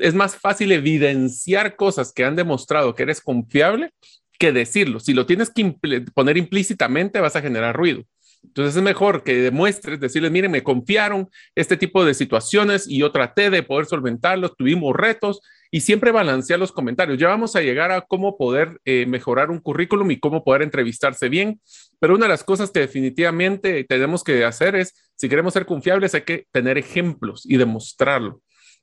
es 0.00 0.14
más 0.14 0.36
fácil 0.36 0.70
evidenciar 0.72 1.74
cosas 1.76 2.12
que 2.12 2.24
han 2.24 2.36
demostrado 2.36 2.94
que 2.94 3.02
eres 3.02 3.20
confiable 3.20 3.90
que 4.38 4.52
decirlo. 4.52 5.00
Si 5.00 5.14
lo 5.14 5.26
tienes 5.26 5.50
que 5.50 5.76
poner 6.14 6.36
implícitamente, 6.36 7.20
vas 7.20 7.36
a 7.36 7.42
generar 7.42 7.76
ruido. 7.76 8.04
Entonces 8.44 8.76
es 8.76 8.82
mejor 8.82 9.22
que 9.22 9.36
demuestres, 9.36 10.00
decirles, 10.00 10.30
miren, 10.30 10.50
me 10.50 10.62
confiaron 10.62 11.28
este 11.54 11.76
tipo 11.76 12.04
de 12.04 12.14
situaciones 12.14 12.86
y 12.88 12.98
yo 12.98 13.12
traté 13.12 13.50
de 13.50 13.62
poder 13.62 13.86
solventarlos, 13.86 14.56
tuvimos 14.56 14.94
retos 14.94 15.40
y 15.70 15.80
siempre 15.80 16.12
balancear 16.12 16.58
los 16.58 16.72
comentarios. 16.72 17.18
Ya 17.18 17.28
vamos 17.28 17.56
a 17.56 17.62
llegar 17.62 17.92
a 17.92 18.02
cómo 18.02 18.36
poder 18.36 18.80
eh, 18.84 19.06
mejorar 19.06 19.50
un 19.50 19.60
currículum 19.60 20.10
y 20.10 20.20
cómo 20.20 20.44
poder 20.44 20.62
entrevistarse 20.62 21.28
bien, 21.28 21.60
pero 21.98 22.14
una 22.14 22.26
de 22.26 22.30
las 22.30 22.44
cosas 22.44 22.70
que 22.70 22.80
definitivamente 22.80 23.84
tenemos 23.84 24.22
que 24.22 24.44
hacer 24.44 24.76
es, 24.76 24.94
si 25.14 25.28
queremos 25.28 25.54
ser 25.54 25.64
confiables, 25.64 26.14
hay 26.14 26.22
que 26.22 26.46
tener 26.52 26.76
ejemplos 26.76 27.46
y 27.46 27.56
demostrarlo 27.56 28.42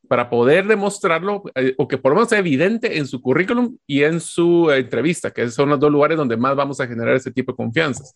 para 0.10 0.28
poder 0.28 0.66
demostrarlo 0.66 1.44
eh, 1.54 1.76
o 1.78 1.88
que 1.88 2.00
por 2.00 2.12
lo 2.12 2.16
menos 2.16 2.30
sea 2.30 2.40
evidente 2.40 2.98
en 2.98 3.06
su 3.06 3.22
currículum 3.22 3.78
y 3.86 4.02
en 4.02 4.20
su 4.20 4.72
entrevista, 4.72 5.30
que 5.30 5.50
son 5.52 5.70
los 5.70 5.80
dos 5.80 5.92
lugares 5.92 6.18
donde 6.18 6.36
más 6.36 6.56
vamos 6.56 6.82
a 6.82 6.88
generar 6.88 7.16
ese 7.16 7.32
tipo 7.32 7.52
de 7.52 7.58
confianzas. 7.58 8.16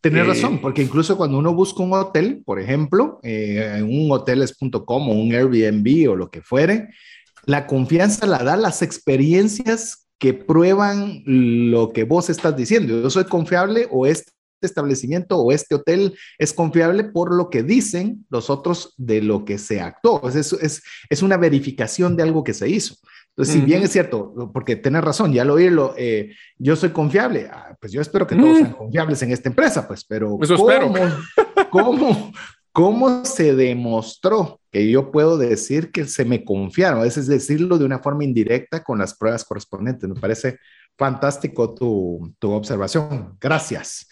Tienes 0.00 0.24
eh, 0.24 0.28
razón, 0.28 0.60
porque 0.60 0.82
incluso 0.82 1.16
cuando 1.16 1.38
uno 1.38 1.54
busca 1.54 1.80
un 1.84 1.92
hotel, 1.92 2.42
por 2.44 2.60
ejemplo, 2.60 3.20
eh, 3.22 3.80
un 3.82 4.10
hoteles.com 4.10 5.08
o 5.08 5.12
un 5.12 5.32
Airbnb 5.32 6.10
o 6.10 6.16
lo 6.16 6.28
que 6.28 6.42
fuere, 6.42 6.88
la 7.44 7.68
confianza 7.68 8.26
la 8.26 8.38
da 8.38 8.56
las 8.56 8.82
experiencias 8.82 10.08
que 10.18 10.34
prueban 10.34 11.22
lo 11.24 11.92
que 11.92 12.02
vos 12.02 12.30
estás 12.30 12.56
diciendo. 12.56 13.00
Yo 13.00 13.10
soy 13.10 13.24
confiable 13.24 13.86
o 13.92 14.06
este 14.06 14.32
establecimiento 14.66 15.38
o 15.38 15.52
este 15.52 15.74
hotel 15.74 16.16
es 16.38 16.52
confiable 16.52 17.04
por 17.04 17.34
lo 17.34 17.50
que 17.50 17.62
dicen 17.62 18.26
los 18.30 18.50
otros 18.50 18.94
de 18.96 19.22
lo 19.22 19.44
que 19.44 19.58
se 19.58 19.80
actuó. 19.80 20.28
Es, 20.28 20.52
es, 20.52 20.82
es 21.08 21.22
una 21.22 21.36
verificación 21.36 22.16
de 22.16 22.22
algo 22.22 22.44
que 22.44 22.54
se 22.54 22.68
hizo. 22.68 22.96
Entonces, 23.38 23.54
si 23.54 23.60
bien 23.60 23.84
es 23.84 23.92
cierto, 23.92 24.34
porque 24.52 24.74
tenés 24.74 25.04
razón, 25.04 25.32
ya 25.32 25.44
lo 25.44 25.54
oírlo, 25.54 25.94
eh, 25.96 26.34
yo 26.56 26.74
soy 26.74 26.90
confiable, 26.90 27.48
ah, 27.48 27.76
pues 27.80 27.92
yo 27.92 28.00
espero 28.00 28.26
que 28.26 28.34
todos 28.34 28.58
sean 28.58 28.72
confiables 28.72 29.22
en 29.22 29.30
esta 29.30 29.48
empresa, 29.48 29.86
pues, 29.86 30.04
pero 30.04 30.36
¿cómo, 30.56 30.92
¿cómo, 31.70 32.32
¿cómo 32.72 33.24
se 33.24 33.54
demostró 33.54 34.60
que 34.72 34.90
yo 34.90 35.12
puedo 35.12 35.38
decir 35.38 35.92
que 35.92 36.06
se 36.06 36.24
me 36.24 36.44
confiaron? 36.44 37.06
Es 37.06 37.28
decirlo 37.28 37.78
de 37.78 37.84
una 37.84 38.00
forma 38.00 38.24
indirecta 38.24 38.82
con 38.82 38.98
las 38.98 39.16
pruebas 39.16 39.44
correspondientes. 39.44 40.08
Me 40.08 40.20
parece 40.20 40.58
fantástico 40.96 41.74
tu, 41.74 42.34
tu 42.40 42.50
observación. 42.50 43.36
Gracias. 43.40 44.08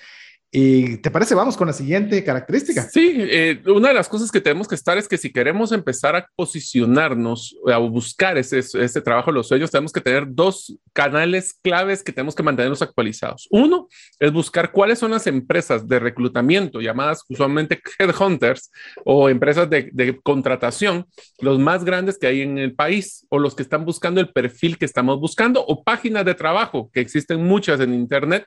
¿Y 0.58 0.96
te 0.96 1.10
parece? 1.10 1.34
Vamos 1.34 1.54
con 1.54 1.66
la 1.66 1.74
siguiente 1.74 2.24
característica. 2.24 2.88
Sí, 2.88 3.14
eh, 3.18 3.60
una 3.66 3.88
de 3.88 3.94
las 3.94 4.08
cosas 4.08 4.32
que 4.32 4.40
tenemos 4.40 4.66
que 4.66 4.74
estar 4.74 4.96
es 4.96 5.06
que 5.06 5.18
si 5.18 5.30
queremos 5.30 5.70
empezar 5.70 6.16
a 6.16 6.26
posicionarnos 6.34 7.54
a 7.70 7.76
buscar 7.76 8.38
ese, 8.38 8.60
ese 8.60 9.02
trabajo 9.02 9.30
de 9.30 9.34
los 9.34 9.48
sueños, 9.48 9.70
tenemos 9.70 9.92
que 9.92 10.00
tener 10.00 10.24
dos 10.26 10.74
canales 10.94 11.52
claves 11.62 12.02
que 12.02 12.10
tenemos 12.10 12.34
que 12.34 12.42
mantenernos 12.42 12.80
actualizados. 12.80 13.46
Uno 13.50 13.86
es 14.18 14.32
buscar 14.32 14.72
cuáles 14.72 14.98
son 14.98 15.10
las 15.10 15.26
empresas 15.26 15.86
de 15.86 15.98
reclutamiento, 15.98 16.80
llamadas 16.80 17.22
usualmente 17.28 17.78
headhunters 17.98 18.70
o 19.04 19.28
empresas 19.28 19.68
de, 19.68 19.90
de 19.92 20.18
contratación, 20.22 21.04
los 21.38 21.58
más 21.58 21.84
grandes 21.84 22.16
que 22.16 22.28
hay 22.28 22.40
en 22.40 22.56
el 22.56 22.74
país 22.74 23.26
o 23.28 23.38
los 23.38 23.54
que 23.54 23.62
están 23.62 23.84
buscando 23.84 24.22
el 24.22 24.32
perfil 24.32 24.78
que 24.78 24.86
estamos 24.86 25.20
buscando 25.20 25.62
o 25.62 25.84
páginas 25.84 26.24
de 26.24 26.34
trabajo, 26.34 26.90
que 26.94 27.00
existen 27.00 27.44
muchas 27.44 27.78
en 27.80 27.92
Internet 27.92 28.46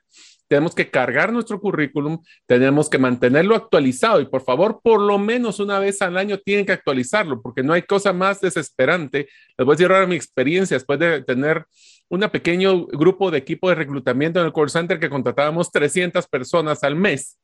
tenemos 0.50 0.74
que 0.74 0.90
cargar 0.90 1.32
nuestro 1.32 1.62
currículum, 1.62 2.22
tenemos 2.48 2.90
que 2.90 2.98
mantenerlo 2.98 3.56
actualizado 3.56 4.20
y 4.20 4.26
por 4.26 4.42
favor, 4.42 4.82
por 4.84 5.00
lo 5.00 5.20
menos 5.20 5.60
una 5.60 5.78
vez 5.80 6.02
al 6.02 6.18
año 6.18 6.40
tienen 6.40 6.66
que 6.66 6.72
actualizarlo 6.72 7.42
porque 7.42 7.62
no 7.64 7.74
hay 7.74 7.84
cosa 7.84 8.12
más 8.12 8.42
desesperante. 8.42 9.30
Les 9.58 9.66
voy 9.66 9.74
a 9.74 9.78
decir 9.78 9.92
ahora 9.92 10.08
mi 10.08 10.16
experiencia 10.16 10.76
después 10.76 11.00
de 11.00 11.24
tener 11.24 11.66
un 12.10 12.22
pequeño 12.22 12.88
grupo 12.88 13.30
de 13.30 13.38
equipo 13.38 13.70
de 13.70 13.76
reclutamiento 13.76 14.40
en 14.40 14.48
el 14.48 14.54
call 14.54 14.72
center 14.72 15.00
que 15.00 15.10
contratábamos 15.10 15.72
300 15.72 16.28
personas 16.28 16.84
al 16.84 16.96
mes. 16.96 17.38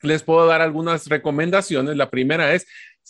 Les 0.00 0.22
puedo 0.22 0.46
dar 0.46 0.62
algunas 0.62 1.08
recomendaciones. 1.08 1.96
La 1.96 2.10
primera 2.10 2.54
es 2.54 2.66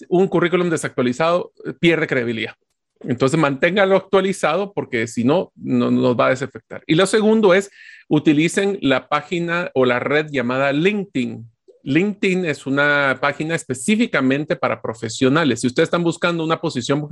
un 0.09 0.29
currículum 0.29 0.71
desactualizado 0.71 1.53
pierde 1.79 2.07
credibilidad. 2.07 2.55
Entonces 3.01 3.39
manténgalo 3.39 3.97
actualizado 3.97 4.73
porque 4.73 5.07
si 5.07 5.25
no, 5.25 5.53
no 5.57 5.91
nos 5.91 6.19
va 6.19 6.27
a 6.27 6.31
desafectar. 6.31 6.83
Y 6.87 6.95
lo 6.95 7.07
segundo 7.07 7.55
es 7.55 7.71
utilicen 8.09 8.79
la 8.83 9.09
página 9.09 9.71
o 9.75 9.85
la 9.85 10.01
red 10.01 10.27
llamada 10.31 10.73
LinkedIn. 10.73 11.49
LinkedIn 11.83 12.45
es 12.45 12.67
una 12.67 13.19
página 13.21 13.55
específicamente 13.55 14.57
para 14.57 14.81
profesionales. 14.81 15.61
Si 15.61 15.67
ustedes 15.67 15.87
están 15.87 16.03
buscando 16.03 16.45
una 16.45 16.61
posición 16.61 17.09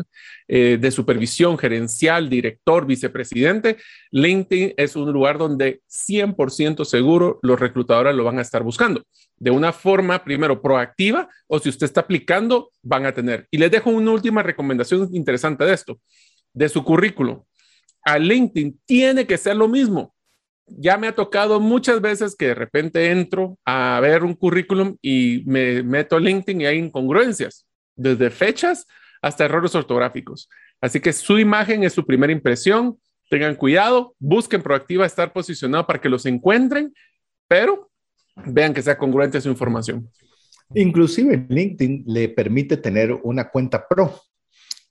eh, 0.46 0.78
de 0.80 0.90
supervisión 0.90 1.56
gerencial, 1.58 2.28
director, 2.28 2.86
vicepresidente, 2.86 3.76
LinkedIn 4.10 4.74
es 4.76 4.96
un 4.96 5.12
lugar 5.12 5.38
donde 5.38 5.82
100% 5.88 6.84
seguro 6.84 7.38
los 7.42 7.58
reclutadores 7.58 8.14
lo 8.14 8.24
van 8.24 8.38
a 8.38 8.42
estar 8.42 8.62
buscando 8.62 9.02
de 9.38 9.50
una 9.50 9.72
forma, 9.72 10.22
primero, 10.24 10.60
proactiva 10.60 11.28
o 11.46 11.58
si 11.58 11.68
usted 11.68 11.86
está 11.86 12.00
aplicando, 12.00 12.70
van 12.82 13.06
a 13.06 13.12
tener. 13.12 13.46
Y 13.50 13.58
les 13.58 13.70
dejo 13.70 13.90
una 13.90 14.10
última 14.10 14.42
recomendación 14.42 15.08
interesante 15.12 15.64
de 15.64 15.74
esto, 15.74 16.00
de 16.52 16.68
su 16.68 16.84
currículum. 16.84 17.42
A 18.02 18.18
LinkedIn 18.18 18.80
tiene 18.84 19.26
que 19.26 19.38
ser 19.38 19.56
lo 19.56 19.68
mismo. 19.68 20.14
Ya 20.70 20.96
me 20.96 21.08
ha 21.08 21.14
tocado 21.14 21.60
muchas 21.60 22.00
veces 22.00 22.36
que 22.36 22.48
de 22.48 22.54
repente 22.54 23.10
entro 23.10 23.58
a 23.64 23.98
ver 24.00 24.22
un 24.22 24.34
currículum 24.34 24.96
y 25.00 25.42
me 25.46 25.82
meto 25.82 26.16
a 26.16 26.20
LinkedIn 26.20 26.60
y 26.60 26.66
hay 26.66 26.78
incongruencias, 26.78 27.66
desde 27.96 28.30
fechas 28.30 28.86
hasta 29.22 29.44
errores 29.44 29.74
ortográficos. 29.74 30.48
Así 30.80 31.00
que 31.00 31.12
su 31.12 31.38
imagen 31.38 31.84
es 31.84 31.92
su 31.92 32.06
primera 32.06 32.32
impresión. 32.32 32.98
Tengan 33.30 33.56
cuidado, 33.56 34.14
busquen 34.18 34.62
proactiva 34.62 35.04
estar 35.04 35.32
posicionado 35.32 35.86
para 35.86 36.00
que 36.00 36.08
los 36.08 36.24
encuentren, 36.26 36.94
pero 37.46 37.90
vean 38.46 38.72
que 38.72 38.82
sea 38.82 38.96
congruente 38.96 39.40
su 39.40 39.48
información. 39.48 40.08
Inclusive 40.74 41.46
LinkedIn 41.48 42.04
le 42.06 42.28
permite 42.28 42.76
tener 42.76 43.12
una 43.22 43.50
cuenta 43.50 43.86
pro. 43.88 44.20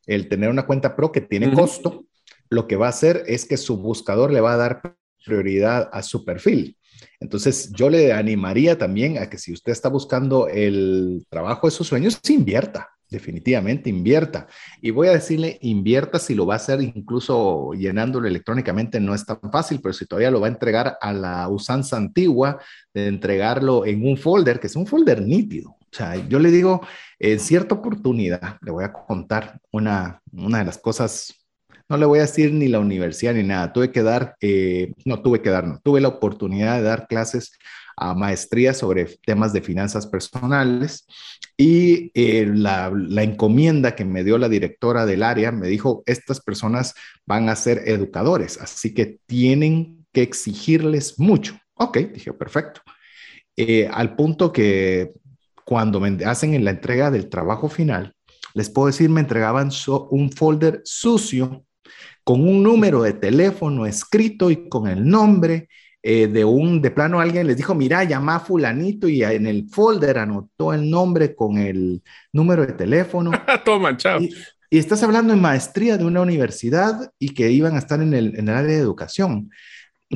El 0.05 0.27
tener 0.29 0.49
una 0.49 0.65
cuenta 0.65 0.95
pro 0.95 1.11
que 1.11 1.21
tiene 1.21 1.53
costo, 1.53 2.05
lo 2.49 2.67
que 2.67 2.75
va 2.75 2.87
a 2.87 2.89
hacer 2.89 3.23
es 3.27 3.45
que 3.45 3.57
su 3.57 3.77
buscador 3.77 4.31
le 4.31 4.41
va 4.41 4.53
a 4.53 4.57
dar 4.57 4.97
prioridad 5.27 5.89
a 5.91 6.01
su 6.01 6.23
perfil. 6.25 6.77
Entonces, 7.19 7.71
yo 7.73 7.89
le 7.89 8.13
animaría 8.13 8.77
también 8.77 9.17
a 9.17 9.29
que 9.29 9.37
si 9.37 9.51
usted 9.51 9.71
está 9.71 9.89
buscando 9.89 10.47
el 10.47 11.25
trabajo 11.29 11.67
de 11.67 11.71
sus 11.71 11.87
sueños, 11.87 12.19
invierta 12.29 12.89
definitivamente 13.09 13.89
invierta. 13.89 14.47
Y 14.81 14.91
voy 14.91 15.07
a 15.07 15.13
decirle, 15.13 15.57
invierta 15.61 16.19
si 16.19 16.35
lo 16.35 16.45
va 16.45 16.55
a 16.55 16.57
hacer 16.57 16.81
incluso 16.81 17.71
llenándolo 17.73 18.27
electrónicamente, 18.27 18.99
no 18.99 19.13
es 19.13 19.25
tan 19.25 19.39
fácil, 19.51 19.79
pero 19.81 19.93
si 19.93 20.05
todavía 20.05 20.31
lo 20.31 20.41
va 20.41 20.47
a 20.47 20.51
entregar 20.51 20.97
a 20.99 21.13
la 21.13 21.47
usanza 21.47 21.97
antigua 21.97 22.59
de 22.93 23.07
entregarlo 23.07 23.85
en 23.85 24.05
un 24.05 24.17
folder, 24.17 24.59
que 24.59 24.67
es 24.67 24.75
un 24.75 24.87
folder 24.87 25.21
nítido. 25.21 25.71
O 25.71 25.95
sea, 25.97 26.15
yo 26.27 26.39
le 26.39 26.51
digo, 26.51 26.81
en 27.17 27.39
cierta 27.39 27.75
oportunidad, 27.75 28.57
le 28.61 28.71
voy 28.71 28.83
a 28.83 28.91
contar 28.91 29.59
una, 29.71 30.21
una 30.33 30.59
de 30.59 30.65
las 30.65 30.77
cosas, 30.77 31.33
no 31.89 31.97
le 31.97 32.05
voy 32.05 32.19
a 32.19 32.23
decir 32.23 32.53
ni 32.53 32.67
la 32.67 32.79
universidad 32.79 33.33
ni 33.33 33.43
nada, 33.43 33.71
tuve 33.73 33.91
que 33.91 34.03
dar, 34.03 34.35
eh, 34.41 34.93
no 35.05 35.21
tuve 35.21 35.41
que 35.41 35.49
dar, 35.49 35.65
no, 35.67 35.79
tuve 35.79 36.01
la 36.01 36.09
oportunidad 36.09 36.77
de 36.77 36.83
dar 36.83 37.07
clases 37.07 37.51
a 37.95 38.13
maestría 38.13 38.73
sobre 38.73 39.05
temas 39.25 39.53
de 39.53 39.61
finanzas 39.61 40.05
personales 40.05 41.07
y 41.57 42.11
eh, 42.13 42.45
la, 42.45 42.91
encomienda 43.23 43.95
que 43.95 44.05
me 44.05 44.23
dio 44.23 44.37
la 44.37 44.49
directora 44.49 45.05
del 45.05 45.23
área 45.23 45.51
me 45.51 45.67
dijo, 45.67 46.03
estas 46.05 46.39
personas 46.39 46.93
van 47.25 47.49
a 47.49 47.55
ser 47.55 47.83
educadores, 47.85 48.59
así 48.61 48.93
que 48.93 49.19
tienen 49.25 50.05
que 50.13 50.21
exigirles 50.21 51.19
mucho. 51.19 51.57
Ok, 51.73 51.97
dije, 52.13 52.33
perfecto. 52.33 52.81
Eh, 53.55 53.89
al 53.91 54.15
punto 54.15 54.51
que 54.51 55.13
cuando 55.65 55.99
me 55.99 56.23
hacen 56.25 56.53
en 56.53 56.63
la 56.63 56.71
entrega 56.71 57.09
del 57.09 57.29
trabajo 57.29 57.69
final, 57.69 58.13
les 58.53 58.69
puedo 58.69 58.87
decir, 58.87 59.09
me 59.09 59.21
entregaban 59.21 59.69
un 60.09 60.31
folder 60.31 60.81
sucio 60.83 61.66
con 62.27 62.45
un 62.45 62.61
número 62.61 63.03
de 63.03 63.13
teléfono 63.13 63.85
escrito 63.85 64.51
y 64.51 64.67
con 64.67 64.85
el 64.85 65.07
nombre 65.07 65.69
eh, 66.03 66.27
de 66.27 66.43
un, 66.43 66.81
de 66.81 66.91
plano 66.91 67.21
alguien 67.21 67.47
les 67.47 67.55
dijo, 67.55 67.73
mira, 67.73 68.03
llama 68.03 68.35
a 68.35 68.39
fulanito 68.41 69.07
y 69.07 69.23
en 69.23 69.47
el 69.47 69.69
folder 69.69 70.17
anotó 70.17 70.73
el 70.73 70.89
nombre 70.89 71.33
con 71.33 71.57
el 71.57 72.03
número 72.33 72.67
de 72.67 72.73
teléfono. 72.73 73.31
Todo 73.63 73.79
manchado. 73.79 74.19
Y, 74.19 74.35
y, 74.69 74.77
estás 74.77 75.01
hablando 75.03 75.33
de 75.33 75.39
maestría 75.39 75.97
de 75.97 76.03
una 76.03 76.19
universidad 76.19 77.13
y 77.17 77.29
que 77.29 77.49
iban 77.49 77.75
a 77.75 77.79
estar 77.79 78.01
en 78.01 78.13
el, 78.13 78.37
en 78.37 78.49
el 78.49 78.55
área 78.55 78.75
de 78.75 78.81
educación 78.81 79.49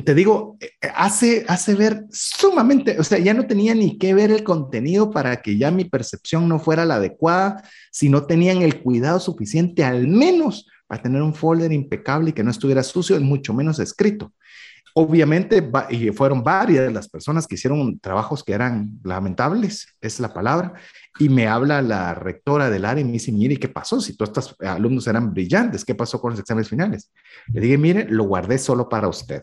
te 0.04 0.14
digo, 0.14 0.56
eh, 0.60 0.70
hace, 0.94 1.44
hace 1.48 1.74
ver 1.74 2.04
sumamente, 2.10 2.98
o 2.98 3.04
sea, 3.04 3.18
ya 3.18 3.34
no 3.34 3.46
tenía 3.46 3.74
ni 3.74 3.98
que 3.98 4.14
ver 4.14 4.30
el 4.30 4.42
contenido 4.42 5.10
para 5.10 5.42
que 5.42 5.58
ya 5.58 5.70
mi 5.70 5.84
percepción 5.84 6.48
no 6.48 6.58
fuera 6.58 6.86
la 6.86 6.94
adecuada, 6.94 7.62
si 7.90 8.08
no 8.08 8.24
tenían 8.24 8.62
el 8.62 8.80
cuidado 8.80 9.20
suficiente, 9.20 9.84
al 9.84 10.08
menos 10.08 10.66
para 10.92 11.04
tener 11.04 11.22
un 11.22 11.34
folder 11.34 11.72
impecable 11.72 12.28
y 12.28 12.32
que 12.34 12.44
no 12.44 12.50
estuviera 12.50 12.82
sucio, 12.82 13.16
y 13.16 13.24
mucho 13.24 13.54
menos 13.54 13.78
escrito. 13.78 14.30
Obviamente, 14.92 15.66
y 15.88 16.10
fueron 16.10 16.44
varias 16.44 16.92
las 16.92 17.08
personas 17.08 17.46
que 17.46 17.54
hicieron 17.54 17.98
trabajos 17.98 18.44
que 18.44 18.52
eran 18.52 19.00
lamentables, 19.02 19.86
es 20.02 20.20
la 20.20 20.34
palabra, 20.34 20.74
y 21.18 21.30
me 21.30 21.48
habla 21.48 21.80
la 21.80 22.12
rectora 22.12 22.68
del 22.68 22.84
área 22.84 23.00
y 23.00 23.06
me 23.06 23.12
dice, 23.12 23.32
mire, 23.32 23.56
¿qué 23.56 23.68
pasó? 23.68 24.02
Si 24.02 24.18
todos 24.18 24.28
estos 24.28 24.56
alumnos 24.60 25.06
eran 25.06 25.32
brillantes, 25.32 25.82
¿qué 25.82 25.94
pasó 25.94 26.20
con 26.20 26.32
los 26.32 26.40
exámenes 26.40 26.68
finales? 26.68 27.10
Le 27.50 27.62
dije, 27.62 27.78
mire, 27.78 28.06
lo 28.10 28.24
guardé 28.24 28.58
solo 28.58 28.86
para 28.90 29.08
usted. 29.08 29.42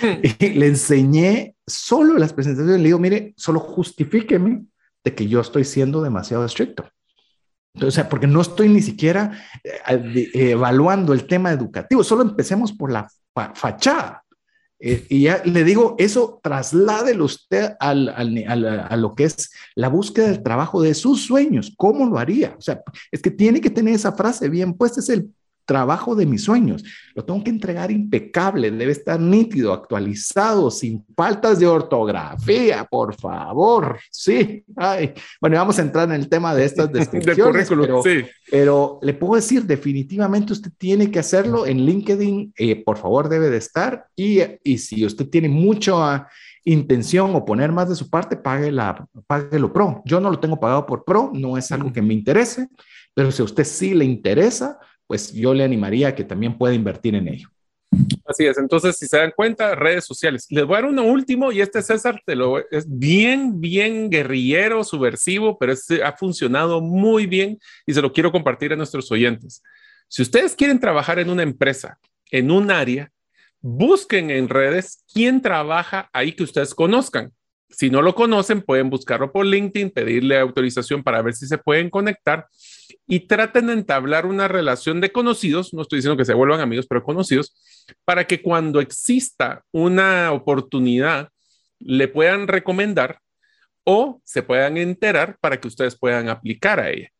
Hmm. 0.00 0.22
Y 0.40 0.48
le 0.54 0.68
enseñé 0.68 1.54
solo 1.66 2.16
las 2.16 2.32
presentaciones, 2.32 2.80
le 2.80 2.86
digo, 2.86 2.98
mire, 2.98 3.34
solo 3.36 3.60
justifíqueme 3.60 4.64
de 5.04 5.14
que 5.14 5.28
yo 5.28 5.42
estoy 5.42 5.66
siendo 5.66 6.00
demasiado 6.00 6.46
estricto. 6.46 6.90
O 7.74 7.90
sea, 7.90 8.08
porque 8.08 8.26
no 8.26 8.40
estoy 8.40 8.68
ni 8.68 8.82
siquiera 8.82 9.32
eh, 9.64 10.30
evaluando 10.34 11.12
el 11.12 11.26
tema 11.26 11.52
educativo, 11.52 12.02
solo 12.02 12.22
empecemos 12.22 12.72
por 12.72 12.90
la 12.90 13.08
fachada. 13.54 14.24
Eh, 14.80 15.06
y 15.08 15.22
ya 15.22 15.42
le 15.44 15.64
digo, 15.64 15.96
eso 15.98 16.40
trasládelo 16.42 17.24
usted 17.24 17.72
al, 17.80 18.08
al, 18.10 18.66
a 18.88 18.96
lo 18.96 19.14
que 19.14 19.24
es 19.24 19.50
la 19.74 19.88
búsqueda 19.88 20.28
del 20.28 20.42
trabajo 20.42 20.82
de 20.82 20.94
sus 20.94 21.24
sueños. 21.24 21.72
¿Cómo 21.76 22.06
lo 22.06 22.18
haría? 22.18 22.54
O 22.56 22.60
sea, 22.60 22.80
es 23.10 23.20
que 23.20 23.30
tiene 23.30 23.60
que 23.60 23.70
tener 23.70 23.94
esa 23.94 24.12
frase 24.12 24.48
bien 24.48 24.74
puesta, 24.74 25.00
es 25.00 25.08
el 25.08 25.30
trabajo 25.68 26.16
de 26.16 26.24
mis 26.24 26.44
sueños. 26.44 26.82
Lo 27.14 27.22
tengo 27.22 27.44
que 27.44 27.50
entregar 27.50 27.90
impecable, 27.90 28.70
debe 28.70 28.90
estar 28.90 29.20
nítido, 29.20 29.74
actualizado, 29.74 30.70
sin 30.70 31.04
faltas 31.14 31.58
de 31.58 31.66
ortografía, 31.66 32.84
por 32.90 33.14
favor. 33.14 34.00
Sí. 34.10 34.64
Ay. 34.74 35.12
Bueno, 35.42 35.58
vamos 35.58 35.78
a 35.78 35.82
entrar 35.82 36.08
en 36.08 36.14
el 36.14 36.30
tema 36.30 36.54
de 36.54 36.64
estas 36.64 36.90
descripciones, 36.92 37.68
pero, 37.68 38.02
sí. 38.02 38.24
pero, 38.50 38.98
le 39.02 39.12
puedo 39.12 39.34
decir, 39.34 39.64
definitivamente 39.64 40.54
usted 40.54 40.70
tiene 40.78 41.10
que 41.10 41.18
hacerlo 41.18 41.66
en 41.66 41.84
LinkedIn, 41.84 42.54
eh, 42.56 42.82
por 42.82 42.96
favor, 42.96 43.28
debe 43.28 43.50
de 43.50 43.58
estar. 43.58 44.06
Y, 44.16 44.40
y 44.64 44.78
si 44.78 45.04
usted 45.04 45.28
tiene 45.28 45.50
mucha 45.50 46.28
intención 46.64 47.34
o 47.34 47.44
poner 47.44 47.72
más 47.72 47.90
de 47.90 47.94
su 47.94 48.08
parte, 48.08 48.36
pague 48.36 48.72
la, 48.72 49.06
páguelo 49.26 49.70
pro. 49.70 50.00
Yo 50.06 50.18
no 50.18 50.30
lo 50.30 50.40
tengo 50.40 50.58
pagado 50.58 50.86
por 50.86 51.04
pro, 51.04 51.30
no 51.34 51.58
es 51.58 51.70
algo 51.72 51.92
que 51.92 52.00
me 52.00 52.14
interese, 52.14 52.68
pero 53.12 53.30
si 53.30 53.42
a 53.42 53.44
usted 53.44 53.64
sí 53.64 53.92
le 53.92 54.06
interesa, 54.06 54.78
pues 55.08 55.32
yo 55.32 55.54
le 55.54 55.64
animaría 55.64 56.08
a 56.08 56.14
que 56.14 56.22
también 56.22 56.56
pueda 56.56 56.74
invertir 56.74 57.16
en 57.16 57.26
ello. 57.26 57.48
Así 58.26 58.44
es, 58.44 58.58
entonces 58.58 58.96
si 58.98 59.06
se 59.06 59.16
dan 59.16 59.32
cuenta, 59.34 59.74
redes 59.74 60.04
sociales. 60.04 60.46
Les 60.50 60.66
voy 60.66 60.76
a 60.76 60.82
dar 60.82 60.90
uno 60.90 61.02
último 61.02 61.50
y 61.50 61.62
este 61.62 61.80
César 61.80 62.22
te 62.24 62.36
lo, 62.36 62.58
es 62.70 62.84
bien, 62.86 63.60
bien 63.60 64.10
guerrillero, 64.10 64.84
subversivo, 64.84 65.58
pero 65.58 65.72
este 65.72 66.04
ha 66.04 66.12
funcionado 66.12 66.82
muy 66.82 67.24
bien 67.26 67.58
y 67.86 67.94
se 67.94 68.02
lo 68.02 68.12
quiero 68.12 68.30
compartir 68.30 68.72
a 68.74 68.76
nuestros 68.76 69.10
oyentes. 69.10 69.62
Si 70.08 70.20
ustedes 70.20 70.54
quieren 70.54 70.78
trabajar 70.78 71.18
en 71.18 71.30
una 71.30 71.42
empresa, 71.42 71.98
en 72.30 72.50
un 72.50 72.70
área, 72.70 73.10
busquen 73.62 74.30
en 74.30 74.50
redes 74.50 75.04
quién 75.12 75.40
trabaja 75.40 76.10
ahí 76.12 76.32
que 76.32 76.42
ustedes 76.42 76.74
conozcan. 76.74 77.32
Si 77.70 77.88
no 77.88 78.02
lo 78.02 78.14
conocen, 78.14 78.60
pueden 78.60 78.90
buscarlo 78.90 79.32
por 79.32 79.46
LinkedIn, 79.46 79.90
pedirle 79.90 80.38
autorización 80.38 81.02
para 81.02 81.22
ver 81.22 81.34
si 81.34 81.46
se 81.46 81.56
pueden 81.56 81.88
conectar 81.88 82.46
y 83.06 83.20
traten 83.20 83.68
de 83.68 83.72
entablar 83.74 84.26
una 84.26 84.48
relación 84.48 85.00
de 85.00 85.12
conocidos, 85.12 85.74
no 85.74 85.82
estoy 85.82 85.98
diciendo 85.98 86.16
que 86.16 86.24
se 86.24 86.34
vuelvan 86.34 86.60
amigos, 86.60 86.86
pero 86.88 87.02
conocidos, 87.02 87.54
para 88.04 88.26
que 88.26 88.42
cuando 88.42 88.80
exista 88.80 89.64
una 89.72 90.32
oportunidad 90.32 91.28
le 91.78 92.08
puedan 92.08 92.48
recomendar 92.48 93.20
o 93.84 94.20
se 94.24 94.42
puedan 94.42 94.76
enterar 94.76 95.38
para 95.40 95.60
que 95.60 95.68
ustedes 95.68 95.98
puedan 95.98 96.28
aplicar 96.28 96.80
a 96.80 96.90
ella. 96.90 97.10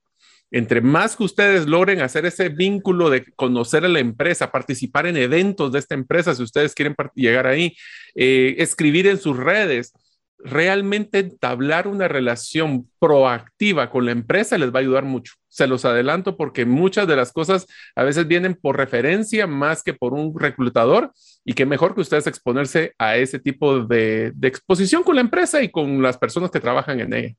Entre 0.50 0.80
más 0.80 1.16
que 1.16 1.24
ustedes 1.24 1.66
logren 1.66 2.00
hacer 2.00 2.24
ese 2.24 2.48
vínculo 2.48 3.10
de 3.10 3.24
conocer 3.34 3.84
a 3.84 3.88
la 3.88 4.00
empresa, 4.00 4.50
participar 4.50 5.06
en 5.06 5.16
eventos 5.16 5.72
de 5.72 5.78
esta 5.78 5.94
empresa, 5.94 6.34
si 6.34 6.42
ustedes 6.42 6.74
quieren 6.74 6.94
llegar 7.14 7.46
ahí, 7.46 7.76
eh, 8.14 8.54
escribir 8.58 9.06
en 9.06 9.18
sus 9.18 9.36
redes, 9.36 9.92
realmente 10.38 11.18
entablar 11.18 11.88
una 11.88 12.08
relación 12.08 12.88
proactiva 12.98 13.90
con 13.90 14.06
la 14.06 14.12
empresa 14.12 14.58
les 14.58 14.72
va 14.72 14.78
a 14.78 14.82
ayudar 14.82 15.04
mucho. 15.04 15.34
Se 15.48 15.66
los 15.66 15.84
adelanto 15.84 16.36
porque 16.36 16.64
muchas 16.64 17.08
de 17.08 17.16
las 17.16 17.32
cosas 17.32 17.66
a 17.96 18.04
veces 18.04 18.28
vienen 18.28 18.54
por 18.54 18.76
referencia 18.76 19.46
más 19.46 19.82
que 19.82 19.94
por 19.94 20.14
un 20.14 20.38
reclutador 20.38 21.12
y 21.44 21.54
que 21.54 21.66
mejor 21.66 21.94
que 21.94 22.02
ustedes 22.02 22.26
exponerse 22.26 22.94
a 22.98 23.16
ese 23.16 23.38
tipo 23.38 23.80
de, 23.80 24.32
exposición 24.42 25.02
con 25.02 25.16
la 25.16 25.22
empresa 25.22 25.62
y 25.62 25.70
con 25.70 26.02
las 26.02 26.18
personas 26.18 26.50
que 26.50 26.60
trabajan 26.60 27.00
en 27.00 27.12
ella. 27.12 27.34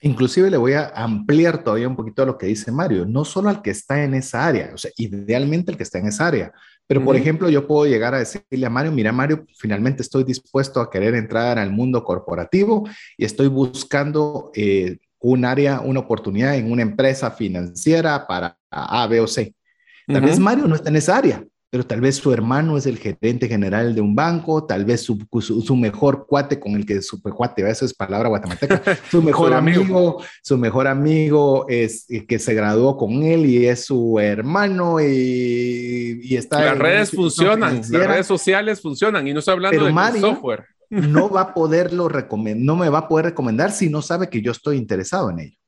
Inclusive 0.00 0.50
le 0.50 0.56
voy 0.56 0.74
a 0.74 0.88
ampliar 0.88 1.64
todavía 1.64 1.88
un 1.88 1.96
poquito 1.96 2.26
lo 2.26 2.36
que 2.36 2.46
dice 2.46 2.70
Mario, 2.70 3.06
no 3.06 3.24
solo 3.24 3.48
al 3.48 3.62
que 3.62 3.70
está 3.70 4.04
en 4.04 4.14
esa 4.14 4.46
área, 4.46 4.70
o 4.74 4.78
sea, 4.78 4.90
idealmente 4.96 5.70
el 5.70 5.76
que 5.76 5.82
está 5.82 5.98
en 5.98 6.08
esa 6.08 6.26
área, 6.26 6.52
pero, 6.86 7.02
por 7.02 7.16
ejemplo, 7.16 7.48
yo 7.48 7.66
puedo 7.66 7.86
llegar 7.86 8.14
a 8.14 8.18
decirle 8.18 8.66
a 8.66 8.70
Mario, 8.70 8.92
mira, 8.92 9.10
Mario, 9.10 9.46
finalmente 9.56 10.02
estoy 10.02 10.22
dispuesto 10.22 10.80
a 10.80 10.90
querer 10.90 11.14
entrar 11.14 11.58
al 11.58 11.70
mundo 11.70 12.04
corporativo 12.04 12.86
y 13.16 13.24
estoy 13.24 13.46
buscando 13.48 14.50
eh, 14.54 14.98
un 15.18 15.46
área, 15.46 15.80
una 15.80 16.00
oportunidad 16.00 16.56
en 16.56 16.70
una 16.70 16.82
empresa 16.82 17.30
financiera 17.30 18.26
para 18.26 18.58
A, 18.70 19.06
B 19.06 19.20
o 19.20 19.26
C. 19.26 19.54
Tal 20.06 20.20
vez 20.20 20.38
Mario 20.38 20.66
no 20.68 20.74
está 20.74 20.90
en 20.90 20.96
esa 20.96 21.16
área, 21.16 21.42
pero 21.74 21.84
tal 21.84 22.00
vez 22.00 22.14
su 22.14 22.32
hermano 22.32 22.76
es 22.76 22.86
el 22.86 22.98
gerente 22.98 23.48
general 23.48 23.96
de 23.96 24.00
un 24.00 24.14
banco, 24.14 24.64
tal 24.64 24.84
vez 24.84 25.02
su, 25.02 25.18
su, 25.40 25.74
mejor 25.74 26.24
cuate 26.24 26.60
con 26.60 26.76
el 26.76 26.86
que 26.86 27.02
su 27.02 27.20
cuate, 27.20 27.68
eso 27.68 27.84
es 27.84 27.92
palabra 27.92 28.28
guatemalteca, 28.28 28.80
su 29.10 29.20
mejor 29.20 29.52
amigo, 29.52 30.22
su 30.40 30.56
mejor 30.56 30.86
amigo 30.86 31.66
es 31.68 32.08
eh, 32.10 32.26
que 32.26 32.38
se 32.38 32.54
graduó 32.54 32.96
con 32.96 33.24
él 33.24 33.46
y 33.46 33.66
es 33.66 33.86
su 33.86 34.20
hermano 34.20 35.00
y, 35.00 36.20
y 36.22 36.36
está. 36.36 36.64
Las 36.64 36.78
redes 36.78 37.10
funcionan, 37.10 37.78
las 37.78 38.06
redes 38.06 38.28
sociales 38.28 38.80
funcionan 38.80 39.26
y 39.26 39.32
no 39.32 39.40
estoy 39.40 39.54
hablando 39.54 39.84
de 39.84 40.20
software. 40.20 40.66
No 40.90 41.28
va 41.34 41.40
a 41.40 41.54
poderlo 41.54 42.08
recomendar, 42.08 42.64
no 42.64 42.76
me 42.76 42.88
va 42.88 42.98
a 42.98 43.08
poder 43.08 43.26
recomendar 43.26 43.72
si 43.72 43.90
no 43.90 44.00
sabe 44.00 44.28
que 44.28 44.40
yo 44.40 44.52
estoy 44.52 44.76
interesado 44.76 45.28
en 45.30 45.40
ello. 45.40 45.58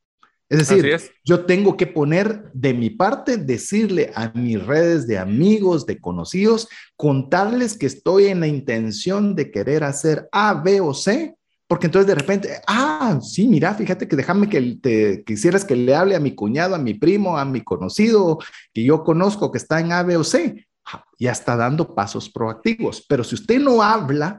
Es 0.48 0.68
decir, 0.68 0.96
yo 1.24 1.44
tengo 1.44 1.76
que 1.76 1.88
poner 1.88 2.50
de 2.52 2.72
mi 2.72 2.90
parte, 2.90 3.36
decirle 3.36 4.12
a 4.14 4.30
mis 4.30 4.64
redes 4.64 5.08
de 5.08 5.18
amigos, 5.18 5.86
de 5.86 5.98
conocidos, 5.98 6.68
contarles 6.96 7.76
que 7.76 7.86
estoy 7.86 8.26
en 8.26 8.40
la 8.40 8.46
intención 8.46 9.34
de 9.34 9.50
querer 9.50 9.82
hacer 9.82 10.28
A, 10.30 10.54
B 10.54 10.80
o 10.80 10.94
C, 10.94 11.34
porque 11.66 11.86
entonces 11.86 12.06
de 12.06 12.14
repente, 12.14 12.60
ah, 12.68 13.18
sí, 13.20 13.48
mira, 13.48 13.74
fíjate 13.74 14.06
que 14.06 14.14
déjame 14.14 14.48
que 14.48 14.78
te 14.80 15.24
quisieras 15.24 15.64
que 15.64 15.74
le 15.74 15.96
hable 15.96 16.14
a 16.14 16.20
mi 16.20 16.34
cuñado, 16.36 16.76
a 16.76 16.78
mi 16.78 16.94
primo, 16.94 17.36
a 17.36 17.44
mi 17.44 17.62
conocido 17.62 18.38
que 18.72 18.84
yo 18.84 19.02
conozco 19.02 19.50
que 19.50 19.58
está 19.58 19.80
en 19.80 19.90
A, 19.90 20.04
B 20.04 20.16
o 20.16 20.24
C. 20.24 20.64
Ya 21.18 21.32
está 21.32 21.56
dando 21.56 21.96
pasos 21.96 22.30
proactivos, 22.30 23.04
pero 23.08 23.24
si 23.24 23.34
usted 23.34 23.58
no 23.58 23.82
habla, 23.82 24.38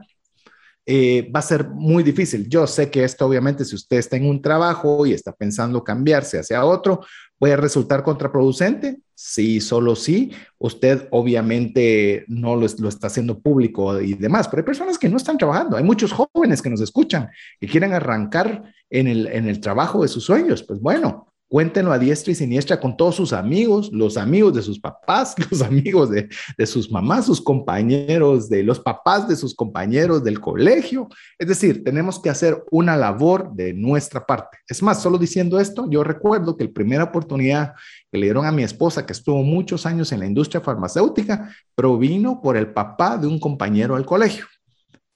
eh, 0.90 1.30
va 1.30 1.40
a 1.40 1.42
ser 1.42 1.68
muy 1.68 2.02
difícil. 2.02 2.48
Yo 2.48 2.66
sé 2.66 2.90
que 2.90 3.04
esto 3.04 3.26
obviamente 3.26 3.62
si 3.66 3.74
usted 3.74 3.98
está 3.98 4.16
en 4.16 4.24
un 4.24 4.40
trabajo 4.40 5.04
y 5.04 5.12
está 5.12 5.32
pensando 5.32 5.84
cambiarse 5.84 6.38
hacia 6.38 6.64
otro, 6.64 7.00
puede 7.38 7.58
resultar 7.58 8.02
contraproducente. 8.02 8.98
Sí, 9.14 9.60
solo 9.60 9.94
sí. 9.94 10.32
Usted 10.56 11.06
obviamente 11.10 12.24
no 12.28 12.56
lo, 12.56 12.64
está 12.64 13.08
haciendo 13.08 13.38
público 13.38 14.00
y 14.00 14.14
demás, 14.14 14.48
pero 14.48 14.62
hay 14.62 14.64
personas 14.64 14.98
que 14.98 15.10
no 15.10 15.18
están 15.18 15.36
trabajando. 15.36 15.76
Hay 15.76 15.84
muchos 15.84 16.10
jóvenes 16.10 16.62
que 16.62 16.70
nos 16.70 16.80
escuchan 16.80 17.28
y 17.60 17.66
quieren 17.66 17.92
arrancar 17.92 18.62
en 18.88 19.08
el, 19.08 19.26
en 19.26 19.46
el 19.46 19.60
trabajo 19.60 20.00
de 20.00 20.08
sus 20.08 20.24
sueños. 20.24 20.62
Pues 20.62 20.80
bueno, 20.80 21.27
Cuéntenlo 21.50 21.92
a 21.92 21.98
diestra 21.98 22.32
y 22.32 22.34
siniestra 22.34 22.78
con 22.78 22.94
todos 22.94 23.14
sus 23.14 23.32
amigos, 23.32 23.90
los 23.90 24.18
amigos 24.18 24.52
de 24.52 24.60
sus 24.60 24.78
papás, 24.78 25.34
los 25.50 25.62
amigos 25.62 26.10
de, 26.10 26.28
sus 26.66 26.90
mamás, 26.90 27.24
sus 27.24 27.40
compañeros, 27.40 28.50
de 28.50 28.62
los 28.62 28.78
papás 28.78 29.26
de 29.26 29.34
sus 29.34 29.54
compañeros 29.54 30.22
del 30.22 30.40
colegio. 30.40 31.08
Es 31.38 31.48
decir, 31.48 31.82
tenemos 31.82 32.20
que 32.20 32.28
hacer 32.28 32.62
una 32.70 32.98
labor 32.98 33.50
de 33.54 33.72
nuestra 33.72 34.26
parte. 34.26 34.58
Es 34.68 34.82
más, 34.82 35.02
solo 35.02 35.16
diciendo 35.16 35.58
esto, 35.58 35.88
yo 35.90 36.04
recuerdo 36.04 36.54
que 36.54 36.64
la 36.64 36.72
primera 36.72 37.04
oportunidad 37.04 37.72
que 38.12 38.18
le 38.18 38.26
dieron 38.26 38.44
a 38.44 38.52
mi 38.52 38.62
esposa, 38.62 39.06
que 39.06 39.14
estuvo 39.14 39.42
muchos 39.42 39.86
años 39.86 40.12
en 40.12 40.20
la 40.20 40.26
industria 40.26 40.60
farmacéutica, 40.60 41.50
provino 41.74 42.42
por 42.42 42.58
el 42.58 42.74
papá 42.74 43.16
de 43.16 43.26
un 43.26 43.40
compañero 43.40 43.94
del 43.94 44.04
colegio. 44.04 44.44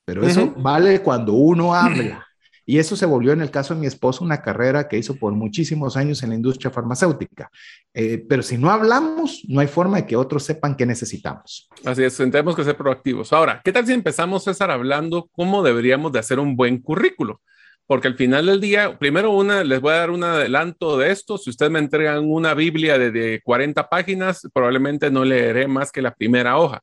Pero 0.06 0.26
eso 0.26 0.54
vale 0.56 1.02
cuando 1.02 1.34
uno 1.34 1.74
habla 1.74 2.26
Y 2.64 2.78
eso 2.78 2.96
se 2.96 3.06
volvió 3.06 3.32
en 3.32 3.40
el 3.40 3.50
caso 3.50 3.74
de 3.74 3.80
mi 3.80 3.86
esposo 3.86 4.24
una 4.24 4.40
carrera 4.40 4.88
que 4.88 4.98
hizo 4.98 5.16
por 5.16 5.32
muchísimos 5.32 5.96
años 5.96 6.22
en 6.22 6.30
la 6.30 6.36
industria 6.36 6.70
farmacéutica. 6.70 7.50
Eh, 7.92 8.24
pero 8.28 8.42
si 8.42 8.56
no 8.56 8.70
hablamos, 8.70 9.42
no 9.48 9.60
hay 9.60 9.66
forma 9.66 9.98
de 9.98 10.06
que 10.06 10.16
otros 10.16 10.44
sepan 10.44 10.76
qué 10.76 10.86
necesitamos. 10.86 11.68
Así 11.84 12.04
es, 12.04 12.16
tenemos 12.16 12.54
que 12.54 12.64
ser 12.64 12.76
proactivos. 12.76 13.32
Ahora, 13.32 13.60
¿qué 13.64 13.72
tal 13.72 13.86
si 13.86 13.92
empezamos, 13.92 14.44
César, 14.44 14.70
hablando 14.70 15.28
cómo 15.32 15.62
deberíamos 15.62 16.12
de 16.12 16.20
hacer 16.20 16.38
un 16.38 16.56
buen 16.56 16.78
currículo? 16.78 17.40
Porque 17.86 18.08
al 18.08 18.14
final 18.14 18.46
del 18.46 18.60
día, 18.60 18.96
primero 18.98 19.32
una, 19.32 19.64
les 19.64 19.80
voy 19.80 19.92
a 19.92 19.96
dar 19.96 20.10
un 20.10 20.22
adelanto 20.22 20.96
de 20.96 21.10
esto. 21.10 21.36
Si 21.36 21.50
ustedes 21.50 21.70
me 21.70 21.80
entregan 21.80 22.30
una 22.30 22.54
Biblia 22.54 22.96
de, 22.96 23.10
de 23.10 23.40
40 23.42 23.88
páginas, 23.88 24.48
probablemente 24.54 25.10
no 25.10 25.24
leeré 25.24 25.66
más 25.66 25.90
que 25.90 26.00
la 26.00 26.14
primera 26.14 26.58
hoja. 26.58 26.80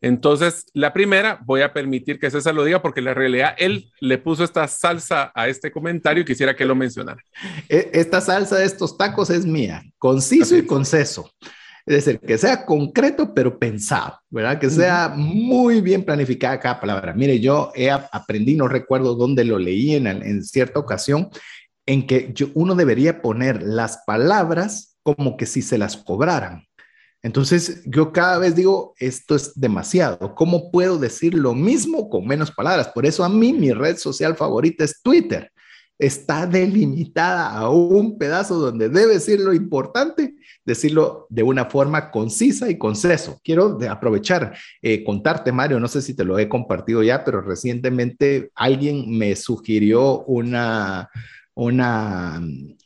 Entonces, 0.00 0.66
la 0.74 0.92
primera, 0.92 1.40
voy 1.44 1.62
a 1.62 1.72
permitir 1.72 2.20
que 2.20 2.30
César 2.30 2.54
lo 2.54 2.64
diga 2.64 2.80
porque 2.80 3.00
la 3.00 3.14
realidad 3.14 3.54
él 3.58 3.90
le 4.00 4.18
puso 4.18 4.44
esta 4.44 4.68
salsa 4.68 5.32
a 5.34 5.48
este 5.48 5.72
comentario 5.72 6.22
y 6.22 6.26
quisiera 6.26 6.54
que 6.54 6.64
lo 6.64 6.76
mencionara. 6.76 7.20
E, 7.68 7.90
esta 7.92 8.20
salsa 8.20 8.56
de 8.56 8.64
estos 8.64 8.96
tacos 8.96 9.30
es 9.30 9.44
mía, 9.44 9.82
conciso 9.98 10.56
y 10.56 10.64
conceso. 10.64 11.30
Es 11.84 12.04
decir, 12.04 12.20
que 12.20 12.36
sea 12.36 12.66
concreto 12.66 13.32
pero 13.34 13.58
pensado, 13.58 14.20
¿verdad? 14.28 14.58
Que 14.58 14.68
sea 14.68 15.08
muy 15.08 15.80
bien 15.80 16.04
planificada 16.04 16.60
cada 16.60 16.80
palabra. 16.80 17.14
Mire, 17.14 17.40
yo 17.40 17.72
he 17.74 17.90
aprendí, 17.90 18.54
no 18.54 18.68
recuerdo 18.68 19.14
dónde 19.14 19.42
lo 19.44 19.58
leí 19.58 19.94
en, 19.94 20.06
en 20.06 20.44
cierta 20.44 20.78
ocasión, 20.78 21.30
en 21.86 22.06
que 22.06 22.34
uno 22.54 22.74
debería 22.74 23.22
poner 23.22 23.62
las 23.62 24.02
palabras 24.06 24.98
como 25.02 25.38
que 25.38 25.46
si 25.46 25.62
se 25.62 25.78
las 25.78 25.96
cobraran. 25.96 26.67
Entonces, 27.22 27.82
yo 27.84 28.12
cada 28.12 28.38
vez 28.38 28.54
digo, 28.54 28.94
esto 28.98 29.34
es 29.34 29.52
demasiado. 29.58 30.34
¿Cómo 30.36 30.70
puedo 30.70 30.98
decir 30.98 31.34
lo 31.34 31.52
mismo 31.54 32.08
con 32.08 32.26
menos 32.26 32.52
palabras? 32.52 32.88
Por 32.88 33.06
eso 33.06 33.24
a 33.24 33.28
mí 33.28 33.52
mi 33.52 33.72
red 33.72 33.96
social 33.96 34.36
favorita 34.36 34.84
es 34.84 35.02
Twitter. 35.02 35.50
Está 35.98 36.46
delimitada 36.46 37.50
a 37.50 37.70
un 37.70 38.18
pedazo 38.18 38.54
donde 38.60 38.88
debe 38.88 39.14
decir 39.14 39.40
lo 39.40 39.52
importante, 39.52 40.36
decirlo 40.64 41.26
de 41.28 41.42
una 41.42 41.64
forma 41.64 42.12
concisa 42.12 42.70
y 42.70 42.78
conceso. 42.78 43.40
Quiero 43.42 43.80
aprovechar, 43.90 44.56
eh, 44.80 45.02
contarte, 45.02 45.50
Mario, 45.50 45.80
no 45.80 45.88
sé 45.88 46.00
si 46.02 46.14
te 46.14 46.24
lo 46.24 46.38
he 46.38 46.48
compartido 46.48 47.02
ya, 47.02 47.24
pero 47.24 47.40
recientemente 47.40 48.52
alguien 48.54 49.10
me 49.18 49.34
sugirió 49.34 50.20
una, 50.20 51.10
una, 51.58 52.40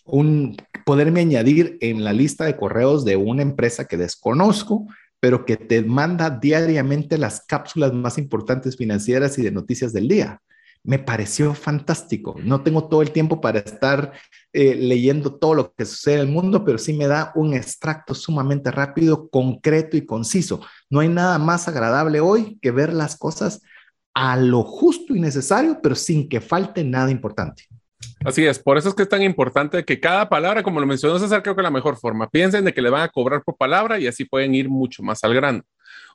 un 0.06 0.56
poderme 0.86 1.20
añadir 1.20 1.76
en 1.82 2.04
la 2.04 2.14
lista 2.14 2.46
de 2.46 2.56
correos 2.56 3.04
de 3.04 3.16
una 3.16 3.42
empresa 3.42 3.84
que 3.84 3.98
desconozco, 3.98 4.86
pero 5.20 5.44
que 5.44 5.58
te 5.58 5.82
manda 5.82 6.30
diariamente 6.30 7.18
las 7.18 7.44
cápsulas 7.44 7.92
más 7.92 8.16
importantes 8.16 8.78
financieras 8.78 9.38
y 9.38 9.42
de 9.42 9.50
noticias 9.50 9.92
del 9.92 10.08
día. 10.08 10.40
Me 10.84 10.98
pareció 10.98 11.54
fantástico. 11.54 12.34
No 12.42 12.62
tengo 12.62 12.88
todo 12.88 13.02
el 13.02 13.10
tiempo 13.10 13.42
para 13.42 13.58
estar 13.58 14.12
eh, 14.54 14.74
leyendo 14.74 15.34
todo 15.34 15.54
lo 15.54 15.74
que 15.74 15.84
sucede 15.84 16.14
en 16.14 16.20
el 16.20 16.28
mundo, 16.28 16.64
pero 16.64 16.78
sí 16.78 16.94
me 16.94 17.06
da 17.06 17.30
un 17.34 17.52
extracto 17.52 18.14
sumamente 18.14 18.70
rápido, 18.70 19.28
concreto 19.28 19.98
y 19.98 20.06
conciso. 20.06 20.62
No 20.88 21.00
hay 21.00 21.08
nada 21.08 21.38
más 21.38 21.68
agradable 21.68 22.20
hoy 22.20 22.58
que 22.62 22.70
ver 22.70 22.94
las 22.94 23.18
cosas 23.18 23.60
a 24.14 24.38
lo 24.38 24.62
justo 24.62 25.14
y 25.14 25.20
necesario, 25.20 25.78
pero 25.82 25.94
sin 25.94 26.26
que 26.26 26.40
falte 26.40 26.82
nada 26.84 27.10
importante. 27.10 27.64
Así 28.24 28.44
es, 28.46 28.58
por 28.58 28.78
eso 28.78 28.88
es 28.88 28.94
que 28.94 29.02
es 29.02 29.08
tan 29.08 29.22
importante 29.22 29.84
que 29.84 29.98
cada 29.98 30.28
palabra, 30.28 30.62
como 30.62 30.80
lo 30.80 30.86
mencionó 30.86 31.18
César, 31.18 31.42
creo 31.42 31.56
que 31.56 31.62
la 31.62 31.70
mejor 31.70 31.96
forma. 31.96 32.28
Piensen 32.28 32.64
de 32.64 32.72
que 32.72 32.82
le 32.82 32.90
van 32.90 33.02
a 33.02 33.08
cobrar 33.08 33.42
por 33.42 33.56
palabra 33.56 33.98
y 33.98 34.06
así 34.06 34.24
pueden 34.24 34.54
ir 34.54 34.68
mucho 34.68 35.02
más 35.02 35.24
al 35.24 35.34
grano. 35.34 35.62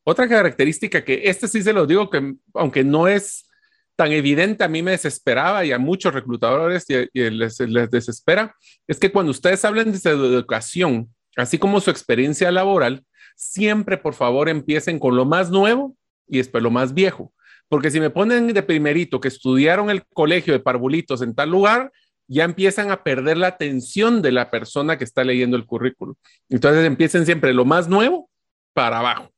Otra 0.04 0.28
característica 0.28 1.04
que 1.04 1.24
este 1.26 1.48
sí 1.48 1.62
se 1.62 1.74
lo 1.74 1.86
digo 1.86 2.10
que 2.10 2.36
aunque 2.54 2.84
no 2.84 3.08
es 3.08 3.50
tan 3.98 4.12
evidente, 4.12 4.64
a 4.64 4.70
mí 4.70 4.82
me 4.82 4.92
desesperaba 4.92 5.66
y 5.66 5.72
a 5.72 5.80
muchos 5.80 6.14
reclutadores 6.14 6.86
les, 7.14 7.60
les 7.60 7.92
desespera, 7.92 8.56
es 8.88 9.00
que 9.00 9.12
cuando 9.12 9.32
ustedes 9.32 9.66
hablan 9.66 9.92
de 9.92 10.10
educación, 10.10 11.14
así 11.36 11.58
como 11.58 11.82
su 11.82 11.90
experiencia 11.90 12.52
laboral, 12.52 13.04
siempre 13.36 13.98
por 13.98 14.14
favor 14.14 14.50
empiecen 14.50 15.00
con 15.00 15.16
lo 15.16 15.26
más 15.26 15.50
nuevo 15.50 15.96
y 16.28 16.38
después 16.38 16.64
lo 16.64 16.72
más 16.72 16.94
viejo 16.94 17.34
porque 17.70 17.92
si 17.92 18.00
me 18.00 18.10
ponen 18.10 18.54
de 18.54 18.64
primerito 18.64 19.20
que 19.20 19.28
estudiaron 19.28 19.90
el 19.90 20.06
colegio 20.14 20.54
de 20.54 20.60
parvulitos 20.60 21.22
en 21.22 21.36
tal 21.36 21.50
lugar, 21.50 21.92
ya 22.28 22.44
empiezan 22.44 22.92
a 22.92 23.04
perder 23.04 23.38
la 23.38 23.48
atención 23.48 24.22
de 24.22 24.32
la 24.32 24.52
persona 24.52 24.98
que 24.98 25.04
está 25.04 25.24
leyendo 25.24 25.58
el 25.58 25.66
currículum. 25.66 26.16
Entonces 26.50 26.86
empiecen 26.86 27.26
siempre 27.26 27.54
lo 27.54 27.66
más 27.66 27.88
nuevo 27.88 28.30
para 28.74 29.00
abajo. 29.00 29.32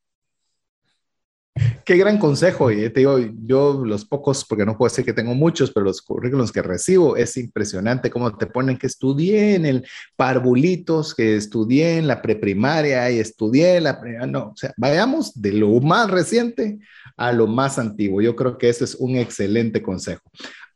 Qué 1.84 1.96
gran 1.96 2.18
consejo. 2.18 2.70
Y 2.70 2.88
te 2.90 3.00
digo, 3.00 3.18
yo 3.18 3.82
los 3.84 4.04
pocos, 4.04 4.44
porque 4.44 4.64
no 4.64 4.76
puedo 4.76 4.90
decir 4.90 5.04
que 5.04 5.12
tengo 5.12 5.34
muchos, 5.34 5.72
pero 5.72 5.84
los 5.84 6.00
currículos 6.00 6.52
que 6.52 6.62
recibo 6.62 7.16
es 7.16 7.36
impresionante 7.36 8.10
cómo 8.10 8.36
te 8.36 8.46
ponen 8.46 8.78
que 8.78 8.86
estudié 8.86 9.56
en 9.56 9.66
el 9.66 9.86
Parvulitos, 10.16 11.14
que 11.14 11.36
estudié 11.36 11.98
en 11.98 12.06
la 12.06 12.22
preprimaria 12.22 13.10
y 13.10 13.18
estudié 13.18 13.76
en 13.76 13.84
la... 13.84 14.00
No, 14.26 14.50
o 14.50 14.56
sea, 14.56 14.72
vayamos 14.76 15.40
de 15.40 15.52
lo 15.52 15.80
más 15.80 16.10
reciente 16.10 16.78
a 17.20 17.32
lo 17.32 17.46
más 17.46 17.78
antiguo. 17.78 18.22
Yo 18.22 18.34
creo 18.34 18.56
que 18.56 18.70
ese 18.70 18.84
es 18.84 18.94
un 18.94 19.16
excelente 19.16 19.82
consejo. 19.82 20.22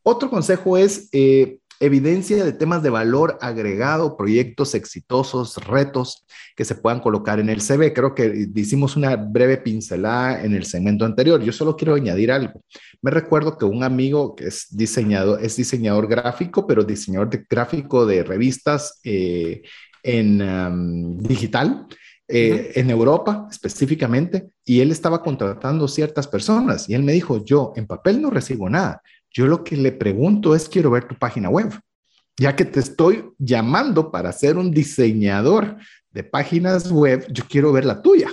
Otro 0.02 0.28
consejo 0.28 0.76
es 0.76 1.08
eh, 1.12 1.56
evidencia 1.80 2.44
de 2.44 2.52
temas 2.52 2.82
de 2.82 2.90
valor 2.90 3.38
agregado, 3.40 4.18
proyectos 4.18 4.74
exitosos, 4.74 5.56
retos 5.64 6.26
que 6.54 6.66
se 6.66 6.74
puedan 6.74 7.00
colocar 7.00 7.40
en 7.40 7.48
el 7.48 7.62
CV. 7.62 7.94
Creo 7.94 8.14
que 8.14 8.46
hicimos 8.54 8.94
una 8.94 9.16
breve 9.16 9.56
pincelada 9.56 10.44
en 10.44 10.54
el 10.54 10.66
segmento 10.66 11.06
anterior. 11.06 11.42
Yo 11.42 11.52
solo 11.52 11.76
quiero 11.76 11.94
añadir 11.94 12.30
algo. 12.30 12.62
Me 13.00 13.10
recuerdo 13.10 13.56
que 13.56 13.64
un 13.64 13.82
amigo 13.82 14.36
que 14.36 14.48
es 14.48 14.66
diseñador, 14.70 15.42
es 15.42 15.56
diseñador 15.56 16.06
gráfico, 16.08 16.66
pero 16.66 16.84
diseñador 16.84 17.30
gráfico 17.48 18.04
de 18.04 18.22
revistas 18.22 19.00
eh, 19.02 19.62
en 20.02 21.18
digital, 21.20 21.86
eh, 22.28 22.72
en 22.76 22.90
Europa 22.90 23.46
específicamente, 23.50 24.50
y 24.64 24.80
él 24.80 24.90
estaba 24.90 25.22
contratando 25.22 25.86
ciertas 25.88 26.26
personas 26.26 26.88
y 26.88 26.94
él 26.94 27.02
me 27.02 27.12
dijo, 27.12 27.44
yo 27.44 27.72
en 27.76 27.86
papel 27.86 28.22
no 28.22 28.30
recibo 28.30 28.70
nada, 28.70 29.02
yo 29.30 29.46
lo 29.46 29.62
que 29.62 29.76
le 29.76 29.92
pregunto 29.92 30.54
es, 30.54 30.68
quiero 30.68 30.90
ver 30.90 31.06
tu 31.06 31.16
página 31.16 31.50
web, 31.50 31.72
ya 32.36 32.56
que 32.56 32.64
te 32.64 32.80
estoy 32.80 33.30
llamando 33.38 34.10
para 34.10 34.32
ser 34.32 34.56
un 34.56 34.70
diseñador 34.70 35.76
de 36.10 36.24
páginas 36.24 36.90
web, 36.90 37.26
yo 37.30 37.44
quiero 37.48 37.72
ver 37.72 37.84
la 37.84 38.00
tuya, 38.00 38.30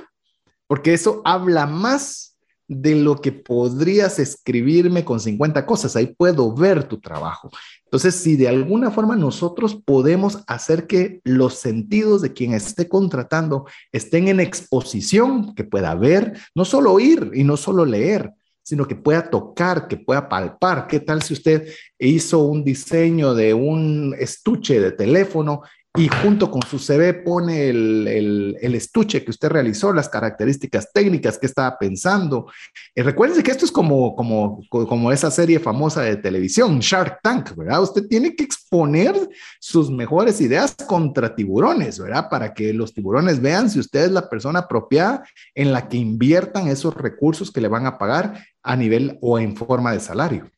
porque 0.67 0.93
eso 0.93 1.21
habla 1.25 1.65
más 1.65 2.31
de 2.73 2.95
lo 2.95 3.19
que 3.19 3.33
podrías 3.33 4.17
escribirme 4.17 5.03
con 5.03 5.19
50 5.19 5.65
cosas. 5.65 5.97
Ahí 5.97 6.07
puedo 6.07 6.55
ver 6.55 6.85
tu 6.85 7.01
trabajo. 7.01 7.49
Entonces, 7.91 8.15
si 8.15 8.37
de 8.37 8.47
alguna 8.47 8.89
forma 8.89 9.17
nosotros 9.17 9.75
podemos 9.75 10.43
hacer 10.47 10.87
que 10.87 11.19
los 11.25 11.55
sentidos 11.55 12.21
de 12.21 12.31
quien 12.31 12.53
esté 12.53 12.87
contratando 12.87 13.65
estén 13.91 14.29
en 14.29 14.39
exposición, 14.39 15.53
que 15.55 15.65
pueda 15.65 15.93
ver, 15.95 16.39
no 16.55 16.63
solo 16.63 16.93
oír 16.93 17.31
y 17.33 17.43
no 17.43 17.57
solo 17.57 17.83
leer, 17.83 18.31
sino 18.63 18.87
que 18.87 18.95
pueda 18.95 19.29
tocar, 19.29 19.89
que 19.89 19.97
pueda 19.97 20.29
palpar. 20.29 20.87
¿Qué 20.87 21.01
tal 21.01 21.21
si 21.21 21.33
usted 21.33 21.67
hizo 21.99 22.39
un 22.39 22.63
diseño 22.63 23.33
de 23.33 23.53
un 23.53 24.15
estuche 24.17 24.79
de 24.79 24.93
teléfono 24.93 25.63
y 25.97 26.07
junto 26.07 26.49
con 26.49 26.61
su 26.61 26.79
CV 26.79 27.13
pone 27.13 27.67
el, 27.67 28.57
estuche 28.61 29.25
que 29.25 29.31
usted 29.31 29.49
realizó, 29.49 29.91
las 29.91 30.07
características 30.07 30.93
técnicas 30.93 31.37
que 31.37 31.47
estaba 31.47 31.77
pensando. 31.77 32.49
Y 32.95 33.01
recuérdense 33.01 33.43
que 33.43 33.51
esto 33.51 33.65
es 33.65 33.71
como, 33.71 34.15
como, 34.15 34.61
como 34.69 35.11
esa 35.11 35.29
serie 35.29 35.59
famosa 35.59 36.01
de 36.03 36.15
televisión, 36.15 36.79
Shark 36.79 37.19
Tank, 37.21 37.55
¿verdad? 37.57 37.83
Usted 37.83 38.07
tiene 38.07 38.35
que 38.35 38.43
exponer 38.45 39.15
sus 39.59 39.91
mejores 39.91 40.39
ideas 40.39 40.75
contra 40.87 41.35
tiburones, 41.35 41.99
¿verdad? 41.99 42.29
Para 42.29 42.53
que 42.53 42.73
los 42.73 42.93
tiburones 42.93 43.41
vean 43.41 43.69
si 43.69 43.79
usted 43.79 44.05
es 44.05 44.11
la 44.11 44.29
persona 44.29 44.59
apropiada 44.59 45.27
en 45.53 45.73
la 45.73 45.89
que 45.89 45.97
inviertan 45.97 46.69
esos 46.69 46.95
recursos 46.95 47.51
que 47.51 47.59
le 47.59 47.67
van 47.67 47.85
a 47.85 47.97
pagar 47.97 48.45
a 48.63 48.75
nivel 48.77 49.17
o 49.21 49.39
en 49.39 49.57
forma 49.57 49.91
de 49.91 49.99
salario. 49.99 50.49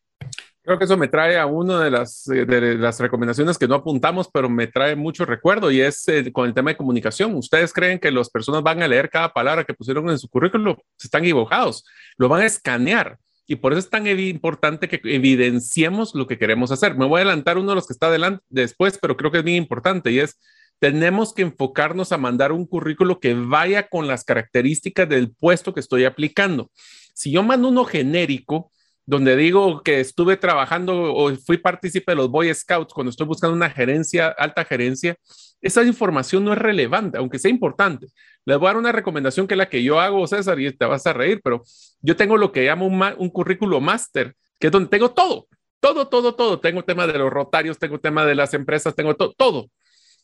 Creo 0.64 0.78
que 0.78 0.86
eso 0.86 0.96
me 0.96 1.08
trae 1.08 1.38
a 1.38 1.44
una 1.44 1.84
de 1.84 1.90
las, 1.90 2.26
eh, 2.28 2.46
de 2.46 2.78
las 2.78 2.98
recomendaciones 2.98 3.58
que 3.58 3.68
no 3.68 3.74
apuntamos, 3.74 4.30
pero 4.32 4.48
me 4.48 4.66
trae 4.66 4.96
mucho 4.96 5.26
recuerdo 5.26 5.70
y 5.70 5.82
es 5.82 6.08
eh, 6.08 6.32
con 6.32 6.46
el 6.46 6.54
tema 6.54 6.70
de 6.70 6.78
comunicación. 6.78 7.34
¿Ustedes 7.34 7.70
creen 7.70 7.98
que 7.98 8.10
las 8.10 8.30
personas 8.30 8.62
van 8.62 8.82
a 8.82 8.88
leer 8.88 9.10
cada 9.10 9.30
palabra 9.30 9.64
que 9.64 9.74
pusieron 9.74 10.08
en 10.08 10.18
su 10.18 10.26
currículum? 10.26 10.74
Están 10.98 11.22
equivocados, 11.22 11.84
lo 12.16 12.30
van 12.30 12.40
a 12.40 12.46
escanear. 12.46 13.18
Y 13.46 13.56
por 13.56 13.72
eso 13.72 13.80
es 13.80 13.90
tan 13.90 14.06
importante 14.06 14.88
que 14.88 15.02
evidenciemos 15.04 16.14
lo 16.14 16.26
que 16.26 16.38
queremos 16.38 16.72
hacer. 16.72 16.96
Me 16.96 17.04
voy 17.04 17.18
a 17.18 17.24
adelantar 17.24 17.58
uno 17.58 17.72
de 17.72 17.74
los 17.74 17.86
que 17.86 17.92
está 17.92 18.06
adelante 18.06 18.42
después, 18.48 18.98
pero 18.98 19.18
creo 19.18 19.30
que 19.30 19.38
es 19.38 19.44
bien 19.44 19.58
importante 19.58 20.12
y 20.12 20.20
es, 20.20 20.40
tenemos 20.78 21.34
que 21.34 21.42
enfocarnos 21.42 22.10
a 22.10 22.16
mandar 22.16 22.52
un 22.52 22.66
currículo 22.66 23.20
que 23.20 23.34
vaya 23.34 23.88
con 23.88 24.06
las 24.06 24.24
características 24.24 25.06
del 25.10 25.30
puesto 25.30 25.74
que 25.74 25.80
estoy 25.80 26.06
aplicando. 26.06 26.70
Si 27.12 27.30
yo 27.30 27.42
mando 27.42 27.68
uno 27.68 27.84
genérico, 27.84 28.72
donde 29.06 29.36
digo 29.36 29.82
que 29.82 30.00
estuve 30.00 30.36
trabajando 30.36 31.14
o 31.14 31.34
fui 31.36 31.58
partícipe 31.58 32.12
de 32.12 32.16
los 32.16 32.30
Boy 32.30 32.52
Scouts 32.54 32.94
cuando 32.94 33.10
estoy 33.10 33.26
buscando 33.26 33.54
una 33.54 33.70
gerencia, 33.70 34.28
alta 34.28 34.64
gerencia, 34.64 35.16
esa 35.60 35.82
información 35.82 36.44
no 36.44 36.52
es 36.52 36.58
relevante, 36.58 37.18
aunque 37.18 37.38
sea 37.38 37.50
importante. 37.50 38.06
Les 38.44 38.58
voy 38.58 38.66
a 38.66 38.70
dar 38.70 38.76
una 38.76 38.92
recomendación 38.92 39.46
que 39.46 39.54
es 39.54 39.58
la 39.58 39.68
que 39.68 39.82
yo 39.82 40.00
hago, 40.00 40.26
César, 40.26 40.60
y 40.60 40.70
te 40.72 40.84
vas 40.84 41.06
a 41.06 41.12
reír, 41.12 41.40
pero 41.42 41.62
yo 42.00 42.16
tengo 42.16 42.36
lo 42.36 42.52
que 42.52 42.64
llamo 42.64 42.86
un, 42.86 43.02
un 43.18 43.30
currículo 43.30 43.80
máster, 43.80 44.34
que 44.58 44.66
es 44.68 44.72
donde 44.72 44.90
tengo 44.90 45.10
todo, 45.12 45.48
todo, 45.80 46.08
todo, 46.08 46.34
todo. 46.34 46.60
Tengo 46.60 46.84
tema 46.84 47.06
de 47.06 47.18
los 47.18 47.30
rotarios, 47.30 47.78
tengo 47.78 47.98
tema 47.98 48.24
de 48.26 48.34
las 48.34 48.54
empresas, 48.54 48.94
tengo 48.94 49.14
todo. 49.14 49.70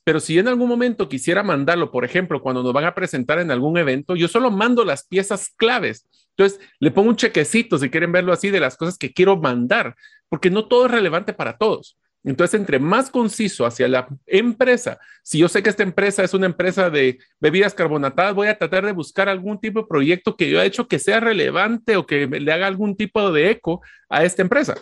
Pero 0.05 0.21
si 0.21 0.39
en 0.39 0.49
algún 0.49 0.69
momento 0.69 1.09
quisiera 1.09 1.43
mandarlo, 1.43 1.91
por 1.91 2.05
ejemplo, 2.05 2.41
cuando 2.41 2.63
nos 2.63 2.73
van 2.73 2.85
a 2.85 2.95
presentar 2.95 3.39
en 3.39 3.51
algún 3.51 3.77
evento, 3.77 4.17
yo 4.17 4.29
solo 4.29 4.51
mando 4.51 4.85
las 4.85 5.07
piezas 5.07 5.51
claves. 5.57 6.07
Entonces, 6.37 6.61
le 6.79 6.91
pongo 6.91 7.11
un 7.11 7.17
chequecito, 7.17 7.79
si 7.79 7.91
quieren 7.91 8.13
verlo 8.13 8.33
así, 8.33 8.51
de 8.51 8.61
las 8.61 8.77
cosas 8.77 8.97
que 8.97 9.13
quiero 9.13 9.37
mandar, 9.37 9.95
porque 10.29 10.51
no 10.51 10.67
todo 10.67 10.87
es 10.87 10.93
relevante 10.93 11.33
para 11.33 11.57
todos. 11.59 11.99
Entonces, 12.23 12.61
entre 12.61 12.79
más 12.79 13.11
conciso 13.11 13.65
hacia 13.65 13.89
la 13.89 14.07
empresa, 14.27 14.99
si 15.23 15.39
yo 15.39 15.49
sé 15.49 15.63
que 15.63 15.71
esta 15.71 15.83
empresa 15.83 16.23
es 16.23 16.35
una 16.35 16.47
empresa 16.47 16.91
de 16.91 17.19
bebidas 17.41 17.75
carbonatadas, 17.75 18.35
voy 18.35 18.49
a 18.49 18.59
tratar 18.59 18.85
de 18.85 18.93
buscar 18.93 19.29
algún 19.29 19.59
tipo 19.59 19.81
de 19.81 19.87
proyecto 19.87 20.37
que 20.37 20.51
yo 20.51 20.61
he 20.61 20.67
hecho 20.67 20.87
que 20.87 20.99
sea 20.99 21.21
relevante 21.21 21.97
o 21.97 22.07
que 22.07 22.27
le 22.27 22.53
haga 22.53 22.67
algún 22.67 22.97
tipo 22.97 23.33
de 23.33 23.51
eco 23.51 23.81
a 24.09 24.25
esta 24.25 24.43
empresa 24.43 24.75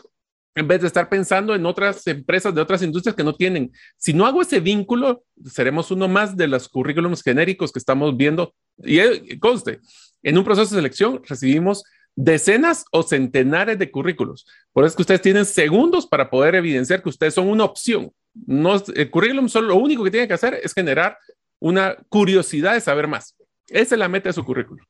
en 0.58 0.66
vez 0.66 0.80
de 0.80 0.88
estar 0.88 1.08
pensando 1.08 1.54
en 1.54 1.64
otras 1.66 2.04
empresas 2.08 2.54
de 2.54 2.60
otras 2.60 2.82
industrias 2.82 3.14
que 3.14 3.22
no 3.22 3.34
tienen. 3.34 3.70
Si 3.96 4.12
no 4.12 4.26
hago 4.26 4.42
ese 4.42 4.58
vínculo, 4.58 5.24
seremos 5.46 5.90
uno 5.92 6.08
más 6.08 6.36
de 6.36 6.48
los 6.48 6.68
currículums 6.68 7.22
genéricos 7.22 7.70
que 7.70 7.78
estamos 7.78 8.16
viendo. 8.16 8.54
Y 8.78 8.98
eh, 8.98 9.38
conste, 9.38 9.80
en 10.22 10.38
un 10.38 10.44
proceso 10.44 10.74
de 10.74 10.80
selección 10.80 11.20
recibimos 11.24 11.84
decenas 12.16 12.84
o 12.90 13.02
centenares 13.02 13.78
de 13.78 13.90
currículos. 13.90 14.46
Por 14.72 14.84
eso 14.84 14.90
es 14.90 14.96
que 14.96 15.02
ustedes 15.02 15.22
tienen 15.22 15.44
segundos 15.44 16.06
para 16.06 16.28
poder 16.28 16.56
evidenciar 16.56 17.02
que 17.02 17.08
ustedes 17.08 17.34
son 17.34 17.48
una 17.48 17.64
opción. 17.64 18.12
No, 18.34 18.82
el 18.94 19.10
currículum 19.10 19.48
solo 19.48 19.68
lo 19.68 19.76
único 19.76 20.02
que 20.02 20.10
tienen 20.10 20.28
que 20.28 20.34
hacer 20.34 20.58
es 20.62 20.74
generar 20.74 21.16
una 21.60 21.96
curiosidad 22.08 22.74
de 22.74 22.80
saber 22.80 23.06
más. 23.06 23.36
Esa 23.68 23.94
es 23.94 23.98
la 23.98 24.08
meta 24.08 24.30
de 24.30 24.32
su 24.32 24.44
currículum. 24.44 24.84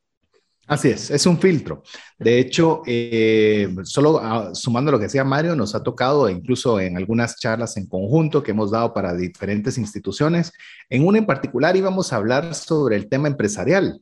Así 0.69 0.89
es, 0.89 1.09
es 1.09 1.25
un 1.25 1.39
filtro. 1.39 1.81
De 2.19 2.39
hecho, 2.39 2.83
eh, 2.85 3.75
solo 3.83 4.19
ah, 4.21 4.51
sumando 4.53 4.91
lo 4.91 4.99
que 4.99 5.05
decía 5.05 5.23
Mario, 5.23 5.55
nos 5.55 5.73
ha 5.73 5.81
tocado 5.81 6.29
incluso 6.29 6.79
en 6.79 6.95
algunas 6.95 7.37
charlas 7.37 7.75
en 7.77 7.87
conjunto 7.87 8.43
que 8.43 8.51
hemos 8.51 8.69
dado 8.69 8.93
para 8.93 9.15
diferentes 9.15 9.79
instituciones. 9.79 10.53
En 10.87 11.07
una 11.07 11.17
en 11.17 11.25
particular 11.25 11.75
íbamos 11.75 12.13
a 12.13 12.17
hablar 12.17 12.53
sobre 12.53 12.97
el 12.97 13.09
tema 13.09 13.27
empresarial. 13.27 13.99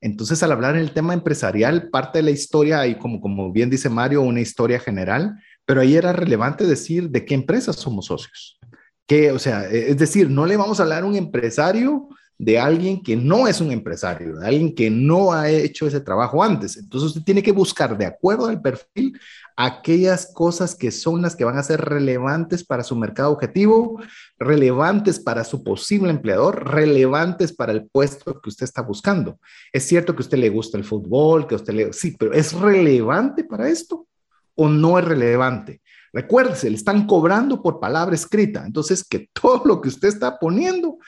Entonces, 0.00 0.42
al 0.42 0.52
hablar 0.52 0.74
en 0.76 0.82
el 0.82 0.92
tema 0.92 1.14
empresarial, 1.14 1.88
parte 1.90 2.18
de 2.18 2.24
la 2.24 2.30
historia, 2.30 2.86
y 2.86 2.96
como, 2.96 3.20
como 3.20 3.52
bien 3.52 3.70
dice 3.70 3.88
Mario, 3.88 4.22
una 4.22 4.40
historia 4.40 4.78
general, 4.78 5.36
pero 5.64 5.80
ahí 5.80 5.96
era 5.96 6.12
relevante 6.12 6.64
decir 6.64 7.10
de 7.10 7.24
qué 7.24 7.34
empresas 7.34 7.76
somos 7.76 8.06
socios. 8.06 8.58
Que, 9.06 9.32
o 9.32 9.38
sea, 9.38 9.64
es 9.64 9.96
decir, 9.98 10.28
no 10.30 10.46
le 10.46 10.56
vamos 10.56 10.78
a 10.78 10.82
hablar 10.82 11.02
a 11.02 11.06
un 11.06 11.16
empresario 11.16 12.08
de 12.38 12.58
alguien 12.58 13.02
que 13.02 13.16
no 13.16 13.48
es 13.48 13.60
un 13.60 13.72
empresario, 13.72 14.36
de 14.36 14.46
alguien 14.46 14.74
que 14.74 14.90
no 14.90 15.32
ha 15.32 15.48
hecho 15.48 15.86
ese 15.86 16.00
trabajo 16.00 16.42
antes. 16.42 16.76
Entonces 16.76 17.08
usted 17.08 17.22
tiene 17.22 17.42
que 17.42 17.52
buscar, 17.52 17.96
de 17.96 18.06
acuerdo 18.06 18.46
al 18.46 18.60
perfil, 18.60 19.18
aquellas 19.56 20.30
cosas 20.34 20.74
que 20.74 20.90
son 20.90 21.22
las 21.22 21.34
que 21.34 21.44
van 21.44 21.56
a 21.56 21.62
ser 21.62 21.80
relevantes 21.80 22.62
para 22.62 22.84
su 22.84 22.94
mercado 22.94 23.32
objetivo, 23.32 24.00
relevantes 24.38 25.18
para 25.18 25.44
su 25.44 25.64
posible 25.64 26.10
empleador, 26.10 26.70
relevantes 26.70 27.52
para 27.54 27.72
el 27.72 27.86
puesto 27.86 28.40
que 28.40 28.50
usted 28.50 28.64
está 28.64 28.82
buscando. 28.82 29.40
Es 29.72 29.84
cierto 29.84 30.14
que 30.14 30.22
a 30.22 30.26
usted 30.26 30.38
le 30.38 30.50
gusta 30.50 30.76
el 30.76 30.84
fútbol, 30.84 31.46
que 31.46 31.54
a 31.54 31.58
usted 31.58 31.72
le... 31.72 31.92
Sí, 31.94 32.14
pero 32.18 32.34
¿es 32.34 32.52
relevante 32.52 33.44
para 33.44 33.68
esto 33.68 34.06
o 34.54 34.68
no 34.68 34.98
es 34.98 35.04
relevante? 35.06 35.80
Recuérdese, 36.12 36.70
le 36.70 36.76
están 36.76 37.06
cobrando 37.06 37.62
por 37.62 37.80
palabra 37.80 38.14
escrita. 38.14 38.64
Entonces, 38.66 39.04
que 39.04 39.28
todo 39.32 39.62
lo 39.64 39.80
que 39.80 39.88
usted 39.88 40.08
está 40.08 40.38
poniendo 40.38 40.98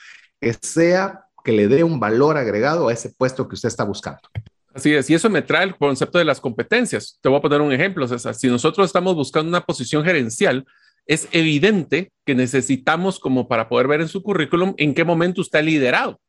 sea 0.62 1.24
que 1.44 1.52
le 1.52 1.68
dé 1.68 1.84
un 1.84 2.00
valor 2.00 2.36
agregado 2.36 2.88
a 2.88 2.92
ese 2.92 3.10
puesto 3.10 3.46
que 3.46 3.54
usted 3.54 3.68
está 3.68 3.84
buscando. 3.84 4.20
Así 4.78 4.94
es, 4.94 5.10
y 5.10 5.14
eso 5.14 5.28
me 5.28 5.42
trae 5.42 5.64
el 5.64 5.76
concepto 5.76 6.18
de 6.18 6.24
las 6.24 6.40
competencias. 6.40 7.18
Te 7.20 7.28
voy 7.28 7.38
a 7.38 7.42
poner 7.42 7.60
un 7.60 7.72
ejemplo, 7.72 8.06
César. 8.06 8.36
Si 8.36 8.46
nosotros 8.46 8.86
estamos 8.86 9.16
buscando 9.16 9.48
una 9.48 9.60
posición 9.60 10.04
gerencial, 10.04 10.64
es 11.04 11.26
evidente 11.32 12.12
que 12.24 12.36
necesitamos, 12.36 13.18
como 13.18 13.48
para 13.48 13.68
poder 13.68 13.88
ver 13.88 14.02
en 14.02 14.06
su 14.06 14.22
currículum, 14.22 14.74
en 14.76 14.94
qué 14.94 15.02
momento 15.02 15.40
usted 15.40 15.58
ha 15.58 15.62
liderado 15.62 16.20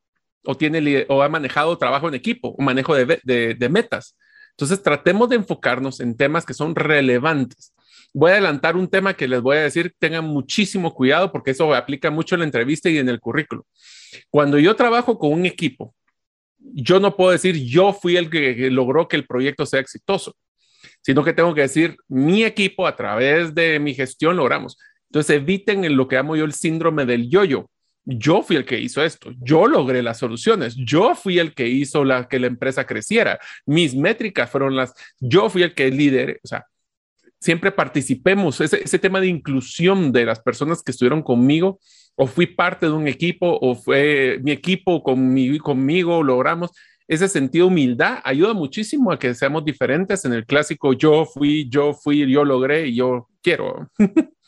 o, 0.43 0.57
tiene, 0.57 1.05
o 1.09 1.21
ha 1.21 1.29
manejado 1.29 1.77
trabajo 1.77 2.07
en 2.07 2.15
equipo, 2.15 2.55
o 2.57 2.63
manejo 2.63 2.95
de, 2.95 3.21
de 3.23 3.69
metas. 3.69 4.17
Entonces, 4.53 4.81
tratemos 4.81 5.29
de 5.29 5.35
enfocarnos 5.35 5.99
en 5.99 6.17
temas 6.17 6.43
que 6.43 6.55
son 6.55 6.73
relevantes. 6.73 7.75
Voy 8.15 8.31
a 8.31 8.33
adelantar 8.33 8.75
un 8.75 8.87
tema 8.87 9.13
que 9.13 9.27
les 9.27 9.41
voy 9.41 9.57
a 9.57 9.61
decir, 9.61 9.93
tengan 9.99 10.25
muchísimo 10.25 10.95
cuidado 10.95 11.31
porque 11.31 11.51
eso 11.51 11.71
aplica 11.75 12.09
mucho 12.09 12.33
en 12.33 12.39
la 12.39 12.45
entrevista 12.45 12.89
y 12.89 12.97
en 12.97 13.09
el 13.09 13.19
currículo. 13.19 13.67
Cuando 14.31 14.57
yo 14.57 14.75
trabajo 14.75 15.19
con 15.19 15.33
un 15.33 15.45
equipo, 15.45 15.93
yo 16.73 16.99
no 16.99 17.15
puedo 17.15 17.31
decir 17.31 17.55
yo 17.55 17.93
fui 17.93 18.17
el 18.17 18.29
que 18.29 18.69
logró 18.69 19.07
que 19.07 19.15
el 19.15 19.25
proyecto 19.25 19.65
sea 19.65 19.79
exitoso, 19.79 20.35
sino 21.01 21.23
que 21.23 21.33
tengo 21.33 21.53
que 21.53 21.61
decir 21.61 21.97
mi 22.07 22.43
equipo 22.43 22.87
a 22.87 22.95
través 22.95 23.53
de 23.53 23.79
mi 23.79 23.93
gestión 23.93 24.35
logramos. 24.35 24.77
Entonces 25.09 25.37
eviten 25.37 25.95
lo 25.95 26.07
que 26.07 26.15
llamo 26.15 26.35
yo 26.35 26.45
el 26.45 26.53
síndrome 26.53 27.05
del 27.05 27.29
yo-yo. 27.29 27.69
Yo 28.05 28.41
fui 28.41 28.55
el 28.55 28.65
que 28.65 28.79
hizo 28.79 29.03
esto, 29.03 29.31
yo 29.39 29.67
logré 29.67 30.01
las 30.01 30.17
soluciones, 30.17 30.75
yo 30.75 31.13
fui 31.13 31.37
el 31.37 31.53
que 31.53 31.67
hizo 31.67 32.03
la, 32.03 32.27
que 32.27 32.39
la 32.39 32.47
empresa 32.47 32.87
creciera, 32.87 33.39
mis 33.67 33.93
métricas 33.93 34.49
fueron 34.49 34.75
las, 34.75 34.93
yo 35.19 35.47
fui 35.49 35.61
el 35.61 35.75
que 35.75 35.91
lideré, 35.91 36.39
o 36.43 36.47
sea, 36.47 36.65
siempre 37.39 37.71
participemos, 37.71 38.59
ese 38.61 38.99
tema 38.99 39.19
de 39.19 39.27
inclusión 39.27 40.11
de 40.11 40.25
las 40.25 40.39
personas 40.39 40.81
que 40.81 40.91
estuvieron 40.91 41.21
conmigo 41.21 41.79
o 42.21 42.27
fui 42.27 42.47
parte 42.47 42.85
de 42.85 42.91
un 42.91 43.07
equipo 43.07 43.57
o 43.61 43.75
fue 43.75 44.41
mi 44.43 44.51
equipo 44.51 45.01
conmigo, 45.01 45.63
conmigo 45.63 46.21
logramos. 46.21 46.71
Ese 47.07 47.29
sentido 47.29 47.65
de 47.65 47.71
humildad 47.71 48.19
ayuda 48.25 48.53
muchísimo 48.53 49.11
a 49.11 49.17
que 49.17 49.33
seamos 49.33 49.63
diferentes 49.63 50.25
en 50.25 50.33
el 50.33 50.45
clásico 50.45 50.91
yo 50.91 51.25
fui, 51.25 51.69
yo 51.69 51.93
fui, 51.93 52.29
yo 52.29 52.43
logré 52.43 52.87
y 52.87 52.95
yo 52.95 53.29
quiero. 53.41 53.89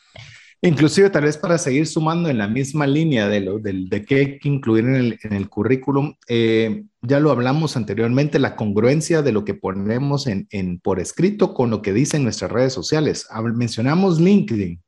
Inclusive 0.62 1.10
tal 1.10 1.24
vez 1.24 1.38
para 1.38 1.58
seguir 1.58 1.88
sumando 1.88 2.30
en 2.30 2.38
la 2.38 2.48
misma 2.48 2.86
línea 2.86 3.30
de, 3.30 3.40
lo, 3.40 3.58
de, 3.58 3.86
de 3.90 4.06
qué 4.06 4.16
hay 4.16 4.38
que 4.38 4.50
incluir 4.50 4.84
en 4.84 4.96
el, 4.96 5.20
en 5.24 5.34
el 5.34 5.50
currículum, 5.50 6.14
eh, 6.28 6.84
ya 7.02 7.20
lo 7.20 7.32
hablamos 7.32 7.78
anteriormente, 7.78 8.38
la 8.38 8.56
congruencia 8.56 9.24
de 9.24 9.32
lo 9.32 9.44
que 9.44 9.56
ponemos 9.56 10.28
en, 10.28 10.48
en, 10.52 10.80
por 10.80 11.00
escrito 11.00 11.56
con 11.56 11.72
lo 11.72 11.82
que 11.82 11.94
dicen 11.94 12.24
nuestras 12.24 12.52
redes 12.52 12.74
sociales. 12.74 13.28
Mencionamos 13.56 14.20
LinkedIn, 14.20 14.80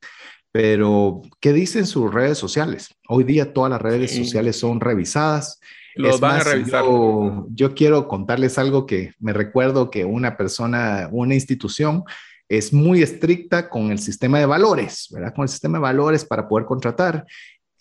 pero 0.54 1.24
¿qué 1.39 1.51
dicen 1.51 1.88
sus 1.88 2.14
redes 2.14 2.38
sociales? 2.38 2.95
Hoy 3.10 3.24
día 3.24 3.54
todas 3.54 3.72
las 3.72 3.82
redes 3.82 4.16
sociales 4.16 4.56
son 4.56 4.80
revisadas. 4.80 5.60
Los 5.95 6.20
van 6.20 6.41
a 6.41 6.43
revisar. 6.43 6.84
Yo, 6.84 7.47
yo 7.49 7.74
quiero 7.74 8.08
contarles 8.08 8.60
algo 8.60 8.86
que 8.86 9.16
me 9.20 9.34
recuerdo 9.34 9.89
que 9.89 10.06
una 10.06 10.38
persona, 10.38 11.10
una 11.12 11.34
institución, 11.34 12.04
es 12.47 12.72
muy 12.72 13.01
estricta 13.01 13.68
con 13.68 13.89
el 13.89 13.97
sistema 13.97 14.38
de 14.38 14.45
valores, 14.45 15.08
¿verdad? 15.12 15.34
Con 15.34 15.41
el 15.41 15.49
sistema 15.49 15.80
de 15.80 15.84
valores 15.84 16.24
para 16.24 16.47
poder 16.47 16.68
contratar. 16.68 17.26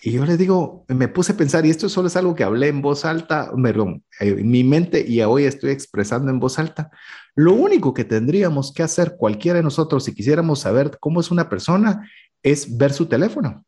Y 0.01 0.13
yo 0.13 0.25
les 0.25 0.39
digo, 0.39 0.87
me 0.89 1.09
puse 1.09 1.33
a 1.33 1.37
pensar, 1.37 1.67
y 1.67 1.71
esto 1.71 1.91
solo 1.91 2.09
es 2.09 2.17
algo 2.17 2.35
que 2.35 2.43
hablé 2.43 2.69
en 2.69 2.81
voz 2.81 3.05
alta, 3.05 3.53
perdón, 3.63 4.03
en 4.19 4.51
mi 4.51 4.65
mente 4.65 5.05
y 5.07 5.21
hoy 5.21 5.45
estoy 5.45 5.73
expresando 5.73 6.31
en 6.31 6.41
voz 6.41 6.59
alta. 6.59 6.91
Lo 7.35 7.53
único 7.53 7.93
que 7.93 8.05
tendríamos 8.05 8.73
que 8.73 8.83
hacer 8.83 9.17
cualquiera 9.19 9.59
de 9.59 9.63
nosotros 9.63 10.05
si 10.05 10.15
quisiéramos 10.15 10.61
saber 10.61 10.97
cómo 11.01 11.21
es 11.21 11.31
una 11.31 11.51
persona 11.51 12.09
es 12.43 12.77
ver 12.77 12.93
su 12.93 13.07
teléfono 13.07 13.65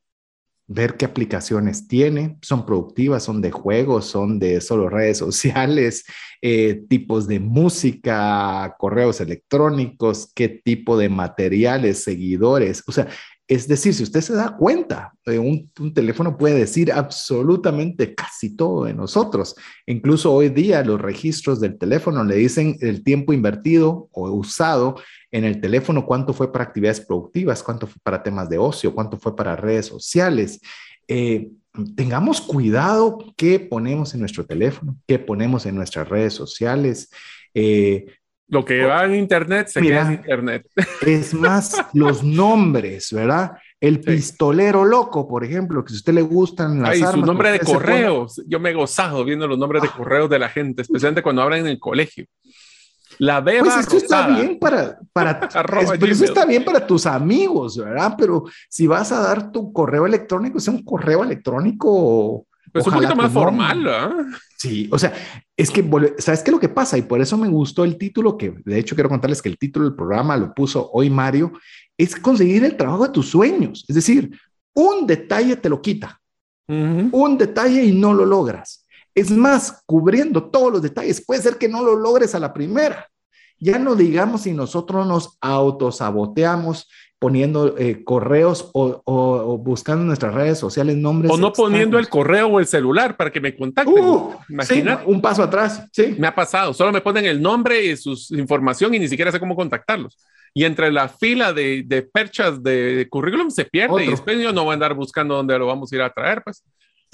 ver 0.67 0.97
qué 0.97 1.05
aplicaciones 1.05 1.89
tiene, 1.89 2.39
son 2.43 2.65
productivas, 2.65 3.23
son 3.23 3.41
de 3.41 3.51
juegos, 3.51 4.07
son 4.07 4.39
de 4.39 4.61
solo 4.61 4.89
redes 4.89 5.19
sociales, 5.19 6.05
eh, 6.47 6.85
tipos 6.91 7.27
de 7.27 7.41
música, 7.41 8.77
correos 8.79 9.19
electrónicos, 9.23 10.31
qué 10.35 10.51
tipo 10.51 10.99
de 10.99 11.09
materiales, 11.09 12.05
seguidores, 12.05 12.83
o 12.87 12.93
sea, 12.93 13.09
es 13.49 13.67
decir, 13.67 13.95
si 13.95 14.03
usted 14.03 14.21
se 14.21 14.35
da 14.35 14.55
cuenta, 14.55 15.15
eh, 15.25 15.39
un, 15.39 15.71
un, 15.81 15.95
teléfono 15.95 16.37
puede 16.37 16.59
decir 16.59 16.93
absolutamente 16.93 18.15
casi 18.15 18.55
todo 18.55 18.85
de 18.85 18.93
nosotros. 18.93 19.55
Incluso 19.87 20.35
hoy 20.35 20.51
día 20.51 20.85
los 20.85 21.01
registros 21.01 21.61
del 21.61 21.79
teléfono 21.79 22.23
le 22.25 22.37
dicen 22.37 22.77
el 22.81 23.03
tiempo 23.03 23.33
invertido 23.33 24.11
o 24.13 24.31
usado 24.31 24.97
en 25.31 25.45
el 25.45 25.63
teléfono, 25.63 26.05
cuánto 26.05 26.35
fue 26.35 26.53
para 26.53 26.65
actividades 26.65 27.01
productivas, 27.01 27.63
cuánto 27.63 27.87
fue 27.87 28.01
para 28.03 28.23
temas 28.23 28.51
de 28.51 28.59
ocio, 28.59 28.95
cuánto 28.95 29.17
fue 29.17 29.35
para 29.35 29.57
redes 29.57 29.87
sociales. 29.87 30.61
Eh, 31.09 31.51
tengamos 31.97 32.41
cuidado 32.41 33.19
qué 33.37 33.59
ponemos 33.59 34.15
en 34.15 34.21
nuestro 34.21 34.45
teléfono, 34.47 34.97
qué 35.07 35.19
ponemos 35.19 35.67
en 35.67 35.75
nuestras 35.75 36.09
redes 36.09 36.35
sociales. 36.35 37.11
Eh, 37.53 38.07
lo 38.49 38.65
que 38.65 38.85
va 38.85 39.05
en 39.05 39.15
Internet 39.15 39.69
se 39.69 39.81
queda 39.81 40.07
en 40.07 40.13
Internet. 40.13 40.67
Es 41.07 41.35
más, 41.35 41.85
los 41.95 42.23
nombres, 42.23 43.13
¿verdad? 43.13 43.53
El 43.81 44.01
pistolero 44.01 44.85
loco, 44.85 45.27
por 45.27 45.45
ejemplo, 45.45 45.85
que 45.85 45.91
si 45.91 45.97
a 45.97 45.99
usted 45.99 46.15
le 46.15 46.23
gustan 46.23 46.81
las 46.81 46.91
Ay, 46.91 47.01
su 47.01 47.21
nombre 47.21 47.53
de 47.53 47.61
correo. 47.61 48.27
Yo 48.47 48.61
me 48.61 48.71
he 48.71 48.75
gozado 48.75 49.25
viendo 49.25 49.47
los 49.47 49.59
nombres 49.59 49.83
de 49.83 49.89
ah. 49.89 49.95
correos 49.97 50.31
de 50.31 50.39
la 50.39 50.49
gente, 50.49 50.83
especialmente 50.83 51.23
cuando 51.23 51.43
hablan 51.43 51.61
en 51.61 51.67
el 51.67 51.79
colegio. 51.79 52.27
La 53.19 53.41
beba 53.41 53.65
pues 53.65 53.77
esto 53.77 53.97
está 53.97 54.29
bien 54.29 54.59
para, 54.59 54.99
para 55.13 55.49
eso 56.09 56.25
está 56.25 56.45
bien 56.45 56.65
para 56.65 56.87
tus 56.87 57.07
amigos, 57.07 57.77
¿verdad? 57.79 58.15
Pero 58.19 58.45
si 58.69 58.87
vas 58.87 59.13
a 59.13 59.21
dar 59.21 59.53
tu 59.53 59.73
correo 59.73 60.07
electrónico, 60.07 60.59
es 60.59 60.69
un 60.69 60.83
correo 60.83 61.25
electrónico 61.25 62.47
Pues 62.73 62.87
un 62.87 62.95
poquito 62.95 63.17
más 63.17 63.33
formal, 63.33 63.89
¿ah? 63.89 64.15
Sí, 64.57 64.89
o 64.91 64.99
sea, 64.99 65.13
es 65.57 65.71
que, 65.71 65.85
¿sabes 66.19 66.43
qué 66.43 66.51
es 66.51 66.53
lo 66.53 66.61
que 66.61 66.71
pasa? 66.71 66.97
Y 66.97 67.03
por 67.03 67.21
eso 67.21 67.37
me 67.37 67.49
gustó 67.49 67.85
el 67.85 67.99
título, 67.99 68.39
que 68.39 68.55
de 68.65 68.79
hecho 68.79 68.95
quiero 68.95 69.11
contarles 69.11 69.43
que 69.43 69.51
el 69.51 69.59
título 69.59 69.85
del 69.85 69.95
programa 69.95 70.37
lo 70.37 70.55
puso 70.55 70.91
hoy 70.93 71.11
Mario, 71.11 71.53
es 71.99 72.17
conseguir 72.17 72.65
el 72.65 72.77
trabajo 72.77 73.05
de 73.05 73.13
tus 73.13 73.29
sueños. 73.29 73.85
Es 73.89 73.95
decir, 73.95 74.39
un 74.75 75.07
detalle 75.07 75.57
te 75.57 75.69
lo 75.69 75.83
quita, 75.83 76.21
un 76.67 77.37
detalle 77.39 77.85
y 77.85 77.93
no 77.93 78.15
lo 78.15 78.25
logras. 78.25 78.84
Es 79.15 79.31
más, 79.31 79.83
cubriendo 79.87 80.45
todos 80.51 80.73
los 80.73 80.83
detalles, 80.83 81.25
puede 81.25 81.43
ser 81.43 81.57
que 81.57 81.69
no 81.69 81.83
lo 81.83 81.97
logres 81.97 82.35
a 82.35 82.41
la 82.41 82.53
primera. 82.53 83.09
Ya 83.59 83.79
no 83.79 83.95
digamos 83.95 84.43
si 84.43 84.53
nosotros 84.53 85.07
nos 85.07 85.39
autosaboteamos 85.41 86.89
poniendo 87.21 87.79
eh, 87.79 88.05
correos 88.05 88.71
o, 88.75 89.59
buscando 89.59 90.03
en 90.03 90.09
nuestras 90.09 90.35
redes 90.35 90.59
sociales 90.59 90.97
nombres. 90.97 91.33
O 91.33 91.39
no 91.39 91.53
poniendo 91.53 91.99
el 91.99 92.09
correo 92.09 92.49
o 92.49 92.61
el 92.61 92.67
celular 92.67 93.17
para 93.17 93.31
que 93.31 93.41
me 93.41 93.57
contacten. 93.57 93.95
Uh, 93.97 94.35
Imagina. 94.51 95.03
un 95.07 95.23
paso 95.23 95.43
atrás. 95.43 95.87
Sí. 95.93 96.17
Me 96.19 96.27
ha 96.27 96.35
pasado. 96.35 96.75
Solo 96.75 96.93
me 96.93 97.01
ponen 97.01 97.25
el 97.25 97.41
nombre 97.41 97.83
y 97.83 97.97
su 97.97 98.13
información 98.33 98.93
y 98.95 98.99
ni 98.99 99.09
siquiera 99.09 99.33
sé 99.33 99.41
cómo 99.41 99.57
contactarlos. 99.57 100.19
Y 100.53 100.65
entre 100.65 100.93
la 100.93 101.09
fila 101.09 101.53
de, 101.53 102.09
perchas 102.13 102.63
de 102.63 103.09
currículum 103.11 103.51
se 103.51 103.65
pierde 103.65 104.05
y 104.05 104.11
después 104.11 104.39
yo 104.39 104.53
no 104.53 104.65
voy 104.65 104.73
a 104.73 104.75
andar 104.75 104.95
buscando 104.95 105.35
dónde 105.35 105.59
lo 105.59 105.67
vamos 105.67 105.91
a 105.91 105.97
ir 105.97 106.03
a 106.03 106.13
traer, 106.13 106.43
pues. 106.45 106.63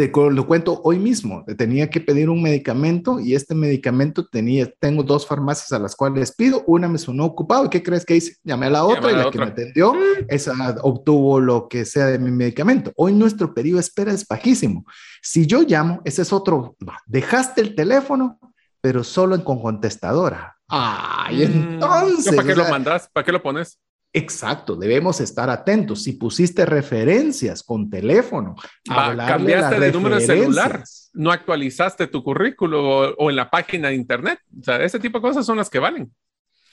Te 0.01 0.11
lo 0.14 0.46
cuento 0.46 0.80
hoy 0.82 0.98
mismo. 0.98 1.44
Tenía 1.59 1.90
que 1.90 2.01
pedir 2.01 2.30
un 2.30 2.40
medicamento 2.40 3.20
y 3.20 3.34
este 3.34 3.55
medicamento 3.55 4.26
tenía, 4.26 4.66
tengo 4.80 5.03
dos 5.03 5.26
farmacias 5.26 5.72
a 5.72 5.78
las 5.78 5.94
cuales 5.94 6.34
pido. 6.34 6.64
Una 6.66 6.88
me 6.88 6.96
sonó 6.96 7.26
ocupado. 7.26 7.66
¿Y 7.66 7.68
qué 7.68 7.82
crees 7.82 8.07
que 8.07 8.16
hice? 8.16 8.36
Llamé 8.42 8.68
a 8.68 8.70
la 8.70 8.84
otra 8.84 9.12
y 9.12 9.14
la, 9.14 9.30
que 9.30 9.36
me 9.36 9.44
atendió, 9.44 9.92
esa 10.26 10.55
obtuvo 10.80 11.38
lo 11.38 11.68
que 11.68 11.84
sea 11.84 12.07
de 12.07 12.18
mi 12.18 12.30
medicamento. 12.30 12.92
Hoy 12.96 13.12
nuestro 13.12 13.53
periodo 13.53 13.76
de 13.76 13.82
espera 13.82 14.11
es 14.11 14.26
bajísimo. 14.26 14.86
Si 15.20 15.46
yo 15.46 15.61
llamo, 15.68 16.01
ese 16.07 16.22
es 16.22 16.32
otro. 16.32 16.76
Dejaste 17.05 17.61
el 17.61 17.74
teléfono, 17.74 18.38
pero 18.80 19.05
solo 19.05 19.44
con 19.44 19.61
contestadora. 19.61 20.57
Ay, 20.66 21.46
mm. 21.46 21.53
entonces. 21.53 22.34
¿Para 22.34 22.48
qué 22.48 22.55
lo 22.55 22.68
mandas? 22.70 23.11
¿Para 23.12 23.26
qué 23.26 23.32
lo 23.32 23.42
pones? 23.42 23.78
Exacto, 24.13 24.75
debemos 24.75 25.21
estar 25.21 25.49
atentos. 25.51 26.03
Si 26.03 26.15
pusiste 26.15 26.67
referencias 26.67 27.63
con 27.63 27.89
teléfono, 27.89 28.57
cambiaste 28.85 29.79
de 29.79 29.93
número 29.93 30.17
de 30.17 30.27
celular, 30.27 30.83
no 31.13 31.31
actualizaste 31.31 32.09
tu 32.09 32.23
currículo 32.25 33.15
o, 33.15 33.31
en 33.31 33.37
la 33.37 33.49
página 33.49 33.89
de 33.89 33.95
internet. 33.95 34.41
O 34.59 34.65
sea, 34.65 34.83
ese 34.83 34.99
tipo 34.99 35.19
de 35.19 35.23
cosas 35.23 35.47
son 35.47 35.59
las 35.59 35.71
que 35.71 35.79
valen. 35.79 36.13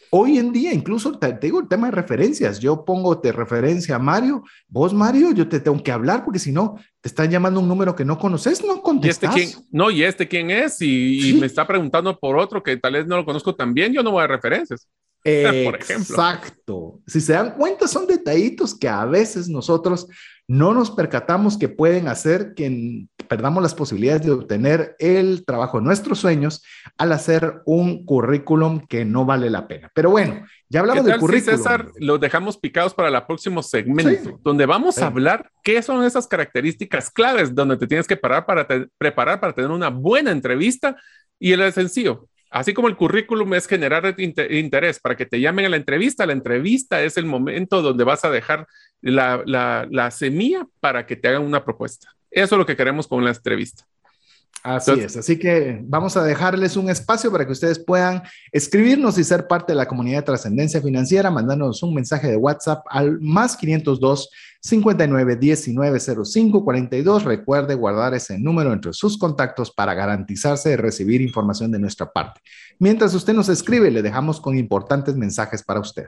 Hoy 0.10 0.38
en 0.38 0.54
día, 0.54 0.74
incluso 0.74 1.20
te, 1.20 1.34
digo 1.34 1.60
el 1.60 1.68
tema 1.68 1.88
de 1.88 1.92
referencias. 1.92 2.60
Yo 2.60 2.86
pongo 2.86 3.16
de 3.16 3.32
referencia 3.32 3.98
a 3.98 4.00
Mario. 4.00 4.42
Vos, 4.68 4.94
Mario, 4.94 5.32
yo 5.34 5.48
te 5.48 5.60
tengo 5.60 5.84
que 5.84 5.92
hablar 5.92 6.24
porque 6.24 6.40
si 6.40 6.52
no, 6.52 6.80
te 7.02 7.10
están 7.10 7.30
llamando 7.30 7.60
un 7.60 7.68
número 7.68 7.94
que 7.94 8.06
no 8.06 8.18
conoces, 8.18 8.64
no 8.64 8.82
contestas. 8.82 9.36
¿Y 9.36 9.42
este 9.42 9.54
quién? 9.58 9.68
No, 9.70 9.92
¿y 9.92 10.04
este 10.04 10.28
quién 10.28 10.50
es? 10.50 10.82
Y, 10.82 11.30
y 11.30 11.34
me 11.34 11.46
está 11.46 11.68
preguntando 11.68 12.18
por 12.18 12.38
otro 12.38 12.64
que 12.64 12.78
tal 12.78 12.94
vez 12.94 13.06
no 13.06 13.18
lo 13.18 13.26
conozco 13.26 13.54
también. 13.54 13.92
Yo 13.94 14.02
no 14.02 14.12
voy 14.12 14.24
a 14.24 14.28
referencias. 14.28 14.88
Exacto. 15.28 17.02
Si 17.06 17.22
se 17.22 17.34
dan 17.34 17.56
cuenta, 17.56 17.88
son 17.88 18.08
detallitos 18.08 18.78
que 18.78 18.88
a 18.88 19.06
veces 19.06 19.50
nosotros 19.50 20.08
no 20.48 20.74
nos 20.74 20.92
percatamos 20.92 21.58
que 21.58 21.68
pueden 21.68 22.08
hacer 22.08 22.54
que 22.56 23.06
perdamos 23.28 23.62
las 23.62 23.76
posibilidades 23.76 24.22
de 24.24 24.32
obtener 24.32 24.96
el 24.98 25.44
trabajo 25.46 25.80
de 25.80 25.84
nuestros 25.84 26.20
sueños 26.20 26.64
al 26.98 27.12
hacer 27.12 27.62
un 27.66 28.06
currículum 28.06 28.88
que 28.88 29.04
no 29.04 29.26
vale 29.26 29.50
la 29.50 29.68
pena. 29.68 29.92
Pero 29.94 30.10
bueno, 30.10 30.46
ya 30.70 30.80
hablamos 30.80 31.04
del 31.04 31.20
currículum. 31.20 31.58
César, 31.58 31.92
lo 32.00 32.18
dejamos 32.18 32.58
picados 32.58 32.94
para 32.94 33.10
el 33.10 33.26
próximo 33.26 33.62
segmento, 33.62 34.40
donde 34.42 34.66
vamos 34.66 34.98
a 35.00 35.08
hablar 35.08 35.52
qué 35.64 35.82
son 35.82 36.06
esas 36.06 36.28
características 36.28 37.10
claves 37.10 37.54
donde 37.54 37.76
te 37.76 37.88
tienes 37.88 38.08
que 38.08 38.16
parar 38.16 38.46
para 38.46 38.66
preparar 38.98 39.42
para 39.42 39.54
tener 39.54 39.72
una 39.72 39.90
buena 39.90 40.32
entrevista 40.32 40.96
y 41.40 41.52
el 41.52 41.74
sencillo, 41.74 42.30
Así 42.50 42.74
como 42.74 42.88
el 42.88 42.96
currículum 42.96 43.54
es 43.56 43.68
generar 43.68 44.16
interés 44.18 45.00
para 45.00 45.18
que 45.18 45.26
te 45.26 45.40
llamen 45.40 45.66
a 45.66 45.70
la 45.70 45.78
entrevista, 45.78 46.26
la 46.26 46.34
entrevista 46.34 47.04
es 47.04 47.18
el 47.18 47.26
momento 47.26 47.82
donde 47.82 48.04
vas 48.04 48.24
a 48.24 48.32
dejar 48.32 48.68
la, 49.02 50.10
semilla 50.12 50.66
para 50.80 51.06
que 51.06 51.16
te 51.16 51.28
hagan 51.28 51.44
una 51.44 51.64
propuesta. 51.64 52.16
Eso 52.32 52.56
es 52.56 52.60
lo 52.60 52.66
que 52.66 52.76
queremos 52.76 53.08
con 53.08 53.24
la 53.24 53.32
entrevista. 53.32 53.86
Así 54.64 54.92
es, 54.92 55.16
así 55.16 55.40
que 55.40 55.80
vamos 55.86 56.18
a 56.18 56.24
dejarles 56.24 56.76
un 56.76 56.90
espacio 56.90 57.32
para 57.32 57.46
que 57.46 57.54
ustedes 57.54 57.80
puedan 57.80 58.22
escribirnos 58.52 59.18
y 59.18 59.24
ser 59.24 59.48
parte 59.48 59.72
de 59.72 59.78
la 59.78 59.88
comunidad 59.88 60.18
de 60.20 60.24
trascendencia 60.24 60.82
financiera, 60.82 61.32
mandándonos 61.32 61.84
un 61.84 61.94
mensaje 61.94 62.28
de 62.28 62.36
WhatsApp 62.36 62.84
al 62.90 63.18
más 63.22 63.56
502 63.56 64.30
59 64.60 65.36
19 65.38 66.00
05 66.00 66.66
42. 66.66 67.24
Recuerde 67.24 67.76
guardar 67.76 68.14
ese 68.14 68.38
número 68.40 68.74
entre 68.74 68.92
sus 68.92 69.18
contactos 69.18 69.72
para 69.72 69.94
garantizarse 69.94 70.70
de 70.70 70.78
recibir 70.78 71.22
información 71.22 71.72
de 71.72 71.80
nuestra 71.80 72.12
parte. 72.12 72.42
Mientras 72.78 73.14
usted 73.14 73.34
nos 73.34 73.48
escribe, 73.48 73.90
le 73.90 74.02
dejamos 74.02 74.42
con 74.42 74.58
importantes 74.58 75.16
mensajes 75.16 75.64
para 75.64 75.80
usted. 75.80 76.08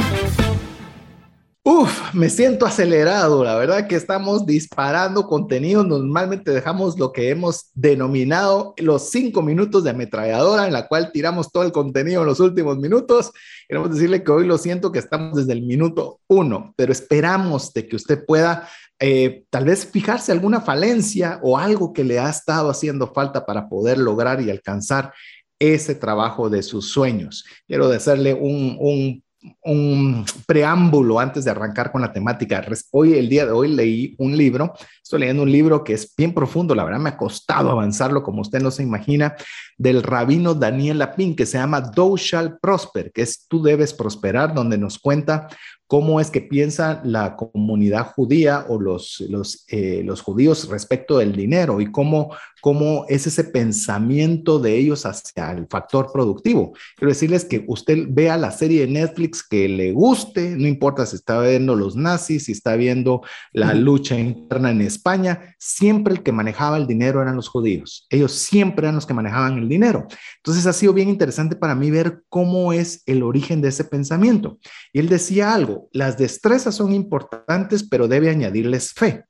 Uf, 1.63 2.15
me 2.15 2.27
siento 2.31 2.65
acelerado. 2.65 3.43
La 3.43 3.55
verdad 3.55 3.87
que 3.87 3.95
estamos 3.95 4.47
disparando 4.47 5.27
contenido. 5.27 5.83
Normalmente 5.83 6.49
dejamos 6.49 6.97
lo 6.97 7.11
que 7.11 7.29
hemos 7.29 7.69
denominado 7.75 8.73
los 8.77 9.11
cinco 9.11 9.43
minutos 9.43 9.83
de 9.83 9.91
ametralladora, 9.91 10.65
en 10.65 10.73
la 10.73 10.87
cual 10.87 11.11
tiramos 11.11 11.51
todo 11.51 11.61
el 11.61 11.71
contenido 11.71 12.21
en 12.21 12.27
los 12.27 12.39
últimos 12.39 12.79
minutos. 12.79 13.31
Queremos 13.67 13.91
decirle 13.91 14.23
que 14.23 14.31
hoy 14.31 14.47
lo 14.47 14.57
siento 14.57 14.91
que 14.91 14.97
estamos 14.97 15.35
desde 15.35 15.53
el 15.53 15.61
minuto 15.61 16.19
uno, 16.27 16.73
pero 16.75 16.91
esperamos 16.91 17.71
de 17.73 17.87
que 17.87 17.95
usted 17.95 18.25
pueda 18.25 18.67
eh, 18.99 19.43
tal 19.51 19.65
vez 19.65 19.85
fijarse 19.85 20.31
alguna 20.31 20.61
falencia 20.61 21.39
o 21.43 21.59
algo 21.59 21.93
que 21.93 22.03
le 22.03 22.17
ha 22.17 22.29
estado 22.31 22.71
haciendo 22.71 23.13
falta 23.13 23.45
para 23.45 23.69
poder 23.69 23.99
lograr 23.99 24.41
y 24.41 24.49
alcanzar 24.49 25.13
ese 25.59 25.93
trabajo 25.93 26.49
de 26.49 26.63
sus 26.63 26.89
sueños. 26.89 27.45
Quiero 27.67 27.87
hacerle 27.91 28.33
un, 28.33 28.77
un 28.79 29.23
un 29.63 30.25
preámbulo 30.45 31.19
antes 31.19 31.45
de 31.45 31.51
arrancar 31.51 31.91
con 31.91 32.01
la 32.01 32.13
temática. 32.13 32.63
Hoy, 32.91 33.13
el 33.13 33.29
día 33.29 33.45
de 33.45 33.51
hoy, 33.51 33.69
leí 33.69 34.15
un 34.17 34.37
libro, 34.37 34.73
estoy 35.01 35.21
leyendo 35.21 35.43
un 35.43 35.51
libro 35.51 35.83
que 35.83 35.93
es 35.93 36.13
bien 36.15 36.33
profundo, 36.33 36.75
la 36.75 36.83
verdad 36.83 36.99
me 36.99 37.09
ha 37.09 37.17
costado 37.17 37.71
avanzarlo, 37.71 38.23
como 38.23 38.41
usted 38.41 38.61
no 38.61 38.71
se 38.71 38.83
imagina, 38.83 39.35
del 39.77 40.03
rabino 40.03 40.53
Daniel 40.53 40.99
Lapin, 40.99 41.35
que 41.35 41.45
se 41.45 41.57
llama 41.57 41.91
Thou 41.91 42.17
Shall 42.17 42.59
Prosper, 42.59 43.11
que 43.11 43.23
es 43.23 43.47
Tú 43.47 43.61
debes 43.61 43.93
prosperar, 43.93 44.53
donde 44.53 44.77
nos 44.77 44.99
cuenta 44.99 45.47
cómo 45.91 46.21
es 46.21 46.31
que 46.31 46.39
piensa 46.39 47.01
la 47.03 47.35
comunidad 47.35 48.13
judía 48.15 48.65
o 48.69 48.79
los, 48.79 49.19
los, 49.27 49.65
eh, 49.67 50.03
los 50.05 50.21
judíos 50.21 50.69
respecto 50.69 51.17
del 51.17 51.35
dinero 51.35 51.81
y 51.81 51.91
cómo, 51.91 52.33
cómo 52.61 53.05
es 53.09 53.27
ese 53.27 53.43
pensamiento 53.43 54.59
de 54.59 54.77
ellos 54.77 55.05
hacia 55.05 55.51
el 55.51 55.67
factor 55.67 56.11
productivo. 56.13 56.73
Quiero 56.95 57.11
decirles 57.11 57.45
que 57.45 57.65
usted 57.67 58.05
vea 58.09 58.37
la 58.37 58.51
serie 58.51 58.81
de 58.81 58.93
Netflix 58.93 59.43
que 59.47 59.67
le 59.67 59.91
guste, 59.91 60.55
no 60.55 60.67
importa 60.67 61.05
si 61.05 61.15
está 61.15 61.41
viendo 61.41 61.75
los 61.75 61.95
nazis, 61.95 62.45
si 62.45 62.51
está 62.51 62.75
viendo 62.75 63.21
la 63.51 63.73
lucha 63.73 64.17
interna 64.17 64.71
en 64.71 64.81
España, 64.81 65.55
siempre 65.57 66.13
el 66.13 66.23
que 66.23 66.31
manejaba 66.31 66.77
el 66.77 66.87
dinero 66.87 67.21
eran 67.21 67.35
los 67.35 67.49
judíos. 67.49 68.05
Ellos 68.09 68.31
siempre 68.31 68.85
eran 68.85 68.95
los 68.95 69.05
que 69.05 69.13
manejaban 69.13 69.57
el 69.57 69.67
dinero. 69.67 70.07
Entonces 70.37 70.65
ha 70.67 70.73
sido 70.73 70.93
bien 70.93 71.09
interesante 71.09 71.55
para 71.55 71.75
mí 71.75 71.91
ver 71.91 72.23
cómo 72.29 72.73
es 72.73 73.03
el 73.05 73.23
origen 73.23 73.61
de 73.61 73.69
ese 73.69 73.83
pensamiento. 73.83 74.59
Y 74.93 74.99
él 74.99 75.09
decía 75.09 75.53
algo, 75.53 75.89
las 75.91 76.17
destrezas 76.17 76.75
son 76.75 76.93
importantes, 76.93 77.83
pero 77.83 78.07
debe 78.07 78.29
añadirles 78.29 78.93
fe. 78.93 79.25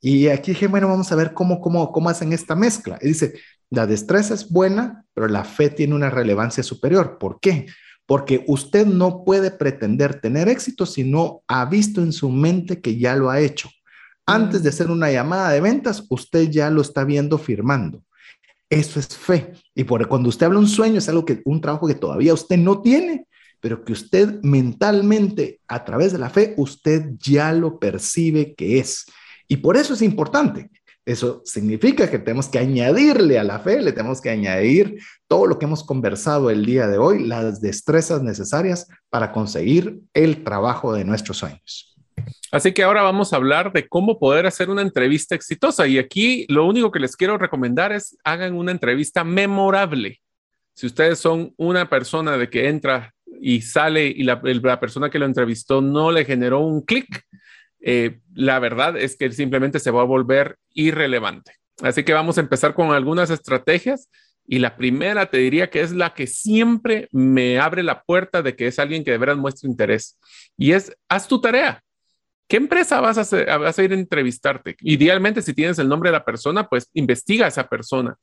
Y 0.00 0.28
aquí 0.28 0.52
dije, 0.52 0.66
bueno, 0.66 0.88
vamos 0.88 1.12
a 1.12 1.16
ver 1.16 1.34
cómo, 1.34 1.60
cómo, 1.60 1.92
cómo 1.92 2.08
hacen 2.08 2.32
esta 2.32 2.54
mezcla. 2.54 2.98
Y 3.02 3.08
dice, 3.08 3.34
la 3.68 3.86
destreza 3.86 4.34
es 4.34 4.48
buena, 4.50 5.04
pero 5.14 5.28
la 5.28 5.44
fe 5.44 5.70
tiene 5.70 5.94
una 5.94 6.10
relevancia 6.10 6.62
superior. 6.62 7.18
¿Por 7.18 7.38
qué? 7.40 7.66
Porque 8.06 8.44
usted 8.48 8.86
no 8.86 9.24
puede 9.24 9.50
pretender 9.50 10.20
tener 10.20 10.48
éxito 10.48 10.86
si 10.86 11.04
no 11.04 11.42
ha 11.46 11.64
visto 11.66 12.02
en 12.02 12.12
su 12.12 12.30
mente 12.30 12.80
que 12.80 12.98
ya 12.98 13.14
lo 13.14 13.30
ha 13.30 13.40
hecho. 13.40 13.70
Antes 14.26 14.62
de 14.62 14.70
hacer 14.70 14.90
una 14.90 15.10
llamada 15.10 15.50
de 15.50 15.60
ventas, 15.60 16.04
usted 16.08 16.50
ya 16.50 16.70
lo 16.70 16.82
está 16.82 17.04
viendo 17.04 17.38
firmando. 17.38 18.02
Eso 18.68 19.00
es 19.00 19.08
fe. 19.08 19.52
Y 19.74 19.84
por 19.84 20.06
cuando 20.08 20.28
usted 20.28 20.46
habla 20.46 20.60
un 20.60 20.68
sueño, 20.68 20.98
es 20.98 21.08
algo 21.08 21.24
que 21.24 21.42
un 21.44 21.60
trabajo 21.60 21.86
que 21.86 21.94
todavía 21.94 22.32
usted 22.32 22.56
no 22.56 22.80
tiene, 22.80 23.26
pero 23.60 23.84
que 23.84 23.92
usted 23.92 24.40
mentalmente, 24.42 25.60
a 25.68 25.84
través 25.84 26.12
de 26.12 26.18
la 26.18 26.30
fe, 26.30 26.54
usted 26.56 27.10
ya 27.18 27.52
lo 27.52 27.78
percibe 27.78 28.54
que 28.54 28.78
es. 28.78 29.06
Y 29.50 29.56
por 29.56 29.76
eso 29.76 29.94
es 29.94 30.02
importante. 30.02 30.70
Eso 31.04 31.42
significa 31.44 32.08
que 32.08 32.20
tenemos 32.20 32.48
que 32.48 32.60
añadirle 32.60 33.36
a 33.36 33.42
la 33.42 33.58
fe, 33.58 33.82
le 33.82 33.90
tenemos 33.90 34.20
que 34.20 34.30
añadir 34.30 35.00
todo 35.26 35.46
lo 35.46 35.58
que 35.58 35.64
hemos 35.64 35.82
conversado 35.82 36.50
el 36.50 36.64
día 36.64 36.86
de 36.86 36.98
hoy, 36.98 37.26
las 37.26 37.60
destrezas 37.60 38.22
necesarias 38.22 38.86
para 39.08 39.32
conseguir 39.32 39.98
el 40.14 40.44
trabajo 40.44 40.92
de 40.94 41.04
nuestros 41.04 41.38
sueños. 41.38 41.96
Así 42.52 42.72
que 42.72 42.84
ahora 42.84 43.02
vamos 43.02 43.32
a 43.32 43.36
hablar 43.36 43.72
de 43.72 43.88
cómo 43.88 44.20
poder 44.20 44.46
hacer 44.46 44.70
una 44.70 44.82
entrevista 44.82 45.34
exitosa. 45.34 45.88
Y 45.88 45.98
aquí 45.98 46.46
lo 46.48 46.64
único 46.64 46.92
que 46.92 47.00
les 47.00 47.16
quiero 47.16 47.36
recomendar 47.36 47.90
es 47.90 48.16
hagan 48.22 48.54
una 48.54 48.70
entrevista 48.70 49.24
memorable. 49.24 50.20
Si 50.74 50.86
ustedes 50.86 51.18
son 51.18 51.52
una 51.56 51.90
persona 51.90 52.36
de 52.36 52.48
que 52.48 52.68
entra 52.68 53.12
y 53.40 53.62
sale 53.62 54.06
y 54.06 54.22
la, 54.22 54.40
persona 54.78 55.10
que 55.10 55.18
lo 55.18 55.26
entrevistó 55.26 55.80
no 55.80 56.12
le 56.12 56.24
generó 56.24 56.60
un 56.60 56.82
clic, 56.82 57.24
eh, 57.80 58.20
la 58.34 58.58
verdad 58.58 58.96
es 58.96 59.16
que 59.16 59.30
simplemente 59.32 59.78
se 59.78 59.90
va 59.90 60.02
a 60.02 60.04
volver 60.04 60.56
irrelevante. 60.72 61.54
Así 61.82 62.04
que 62.04 62.12
vamos 62.12 62.38
a 62.38 62.42
empezar 62.42 62.74
con 62.74 62.92
algunas 62.92 63.30
estrategias 63.30 64.10
y 64.46 64.58
la 64.58 64.76
primera 64.76 65.26
te 65.26 65.38
diría 65.38 65.70
que 65.70 65.80
es 65.80 65.92
la 65.92 66.12
que 66.12 66.26
siempre 66.26 67.08
me 67.12 67.58
abre 67.58 67.82
la 67.82 68.02
puerta 68.02 68.42
de 68.42 68.56
que 68.56 68.66
es 68.66 68.78
alguien 68.78 69.04
que 69.04 69.12
de 69.12 69.18
verdad 69.18 69.36
muestra 69.36 69.68
interés 69.68 70.18
y 70.56 70.72
es 70.72 70.92
haz 71.08 71.28
tu 71.28 71.40
tarea. 71.40 71.82
¿Qué 72.48 72.56
empresa 72.56 73.00
vas 73.00 73.32
a, 73.32 73.58
vas 73.58 73.78
a 73.78 73.82
ir 73.84 73.92
a 73.92 73.94
entrevistarte? 73.94 74.76
Idealmente, 74.80 75.40
si 75.40 75.54
tienes 75.54 75.78
el 75.78 75.88
nombre 75.88 76.10
de 76.10 76.14
la 76.14 76.24
persona, 76.24 76.68
pues 76.68 76.90
investiga 76.94 77.44
a 77.44 77.48
esa 77.48 77.68
persona. 77.68 78.16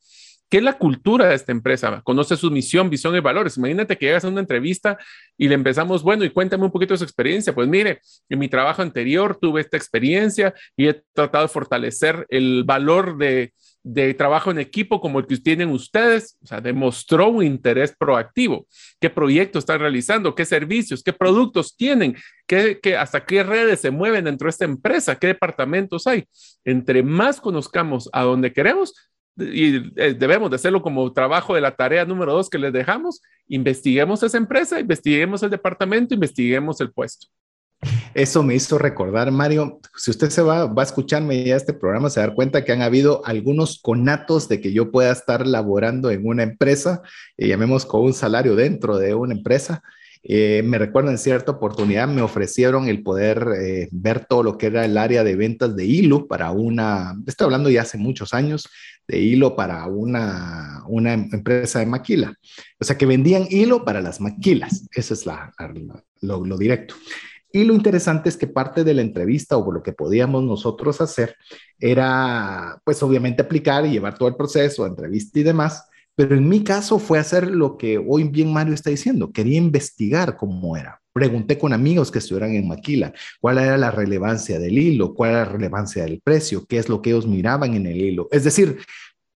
¿Qué 0.50 0.58
es 0.58 0.62
la 0.62 0.78
cultura 0.78 1.28
de 1.28 1.34
esta 1.34 1.52
empresa? 1.52 2.00
Conoce 2.02 2.36
su 2.36 2.50
misión, 2.50 2.88
visión 2.88 3.14
y 3.14 3.20
valores. 3.20 3.58
Imagínate 3.58 3.98
que 3.98 4.06
llegas 4.06 4.24
a 4.24 4.28
una 4.28 4.40
entrevista 4.40 4.96
y 5.36 5.46
le 5.46 5.54
empezamos, 5.54 6.02
bueno, 6.02 6.24
y 6.24 6.30
cuéntame 6.30 6.64
un 6.64 6.72
poquito 6.72 6.94
de 6.94 6.98
su 6.98 7.04
experiencia. 7.04 7.54
Pues 7.54 7.68
mire, 7.68 8.00
en 8.30 8.38
mi 8.38 8.48
trabajo 8.48 8.80
anterior 8.80 9.36
tuve 9.38 9.60
esta 9.60 9.76
experiencia 9.76 10.54
y 10.74 10.88
he 10.88 11.02
tratado 11.12 11.44
de 11.44 11.52
fortalecer 11.52 12.26
el 12.30 12.64
valor 12.64 13.18
de, 13.18 13.52
trabajo 14.16 14.50
en 14.50 14.58
equipo 14.58 15.00
como 15.00 15.18
el 15.18 15.26
que 15.26 15.36
tienen 15.36 15.68
ustedes. 15.68 16.38
O 16.42 16.46
sea, 16.46 16.62
demostró 16.62 17.28
un 17.28 17.44
interés 17.44 17.94
proactivo. 17.94 18.66
¿Qué 18.98 19.10
proyectos 19.10 19.62
están 19.62 19.80
realizando? 19.80 20.34
¿Qué 20.34 20.46
servicios? 20.46 21.02
¿Qué 21.02 21.12
productos 21.12 21.76
tienen? 21.76 22.16
¿Qué, 22.46 22.80
qué, 22.82 22.96
hasta 22.96 23.26
qué 23.26 23.42
redes 23.42 23.80
se 23.80 23.90
mueven 23.90 24.24
dentro 24.24 24.46
de 24.46 24.50
esta 24.50 24.64
empresa? 24.64 25.16
¿Qué 25.16 25.26
departamentos 25.26 26.06
hay? 26.06 26.24
Entre 26.64 27.02
más 27.02 27.38
conozcamos 27.38 28.08
a 28.12 28.22
dónde 28.22 28.52
queremos, 28.52 28.94
y 29.38 29.92
eh, 29.96 30.14
debemos 30.18 30.50
de 30.50 30.56
hacerlo 30.56 30.82
como 30.82 31.12
trabajo 31.12 31.54
de 31.54 31.60
la 31.60 31.74
tarea 31.74 32.04
número 32.04 32.32
dos 32.32 32.50
que 32.50 32.58
les 32.58 32.72
dejamos, 32.72 33.22
investiguemos 33.46 34.22
esa 34.22 34.38
empresa, 34.38 34.80
investiguemos 34.80 35.42
el 35.42 35.50
departamento, 35.50 36.14
investiguemos 36.14 36.80
el 36.80 36.92
puesto. 36.92 37.28
Eso 38.14 38.42
me 38.42 38.56
hizo 38.56 38.76
recordar, 38.76 39.30
Mario, 39.30 39.78
si 39.96 40.10
usted 40.10 40.30
se 40.30 40.42
va, 40.42 40.66
va 40.66 40.82
a 40.82 40.86
escucharme 40.86 41.44
ya 41.44 41.54
este 41.54 41.72
programa, 41.72 42.10
se 42.10 42.18
va 42.18 42.24
a 42.24 42.26
dar 42.28 42.34
cuenta 42.34 42.64
que 42.64 42.72
han 42.72 42.82
habido 42.82 43.24
algunos 43.24 43.78
conatos 43.80 44.48
de 44.48 44.60
que 44.60 44.72
yo 44.72 44.90
pueda 44.90 45.12
estar 45.12 45.46
laborando 45.46 46.10
en 46.10 46.26
una 46.26 46.42
empresa, 46.42 47.02
y 47.36 47.46
llamemos 47.46 47.86
con 47.86 48.02
un 48.02 48.14
salario 48.14 48.56
dentro 48.56 48.98
de 48.98 49.14
una 49.14 49.34
empresa, 49.34 49.82
eh, 50.22 50.62
me 50.64 50.78
recuerdo 50.78 51.10
en 51.10 51.18
cierta 51.18 51.52
oportunidad 51.52 52.08
me 52.08 52.22
ofrecieron 52.22 52.88
el 52.88 53.02
poder 53.02 53.46
eh, 53.56 53.88
ver 53.92 54.26
todo 54.26 54.42
lo 54.42 54.58
que 54.58 54.66
era 54.66 54.84
el 54.84 54.98
área 54.98 55.22
de 55.22 55.36
ventas 55.36 55.76
de 55.76 55.84
hilo 55.84 56.26
para 56.26 56.50
una, 56.50 57.14
estoy 57.26 57.44
hablando 57.44 57.70
ya 57.70 57.82
hace 57.82 57.98
muchos 57.98 58.34
años, 58.34 58.68
de 59.08 59.18
hilo 59.18 59.56
para 59.56 59.86
una, 59.86 60.84
una 60.86 61.14
empresa 61.14 61.80
de 61.80 61.86
maquila. 61.86 62.34
O 62.78 62.84
sea, 62.84 62.98
que 62.98 63.06
vendían 63.06 63.46
hilo 63.48 63.84
para 63.84 64.02
las 64.02 64.20
maquilas. 64.20 64.86
Eso 64.92 65.14
es 65.14 65.24
lo, 66.20 66.44
lo 66.44 66.58
directo. 66.58 66.94
Y 67.50 67.64
lo 67.64 67.72
interesante 67.72 68.28
es 68.28 68.36
que 68.36 68.46
parte 68.46 68.84
de 68.84 68.92
la 68.92 69.00
entrevista 69.00 69.56
o 69.56 69.72
lo 69.72 69.82
que 69.82 69.94
podíamos 69.94 70.44
nosotros 70.44 71.00
hacer 71.00 71.34
era, 71.78 72.80
pues 72.84 73.02
obviamente 73.02 73.42
aplicar 73.42 73.86
y 73.86 73.90
llevar 73.90 74.18
todo 74.18 74.28
el 74.28 74.36
proceso, 74.36 74.86
entrevista 74.86 75.38
y 75.38 75.42
demás, 75.42 75.84
pero 76.14 76.36
en 76.36 76.46
mi 76.46 76.62
caso 76.62 76.98
fue 76.98 77.18
hacer 77.18 77.48
lo 77.48 77.78
que 77.78 77.96
hoy 77.96 78.24
bien 78.24 78.52
Mario 78.52 78.74
está 78.74 78.90
diciendo. 78.90 79.32
Quería 79.32 79.56
investigar 79.56 80.36
cómo 80.36 80.76
era. 80.76 81.00
Pregunté 81.18 81.58
con 81.58 81.72
amigos 81.72 82.12
que 82.12 82.20
estuvieran 82.20 82.54
en 82.54 82.68
Maquila 82.68 83.12
cuál 83.40 83.58
era 83.58 83.76
la 83.76 83.90
relevancia 83.90 84.60
del 84.60 84.78
hilo, 84.78 85.14
cuál 85.14 85.30
era 85.30 85.38
la 85.40 85.50
relevancia 85.50 86.04
del 86.04 86.20
precio, 86.20 86.64
qué 86.64 86.78
es 86.78 86.88
lo 86.88 87.02
que 87.02 87.10
ellos 87.10 87.26
miraban 87.26 87.74
en 87.74 87.86
el 87.86 88.00
hilo. 88.00 88.28
Es 88.30 88.44
decir, 88.44 88.78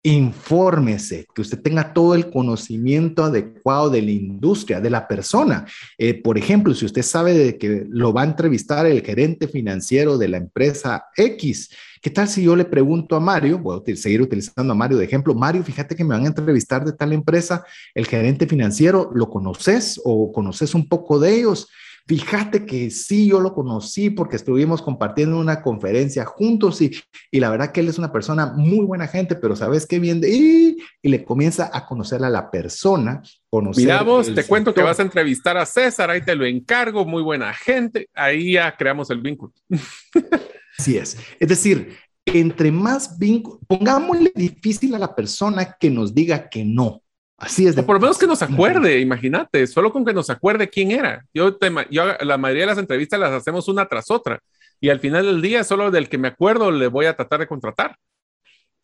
infórmese, 0.05 1.27
que 1.35 1.43
usted 1.43 1.61
tenga 1.61 1.93
todo 1.93 2.15
el 2.15 2.31
conocimiento 2.31 3.25
adecuado 3.25 3.91
de 3.91 4.01
la 4.01 4.13
industria, 4.13 4.81
de 4.81 4.91
la 4.91 5.09
persona. 5.09 5.67
Eh, 5.99 6.15
por 6.15 6.39
ejemplo, 6.39 6.73
si 6.73 6.85
usted 6.85 7.03
sabe 7.03 7.35
de 7.35 7.59
que 7.59 7.85
lo 7.89 8.13
va 8.13 8.23
a 8.23 8.27
entrevistar 8.27 8.87
el 8.87 9.03
gerente 9.03 9.49
financiero 9.49 10.19
de 10.19 10.29
la 10.29 10.37
empresa 10.37 11.07
X, 11.17 11.71
¿qué 12.03 12.11
tal 12.11 12.29
si 12.29 12.43
yo 12.43 12.57
le 12.57 12.65
pregunto 12.65 13.15
a 13.17 13.21
Mario, 13.21 13.59
voy 13.59 13.81
a 13.81 13.97
seguir 13.97 14.21
utilizando 14.21 14.73
a 14.73 14.77
Mario 14.77 14.99
de 14.99 15.05
ejemplo, 15.05 15.35
Mario, 15.35 15.63
fíjate 15.63 15.95
que 15.95 16.05
me 16.05 16.15
van 16.15 16.25
a 16.25 16.29
entrevistar 16.29 16.85
de 16.85 16.93
tal 16.93 17.13
empresa, 17.13 17.65
el 17.95 18.07
gerente 18.07 18.47
financiero, 18.47 19.11
¿lo 19.15 19.31
conoces 19.31 20.01
o 20.05 20.33
conoces 20.33 20.75
un 20.75 20.89
poco 20.89 21.21
de 21.21 21.37
ellos? 21.37 21.69
Fíjate 22.09 22.67
que 22.67 22.91
sí, 22.91 23.29
yo 23.29 23.39
lo 23.39 23.55
conocí 23.55 24.11
porque 24.11 24.35
estuvimos 24.35 24.83
compartiendo 24.83 25.39
una 25.39 25.63
conferencia 25.63 26.25
juntos 26.25 26.81
y, 26.83 26.91
y 27.31 27.39
la 27.39 27.49
verdad 27.49 27.71
que 27.71 27.79
él 27.79 27.89
es 27.89 27.97
una 27.97 28.11
persona 28.11 28.47
muy 28.57 28.85
buena 28.85 29.07
gente, 29.07 29.37
pero 29.37 29.55
sabes 29.55 29.87
qué 29.87 30.01
bien 30.01 30.21
de 30.21 30.31
y, 30.31 30.77
y 31.01 31.09
le 31.09 31.25
comienza 31.25 31.71
a 31.73 31.87
conocer 31.87 32.25
a 32.25 32.31
la 32.31 32.51
persona. 32.51 33.23
Conocer 33.49 33.85
Mira 33.85 34.03
vos, 34.03 34.35
te 34.35 34.45
cuento 34.45 34.75
que 34.75 34.83
vas 34.83 34.99
a 34.99 35.03
entrevistar 35.03 35.57
a 35.57 35.65
César, 35.65 36.11
ahí 36.11 36.23
te 36.23 36.35
lo 36.35 36.45
encargo, 36.45 37.05
muy 37.05 37.23
buena 37.23 37.55
gente, 37.55 38.09
ahí 38.15 38.55
ya 38.55 38.77
creamos 38.77 39.09
el 39.11 39.21
vínculo. 39.21 39.53
Así 40.79 40.97
es. 40.97 41.17
Es 41.39 41.49
decir, 41.49 41.97
entre 42.25 42.71
más 42.71 43.19
vínculo, 43.19 43.59
pongámosle 43.67 44.33
difícil 44.35 44.95
a 44.95 44.99
la 44.99 45.15
persona 45.15 45.77
que 45.79 45.91
nos 45.91 46.15
diga 46.15 46.49
que 46.49 46.65
no. 46.65 47.03
Así 47.37 47.67
es. 47.67 47.75
De... 47.75 47.83
por 47.83 47.97
lo 47.97 48.01
menos 48.01 48.19
que 48.19 48.27
nos 48.27 48.41
acuerde, 48.43 49.01
imagínate, 49.01 49.67
solo 49.67 49.93
con 49.93 50.05
que 50.05 50.15
nos 50.15 50.31
acuerde 50.31 50.69
quién 50.69 50.93
era. 50.93 51.25
Yo, 51.35 51.59
yo, 51.91 52.05
la 52.21 52.39
mayoría 52.39 52.63
de 52.63 52.69
las 52.69 52.79
entrevistas 52.79 53.19
las 53.19 53.33
hacemos 53.33 53.67
una 53.69 53.87
tras 53.87 54.11
otra 54.11 54.41
y 54.81 54.91
al 54.91 55.01
final 55.01 55.27
del 55.27 55.41
día, 55.41 55.63
solo 55.65 55.91
del 55.91 56.09
que 56.09 56.19
me 56.19 56.29
acuerdo, 56.29 56.71
le 56.71 56.89
voy 56.89 57.07
a 57.07 57.15
tratar 57.15 57.41
de 57.41 57.47
contratar. 57.47 57.97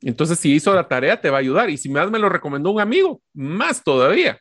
Entonces, 0.00 0.38
si 0.38 0.52
hizo 0.52 0.72
la 0.72 0.86
tarea, 0.86 1.20
te 1.20 1.28
va 1.28 1.38
a 1.38 1.40
ayudar. 1.40 1.70
Y 1.70 1.76
si 1.76 1.88
más 1.88 2.08
me 2.10 2.20
lo 2.20 2.28
recomendó 2.28 2.70
un 2.70 2.80
amigo, 2.80 3.20
más 3.34 3.82
todavía. 3.82 4.40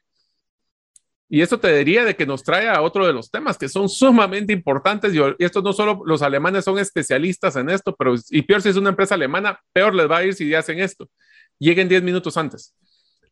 Y 1.30 1.42
eso 1.42 1.60
te 1.60 1.76
diría 1.76 2.06
de 2.06 2.16
que 2.16 2.26
nos 2.26 2.44
trae 2.44 2.70
a 2.70 2.82
otro 2.82 3.06
de 3.06 3.14
los 3.14 3.30
temas 3.30 3.58
que 3.58 3.68
son 3.68 3.90
sumamente 3.90 4.54
importantes. 4.54 5.14
Y 5.14 5.20
esto 5.40 5.62
no 5.62 5.74
solo 5.74 6.02
los 6.06 6.22
alemanes 6.22 6.66
son 6.66 6.80
especialistas 6.80 7.56
en 7.56 7.70
esto, 7.70 7.96
pero 7.96 8.16
y 8.30 8.42
peor 8.44 8.62
si 8.62 8.70
es 8.70 8.78
una 8.78 8.90
empresa 8.90 9.16
alemana, 9.16 9.60
peor 9.74 9.94
les 9.94 10.10
va 10.10 10.18
a 10.18 10.26
ir 10.26 10.34
si 10.34 10.54
hacen 10.54 10.80
esto. 10.80 11.10
Lleguen 11.60 11.90
10 11.90 12.04
minutos 12.04 12.38
antes 12.38 12.74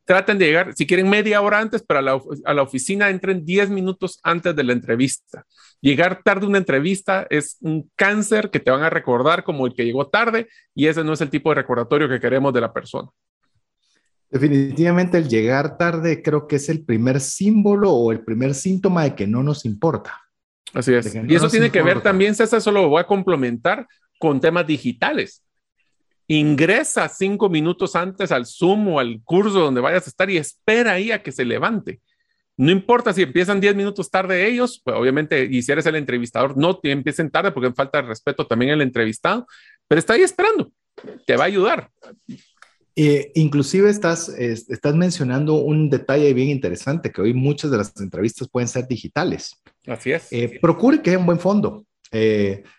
traten 0.06 0.38
de 0.38 0.46
llegar, 0.46 0.74
si 0.76 0.86
quieren 0.86 1.10
media 1.10 1.41
hora 1.41 1.60
antes, 1.60 1.84
pero 1.86 2.00
a 2.00 2.02
la, 2.04 2.22
a 2.46 2.54
la 2.54 2.62
oficina 2.62 3.10
entren 3.10 3.43
10 3.43 3.72
minutos 3.72 4.20
antes 4.24 4.56
de 4.56 4.64
la 4.64 4.74
entrevista. 4.74 5.46
Llegar 5.82 6.22
tarde 6.24 6.46
a 6.46 6.50
una 6.50 6.60
entrevista 6.60 7.28
es 7.30 7.58
un 7.62 7.91
cáncer 7.96 8.52
que 8.52 8.60
te 8.60 8.72
van 8.72 8.84
a 8.84 8.89
recordar 8.89 9.43
como 9.43 9.66
el 9.66 9.74
que 9.74 9.84
llegó 9.84 10.08
tarde 10.08 10.48
y 10.74 10.88
ese 10.88 11.04
no 11.04 11.14
es 11.14 11.22
el 11.22 11.30
tipo 11.30 11.50
de 11.50 11.56
recordatorio 11.56 12.08
que 12.08 12.20
queremos 12.20 12.54
de 12.54 12.62
la 12.62 12.72
persona. 12.72 13.10
Definitivamente 14.30 15.17
el 15.17 15.28
llegar 15.28 15.78
tarde 15.78 16.21
creo 16.21 16.47
que 16.47 16.57
es 16.57 16.69
el 16.69 16.84
primer 16.84 17.21
símbolo 17.21 17.91
o 17.91 18.11
el 18.11 18.21
primer 18.23 18.53
síntoma 18.53 19.03
de 19.03 19.15
que 19.15 19.28
no 19.28 19.43
nos 19.43 19.65
importa. 19.65 20.21
Así 20.73 20.93
es. 20.93 21.15
No 21.15 21.32
y 21.32 21.36
eso 21.36 21.49
tiene 21.49 21.67
importa. 21.67 21.71
que 21.71 21.82
ver 21.82 22.01
también, 22.01 22.36
César, 22.36 22.59
eso 22.59 22.71
lo 22.71 22.89
voy 22.89 23.01
a 23.01 23.07
complementar 23.07 23.88
con 24.19 24.39
temas 24.41 24.67
digitales 24.67 25.45
ingresa 26.28 27.07
cinco 27.07 27.49
minutos 27.49 27.95
antes 27.95 28.32
al 28.32 28.45
Zoom 28.45 28.88
o 28.89 28.99
al 28.99 29.21
curso 29.23 29.59
donde 29.59 29.82
vayas 29.82 30.07
a 30.07 30.09
estar 30.09 30.30
y 30.30 30.38
espera 30.38 30.93
ahí 30.93 31.11
a 31.11 31.21
que 31.21 31.32
se 31.32 31.45
levante. 31.45 32.01
No 32.57 32.71
importa 32.71 33.11
si 33.11 33.21
empiezan 33.21 33.59
diez 33.59 33.76
minutos 33.76 34.09
tarde 34.09 34.47
ellos, 34.47 34.82
pues 34.84 34.95
obviamente, 34.95 35.45
y 35.45 35.61
si 35.61 35.71
eres 35.71 35.86
el 35.88 35.95
entrevistador, 35.95 36.55
no 36.57 36.78
te 36.78 36.91
empiecen 36.91 37.30
tarde 37.30 37.51
porque 37.51 37.73
falta 37.73 38.01
de 38.01 38.07
respeto 38.07 38.47
también 38.47 38.71
al 38.71 38.82
entrevistado, 38.82 39.45
pero 39.88 39.99
está 39.99 40.13
ahí 40.13 40.21
esperando, 40.21 40.71
te 41.26 41.36
va 41.36 41.43
a 41.43 41.47
ayudar. 41.47 41.89
Eh, 42.96 43.32
inclusive 43.36 43.89
estás, 43.89 44.30
eh, 44.30 44.54
estás 44.54 44.96
mencionando 44.96 45.56
un 45.56 45.89
detalle 45.89 46.34
bien 46.34 46.50
interesante, 46.50 47.12
que 47.12 47.22
hoy 47.22 47.34
muchas 47.34 47.72
de 47.72 47.78
las 47.78 47.93
entrevistas 48.00 48.48
pueden 48.48 48.68
ser 48.68 48.88
digitales. 48.88 49.62
Así 49.86 50.12
es. 50.12 50.28
Eh, 50.32 50.60
procure 50.62 51.02
que 51.02 51.10
haya 51.12 51.20
un 51.20 51.26
buen 51.26 51.39
fondo. 51.39 51.86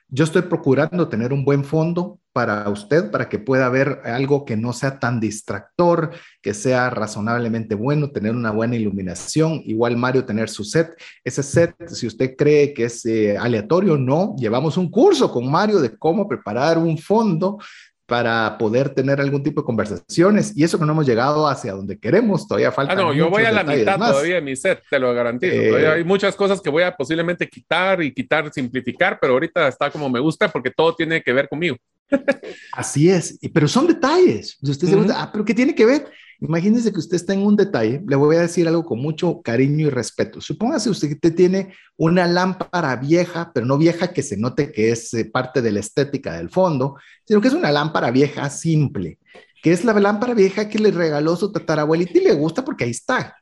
yo 0.09 0.25
estoy 0.25 0.43
procurando 0.43 1.09
tener 1.09 1.33
un 1.33 1.45
buen 1.45 1.63
fondo 1.63 2.19
para 2.37 2.69
usted, 2.69 3.11
para 3.11 3.31
que 3.31 3.39
pueda 3.39 3.67
ver 3.71 4.01
algo 4.05 4.45
que 4.45 4.59
no 4.59 4.75
sea 4.75 4.99
tan 4.99 5.21
distractor, 5.21 6.11
que 6.43 6.53
sea 6.53 6.91
razonablemente 6.91 7.75
bueno, 7.75 8.11
tener 8.11 8.33
una 8.33 8.51
buena 8.51 8.77
iluminación. 8.77 9.63
Igual 9.65 9.97
Mario, 9.97 10.27
tener 10.27 10.51
su 10.51 10.63
set. 10.63 10.91
Ese 11.25 11.43
set, 11.43 11.75
si 11.89 12.07
usted 12.07 12.37
cree 12.37 12.75
que 12.75 12.85
es 12.85 13.07
eh, 13.07 13.39
aleatorio, 13.39 13.97
no. 13.97 14.37
Llevamos 14.39 14.77
un 14.77 14.91
curso 14.91 15.31
con 15.33 15.51
Mario 15.51 15.81
de 15.81 15.97
cómo 15.97 16.29
preparar 16.29 16.77
un 16.77 16.99
fondo 16.99 17.59
para 18.07 18.57
poder 18.57 18.91
tener 18.91 19.21
algún 19.21 19.43
tipo 19.43 19.61
de 19.61 19.67
conversaciones 19.67 20.57
y 20.57 20.63
eso 20.63 20.79
que 20.79 20.85
no 20.85 20.93
hemos 20.93 21.07
llegado 21.07 21.49
hacia 21.49 21.73
donde 21.73 21.99
queremos, 21.99 22.47
todavía 22.47 22.71
falta. 22.71 22.93
Ah, 22.93 22.97
no, 22.97 23.13
yo 23.13 23.29
voy 23.29 23.45
a 23.45 23.51
la 23.51 23.65
mitad 23.65 23.97
todavía 23.97 24.37
de 24.37 24.41
mi 24.41 24.55
set, 24.55 24.83
te 24.89 24.99
lo 24.99 25.13
garantizo. 25.13 25.53
Eh, 25.53 25.89
hay 25.89 26.05
muchas 26.05 26.37
cosas 26.37 26.61
que 26.61 26.71
voy 26.71 26.85
a 26.85 26.97
posiblemente 26.97 27.49
quitar 27.49 28.01
y 28.03 28.15
quitar, 28.15 28.53
simplificar, 28.53 29.19
pero 29.21 29.33
ahorita 29.33 29.67
está 29.67 29.91
como 29.91 30.09
me 30.09 30.21
gusta 30.21 30.49
porque 30.49 30.71
todo 30.71 30.95
tiene 30.95 31.21
que 31.21 31.33
ver 31.33 31.49
conmigo. 31.49 31.77
Así 32.73 33.11
es, 33.11 33.39
pero 33.53 33.67
son 33.67 33.89
detalles. 33.89 34.57
Usted 34.63 34.87
se 34.87 35.13
ah, 35.13 35.29
pero 35.33 35.45
¿qué 35.45 35.55
tiene 35.55 35.75
que 35.75 35.85
ver? 35.85 36.07
Imagínese 36.41 36.93
que 36.93 36.99
usted 36.99 37.17
está 37.17 37.33
en 37.33 37.47
un 37.47 37.57
detalle, 37.57 38.03
le 38.07 38.17
voy 38.17 38.37
a 38.37 38.41
decir 38.41 38.69
algo 38.69 38.85
con 38.85 39.01
mucho 39.01 39.41
cariño 39.43 39.87
y 39.87 39.91
respeto. 39.91 40.41
Supóngase 40.41 40.91
usted 40.91 41.19
tiene 41.35 41.75
una 41.97 42.27
lámpara 42.27 42.97
vieja, 42.97 43.51
pero 43.55 43.65
no 43.65 43.79
vieja 43.79 44.13
que 44.13 44.23
se 44.23 44.37
note 44.37 44.71
que 44.71 44.91
es 44.91 45.15
eh, 45.15 45.25
parte 45.25 45.63
de 45.63 45.73
la 45.73 45.81
estética 45.81 46.35
del 46.35 46.51
fondo, 46.51 46.97
sino 47.25 47.41
que 47.41 47.49
es 47.49 47.55
una 47.55 47.73
lámpara 47.73 48.11
vieja 48.11 48.51
simple, 48.51 49.19
que 49.63 49.73
es 49.73 49.85
la 49.85 49.95
lámpara 49.95 50.35
vieja 50.35 50.69
que 50.69 50.79
le 50.79 50.91
regaló 50.91 51.37
su 51.37 51.51
tatarabuelita 51.51 52.19
y 52.19 52.25
le 52.25 52.35
gusta 52.35 52.65
porque 52.65 52.85
ahí 52.85 52.91
está. 52.91 53.37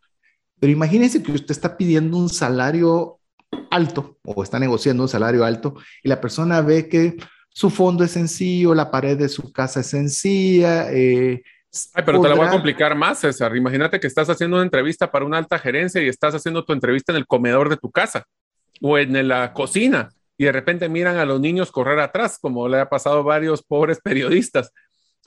Pero 0.60 0.72
imagínese 0.72 1.22
que 1.22 1.32
usted 1.32 1.50
está 1.50 1.76
pidiendo 1.76 2.16
un 2.16 2.28
salario 2.28 3.18
alto 3.70 4.18
o 4.24 4.42
está 4.42 4.58
negociando 4.58 5.02
un 5.02 5.08
salario 5.08 5.44
alto 5.44 5.74
y 6.02 6.08
la 6.08 6.20
persona 6.20 6.60
ve 6.60 6.88
que 6.88 7.16
su 7.50 7.70
fondo 7.70 8.02
es 8.04 8.10
sencillo, 8.10 8.74
la 8.74 8.90
pared 8.90 9.16
de 9.16 9.28
su 9.28 9.52
casa 9.52 9.80
es 9.80 9.86
sencilla, 9.86 10.92
eh, 10.92 11.42
Ay, 11.92 12.02
pero 12.06 12.20
te 12.20 12.28
la 12.28 12.34
voy 12.34 12.46
a 12.46 12.50
complicar 12.50 12.94
más, 12.94 13.20
César. 13.20 13.56
Imagínate 13.56 13.98
que 13.98 14.06
estás 14.06 14.28
haciendo 14.30 14.56
una 14.56 14.64
entrevista 14.64 15.10
para 15.10 15.24
una 15.24 15.38
alta 15.38 15.58
gerencia 15.58 16.02
y 16.02 16.08
estás 16.08 16.34
haciendo 16.34 16.64
tu 16.64 16.72
entrevista 16.72 17.12
en 17.12 17.16
el 17.16 17.26
comedor 17.26 17.68
de 17.68 17.76
tu 17.76 17.90
casa 17.90 18.24
o 18.80 18.98
en 18.98 19.28
la 19.28 19.52
cocina 19.52 20.10
y 20.36 20.44
de 20.44 20.52
repente 20.52 20.88
miran 20.88 21.16
a 21.16 21.24
los 21.24 21.40
niños 21.40 21.70
correr 21.70 22.00
atrás, 22.00 22.38
como 22.40 22.68
le 22.68 22.80
ha 22.80 22.88
pasado 22.88 23.20
a 23.20 23.22
varios 23.22 23.62
pobres 23.62 24.00
periodistas. 24.02 24.72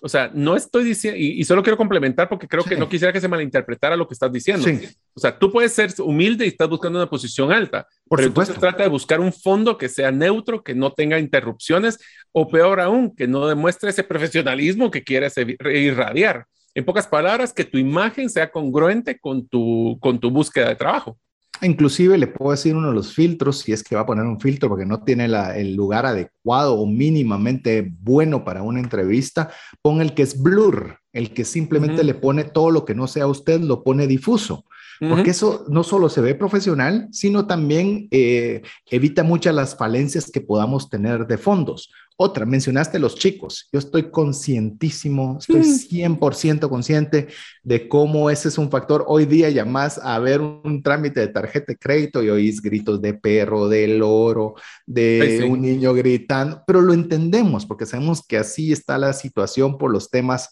O 0.01 0.09
sea, 0.09 0.29
no 0.33 0.55
estoy 0.55 0.83
diciendo, 0.83 1.19
y, 1.19 1.43
solo 1.43 1.63
quiero 1.63 1.77
complementar 1.77 2.29
porque 2.29 2.47
creo 2.47 2.63
que 2.63 2.77
no 2.77 2.87
quisiera 2.87 3.11
que 3.11 3.19
se 3.19 3.27
malinterpretara 3.27 3.95
lo 3.95 4.07
que 4.07 4.13
estás 4.13 4.31
diciendo. 4.31 4.67
O 5.15 5.19
sea, 5.19 5.37
tú 5.37 5.51
puedes 5.51 5.73
ser 5.73 5.91
humilde 5.99 6.45
y 6.45 6.49
estás 6.49 6.69
buscando 6.69 6.99
una 6.99 7.09
posición 7.09 7.51
alta, 7.51 7.87
Por 8.07 8.19
pero 8.19 8.29
supuesto. 8.29 8.53
trata 8.59 8.83
de 8.83 8.89
buscar 8.89 9.19
un 9.19 9.33
fondo 9.33 9.77
que 9.77 9.89
sea 9.89 10.11
neutro, 10.11 10.63
que 10.63 10.75
no 10.75 10.93
tenga 10.93 11.17
interrupciones, 11.17 11.97
o 12.31 12.47
peor 12.47 12.79
aún, 12.79 13.15
que 13.15 13.27
no 13.27 13.47
demuestre 13.47 13.89
ese 13.89 14.03
profesionalismo 14.03 14.91
que 14.91 15.03
quieres 15.03 15.35
irradiar. 15.37 16.45
En 16.75 16.85
pocas 16.85 17.07
palabras, 17.07 17.51
que 17.51 17.63
tu 17.63 17.79
imagen 17.79 18.29
sea 18.29 18.51
congruente 18.51 19.17
con 19.19 19.47
tu, 19.47 19.97
con 19.99 20.19
tu 20.19 20.29
búsqueda 20.29 20.69
de 20.69 20.75
trabajo. 20.75 21.17
Inclusive 21.61 22.17
le 22.17 22.27
puedo 22.27 22.51
decir 22.51 22.75
uno 22.75 22.89
de 22.89 22.93
los 22.93 23.13
filtros, 23.13 23.59
si 23.59 23.71
es 23.71 23.83
que 23.83 23.95
va 23.95 24.01
a 24.01 24.05
poner 24.05 24.25
un 24.25 24.39
filtro 24.39 24.69
porque 24.69 24.85
no 24.85 25.03
tiene 25.03 25.25
el 25.25 25.75
lugar 25.75 26.05
adecuado 26.05 26.75
o 26.75 26.85
mínimamente 26.85 27.91
bueno 28.01 28.43
para 28.45 28.61
una 28.61 28.79
entrevista, 28.79 29.49
pon 29.81 30.01
el 30.01 30.13
que 30.13 30.21
es 30.21 30.41
blur, 30.41 30.99
el 31.13 31.33
que 31.33 31.45
simplemente 31.45 32.03
le 32.03 32.13
pone 32.13 32.43
todo 32.43 32.69
lo 32.69 32.85
que 32.85 32.93
no 32.93 33.07
sea 33.07 33.27
usted, 33.27 33.61
lo 33.61 33.83
pone 33.83 34.05
difuso. 34.05 34.65
Porque 34.99 35.31
eso 35.31 35.65
no 35.69 35.83
solo 35.83 36.09
se 36.09 36.21
ve 36.21 36.35
profesional, 36.35 37.07
sino 37.11 37.45
también 37.45 38.07
eh, 38.11 38.61
evita 38.89 39.23
muchas 39.23 39.53
las 39.53 39.75
falencias 39.75 40.31
que 40.31 40.41
podamos 40.41 40.89
tener 40.89 41.27
de 41.27 41.37
fondos. 41.37 41.89
Otra, 42.19 42.47
mencionaste 42.47 42.97
los 42.97 43.15
chicos. 43.15 43.69
Yo 43.71 43.77
estoy 43.77 44.09
conscientísimo, 44.09 45.37
estoy 45.39 45.61
100% 45.61 46.65
mm. 46.65 46.69
consciente 46.69 47.27
de 47.61 47.87
cómo 47.87 48.31
ese 48.31 48.47
es 48.47 48.57
un 48.57 48.71
factor. 48.71 49.05
Hoy 49.07 49.25
día 49.25 49.51
ya 49.51 49.65
más 49.65 49.99
a 49.99 50.17
ver 50.17 50.41
un 50.41 50.81
trámite 50.81 51.19
de 51.19 51.27
tarjeta 51.27 51.73
de 51.73 51.77
crédito 51.77 52.23
y 52.23 52.29
oís 52.29 52.59
gritos 52.59 52.99
de 53.03 53.13
perro, 53.13 53.69
de 53.69 53.87
loro, 53.87 54.55
de 54.87 55.47
un 55.47 55.61
niño 55.61 55.93
gritando, 55.93 56.63
pero 56.65 56.81
lo 56.81 56.93
entendemos 56.93 57.67
porque 57.67 57.85
sabemos 57.85 58.25
que 58.25 58.37
así 58.37 58.71
está 58.71 58.97
la 58.97 59.13
situación 59.13 59.77
por 59.77 59.91
los 59.91 60.09
temas 60.09 60.49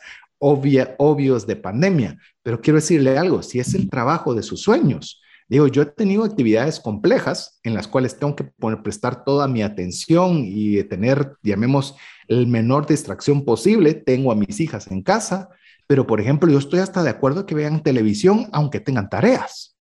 obvios 0.98 1.48
de 1.48 1.56
pandemia. 1.56 2.18
Pero 2.44 2.62
quiero 2.62 2.80
decirle 2.80 3.18
algo, 3.18 3.42
si 3.42 3.60
es 3.60 3.74
el 3.74 3.90
trabajo 3.90 4.34
de 4.34 4.44
sus 4.44 4.62
sueños, 4.62 5.22
Digo, 5.48 5.68
yo 5.68 5.84
he 5.84 5.86
tenido 5.86 6.24
actividades 6.24 6.80
complejas 6.80 7.60
en 7.64 7.76
las 7.76 7.88
cuales 7.88 8.18
tengo 8.18 8.36
que 8.36 8.46
poner, 8.46 8.82
prestar 8.82 9.24
toda 9.24 9.48
mi 9.48 9.62
atención 9.62 10.42
y 10.44 10.84
tener, 10.86 11.36
llamemos, 11.44 11.96
el 12.28 12.48
menor 12.48 12.88
distracción 12.88 13.46
posible. 13.46 13.94
Tengo 13.94 14.32
a 14.32 14.36
mis 14.36 14.60
hijas 14.60 14.90
en 14.90 15.04
casa, 15.04 15.50
pero 15.86 16.08
por 16.08 16.20
ejemplo, 16.20 16.52
yo 16.52 16.58
estoy 16.58 16.80
hasta 16.80 17.04
de 17.04 17.12
acuerdo 17.12 17.46
que 17.46 17.54
vean 17.54 17.84
televisión 17.84 18.50
aunque 18.54 18.80
tengan 18.80 19.08
tareas, 19.08 19.78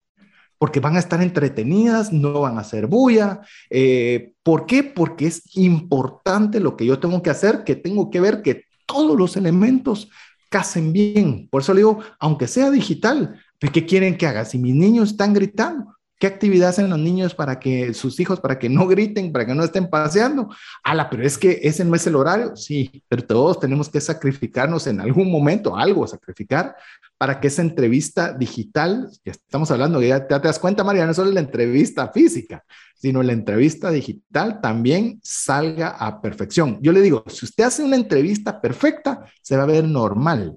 porque 0.58 0.80
van 0.80 0.96
a 0.96 0.98
estar 0.98 1.22
entretenidas, 1.22 2.12
no 2.12 2.40
van 2.40 2.58
a 2.58 2.62
hacer 2.62 2.88
bulla. 2.88 3.42
Eh, 3.70 4.32
¿Por 4.42 4.66
qué? 4.66 4.82
Porque 4.82 5.28
es 5.28 5.56
importante 5.56 6.58
lo 6.58 6.76
que 6.76 6.86
yo 6.86 6.98
tengo 6.98 7.22
que 7.22 7.30
hacer, 7.30 7.62
que 7.62 7.76
tengo 7.76 8.10
que 8.10 8.20
ver 8.20 8.42
que 8.42 8.64
todos 8.84 9.16
los 9.16 9.36
elementos 9.36 10.10
casen 10.52 10.92
bien. 10.92 11.48
Por 11.50 11.62
eso 11.62 11.74
le 11.74 11.80
digo, 11.80 11.98
aunque 12.20 12.46
sea 12.46 12.70
digital, 12.70 13.40
¿Qué 13.70 13.86
quieren 13.86 14.16
que 14.16 14.26
haga? 14.26 14.44
Si 14.44 14.58
mis 14.58 14.74
niños 14.74 15.10
están 15.10 15.32
gritando, 15.34 15.96
¿qué 16.22 16.28
actividad 16.28 16.68
hacen 16.68 16.88
los 16.88 17.00
niños 17.00 17.34
para 17.34 17.58
que 17.58 17.92
sus 17.94 18.20
hijos, 18.20 18.38
para 18.38 18.56
que 18.56 18.68
no 18.68 18.86
griten, 18.86 19.32
para 19.32 19.44
que 19.44 19.56
no 19.56 19.64
estén 19.64 19.90
paseando? 19.90 20.48
Ala, 20.84 21.10
pero 21.10 21.26
es 21.26 21.36
que 21.36 21.58
ese 21.64 21.84
no 21.84 21.96
es 21.96 22.06
el 22.06 22.14
horario. 22.14 22.54
Sí, 22.54 23.02
pero 23.08 23.24
todos 23.24 23.58
tenemos 23.58 23.88
que 23.88 24.00
sacrificarnos 24.00 24.86
en 24.86 25.00
algún 25.00 25.32
momento, 25.32 25.76
algo 25.76 26.06
sacrificar, 26.06 26.76
para 27.18 27.40
que 27.40 27.48
esa 27.48 27.62
entrevista 27.62 28.32
digital, 28.32 29.10
ya 29.24 29.32
estamos 29.32 29.72
hablando, 29.72 30.00
ya, 30.00 30.24
te 30.24 30.38
das 30.38 30.60
cuenta, 30.60 30.84
María, 30.84 31.06
no 31.06 31.12
solo 31.12 31.32
la 31.32 31.40
entrevista 31.40 32.06
física, 32.12 32.62
sino 32.94 33.20
la 33.24 33.32
entrevista 33.32 33.90
digital 33.90 34.60
también 34.60 35.18
salga 35.24 35.88
a 35.88 36.20
perfección. 36.20 36.78
Yo 36.82 36.92
le 36.92 37.00
digo, 37.00 37.24
si 37.26 37.46
usted 37.46 37.64
hace 37.64 37.82
una 37.82 37.96
entrevista 37.96 38.60
perfecta, 38.60 39.26
se 39.40 39.56
va 39.56 39.64
a 39.64 39.66
ver 39.66 39.82
normal, 39.82 40.56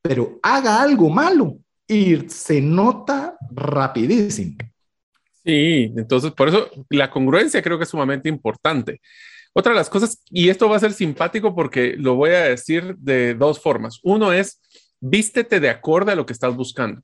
pero 0.00 0.38
haga 0.42 0.80
algo 0.80 1.10
malo 1.10 1.58
y 1.86 2.26
se 2.30 2.62
nota 2.62 3.36
rapidísimo. 3.50 4.56
Sí, 5.44 5.92
entonces 5.96 6.32
por 6.32 6.48
eso 6.48 6.70
la 6.88 7.10
congruencia 7.10 7.62
creo 7.62 7.76
que 7.76 7.84
es 7.84 7.90
sumamente 7.90 8.28
importante. 8.28 9.00
Otra 9.52 9.72
de 9.72 9.78
las 9.78 9.90
cosas, 9.90 10.22
y 10.30 10.48
esto 10.48 10.68
va 10.68 10.76
a 10.76 10.80
ser 10.80 10.92
simpático 10.92 11.54
porque 11.54 11.94
lo 11.96 12.14
voy 12.16 12.30
a 12.30 12.44
decir 12.44 12.96
de 12.96 13.34
dos 13.34 13.60
formas. 13.60 14.00
Uno 14.02 14.32
es, 14.32 14.60
vístete 15.00 15.60
de 15.60 15.68
acorde 15.68 16.12
a 16.12 16.16
lo 16.16 16.26
que 16.26 16.32
estás 16.32 16.56
buscando. 16.56 17.02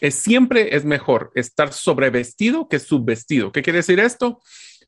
Es, 0.00 0.14
siempre 0.14 0.74
es 0.74 0.84
mejor 0.84 1.30
estar 1.34 1.72
sobrevestido 1.72 2.68
que 2.68 2.78
subvestido. 2.78 3.52
¿Qué 3.52 3.62
quiere 3.62 3.78
decir 3.78 4.00
esto? 4.00 4.40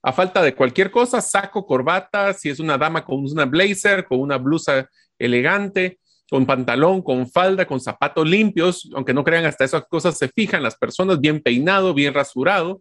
A 0.02 0.12
falta 0.12 0.42
de 0.42 0.54
cualquier 0.54 0.90
cosa, 0.90 1.20
saco, 1.20 1.66
corbata, 1.66 2.32
si 2.32 2.48
es 2.48 2.60
una 2.60 2.78
dama 2.78 3.04
con 3.04 3.22
una 3.24 3.44
blazer, 3.44 4.06
con 4.06 4.20
una 4.20 4.38
blusa 4.38 4.88
elegante, 5.18 5.98
con 6.30 6.46
pantalón, 6.46 7.02
con 7.02 7.28
falda, 7.28 7.66
con 7.66 7.78
zapatos 7.78 8.26
limpios, 8.26 8.88
aunque 8.94 9.12
no 9.12 9.22
crean, 9.22 9.44
hasta 9.44 9.64
esas 9.64 9.84
cosas 9.86 10.16
se 10.16 10.28
fijan 10.28 10.62
las 10.62 10.76
personas, 10.76 11.20
bien 11.20 11.42
peinado, 11.42 11.92
bien 11.92 12.14
rasurado. 12.14 12.80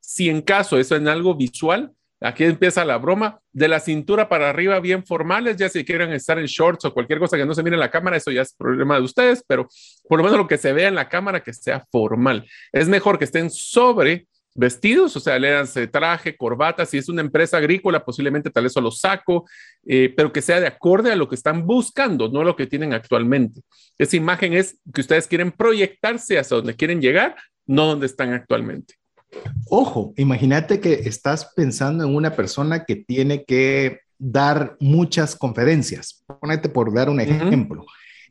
Si 0.00 0.28
en 0.28 0.42
caso 0.42 0.78
eso 0.78 0.96
es 0.96 1.00
en 1.00 1.08
algo 1.08 1.34
visual, 1.34 1.92
aquí 2.20 2.44
empieza 2.44 2.84
la 2.84 2.98
broma, 2.98 3.40
de 3.52 3.68
la 3.68 3.80
cintura 3.80 4.28
para 4.28 4.50
arriba 4.50 4.78
bien 4.80 5.04
formales, 5.04 5.56
ya 5.56 5.68
si 5.68 5.84
quieren 5.84 6.12
estar 6.12 6.38
en 6.38 6.46
shorts 6.46 6.84
o 6.84 6.94
cualquier 6.94 7.18
cosa 7.18 7.36
que 7.36 7.46
no 7.46 7.54
se 7.54 7.62
mire 7.62 7.74
en 7.74 7.80
la 7.80 7.90
cámara, 7.90 8.16
eso 8.16 8.30
ya 8.30 8.42
es 8.42 8.54
problema 8.54 8.96
de 8.96 9.02
ustedes, 9.02 9.42
pero 9.46 9.68
por 10.08 10.18
lo 10.18 10.24
menos 10.24 10.38
lo 10.38 10.46
que 10.46 10.58
se 10.58 10.72
vea 10.72 10.88
en 10.88 10.94
la 10.94 11.08
cámara 11.08 11.42
que 11.42 11.52
sea 11.52 11.84
formal. 11.90 12.46
Es 12.72 12.88
mejor 12.88 13.18
que 13.18 13.24
estén 13.24 13.50
sobre 13.50 14.26
vestidos, 14.54 15.16
o 15.16 15.20
sea, 15.20 15.38
le 15.38 15.86
traje, 15.88 16.36
corbata, 16.36 16.84
si 16.84 16.98
es 16.98 17.08
una 17.08 17.20
empresa 17.20 17.56
agrícola, 17.56 18.04
posiblemente 18.04 18.50
tal 18.50 18.64
vez 18.64 18.72
solo 18.72 18.90
saco, 18.90 19.48
eh, 19.86 20.12
pero 20.16 20.32
que 20.32 20.42
sea 20.42 20.60
de 20.60 20.66
acorde 20.66 21.12
a 21.12 21.16
lo 21.16 21.28
que 21.28 21.36
están 21.36 21.66
buscando, 21.66 22.28
no 22.28 22.40
a 22.40 22.44
lo 22.44 22.56
que 22.56 22.66
tienen 22.66 22.92
actualmente. 22.92 23.62
Esa 23.96 24.16
imagen 24.16 24.52
es 24.52 24.78
que 24.92 25.00
ustedes 25.00 25.26
quieren 25.26 25.52
proyectarse 25.52 26.38
hacia 26.38 26.56
donde 26.56 26.76
quieren 26.76 27.00
llegar, 27.00 27.36
no 27.66 27.86
donde 27.86 28.06
están 28.06 28.32
actualmente. 28.32 28.99
Ojo, 29.68 30.12
imagínate 30.16 30.80
que 30.80 30.94
estás 31.04 31.52
pensando 31.54 32.04
en 32.04 32.14
una 32.14 32.34
persona 32.34 32.84
que 32.84 32.96
tiene 32.96 33.44
que 33.44 34.00
dar 34.18 34.76
muchas 34.80 35.36
conferencias. 35.36 36.24
Ponete 36.40 36.68
por 36.68 36.92
dar 36.92 37.08
un 37.08 37.20
ejemplo 37.20 37.86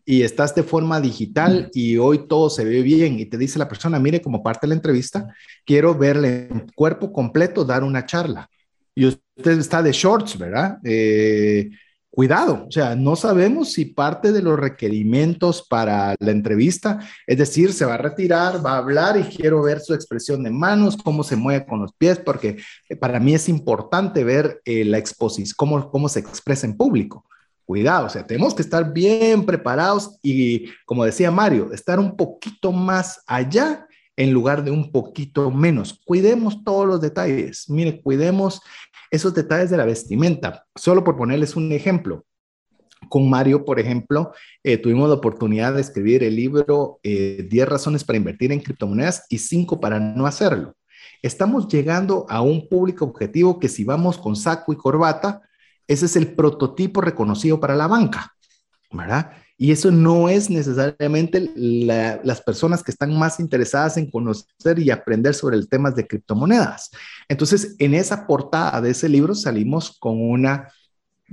y 0.05 0.23
estás 0.23 0.55
de 0.55 0.63
forma 0.63 0.99
digital 0.99 1.69
y 1.71 1.97
hoy 1.97 2.27
todo 2.27 2.49
se 2.49 2.63
ve 2.65 2.81
bien 2.81 3.19
y 3.19 3.25
te 3.25 3.37
dice 3.37 3.59
la 3.59 3.69
persona, 3.69 3.99
mire, 3.99 4.21
como 4.21 4.41
parte 4.41 4.61
de 4.65 4.69
la 4.69 4.75
entrevista, 4.75 5.27
quiero 5.65 5.95
verle 5.95 6.47
en 6.49 6.67
cuerpo 6.73 7.13
completo 7.13 7.63
dar 7.63 7.83
una 7.83 8.05
charla. 8.07 8.49
Y 8.95 9.05
usted 9.05 9.59
está 9.59 9.83
de 9.83 9.91
shorts, 9.91 10.37
¿verdad? 10.37 10.79
Eh, 10.83 11.69
cuidado, 12.19 12.65
o 12.67 12.69
sea, 12.69 12.97
no 12.97 13.15
sabemos 13.15 13.71
si 13.71 13.85
parte 13.85 14.33
de 14.33 14.41
los 14.41 14.59
requerimientos 14.59 15.65
para 15.65 16.17
la 16.19 16.31
entrevista, 16.31 16.99
es 17.25 17.37
decir, 17.37 17.71
se 17.71 17.85
va 17.85 17.93
a 17.93 17.97
retirar, 17.97 18.65
va 18.65 18.73
a 18.73 18.79
hablar 18.79 19.17
y 19.17 19.23
quiero 19.23 19.61
ver 19.61 19.79
su 19.79 19.93
expresión 19.93 20.43
de 20.43 20.49
manos, 20.49 20.97
cómo 20.97 21.23
se 21.23 21.37
mueve 21.37 21.65
con 21.65 21.79
los 21.79 21.93
pies, 21.93 22.19
porque 22.19 22.57
para 22.99 23.21
mí 23.21 23.35
es 23.35 23.47
importante 23.47 24.25
ver 24.25 24.59
eh, 24.65 24.83
la 24.83 24.97
exposición, 24.97 25.53
cómo, 25.55 25.89
cómo 25.89 26.09
se 26.09 26.19
expresa 26.19 26.67
en 26.67 26.75
público. 26.75 27.23
cuidado, 27.63 28.07
o 28.07 28.09
sea, 28.09 28.27
tenemos 28.27 28.53
que 28.53 28.63
estar 28.63 28.91
bien 28.91 29.45
preparados 29.45 30.19
y, 30.21 30.65
como 30.85 31.05
decía 31.05 31.31
Mario, 31.31 31.71
estar 31.71 31.99
un 31.99 32.17
poquito 32.17 32.73
más 32.73 33.23
allá 33.27 33.87
en 34.19 34.33
lugar 34.33 34.65
de 34.65 34.71
un 34.71 34.91
poquito 34.91 35.49
menos. 35.49 36.01
Cuidemos 36.03 36.61
todos 36.65 36.85
los 36.85 36.99
detalles. 36.99 37.69
Mire, 37.69 38.01
cuidemos 38.01 38.61
esos 39.11 39.33
detalles 39.33 39.69
de 39.69 39.77
la 39.77 39.85
vestimenta. 39.85 40.65
Solo 40.75 41.03
por 41.03 41.17
ponerles 41.17 41.55
un 41.55 41.71
ejemplo. 41.71 42.25
Con 43.07 43.29
Mario, 43.29 43.63
por 43.63 43.79
ejemplo, 43.79 44.33
eh, 44.63 44.77
tuvimos 44.77 45.07
la 45.07 45.15
oportunidad 45.15 45.73
de 45.73 45.81
escribir 45.81 46.23
el 46.23 46.35
libro 46.35 46.99
10 47.03 47.51
eh, 47.51 47.65
razones 47.65 48.03
para 48.03 48.17
invertir 48.17 48.51
en 48.51 48.59
criptomonedas 48.59 49.25
y 49.29 49.37
5 49.37 49.79
para 49.79 49.99
no 49.99 50.25
hacerlo. 50.25 50.75
Estamos 51.21 51.67
llegando 51.67 52.25
a 52.29 52.41
un 52.41 52.67
público 52.67 53.05
objetivo 53.05 53.59
que 53.59 53.69
si 53.69 53.83
vamos 53.83 54.17
con 54.17 54.35
saco 54.35 54.73
y 54.73 54.77
corbata, 54.77 55.41
ese 55.87 56.05
es 56.05 56.15
el 56.15 56.35
prototipo 56.35 57.01
reconocido 57.01 57.59
para 57.59 57.75
la 57.75 57.87
banca, 57.87 58.35
¿verdad? 58.91 59.31
Y 59.61 59.73
eso 59.73 59.91
no 59.91 60.29
es 60.29 60.49
necesariamente 60.49 61.51
las 61.53 62.41
personas 62.41 62.81
que 62.81 62.91
están 62.91 63.13
más 63.19 63.41
interesadas 63.41 63.97
en 63.97 64.09
conocer 64.09 64.79
y 64.79 64.89
aprender 64.89 65.35
sobre 65.35 65.57
el 65.57 65.67
tema 65.67 65.91
de 65.91 66.07
criptomonedas. 66.07 66.89
Entonces, 67.27 67.75
en 67.77 67.93
esa 67.93 68.25
portada 68.25 68.79
de 68.79 68.91
ese 68.91 69.09
libro 69.09 69.35
salimos 69.35 69.99
con 69.99 70.19
una 70.19 70.69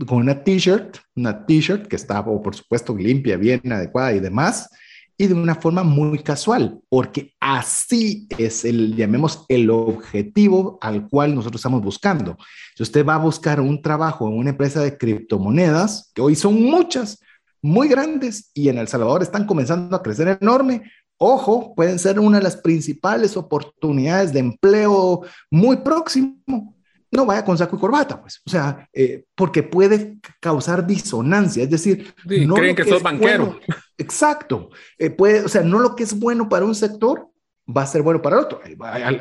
con 0.07 0.19
una 0.19 0.43
t-shirt, 0.43 0.99
una 1.15 1.47
t-shirt 1.47 1.87
que 1.87 1.97
está, 1.97 2.23
por 2.23 2.55
supuesto, 2.55 2.95
limpia, 2.95 3.37
bien 3.39 3.61
adecuada 3.73 4.13
y 4.13 4.21
demás, 4.21 4.69
y 5.17 5.29
de 5.29 5.35
una 5.35 5.55
forma 5.55 5.83
muy 5.83 6.19
casual, 6.19 6.81
porque 6.91 7.33
así 7.41 8.27
es 8.37 8.65
el, 8.67 8.95
llamemos, 8.95 9.47
el 9.49 9.71
objetivo 9.71 10.79
al 10.83 11.09
cual 11.09 11.35
nosotros 11.35 11.61
estamos 11.61 11.81
buscando. 11.81 12.37
Si 12.75 12.83
usted 12.83 13.07
va 13.07 13.15
a 13.15 13.19
buscar 13.19 13.61
un 13.61 13.81
trabajo 13.81 14.29
en 14.29 14.37
una 14.37 14.51
empresa 14.51 14.81
de 14.83 14.99
criptomonedas, 14.99 16.11
que 16.15 16.21
hoy 16.21 16.35
son 16.35 16.61
muchas, 16.61 17.21
muy 17.67 17.89
grandes 17.89 18.51
y 18.55 18.69
en 18.69 18.79
El 18.79 18.89
Salvador 18.89 19.23
están 19.23 19.45
comenzando 19.45 19.97
a 19.97 20.03
crecer 20.03 20.39
enorme. 20.41 20.83
Ojo, 21.19 21.75
pueden 21.75 21.99
ser 21.99 22.21
una 22.21 22.39
de 22.39 22.45
las 22.45 22.57
principales 22.57 23.37
oportunidades 23.37 24.33
de 24.33 24.41
empleo 24.41 25.23
muy 25.51 25.79
próximo. 25.79 26.77
No 27.11 27.27
vaya 27.27 27.45
con 27.45 27.59
saco 27.59 27.77
y 27.77 27.81
corbata, 27.81 28.21
pues. 28.21 28.41
O 28.47 28.51
sea, 28.51 28.89
eh, 28.93 29.25
porque 29.35 29.63
puede 29.63 30.19
causar 30.41 30.87
disonancia. 30.87 31.65
Es 31.65 31.71
decir, 31.71 32.15
no 32.25 32.55
creen 32.55 32.77
que, 32.77 32.85
sos 32.85 33.03
banquero. 33.03 33.59
exacto. 33.99 34.71
Eh, 34.99 35.11
puede, 35.11 35.45
o 35.45 35.49
sea, 35.49 35.63
no 35.63 35.79
lo 35.79 35.97
que 35.97 36.05
es 36.05 36.19
bueno 36.19 36.49
para 36.49 36.65
un 36.65 36.75
sector 36.75 37.29
va 37.75 37.83
a 37.83 37.87
ser 37.87 38.03
bueno 38.03 38.23
para 38.23 38.39
otro. 38.39 38.61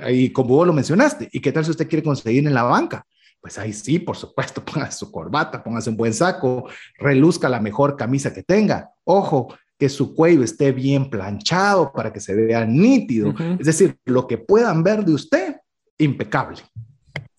Y 0.10 0.30
como 0.32 0.56
vos 0.56 0.68
lo 0.68 0.74
mencionaste, 0.74 1.30
¿y 1.32 1.40
qué 1.40 1.52
tal 1.52 1.66
si 1.66 1.72
usted 1.72 1.88
quiere 1.88 2.04
conseguir 2.04 2.46
en 2.46 2.54
la 2.54 2.64
banca? 2.64 3.06
Pues 3.46 3.60
ahí 3.60 3.74
sí, 3.74 4.00
por 4.00 4.18
supuesto, 4.18 4.66
póngase 4.66 4.98
su 4.98 5.12
corbata, 5.12 5.64
póngase 5.64 5.92
un 5.92 5.98
buen 5.98 6.16
saco, 6.16 6.68
reluzca 6.98 7.48
la 7.48 7.60
mejor 7.60 7.96
camisa 7.96 8.34
que 8.34 8.42
tenga. 8.42 8.90
Ojo, 9.04 9.56
que 9.78 9.88
su 9.88 10.16
cuello 10.16 10.42
esté 10.42 10.72
bien 10.72 11.12
planchado 11.12 11.94
para 11.94 12.12
que 12.12 12.20
se 12.20 12.34
vea 12.34 12.66
nítido. 12.66 13.36
Es 13.60 13.68
decir, 13.68 13.98
lo 14.06 14.26
que 14.26 14.40
puedan 14.40 14.82
ver 14.82 15.06
de 15.06 15.14
usted, 15.14 15.58
impecable. 16.00 16.58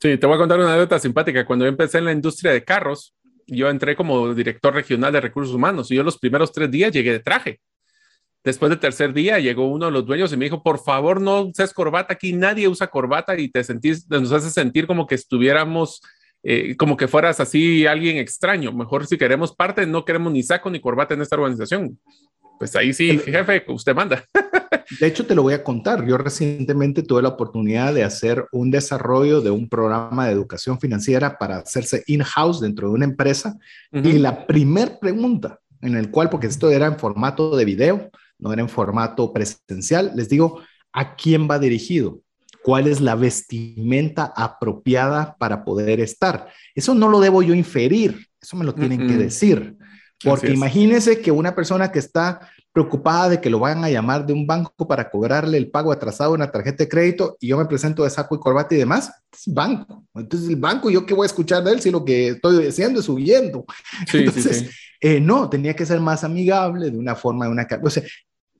Sí, 0.01 0.17
te 0.17 0.27
voy 0.29 0.37
a 0.37 0.39
contar 0.39 0.61
una 0.61 0.69
anécdota 0.69 1.01
simpática. 1.01 1.45
Cuando 1.45 1.65
yo 1.65 1.71
empecé 1.71 1.99
en 1.99 2.05
la 2.05 2.13
industria 2.13 2.53
de 2.53 2.63
carros, 2.63 3.13
yo 3.45 3.69
entré 3.69 3.97
como 3.97 4.33
director 4.33 4.73
regional 4.73 5.13
de 5.13 5.21
recursos 5.21 5.57
humanos 5.57 5.91
y 5.91 5.97
yo 5.97 6.05
los 6.05 6.19
primeros 6.19 6.53
tres 6.53 6.71
días 6.71 6.93
llegué 6.93 7.11
de 7.11 7.19
traje. 7.19 7.59
Después 8.47 8.71
del 8.71 8.79
tercer 8.79 9.13
día 9.13 9.41
llegó 9.41 9.67
uno 9.67 9.87
de 9.87 9.91
los 9.91 10.07
dueños 10.07 10.33
y 10.33 10.37
me 10.37 10.45
dijo, 10.45 10.63
por 10.63 10.79
favor, 10.79 11.21
no 11.21 11.43
uses 11.43 11.75
corbata, 11.75 12.13
aquí 12.13 12.33
nadie 12.33 12.69
usa 12.69 12.87
corbata 12.87 13.37
y 13.37 13.49
te 13.49 13.65
sentís, 13.65 14.09
nos 14.09 14.31
hace 14.31 14.51
sentir 14.51 14.87
como 14.87 15.05
que 15.09 15.17
estuviéramos, 15.17 16.01
eh, 16.45 16.77
como 16.77 16.97
que 16.97 17.09
fueras 17.09 17.41
así 17.41 17.87
alguien 17.87 18.19
extraño. 18.19 18.71
Mejor 18.71 19.05
si 19.05 19.19
queremos 19.19 19.53
parte, 19.53 19.85
no 19.85 20.05
queremos 20.05 20.33
ni 20.33 20.45
saco 20.45 20.71
ni 20.71 20.79
corbata 20.79 21.15
en 21.15 21.23
esta 21.23 21.35
organización. 21.35 21.99
Pues 22.57 22.77
ahí 22.77 22.93
sí, 22.93 23.19
jefe, 23.19 23.65
usted 23.67 23.97
manda. 23.97 24.23
De 25.01 25.09
hecho, 25.09 25.27
te 25.27 25.35
lo 25.35 25.43
voy 25.43 25.55
a 25.55 25.65
contar. 25.65 26.07
Yo 26.07 26.17
recientemente 26.17 27.03
tuve 27.03 27.23
la 27.23 27.31
oportunidad 27.31 27.93
de 27.95 28.05
hacer 28.05 28.47
un 28.53 28.71
desarrollo 28.71 29.41
de 29.41 29.51
un 29.51 29.69
programa 29.69 30.27
de 30.27 30.33
educación 30.33 30.79
financiera 30.79 31.37
para 31.37 31.57
hacerse 31.57 32.05
in-house 32.07 32.61
dentro 32.61 32.87
de 32.87 32.95
una 32.95 33.07
empresa. 33.07 33.59
Y 33.91 34.13
la 34.21 34.47
primer 34.47 35.01
pregunta 35.01 35.59
en 35.81 35.97
el 35.97 36.13
cual, 36.13 36.31
porque 36.31 36.47
esto 36.47 36.71
era 36.71 36.87
en 36.87 36.97
formato 36.97 37.57
de 37.57 37.65
video, 37.65 38.11
no 38.39 38.53
era 38.53 38.63
en 38.63 38.69
formato 38.69 39.33
presencial. 39.33 40.13
Les 40.15 40.29
digo, 40.29 40.61
¿a 40.93 41.17
quién 41.17 41.49
va 41.51 41.59
dirigido? 41.59 42.21
¿Cuál 42.63 42.89
es 42.89 43.01
la 43.01 43.15
vestimenta 43.15 44.33
apropiada 44.37 45.37
para 45.39 45.65
poder 45.65 46.01
estar? 46.01 46.49
Eso 46.75 46.95
no 46.95 47.09
lo 47.09 47.21
debo 47.21 47.43
yo 47.43 47.55
inferir, 47.55 48.27
eso 48.41 48.57
me 48.57 48.65
lo 48.65 48.75
tienen 48.75 49.07
que 49.07 49.17
decir. 49.17 49.77
Porque 50.25 50.51
imagínense 50.53 51.21
que 51.21 51.31
una 51.31 51.55
persona 51.55 51.93
que 51.93 51.99
está 51.99 52.41
preocupada 52.73 53.31
de 53.31 53.41
que 53.41 53.49
lo 53.49 53.59
vayan 53.59 53.85
a 53.85 53.91
llamar 53.91 54.27
de 54.27 54.35
un 54.35 54.47
banco 54.47 54.87
para 54.87 55.09
cobrarle 55.09 55.57
el 55.57 55.71
pago 55.71 55.93
atrasado 55.93 56.33
de 56.33 56.37
una 56.37 56.51
tarjeta 56.51 56.85
de 56.85 56.89
crédito 56.89 57.37
y 57.41 57.49
yo 57.49 57.57
me 57.57 57.65
presento 57.65 58.05
de 58.05 58.11
saco 58.11 58.35
y 58.35 58.39
corbata 58.39 58.75
y 58.75 58.79
demás, 58.79 59.11
es 59.33 59.55
banco. 59.55 60.05
Entonces 60.15 60.49
el 60.51 60.57
banco, 60.57 60.91
¿yo 60.91 61.07
qué 61.07 61.15
voy 61.15 61.25
a 61.25 61.27
escuchar 61.27 61.65
de 61.65 61.73
él 61.73 61.81
si 61.81 61.91
lo 61.91 62.05
que 62.05 62.29
estoy 62.29 62.67
haciendo 62.67 63.01
es 63.01 63.09
huyendo? 63.09 63.65
Entonces, 64.13 64.71
eh, 65.01 65.21
no, 65.21 65.49
tenía 65.49 65.75
que 65.75 65.87
ser 65.87 66.01
más 66.01 66.25
amigable 66.25 66.91
de 66.91 66.99
una 66.99 67.15
forma, 67.15 67.47
de 67.47 67.53
una... 67.53 67.67
O 67.83 67.91
sea, 67.91 68.03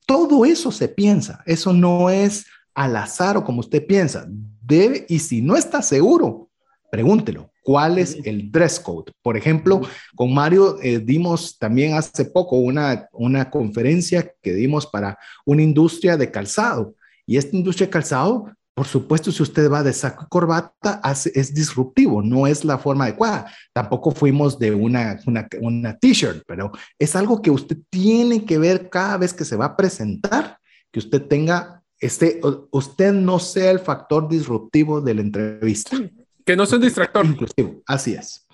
todo 0.05 0.45
eso 0.45 0.71
se 0.71 0.87
piensa, 0.87 1.43
eso 1.45 1.73
no 1.73 2.09
es 2.09 2.45
al 2.73 2.95
azar 2.95 3.37
o 3.37 3.43
como 3.43 3.59
usted 3.59 3.85
piensa. 3.85 4.25
Debe, 4.61 5.05
y 5.09 5.19
si 5.19 5.41
no 5.41 5.55
está 5.55 5.81
seguro, 5.81 6.49
pregúntelo, 6.91 7.51
¿cuál 7.63 7.97
es 7.97 8.17
el 8.23 8.51
dress 8.51 8.79
code? 8.79 9.11
Por 9.21 9.35
ejemplo, 9.35 9.81
con 10.15 10.33
Mario 10.33 10.77
eh, 10.81 10.99
dimos 10.99 11.57
también 11.57 11.95
hace 11.95 12.25
poco 12.25 12.57
una, 12.57 13.09
una 13.11 13.49
conferencia 13.49 14.31
que 14.41 14.53
dimos 14.53 14.85
para 14.85 15.17
una 15.45 15.61
industria 15.61 16.17
de 16.17 16.31
calzado. 16.31 16.95
Y 17.25 17.37
esta 17.37 17.55
industria 17.55 17.87
de 17.87 17.91
calzado 17.91 18.51
por 18.77 18.85
supuesto, 18.85 19.31
si 19.31 19.41
usted 19.41 19.71
va 19.71 19.81
de 19.81 19.91
saco 19.91 20.25
y 20.25 20.29
corbata, 20.29 21.01
es 21.33 21.51
disruptivo, 21.51 22.21
no 22.21 22.45
es 22.45 22.63
la 22.63 22.77
forma 22.77 23.05
adecuada. 23.05 23.51
Tampoco 23.73 24.11
fuimos 24.11 24.59
de 24.59 24.71
una, 24.71 25.19
una, 25.25 25.47
una 25.61 25.97
t-shirt, 25.97 26.43
pero 26.45 26.71
es 26.99 27.15
algo 27.15 27.41
que 27.41 27.49
usted 27.49 27.79
tiene 27.89 28.45
que 28.45 28.59
ver 28.59 28.87
cada 28.91 29.17
vez 29.17 29.33
que 29.33 29.45
se 29.45 29.55
va 29.55 29.65
a 29.65 29.75
presentar, 29.75 30.59
que 30.91 30.99
usted 30.99 31.23
tenga, 31.23 31.81
este, 31.99 32.39
usted 32.69 33.13
no 33.13 33.39
sea 33.39 33.71
el 33.71 33.79
factor 33.79 34.29
disruptivo 34.29 35.01
de 35.01 35.15
la 35.15 35.21
entrevista. 35.21 35.97
Que 36.45 36.55
no 36.55 36.67
sea 36.67 36.77
un 36.77 36.83
distractor. 36.83 37.25
Inclusivo, 37.25 37.81
así 37.87 38.13
es. 38.13 38.45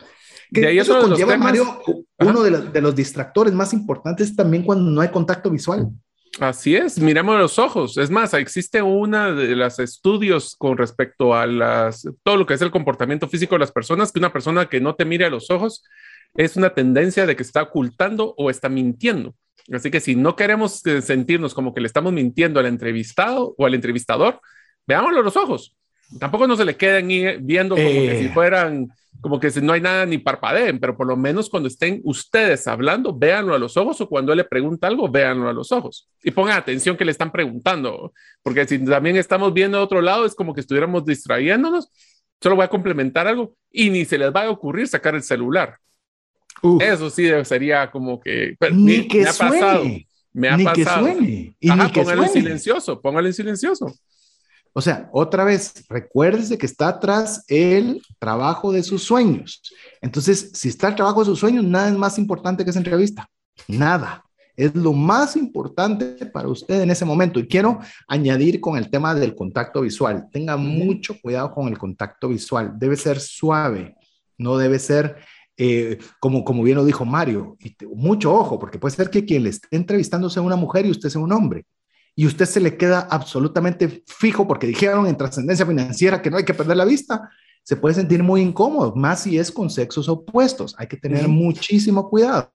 Que 0.54 0.68
ahí 0.68 0.80
eso 0.80 1.02
conlleva, 1.02 1.36
Mario, 1.36 1.82
uno 2.20 2.44
de, 2.44 2.70
de 2.72 2.82
los 2.82 2.96
distractores 2.96 3.54
más 3.54 3.74
importantes 3.74 4.34
también 4.34 4.64
cuando 4.64 4.90
no 4.90 5.02
hay 5.02 5.10
contacto 5.10 5.50
visual. 5.50 5.90
Así 6.40 6.76
es, 6.76 7.00
miremos 7.00 7.38
los 7.38 7.60
ojos. 7.60 7.98
Es 7.98 8.10
más, 8.10 8.34
existe 8.34 8.82
una 8.82 9.32
de 9.32 9.56
los 9.56 9.78
estudios 9.78 10.56
con 10.58 10.78
respecto 10.78 11.36
a 11.36 11.46
las, 11.46 12.08
todo 12.24 12.38
lo 12.38 12.46
que 12.48 12.56
es 12.56 12.62
el 12.62 12.72
comportamiento 12.72 13.28
físico 13.28 13.54
de 13.56 13.60
las 13.60 13.72
personas, 13.72 14.12
que 14.12 14.20
una 14.20 14.34
persona 14.34 14.68
que 14.68 14.82
no 14.82 14.96
te 14.96 15.06
mire 15.06 15.26
a 15.26 15.30
los 15.30 15.52
ojos 15.52 15.84
es 16.34 16.56
una 16.56 16.74
tendencia 16.74 17.28
de 17.28 17.36
que 17.36 17.44
está 17.44 17.62
ocultando 17.62 18.34
o 18.38 18.50
está 18.50 18.68
mintiendo. 18.68 19.36
Así 19.72 19.92
que 19.92 20.00
si 20.00 20.16
no 20.16 20.36
queremos 20.36 20.86
eh, 20.88 21.02
sentirnos 21.04 21.54
como 21.54 21.74
que 21.74 21.82
le 21.82 21.88
estamos 21.88 22.12
mintiendo 22.12 22.60
al 22.60 22.66
entrevistado 22.66 23.54
o 23.58 23.66
al 23.66 23.76
entrevistador, 23.76 24.42
veámoslo 24.88 25.20
a 25.20 25.24
los 25.24 25.38
ojos. 25.38 25.78
Tampoco 26.20 26.48
no 26.48 26.56
se 26.56 26.66
le 26.66 26.76
queden 26.76 27.08
viendo 27.46 27.76
como 27.76 27.88
que 27.88 28.20
si 28.20 28.26
eh. 28.26 28.32
fueran 28.34 28.90
como 29.24 29.40
que 29.40 29.50
no 29.62 29.72
hay 29.72 29.80
nada 29.80 30.06
ni 30.06 30.18
parpadeen, 30.18 30.80
pero 30.80 30.98
por 30.98 31.08
lo 31.08 31.16
menos 31.16 31.50
cuando 31.50 31.70
estén 31.70 32.02
ustedes 32.04 32.68
hablando, 32.68 33.18
véanlo 33.18 33.56
a 33.56 33.58
los 33.58 33.78
ojos 33.78 34.02
o 34.02 34.10
cuando 34.10 34.34
él 34.34 34.38
le 34.38 34.44
pregunta 34.44 34.88
algo, 34.88 35.10
véanlo 35.10 35.48
a 35.48 35.54
los 35.54 35.72
ojos 35.72 36.10
y 36.22 36.32
pongan 36.32 36.58
atención 36.58 36.98
que 36.98 37.06
le 37.06 37.12
están 37.12 37.32
preguntando, 37.32 38.12
porque 38.42 38.68
si 38.68 38.84
también 38.84 39.16
estamos 39.16 39.54
viendo 39.54 39.78
a 39.78 39.82
otro 39.82 40.02
lado, 40.02 40.26
es 40.26 40.36
como 40.36 40.54
que 40.54 40.60
estuviéramos 40.60 41.06
distrayéndonos. 41.06 41.90
Solo 42.42 42.58
voy 42.58 42.66
a 42.66 42.70
complementar 42.70 43.26
algo 43.26 43.56
y 43.72 43.90
ni 43.90 44.04
se 44.04 44.18
les 44.18 44.30
va 44.30 44.44
a 44.44 44.50
ocurrir 44.50 44.90
sacar 44.90 45.16
el 45.16 45.24
celular. 45.24 45.78
Eso 46.82 47.10
sí 47.10 47.30
sería 47.46 47.90
como 47.90 48.20
que 48.20 48.58
ni 48.74 49.08
que 49.08 49.22
me 49.22 49.30
ha 49.30 49.34
pasado. 49.34 49.84
Me 50.34 50.50
ha 50.50 50.58
pasado. 50.58 51.08
Que 51.18 51.54
póngalo 51.94 52.24
en 52.24 52.30
silencioso, 52.30 53.02
póngalo 53.02 53.28
en 53.28 53.34
silencioso. 53.34 53.94
O 54.74 54.82
sea, 54.82 55.08
otra 55.14 55.44
vez, 55.44 55.86
recuérdese 55.88 56.58
que 56.58 56.66
está 56.66 56.88
atrás 56.88 57.46
el 57.48 58.02
trabajo 58.18 58.72
de 58.72 58.82
sus 58.82 59.04
sueños. 59.04 59.62
Entonces, 60.02 60.50
si 60.54 60.70
está 60.70 60.88
el 60.88 60.96
trabajo 60.96 61.20
de 61.20 61.28
sus 61.28 61.40
sueños, 61.40 61.64
nada 61.64 61.90
es 61.90 61.96
más 61.96 62.18
importante 62.18 62.64
que 62.64 62.72
esa 62.72 62.80
entrevista. 62.80 63.30
Nada. 63.68 64.24
Es 64.56 64.74
lo 64.76 64.94
más 64.94 65.36
importante 65.36 66.26
para 66.26 66.48
usted 66.48 66.82
en 66.82 66.90
ese 66.90 67.06
momento. 67.06 67.40
Y 67.40 67.48
quiero 67.48 67.80
añadir 68.08 68.60
con 68.60 68.76
el 68.76 68.90
tema 68.90 69.14
del 69.14 69.36
contacto 69.36 69.82
visual. 69.82 70.28
Tenga 70.32 70.58
mucho 70.58 71.20
cuidado 71.22 71.52
con 71.52 71.68
el 71.68 71.78
contacto 71.78 72.30
visual. 72.30 72.74
Debe 72.76 72.96
ser 72.96 73.20
suave, 73.20 73.96
no 74.40 74.58
debe 74.58 74.80
ser 74.80 75.18
eh, 75.56 76.00
como, 76.20 76.44
como 76.44 76.64
bien 76.64 76.78
lo 76.78 76.86
dijo 76.86 77.06
Mario. 77.06 77.58
Y 77.60 77.76
mucho 77.96 78.34
ojo, 78.34 78.58
porque 78.58 78.80
puede 78.80 78.96
ser 78.96 79.12
que 79.12 79.24
quien 79.24 79.44
le 79.44 79.50
esté 79.50 79.68
entrevistando 79.76 80.32
sea 80.32 80.42
una 80.42 80.56
mujer 80.56 80.88
y 80.88 80.92
usted 80.92 81.10
sea 81.10 81.22
un 81.22 81.32
hombre 81.32 81.64
y 82.16 82.26
usted 82.28 82.46
se 82.46 82.60
le 82.60 82.78
queda 82.78 83.08
absolutamente 83.10 84.04
fijo 84.08 84.48
porque 84.48 84.68
dijeron 84.68 85.08
en 85.08 85.18
trascendencia 85.18 85.66
financiera 85.66 86.22
que 86.22 86.30
no 86.30 86.38
hay 86.38 86.46
que 86.46 86.54
perder 86.54 86.78
la 86.78 86.86
vista. 86.86 87.30
se 87.66 87.78
puede 87.78 87.96
sentir 87.96 88.22
muy 88.22 88.42
incómodo, 88.42 88.94
más 88.94 89.22
si 89.22 89.38
es 89.38 89.50
con 89.50 89.70
sexos 89.70 90.10
opuestos. 90.10 90.76
Hay 90.78 90.88
que 90.88 90.98
tener 90.98 91.30
muchísimo 91.30 92.10
cuidado. 92.10 92.52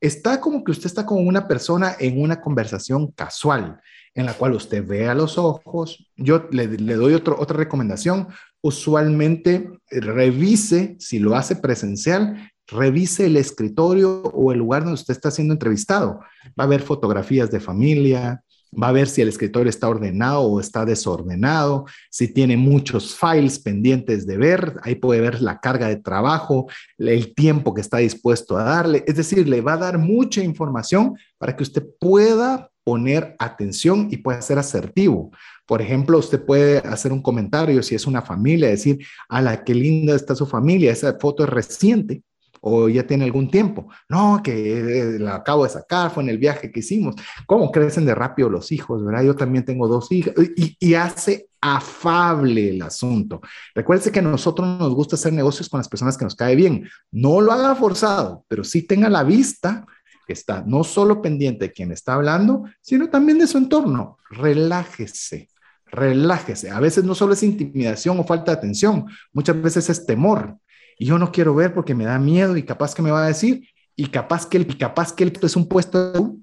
Está 0.00 0.40
como 0.40 0.64
que 0.64 0.72
usted 0.72 0.86
está 0.86 1.06
con 1.06 1.24
una 1.24 1.46
persona 1.46 1.94
en 2.00 2.20
una 2.20 2.40
conversación 2.40 3.12
casual 3.12 3.80
en 4.14 4.26
la 4.26 4.34
cual 4.34 4.54
usted 4.54 4.84
ve 4.84 5.08
a 5.08 5.14
los 5.14 5.38
ojos. 5.38 6.10
Yo 6.16 6.48
le, 6.50 6.66
doy 6.66 7.14
otra 7.14 7.56
recomendación. 7.56 8.28
Usualmente 8.60 9.70
revise, 9.90 10.96
si 10.98 11.18
lo 11.18 11.36
hace 11.36 11.56
presencial, 11.56 12.50
revise 12.66 13.26
el 13.26 13.36
escritorio 13.36 14.22
o 14.22 14.52
el 14.52 14.58
lugar 14.58 14.82
donde 14.82 14.94
usted 14.94 15.14
está 15.14 15.30
siendo 15.30 15.54
entrevistado. 15.54 16.20
Va 16.58 16.64
a 16.64 16.66
haber 16.66 16.82
fotografías 16.82 17.50
de 17.50 17.60
familia, 17.60 18.42
va 18.80 18.88
a 18.88 18.92
ver 18.92 19.08
si 19.08 19.20
el 19.20 19.28
escritorio 19.28 19.70
está 19.70 19.88
ordenado 19.88 20.42
o 20.42 20.60
está 20.60 20.84
desordenado, 20.84 21.86
si 22.10 22.28
tiene 22.28 22.56
muchos 22.56 23.14
files 23.14 23.58
pendientes 23.58 24.26
de 24.26 24.36
ver, 24.36 24.80
ahí 24.82 24.94
puede 24.94 25.20
ver 25.20 25.42
la 25.42 25.60
carga 25.60 25.88
de 25.88 25.96
trabajo, 25.96 26.68
el 26.98 27.34
tiempo 27.34 27.74
que 27.74 27.80
está 27.80 27.98
dispuesto 27.98 28.56
a 28.56 28.64
darle, 28.64 29.04
es 29.06 29.16
decir, 29.16 29.48
le 29.48 29.60
va 29.60 29.74
a 29.74 29.78
dar 29.78 29.98
mucha 29.98 30.42
información 30.42 31.16
para 31.38 31.56
que 31.56 31.62
usted 31.62 31.84
pueda 32.00 32.70
poner 32.84 33.36
atención 33.38 34.08
y 34.10 34.16
pueda 34.16 34.42
ser 34.42 34.58
asertivo. 34.58 35.30
Por 35.66 35.80
ejemplo, 35.80 36.18
usted 36.18 36.44
puede 36.44 36.78
hacer 36.78 37.12
un 37.12 37.22
comentario 37.22 37.82
si 37.82 37.94
es 37.94 38.06
una 38.06 38.22
familia, 38.22 38.68
decir, 38.68 38.98
a 39.28 39.40
la 39.40 39.62
qué 39.62 39.74
linda 39.74 40.16
está 40.16 40.34
su 40.34 40.46
familia, 40.46 40.90
esa 40.90 41.16
foto 41.20 41.44
es 41.44 41.50
reciente 41.50 42.22
o 42.62 42.88
ya 42.88 43.06
tiene 43.06 43.24
algún 43.24 43.50
tiempo. 43.50 43.88
No, 44.08 44.40
que 44.42 44.54
eh, 44.54 45.18
la 45.18 45.36
acabo 45.36 45.64
de 45.64 45.70
sacar, 45.70 46.10
fue 46.10 46.22
en 46.22 46.30
el 46.30 46.38
viaje 46.38 46.70
que 46.70 46.80
hicimos. 46.80 47.16
¿Cómo 47.46 47.70
crecen 47.70 48.06
de 48.06 48.14
rápido 48.14 48.48
los 48.48 48.70
hijos, 48.72 49.04
verdad? 49.04 49.24
Yo 49.24 49.34
también 49.34 49.64
tengo 49.64 49.88
dos 49.88 50.10
hijas 50.12 50.34
y, 50.56 50.94
hace 50.94 51.48
afable 51.60 52.70
el 52.70 52.82
asunto. 52.82 53.40
Recuerde 53.74 54.12
que 54.12 54.20
a 54.20 54.22
nosotros 54.22 54.78
nos 54.78 54.94
gusta 54.94 55.16
hacer 55.16 55.32
negocios 55.32 55.68
con 55.68 55.78
las 55.78 55.88
personas 55.88 56.16
que 56.16 56.24
nos 56.24 56.36
cae 56.36 56.54
bien. 56.54 56.88
No 57.10 57.40
lo 57.40 57.52
haga 57.52 57.74
forzado, 57.74 58.44
pero 58.48 58.62
sí 58.62 58.82
tenga 58.82 59.08
la 59.08 59.24
vista 59.24 59.84
que 60.26 60.32
está 60.32 60.62
no 60.64 60.84
solo 60.84 61.20
pendiente 61.20 61.66
de 61.66 61.72
quien 61.72 61.90
está 61.90 62.14
hablando, 62.14 62.64
sino 62.80 63.10
también 63.10 63.38
de 63.38 63.48
su 63.48 63.58
entorno. 63.58 64.18
Relájese 64.30 65.48
relájese. 65.92 66.70
A 66.70 66.80
veces 66.80 67.04
no 67.04 67.14
solo 67.14 67.34
es 67.34 67.42
intimidación 67.42 68.18
o 68.18 68.24
falta 68.24 68.52
de 68.52 68.56
atención, 68.56 69.04
muchas 69.30 69.60
veces 69.60 69.90
es 69.90 70.06
temor 70.06 70.56
y 70.98 71.06
yo 71.06 71.18
no 71.18 71.32
quiero 71.32 71.54
ver 71.54 71.74
porque 71.74 71.94
me 71.94 72.04
da 72.04 72.18
miedo 72.18 72.56
y 72.56 72.62
capaz 72.62 72.94
que 72.94 73.02
me 73.02 73.10
va 73.10 73.24
a 73.24 73.28
decir 73.28 73.68
y 73.96 74.06
capaz 74.06 74.46
que 74.46 74.56
el 74.58 74.78
capaz 74.78 75.12
que 75.12 75.24
él 75.24 75.32
es 75.40 75.56
un 75.56 75.68
puesto 75.68 76.36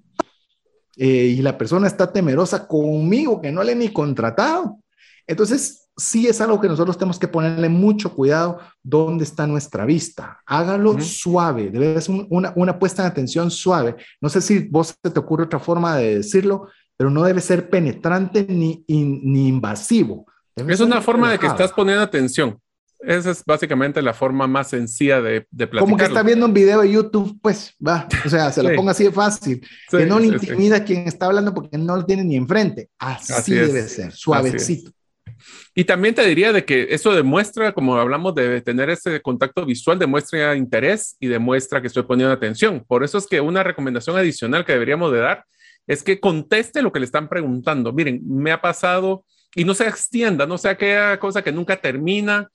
eh, 0.98 1.36
y 1.38 1.42
la 1.42 1.58
persona 1.58 1.88
está 1.88 2.12
temerosa 2.12 2.68
conmigo 2.68 3.42
que 3.42 3.52
no 3.52 3.64
le 3.64 3.72
he 3.72 3.76
ni 3.76 3.90
contratado. 3.90 4.80
Entonces, 5.26 5.90
sí 5.96 6.28
es 6.28 6.42
algo 6.42 6.60
que 6.60 6.68
nosotros 6.68 6.98
tenemos 6.98 7.20
que 7.20 7.28
ponerle 7.28 7.70
mucho 7.70 8.14
cuidado 8.14 8.60
dónde 8.82 9.24
está 9.24 9.46
nuestra 9.46 9.86
vista. 9.86 10.40
Hágalo 10.46 11.00
suave, 11.00 11.70
debe 11.70 12.02
ser 12.02 12.26
una, 12.30 12.52
una 12.56 12.80
puesta 12.80 13.04
de 13.04 13.10
atención 13.10 13.52
suave. 13.52 13.96
No 14.20 14.30
sé 14.30 14.42
si 14.42 14.68
vos 14.68 14.96
te 15.02 15.20
ocurre 15.20 15.44
otra 15.44 15.60
forma 15.60 15.96
de 15.98 16.18
decirlo, 16.18 16.68
pero 16.98 17.10
no 17.10 17.24
debe 17.24 17.42
ser 17.42 17.70
penetrante 17.70 18.46
ni, 18.50 18.84
ni 18.88 19.48
invasivo. 19.48 20.26
es 20.56 20.80
una 20.80 21.02
forma 21.02 21.32
de 21.32 21.40
que 21.40 21.48
estás 21.48 21.72
poniendo 21.72 22.04
atención. 22.04 22.60
Esa 23.02 23.32
es 23.32 23.46
básicamente 23.46 24.02
la 24.02 24.14
forma 24.14 24.46
más 24.46 24.70
sencilla 24.70 25.22
de, 25.22 25.48
de 25.52 25.70
Como 25.70 25.96
que 25.96 26.04
está 26.04 26.22
viendo 26.22 26.46
un 26.46 26.54
video 26.54 26.82
de 26.82 26.92
YouTube, 26.92 27.40
pues 27.42 27.74
va, 27.86 28.08
o 28.26 28.30
sea, 28.30 28.52
se 28.52 28.62
lo 28.62 28.76
ponga 28.76 28.92
así 28.92 29.06
de 29.06 29.12
fácil. 29.12 29.66
que 29.90 30.06
no 30.06 30.20
le 30.20 30.28
intimida 30.28 30.78
a 30.78 30.84
quien 30.84 31.08
está 31.08 31.28
hablando 31.28 31.54
porque 31.54 31.78
no 31.78 31.96
lo 31.96 32.06
tiene 32.06 32.26
ni 32.26 32.36
enfrente. 32.36 32.90
Así, 33.00 33.54
debe 33.54 33.84
ser, 33.84 34.12
suavecito. 34.12 34.92
Y 35.74 35.86
también 35.86 36.14
te 36.14 36.26
diría 36.26 36.52
de 36.52 36.66
que 36.66 36.88
eso 36.90 37.14
demuestra, 37.14 37.72
como 37.72 37.96
hablamos 37.96 38.36
de 38.36 38.62
tener 38.62 38.90
ese 38.90 39.22
contacto 39.22 39.66
visual, 39.66 39.98
demuestra 39.98 40.56
interés 40.56 41.16
y 41.22 41.28
demuestra 41.28 41.80
que 41.80 41.88
estoy 41.88 42.04
poniendo 42.04 42.34
atención. 42.34 42.84
Por 42.86 43.06
eso 43.06 43.18
es 43.18 43.28
que 43.28 43.40
una 43.40 43.64
recomendación 43.64 44.18
adicional 44.18 44.66
que 44.66 44.74
deberíamos 44.74 45.14
de 45.14 45.20
dar 45.20 45.46
es 45.88 46.04
que 46.04 46.20
conteste 46.20 46.82
lo 46.82 46.92
que 46.92 47.00
le 47.00 47.06
están 47.06 47.30
preguntando. 47.30 47.94
Miren, 47.94 48.22
me 48.26 48.52
ha 48.52 48.60
pasado 48.60 49.24
y 49.56 49.64
no 49.64 49.74
se 49.74 49.88
extienda, 49.88 50.46
no 50.46 50.58
sea 50.58 50.72
aquella 50.72 51.20
cosa 51.20 51.42
que 51.42 51.52
nunca 51.52 51.78
termina 51.78 52.50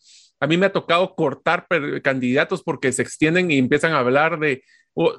a 0.45 0.47
mí 0.47 0.59
me 0.59 0.67
ha 0.67 0.73
tocado 0.73 1.15
cortar 1.15 1.67
candidatos 2.03 2.63
porque 2.63 2.93
se 2.93 3.01
extienden 3.01 3.51
y 3.51 3.57
empiezan 3.57 3.93
a 3.93 3.99
hablar 3.99 4.39
de, 4.39 4.63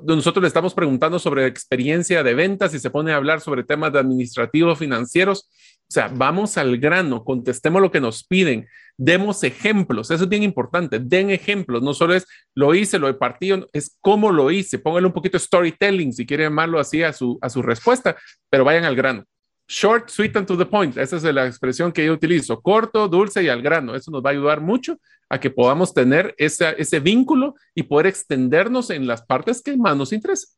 nosotros 0.04 0.44
le 0.44 0.48
estamos 0.48 0.76
preguntando 0.76 1.18
sobre 1.18 1.48
experiencia 1.48 2.22
de 2.22 2.36
ventas 2.36 2.74
y 2.76 2.80
se 2.80 2.92
pone 2.92 3.12
a 3.12 3.16
hablar 3.16 3.42
sobre 3.42 3.64
temas 3.64 3.94
administrativos 3.96 4.78
financieros. 4.78 5.50
O 5.88 5.92
sea, 5.92 6.12
vamos 6.14 6.58
al 6.58 6.78
grano, 6.78 7.24
contestemos 7.24 7.82
lo 7.82 7.92
que 7.92 8.00
nos 8.00 8.24
piden, 8.24 8.68
demos 8.98 9.44
ejemplos, 9.44 10.12
eso 10.12 10.24
es 10.24 10.30
bien 10.30 10.44
importante, 10.44 11.00
den 11.00 11.30
ejemplos, 11.30 11.82
no 11.84 11.94
solo 11.94 12.14
es 12.16 12.26
lo 12.56 12.74
hice, 12.74 12.98
lo 12.98 13.08
he 13.08 13.14
partido, 13.14 13.68
es 13.74 13.98
cómo 14.02 14.32
lo 14.32 14.50
hice, 14.52 14.80
póngale 14.80 15.08
un 15.08 15.14
poquito 15.14 15.38
de 15.38 15.44
storytelling 15.44 16.14
si 16.14 16.26
quiere 16.26 16.44
llamarlo 16.44 16.80
así 16.80 17.04
a 17.04 17.14
su, 17.14 17.38
a 17.42 17.50
su 17.50 17.62
respuesta, 17.62 18.16
pero 18.50 18.64
vayan 18.64 18.86
al 18.86 18.96
grano. 18.96 19.26
Short, 19.68 20.10
sweet 20.10 20.36
and 20.38 20.46
to 20.48 20.56
the 20.56 20.66
point. 20.66 20.96
Esa 20.98 21.18
es 21.18 21.24
la 21.24 21.48
expresión 21.48 21.92
que 21.92 22.06
yo 22.06 22.14
utilizo. 22.14 22.62
Corto, 22.62 23.08
dulce 23.08 23.44
y 23.44 23.50
al 23.50 23.62
grano. 23.62 23.96
Eso 23.96 24.12
nos 24.12 24.24
va 24.24 24.30
a 24.30 24.34
ayudar 24.34 24.62
mucho 24.62 25.00
a 25.28 25.40
que 25.40 25.50
podamos 25.50 25.94
tener 25.94 26.36
ese, 26.38 26.76
ese 26.78 27.00
vínculo 27.00 27.56
y 27.74 27.84
poder 27.84 28.08
extendernos 28.08 28.92
en 28.92 29.08
las 29.08 29.24
partes 29.24 29.62
que 29.62 29.76
más 29.76 29.98
nos 29.98 30.14
interesan. 30.14 30.56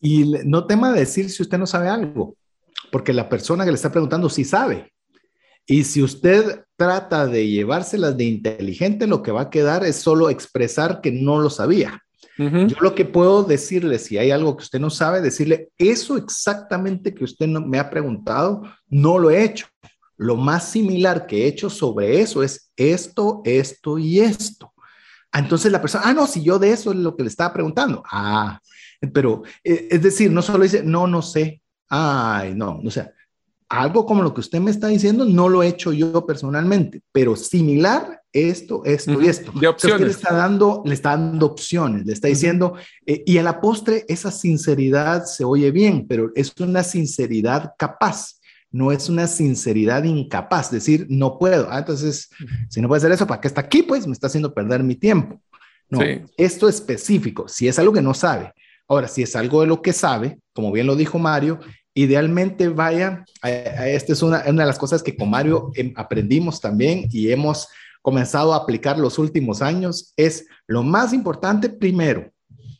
Y 0.00 0.24
no 0.44 0.66
tema 0.66 0.92
decir 0.92 1.30
si 1.30 1.42
usted 1.42 1.58
no 1.58 1.66
sabe 1.66 1.88
algo, 1.88 2.36
porque 2.90 3.12
la 3.12 3.28
persona 3.28 3.64
que 3.64 3.70
le 3.70 3.76
está 3.76 3.92
preguntando 3.92 4.28
sí 4.28 4.44
sabe. 4.44 4.92
Y 5.64 5.84
si 5.84 6.02
usted 6.02 6.64
trata 6.76 7.28
de 7.28 7.46
llevárselas 7.46 8.16
de 8.16 8.24
inteligente, 8.24 9.06
lo 9.06 9.22
que 9.22 9.30
va 9.30 9.42
a 9.42 9.50
quedar 9.50 9.84
es 9.84 9.96
solo 9.96 10.28
expresar 10.28 11.00
que 11.00 11.12
no 11.12 11.38
lo 11.38 11.50
sabía. 11.50 12.02
Yo 12.38 12.76
lo 12.80 12.94
que 12.94 13.04
puedo 13.04 13.44
decirle, 13.44 13.98
si 13.98 14.16
hay 14.16 14.30
algo 14.30 14.56
que 14.56 14.64
usted 14.64 14.80
no 14.80 14.90
sabe, 14.90 15.20
decirle, 15.20 15.70
eso 15.76 16.16
exactamente 16.16 17.14
que 17.14 17.24
usted 17.24 17.46
no, 17.46 17.60
me 17.60 17.78
ha 17.78 17.90
preguntado, 17.90 18.62
no 18.88 19.18
lo 19.18 19.30
he 19.30 19.44
hecho. 19.44 19.66
Lo 20.16 20.36
más 20.36 20.70
similar 20.70 21.26
que 21.26 21.44
he 21.44 21.46
hecho 21.46 21.68
sobre 21.68 22.20
eso 22.20 22.42
es 22.42 22.70
esto, 22.76 23.42
esto 23.44 23.98
y 23.98 24.20
esto. 24.20 24.72
Ah, 25.30 25.40
entonces 25.40 25.72
la 25.72 25.80
persona, 25.80 26.04
ah, 26.06 26.14
no, 26.14 26.26
si 26.26 26.42
yo 26.42 26.58
de 26.58 26.70
eso 26.70 26.92
es 26.92 26.98
lo 26.98 27.16
que 27.16 27.22
le 27.22 27.28
estaba 27.28 27.52
preguntando. 27.52 28.02
Ah, 28.10 28.60
pero 29.12 29.42
eh, 29.64 29.88
es 29.90 30.02
decir, 30.02 30.30
no 30.30 30.42
solo 30.42 30.62
dice, 30.62 30.82
no, 30.82 31.06
no 31.06 31.22
sé. 31.22 31.60
Ay, 31.88 32.54
no, 32.54 32.80
o 32.84 32.90
sea, 32.90 33.12
algo 33.72 34.04
como 34.04 34.22
lo 34.22 34.34
que 34.34 34.40
usted 34.40 34.60
me 34.60 34.70
está 34.70 34.88
diciendo 34.88 35.24
no 35.24 35.48
lo 35.48 35.62
he 35.62 35.68
hecho 35.68 35.92
yo 35.92 36.26
personalmente, 36.26 37.00
pero 37.10 37.36
similar 37.36 38.20
esto, 38.30 38.84
esto 38.84 39.20
y 39.22 39.28
esto. 39.28 39.50
De 39.52 39.66
opciones. 39.66 40.06
le 40.06 40.10
está 40.10 40.34
dando, 40.34 40.82
le 40.84 40.92
está 40.92 41.16
dando 41.16 41.46
opciones, 41.46 42.04
le 42.04 42.12
está 42.12 42.28
diciendo, 42.28 42.74
eh, 43.06 43.22
y 43.24 43.38
a 43.38 43.42
la 43.42 43.62
postre 43.62 44.04
esa 44.08 44.30
sinceridad 44.30 45.24
se 45.24 45.44
oye 45.44 45.70
bien, 45.70 46.06
pero 46.06 46.30
es 46.34 46.52
una 46.60 46.82
sinceridad 46.82 47.72
capaz, 47.78 48.40
no 48.70 48.92
es 48.92 49.08
una 49.08 49.26
sinceridad 49.26 50.04
incapaz, 50.04 50.70
decir, 50.70 51.06
no 51.08 51.38
puedo. 51.38 51.68
Ah, 51.70 51.78
entonces, 51.78 52.28
si 52.68 52.80
no 52.82 52.88
puede 52.88 52.98
hacer 52.98 53.12
eso, 53.12 53.26
¿para 53.26 53.40
qué 53.40 53.48
está 53.48 53.62
aquí? 53.62 53.82
Pues 53.82 54.06
me 54.06 54.12
está 54.12 54.26
haciendo 54.26 54.52
perder 54.52 54.82
mi 54.82 54.96
tiempo. 54.96 55.40
No, 55.88 56.00
esto 56.36 56.68
específico, 56.68 57.48
si 57.48 57.68
es 57.68 57.78
algo 57.78 57.92
que 57.92 58.02
no 58.02 58.12
sabe. 58.12 58.52
Ahora, 58.88 59.08
si 59.08 59.22
es 59.22 59.34
algo 59.36 59.62
de 59.62 59.66
lo 59.66 59.80
que 59.80 59.92
sabe, 59.92 60.38
como 60.52 60.72
bien 60.72 60.86
lo 60.86 60.96
dijo 60.96 61.18
Mario, 61.18 61.60
idealmente 61.94 62.68
vaya, 62.68 63.24
esta 63.42 64.12
es 64.12 64.22
una, 64.22 64.42
una, 64.48 64.62
de 64.62 64.66
las 64.66 64.78
cosas 64.78 65.02
que 65.02 65.16
con 65.16 65.30
Mario 65.30 65.70
em, 65.74 65.92
aprendimos 65.96 66.60
también 66.60 67.08
y 67.10 67.30
hemos 67.30 67.68
comenzado 68.00 68.52
a 68.52 68.56
aplicar 68.56 68.98
los 68.98 69.18
últimos 69.18 69.62
años 69.62 70.12
es 70.16 70.46
lo 70.66 70.82
más 70.82 71.12
importante 71.12 71.68
primero, 71.68 72.30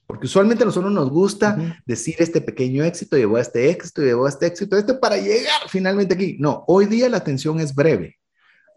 porque 0.07 0.27
usualmente 0.27 0.65
a 0.65 0.67
nosotros 0.67 0.93
nos 0.93 1.11
gusta 1.11 1.81
decir 1.87 2.17
este 2.19 2.41
pequeño 2.41 2.85
éxito 2.85 3.17
llevó 3.17 3.37
a 3.37 3.41
este 3.41 3.71
éxito, 3.71 4.03
llevó 4.03 4.27
a 4.27 4.29
este 4.29 4.47
éxito, 4.47 4.77
este 4.77 4.95
para 4.95 5.17
llegar 5.17 5.63
finalmente 5.69 6.15
aquí. 6.15 6.37
No, 6.39 6.65
hoy 6.67 6.87
día 6.87 7.09
la 7.09 7.19
atención 7.19 7.61
es 7.61 7.75
breve. 7.75 8.19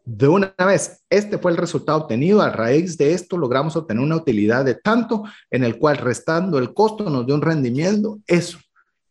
De 0.05 0.27
una 0.27 0.53
vez, 0.59 1.03
este 1.09 1.39
fue 1.39 1.51
el 1.51 1.57
resultado 1.57 1.97
obtenido. 1.97 2.41
A 2.41 2.51
raíz 2.51 2.95
de 2.95 3.13
esto 3.13 3.37
logramos 3.37 3.75
obtener 3.75 4.03
una 4.03 4.15
utilidad 4.15 4.63
de 4.63 4.75
tanto 4.75 5.23
en 5.49 5.63
el 5.63 5.79
cual 5.79 5.97
restando 5.97 6.59
el 6.59 6.75
costo 6.75 7.09
nos 7.09 7.25
dio 7.25 7.33
un 7.33 7.41
rendimiento. 7.41 8.19
Eso. 8.27 8.59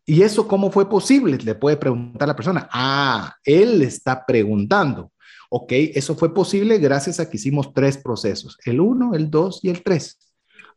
¿Y 0.07 0.23
eso 0.23 0.47
cómo 0.47 0.71
fue 0.71 0.89
posible? 0.89 1.39
Le 1.39 1.55
puede 1.55 1.77
preguntar 1.77 2.29
la 2.29 2.37
persona. 2.37 2.69
Ah, 2.71 3.35
él 3.45 3.83
está 3.83 4.25
preguntando. 4.27 5.13
Ok, 5.51 5.73
eso 5.73 6.15
fue 6.17 6.35
posible 6.35 6.79
gracias 6.79 7.21
a 7.21 7.31
que 7.31 7.37
hicimos 7.37 7.73
tres 7.73 7.97
procesos, 7.97 8.59
el 8.65 8.81
1, 8.81 9.15
el 9.15 9.31
2 9.31 9.61
y 9.63 9.71
el 9.71 9.83
3. 9.83 10.19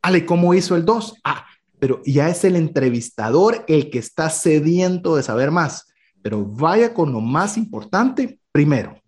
Ale, 0.02 0.24
¿cómo 0.24 0.54
hizo 0.54 0.76
el 0.76 0.84
2? 0.84 1.16
Ah, 1.24 1.46
pero 1.78 2.00
ya 2.06 2.28
es 2.28 2.44
el 2.44 2.56
entrevistador 2.56 3.64
el 3.68 3.90
que 3.90 3.98
está 3.98 4.30
sediento 4.30 5.16
de 5.16 5.22
saber 5.22 5.50
más. 5.50 5.92
Pero 6.22 6.44
vaya 6.44 6.94
con 6.94 7.12
lo 7.12 7.20
más 7.20 7.56
importante 7.56 8.38
primero. 8.52 9.00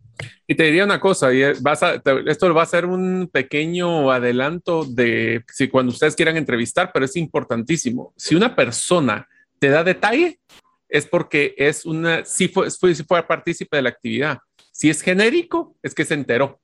Y 0.46 0.54
te 0.54 0.64
diría 0.64 0.84
una 0.84 1.00
cosa, 1.00 1.32
y 1.32 1.42
vas 1.60 1.82
a, 1.82 2.02
esto 2.26 2.52
va 2.52 2.62
a 2.62 2.66
ser 2.66 2.84
un 2.84 3.30
pequeño 3.32 4.10
adelanto 4.10 4.84
de 4.84 5.44
si 5.48 5.68
cuando 5.68 5.92
ustedes 5.92 6.16
quieran 6.16 6.36
entrevistar, 6.36 6.90
pero 6.92 7.04
es 7.04 7.16
importantísimo. 7.16 8.12
Si 8.16 8.34
una 8.34 8.54
persona 8.54 9.28
te 9.60 9.68
da 9.68 9.84
detalle, 9.84 10.40
es 10.88 11.06
porque 11.06 11.54
es 11.56 11.86
una, 11.86 12.24
si 12.24 12.48
fue, 12.48 12.70
si 12.70 13.04
fue 13.04 13.22
partícipe 13.22 13.76
de 13.76 13.82
la 13.82 13.90
actividad. 13.90 14.38
Si 14.72 14.90
es 14.90 15.02
genérico, 15.02 15.76
es 15.82 15.94
que 15.94 16.04
se 16.04 16.14
enteró. 16.14 16.60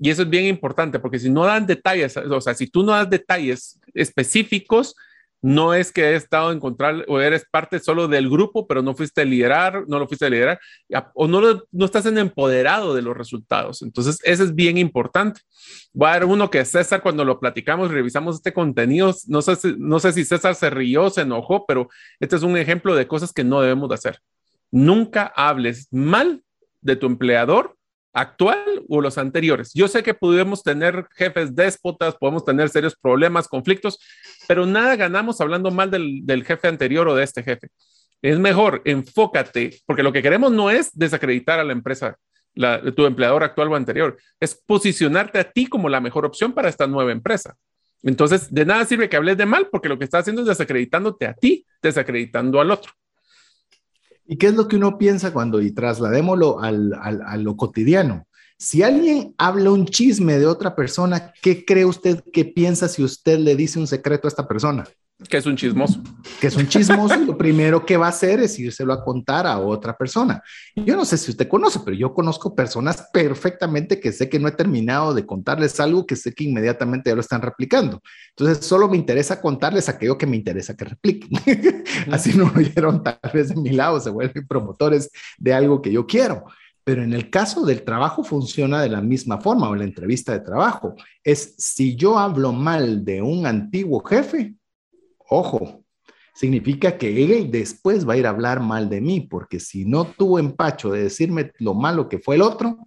Y 0.00 0.10
eso 0.10 0.22
es 0.22 0.30
bien 0.30 0.46
importante 0.46 0.98
porque 0.98 1.18
si 1.18 1.28
no 1.28 1.44
dan 1.44 1.66
detalles, 1.66 2.16
o 2.16 2.40
sea, 2.40 2.54
si 2.54 2.66
tú 2.66 2.82
no 2.82 2.92
das 2.92 3.10
detalles 3.10 3.78
específicos, 3.94 4.94
no 5.40 5.74
es 5.74 5.92
que 5.92 6.02
he 6.02 6.14
estado 6.16 6.50
en 6.50 6.58
control 6.58 7.04
o 7.08 7.20
eres 7.20 7.46
parte 7.50 7.78
solo 7.78 8.08
del 8.08 8.28
grupo, 8.28 8.66
pero 8.66 8.82
no 8.82 8.94
fuiste 8.94 9.20
a 9.22 9.24
liderar, 9.24 9.84
no 9.86 9.98
lo 9.98 10.08
fuiste 10.08 10.26
a 10.26 10.30
liderar 10.30 10.60
o 11.14 11.28
no, 11.28 11.40
no 11.70 11.84
estás 11.84 12.06
en 12.06 12.18
empoderado 12.18 12.94
de 12.94 13.02
los 13.02 13.16
resultados. 13.16 13.82
Entonces, 13.82 14.18
eso 14.24 14.42
es 14.42 14.54
bien 14.54 14.78
importante. 14.78 15.40
Voy 15.92 16.08
a 16.08 16.12
dar 16.12 16.24
uno 16.24 16.50
que 16.50 16.64
César, 16.64 17.02
cuando 17.02 17.24
lo 17.24 17.38
platicamos, 17.38 17.90
revisamos 17.90 18.36
este 18.36 18.52
contenido, 18.52 19.14
no 19.28 19.42
sé, 19.42 19.56
si, 19.56 19.74
no 19.78 20.00
sé 20.00 20.12
si 20.12 20.24
César 20.24 20.54
se 20.54 20.70
rió, 20.70 21.08
se 21.10 21.22
enojó, 21.22 21.64
pero 21.66 21.88
este 22.18 22.36
es 22.36 22.42
un 22.42 22.56
ejemplo 22.56 22.94
de 22.94 23.06
cosas 23.06 23.32
que 23.32 23.44
no 23.44 23.60
debemos 23.60 23.88
de 23.88 23.94
hacer. 23.94 24.20
Nunca 24.70 25.32
hables 25.34 25.88
mal 25.92 26.42
de 26.80 26.96
tu 26.96 27.06
empleador 27.06 27.77
actual 28.18 28.82
o 28.88 29.00
los 29.00 29.16
anteriores. 29.16 29.72
Yo 29.74 29.86
sé 29.88 30.02
que 30.02 30.14
podemos 30.14 30.62
tener 30.62 31.06
jefes 31.14 31.54
déspotas, 31.54 32.16
podemos 32.16 32.44
tener 32.44 32.68
serios 32.68 32.96
problemas, 32.96 33.48
conflictos, 33.48 33.98
pero 34.48 34.66
nada 34.66 34.96
ganamos 34.96 35.40
hablando 35.40 35.70
mal 35.70 35.90
del, 35.90 36.44
jefe 36.44 36.68
anterior 36.68 37.08
o 37.08 37.14
de 37.14 37.24
este 37.24 37.42
jefe. 37.42 37.68
Es 38.20 38.38
mejor, 38.38 38.82
enfócate, 38.84 39.80
porque 39.86 40.02
lo 40.02 40.12
que 40.12 40.22
queremos 40.22 40.50
no 40.50 40.70
es 40.70 40.90
desacreditar 40.92 41.60
a 41.60 41.64
la 41.64 41.72
empresa, 41.72 42.16
tu 42.96 43.06
empleador 43.06 43.44
actual 43.44 43.68
o 43.68 43.76
anterior, 43.76 44.18
es 44.40 44.60
posicionarte 44.66 45.38
a 45.38 45.50
ti 45.50 45.66
como 45.66 45.88
la 45.88 46.00
mejor 46.00 46.26
opción 46.26 46.52
para 46.52 46.68
esta 46.68 46.88
nueva 46.88 47.12
empresa. 47.12 47.54
Entonces, 48.02 48.52
de 48.52 48.64
nada 48.64 48.84
sirve 48.84 49.08
que 49.08 49.16
hables 49.16 49.36
de 49.36 49.46
mal, 49.46 49.68
porque 49.70 49.88
lo 49.88 49.98
que 49.98 50.04
estás 50.04 50.22
haciendo 50.22 50.42
es 50.42 50.48
desacreditándote 50.48 51.26
a 51.26 51.34
ti, 51.34 51.64
desacreditando 51.80 52.60
al 52.60 52.72
otro. 52.72 52.92
¿Y 54.30 54.36
qué 54.36 54.48
es 54.48 54.54
lo 54.54 54.68
que 54.68 54.76
uno 54.76 54.98
piensa 54.98 55.32
cuando, 55.32 55.62
y 55.62 55.72
trasladémoslo 55.72 56.60
al, 56.60 56.92
a 56.92 57.36
lo 57.38 57.56
cotidiano? 57.56 58.26
Si 58.58 58.82
alguien 58.82 59.34
habla 59.38 59.70
un 59.70 59.86
chisme 59.86 60.38
de 60.38 60.44
otra 60.44 60.76
persona, 60.76 61.32
¿qué 61.40 61.64
cree 61.64 61.86
usted 61.86 62.22
que 62.30 62.44
piensa 62.44 62.88
si 62.88 63.02
usted 63.02 63.38
le 63.38 63.56
dice 63.56 63.78
un 63.78 63.86
secreto 63.86 64.26
a 64.26 64.30
esta 64.30 64.46
persona? 64.46 64.84
Que 65.26 65.38
es 65.38 65.46
un 65.46 65.56
chismoso. 65.56 66.00
Que 66.40 66.46
es 66.46 66.54
un 66.54 66.68
chismoso 66.68 67.16
lo 67.16 67.36
primero 67.36 67.84
que 67.84 67.96
va 67.96 68.06
a 68.06 68.10
hacer 68.10 68.38
es 68.38 68.56
írselo 68.56 68.92
a 68.92 69.02
contar 69.02 69.48
a 69.48 69.58
otra 69.58 69.96
persona. 69.96 70.40
Yo 70.76 70.94
no 70.94 71.04
sé 71.04 71.18
si 71.18 71.32
usted 71.32 71.48
conoce, 71.48 71.80
pero 71.84 71.96
yo 71.96 72.14
conozco 72.14 72.54
personas 72.54 73.08
perfectamente 73.12 73.98
que 73.98 74.12
sé 74.12 74.28
que 74.28 74.38
no 74.38 74.46
he 74.46 74.52
terminado 74.52 75.14
de 75.14 75.26
contarles 75.26 75.80
algo 75.80 76.06
que 76.06 76.14
sé 76.14 76.32
que 76.32 76.44
inmediatamente 76.44 77.10
ya 77.10 77.16
lo 77.16 77.20
están 77.20 77.42
replicando. 77.42 78.00
Entonces, 78.36 78.64
solo 78.64 78.88
me 78.88 78.96
interesa 78.96 79.40
contarles 79.40 79.88
aquello 79.88 80.16
que 80.16 80.26
me 80.26 80.36
interesa 80.36 80.76
que 80.76 80.84
repliquen. 80.84 81.30
Así 82.12 82.38
no 82.38 82.44
lo 82.44 82.60
oyeron 82.60 83.02
tal 83.02 83.18
vez 83.34 83.48
de 83.48 83.56
mi 83.56 83.70
lado, 83.70 83.98
se 83.98 84.10
vuelven 84.10 84.46
promotores 84.46 85.10
de 85.36 85.52
algo 85.52 85.82
que 85.82 85.90
yo 85.90 86.06
quiero. 86.06 86.44
Pero 86.84 87.02
en 87.02 87.12
el 87.12 87.28
caso 87.28 87.66
del 87.66 87.82
trabajo 87.82 88.22
funciona 88.22 88.80
de 88.80 88.88
la 88.88 89.02
misma 89.02 89.40
forma 89.40 89.68
o 89.68 89.74
la 89.74 89.84
entrevista 89.84 90.32
de 90.32 90.40
trabajo. 90.40 90.94
Es 91.24 91.56
si 91.58 91.96
yo 91.96 92.20
hablo 92.20 92.52
mal 92.52 93.04
de 93.04 93.20
un 93.20 93.46
antiguo 93.46 94.00
jefe, 94.04 94.54
ojo, 95.28 95.84
significa 96.34 96.98
que 96.98 97.24
él 97.24 97.50
después 97.50 98.08
va 98.08 98.14
a 98.14 98.16
ir 98.16 98.26
a 98.26 98.30
hablar 98.30 98.60
mal 98.60 98.88
de 98.88 99.00
mí, 99.00 99.20
porque 99.20 99.58
si 99.60 99.84
no 99.84 100.04
tuvo 100.04 100.38
empacho 100.38 100.90
de 100.90 101.02
decirme 101.02 101.52
lo 101.58 101.74
malo 101.74 102.08
que 102.08 102.18
fue 102.18 102.36
el 102.36 102.42
otro, 102.42 102.78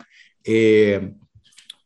eh, 0.44 1.14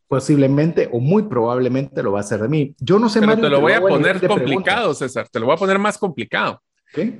posiblemente 0.08 0.88
o 0.92 1.00
muy 1.00 1.24
probablemente 1.24 2.02
lo 2.02 2.12
va 2.12 2.18
a 2.18 2.20
hacer 2.20 2.40
de 2.40 2.48
mí. 2.48 2.74
Yo 2.78 2.98
no 2.98 3.08
sé, 3.08 3.20
Pero 3.20 3.36
te 3.36 3.48
lo 3.48 3.60
voy 3.60 3.72
a 3.72 3.80
poner 3.80 4.26
complicado, 4.26 4.94
César, 4.94 5.28
te 5.28 5.40
lo 5.40 5.46
voy 5.46 5.54
a 5.54 5.58
poner 5.58 5.78
más 5.78 5.98
complicado. 5.98 6.62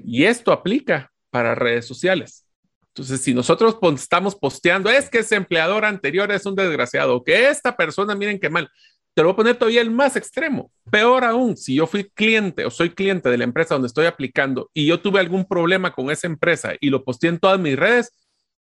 Y 0.05 0.25
esto 0.25 0.53
aplica 0.53 1.11
para 1.31 1.55
redes 1.55 1.87
sociales. 1.87 2.47
Entonces, 2.89 3.21
si 3.21 3.35
nosotros 3.35 3.77
estamos 3.97 4.35
posteando, 4.35 4.89
es 4.89 5.11
que 5.11 5.19
ese 5.19 5.37
empleador 5.37 5.85
anterior 5.85 6.33
es 6.33 6.47
un 6.47 6.55
desgraciado, 6.55 7.23
que 7.23 7.51
esta 7.51 7.77
persona, 7.77 8.15
miren 8.15 8.39
qué 8.39 8.49
mal, 8.49 8.71
te 9.17 9.23
lo 9.23 9.29
voy 9.29 9.33
a 9.33 9.37
poner 9.37 9.57
todavía 9.57 9.81
el 9.81 9.91
más 9.91 10.15
extremo. 10.15 10.71
Peor 10.91 11.25
aún, 11.25 11.57
si 11.57 11.75
yo 11.75 11.87
fui 11.87 12.05
cliente 12.05 12.67
o 12.67 12.71
soy 12.71 12.91
cliente 12.91 13.31
de 13.31 13.39
la 13.39 13.45
empresa 13.45 13.75
donde 13.75 13.87
estoy 13.87 14.05
aplicando 14.05 14.71
y 14.75 14.85
yo 14.85 15.01
tuve 15.01 15.21
algún 15.21 15.47
problema 15.47 15.95
con 15.95 16.11
esa 16.11 16.27
empresa 16.27 16.75
y 16.79 16.91
lo 16.91 17.03
posteé 17.03 17.31
en 17.31 17.39
todas 17.39 17.59
mis 17.59 17.77
redes, 17.77 18.13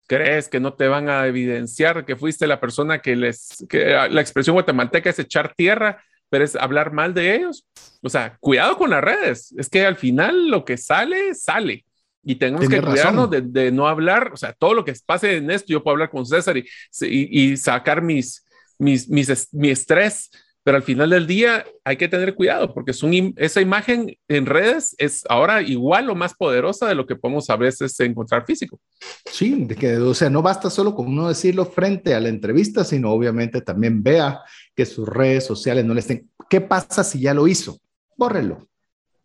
¿crees 0.07 0.49
que 0.49 0.59
no 0.59 0.73
te 0.73 0.87
van 0.87 1.07
a 1.07 1.27
evidenciar 1.27 2.03
que 2.03 2.15
fuiste 2.15 2.47
la 2.47 2.59
persona 2.59 2.97
que 2.97 3.15
les, 3.15 3.63
que 3.69 3.93
ah, 3.93 4.07
la 4.07 4.21
expresión 4.21 4.55
guatemalteca 4.55 5.11
es 5.11 5.19
echar 5.19 5.53
tierra, 5.53 6.03
pero 6.31 6.43
es 6.43 6.55
hablar 6.55 6.93
mal 6.93 7.13
de 7.13 7.35
ellos? 7.35 7.67
O 8.01 8.09
sea, 8.09 8.35
cuidado 8.39 8.75
con 8.75 8.89
las 8.89 9.03
redes. 9.03 9.53
Es 9.55 9.69
que 9.69 9.85
al 9.85 9.97
final 9.97 10.49
lo 10.49 10.65
que 10.65 10.77
sale, 10.77 11.35
sale. 11.35 11.85
Y 12.23 12.37
tenemos 12.37 12.67
que 12.67 12.81
cuidarnos 12.81 13.29
de, 13.29 13.71
no 13.71 13.87
hablar, 13.87 14.31
o 14.33 14.37
sea, 14.37 14.53
todo 14.53 14.73
lo 14.73 14.83
que 14.83 14.95
pase 15.05 15.37
en 15.37 15.51
esto, 15.51 15.67
yo 15.67 15.83
puedo 15.83 15.93
hablar 15.93 16.09
con 16.09 16.25
César 16.25 16.57
y, 16.57 16.65
y 17.01 17.55
sacar 17.55 18.01
mis, 18.01 18.47
mi 18.79 19.69
estrés, 19.69 20.31
pero 20.63 20.77
al 20.77 20.83
final 20.83 21.09
del 21.09 21.25
día 21.25 21.65
hay 21.83 21.97
que 21.97 22.07
tener 22.07 22.35
cuidado 22.35 22.73
porque 22.73 22.91
esa 23.37 23.61
imagen 23.61 24.15
en 24.27 24.45
redes 24.45 24.93
es 24.97 25.23
ahora 25.29 25.61
igual 25.61 26.09
o 26.09 26.15
más 26.15 26.33
poderosa 26.33 26.87
de 26.87 26.95
lo 26.95 27.05
que 27.05 27.15
podemos 27.15 27.49
a 27.49 27.55
veces 27.55 27.99
encontrar 28.01 28.45
físico. 28.45 28.79
Sí, 29.25 29.63
de 29.65 29.75
que, 29.75 29.97
o 29.97 30.13
sea, 30.13 30.29
no 30.29 30.41
basta 30.41 30.69
solo 30.69 30.93
con 30.93 31.07
uno 31.07 31.27
decirlo 31.27 31.65
frente 31.65 32.13
a 32.13 32.19
la 32.19 32.29
entrevista, 32.29 32.83
sino 32.83 33.11
obviamente 33.11 33.61
también 33.61 34.03
vea 34.03 34.41
que 34.75 34.85
sus 34.85 35.07
redes 35.07 35.45
sociales 35.45 35.85
no 35.85 35.93
le 35.93 36.01
estén. 36.01 36.29
¿Qué 36.49 36.61
pasa 36.61 37.03
si 37.03 37.21
ya 37.21 37.33
lo 37.33 37.47
hizo? 37.47 37.79
Bórrelo. 38.15 38.67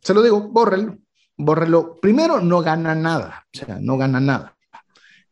Se 0.01 0.15
lo 0.15 0.23
digo, 0.23 0.49
bórrelo. 0.49 0.99
Bórrelo. 1.37 1.97
Primero, 2.01 2.41
no 2.41 2.63
gana 2.63 2.95
nada, 2.95 3.47
o 3.53 3.59
sea, 3.59 3.79
no 3.81 3.99
gana 3.99 4.21
nada. 4.21 4.54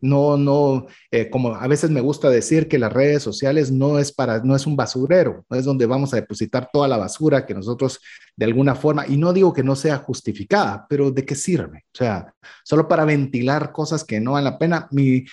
No, 0.02 0.36
no, 0.36 0.86
eh, 1.12 1.30
como 1.30 1.54
a 1.54 1.68
veces 1.68 1.88
me 1.90 2.00
gusta 2.00 2.28
decir 2.28 2.66
que 2.66 2.80
las 2.80 2.92
redes 2.92 3.22
sociales 3.22 3.70
no 3.70 4.00
es 4.00 4.10
para, 4.10 4.40
no 4.40 4.56
es 4.56 4.66
un 4.66 4.74
basurero, 4.74 5.46
no 5.48 5.56
es 5.56 5.64
donde 5.64 5.86
vamos 5.86 6.12
a 6.12 6.16
depositar 6.16 6.68
toda 6.72 6.88
la 6.88 6.96
basura 6.96 7.46
que 7.46 7.54
nosotros 7.54 8.00
de 8.36 8.44
alguna 8.44 8.74
forma, 8.74 9.06
y 9.06 9.16
no 9.16 9.32
digo 9.32 9.52
que 9.52 9.62
no 9.62 9.76
sea 9.76 9.98
justificada, 9.98 10.86
pero 10.88 11.12
¿de 11.12 11.24
qué 11.24 11.36
sirve? 11.36 11.84
O 11.94 11.96
sea, 11.96 12.34
solo 12.64 12.88
para 12.88 13.04
ventilar 13.04 13.70
cosas 13.70 14.02
que 14.02 14.18
no 14.18 14.32
valen 14.32 14.52
la 14.52 14.58
pena. 14.58 14.88
Mi, 14.90 15.24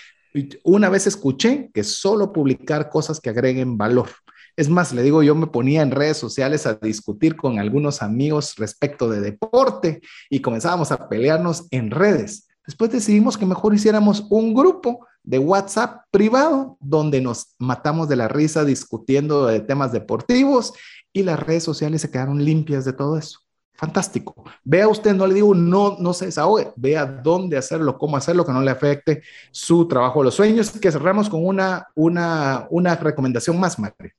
una 0.63 0.89
vez 0.89 1.07
escuché 1.07 1.71
que 1.73 1.83
solo 1.83 2.31
publicar 2.31 2.91
cosas 2.91 3.19
que 3.19 3.31
agreguen 3.31 3.75
valor. 3.75 4.09
Es 4.55 4.69
más, 4.69 4.93
le 4.93 5.01
digo, 5.01 5.23
yo 5.23 5.33
me 5.33 5.47
ponía 5.47 5.81
en 5.81 5.89
redes 5.89 6.17
sociales 6.17 6.67
a 6.67 6.75
discutir 6.75 7.35
con 7.35 7.57
algunos 7.57 8.03
amigos 8.03 8.55
respecto 8.57 9.09
de 9.09 9.21
deporte 9.21 10.01
y 10.29 10.41
comenzábamos 10.41 10.91
a 10.91 11.09
pelearnos 11.09 11.67
en 11.71 11.89
redes 11.89 12.48
Después 12.69 12.91
decidimos 12.91 13.35
que 13.35 13.47
mejor 13.47 13.73
hiciéramos 13.73 14.27
un 14.29 14.53
grupo 14.53 15.07
de 15.23 15.39
WhatsApp 15.39 16.03
privado 16.11 16.77
donde 16.79 17.19
nos 17.19 17.55
matamos 17.57 18.07
de 18.07 18.15
la 18.15 18.27
risa 18.27 18.63
discutiendo 18.63 19.47
de 19.47 19.59
temas 19.59 19.91
deportivos 19.91 20.73
y 21.11 21.23
las 21.23 21.39
redes 21.39 21.63
sociales 21.63 22.03
se 22.03 22.11
quedaron 22.11 22.45
limpias 22.45 22.85
de 22.85 22.93
todo 22.93 23.17
eso. 23.17 23.39
Fantástico. 23.73 24.43
Vea 24.63 24.87
usted, 24.87 25.15
no 25.15 25.25
le 25.25 25.33
digo 25.33 25.55
no, 25.55 25.97
no 25.99 26.13
se 26.13 26.27
desahogue, 26.27 26.71
vea 26.75 27.07
dónde 27.07 27.57
hacerlo, 27.57 27.97
cómo 27.97 28.17
hacerlo, 28.17 28.45
que 28.45 28.51
no 28.51 28.61
le 28.61 28.69
afecte 28.69 29.23
su 29.49 29.87
trabajo, 29.87 30.23
los 30.23 30.35
sueños, 30.35 30.69
que 30.69 30.91
cerramos 30.91 31.27
con 31.27 31.43
una, 31.43 31.87
una, 31.95 32.67
una 32.69 32.95
recomendación 32.97 33.59
más, 33.59 33.79
Madre. 33.79 34.13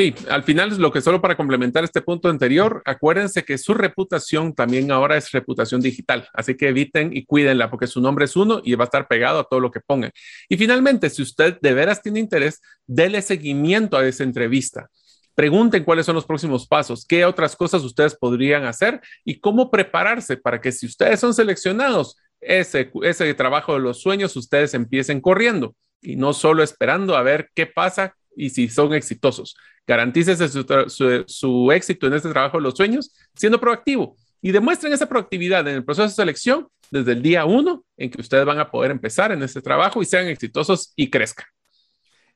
Sí, 0.00 0.14
al 0.30 0.44
final 0.44 0.72
es 0.72 0.78
lo 0.78 0.90
que 0.90 1.02
solo 1.02 1.20
para 1.20 1.36
complementar 1.36 1.84
este 1.84 2.00
punto 2.00 2.30
anterior, 2.30 2.80
acuérdense 2.86 3.44
que 3.44 3.58
su 3.58 3.74
reputación 3.74 4.54
también 4.54 4.90
ahora 4.90 5.18
es 5.18 5.30
reputación 5.30 5.82
digital, 5.82 6.26
así 6.32 6.56
que 6.56 6.68
eviten 6.68 7.14
y 7.14 7.26
cuídenla 7.26 7.68
porque 7.68 7.86
su 7.86 8.00
nombre 8.00 8.24
es 8.24 8.34
uno 8.34 8.62
y 8.64 8.74
va 8.76 8.84
a 8.84 8.86
estar 8.86 9.06
pegado 9.08 9.40
a 9.40 9.44
todo 9.44 9.60
lo 9.60 9.70
que 9.70 9.80
pongan. 9.80 10.10
Y 10.48 10.56
finalmente, 10.56 11.10
si 11.10 11.20
usted 11.20 11.58
de 11.60 11.74
veras 11.74 12.00
tiene 12.00 12.18
interés, 12.18 12.62
dele 12.86 13.20
seguimiento 13.20 13.98
a 13.98 14.06
esa 14.06 14.24
entrevista. 14.24 14.88
Pregunten 15.34 15.84
cuáles 15.84 16.06
son 16.06 16.14
los 16.14 16.24
próximos 16.24 16.66
pasos, 16.66 17.04
qué 17.04 17.26
otras 17.26 17.54
cosas 17.54 17.84
ustedes 17.84 18.14
podrían 18.14 18.64
hacer 18.64 19.02
y 19.22 19.38
cómo 19.38 19.70
prepararse 19.70 20.38
para 20.38 20.62
que 20.62 20.72
si 20.72 20.86
ustedes 20.86 21.20
son 21.20 21.34
seleccionados, 21.34 22.16
ese, 22.40 22.90
ese 23.02 23.34
trabajo 23.34 23.74
de 23.74 23.80
los 23.80 24.00
sueños 24.00 24.34
ustedes 24.34 24.72
empiecen 24.72 25.20
corriendo 25.20 25.76
y 26.00 26.16
no 26.16 26.32
solo 26.32 26.62
esperando 26.62 27.16
a 27.18 27.22
ver 27.22 27.50
qué 27.54 27.66
pasa 27.66 28.14
y 28.36 28.50
si 28.50 28.68
son 28.68 28.94
exitosos. 28.94 29.56
Garantícese 29.86 30.48
su, 30.48 31.72
éxito 31.72 32.06
en 32.06 32.14
este 32.14 32.30
trabajo 32.30 32.58
de 32.58 32.62
los 32.62 32.74
sueños 32.74 33.14
siendo 33.34 33.60
proactivo 33.60 34.16
y 34.40 34.52
demuestren 34.52 34.92
esa 34.92 35.08
proactividad 35.08 35.66
en 35.68 35.76
el 35.76 35.84
proceso 35.84 36.08
de 36.08 36.14
selección 36.14 36.68
desde 36.90 37.12
el 37.12 37.22
día 37.22 37.44
uno 37.44 37.84
en 37.96 38.10
que 38.10 38.20
ustedes 38.20 38.44
van 38.44 38.58
a 38.58 38.70
poder 38.70 38.90
empezar 38.90 39.32
en 39.32 39.42
este 39.42 39.60
trabajo 39.60 40.00
y 40.02 40.04
sean 40.04 40.26
exitosos 40.28 40.92
y 40.96 41.10
crezcan 41.10 41.46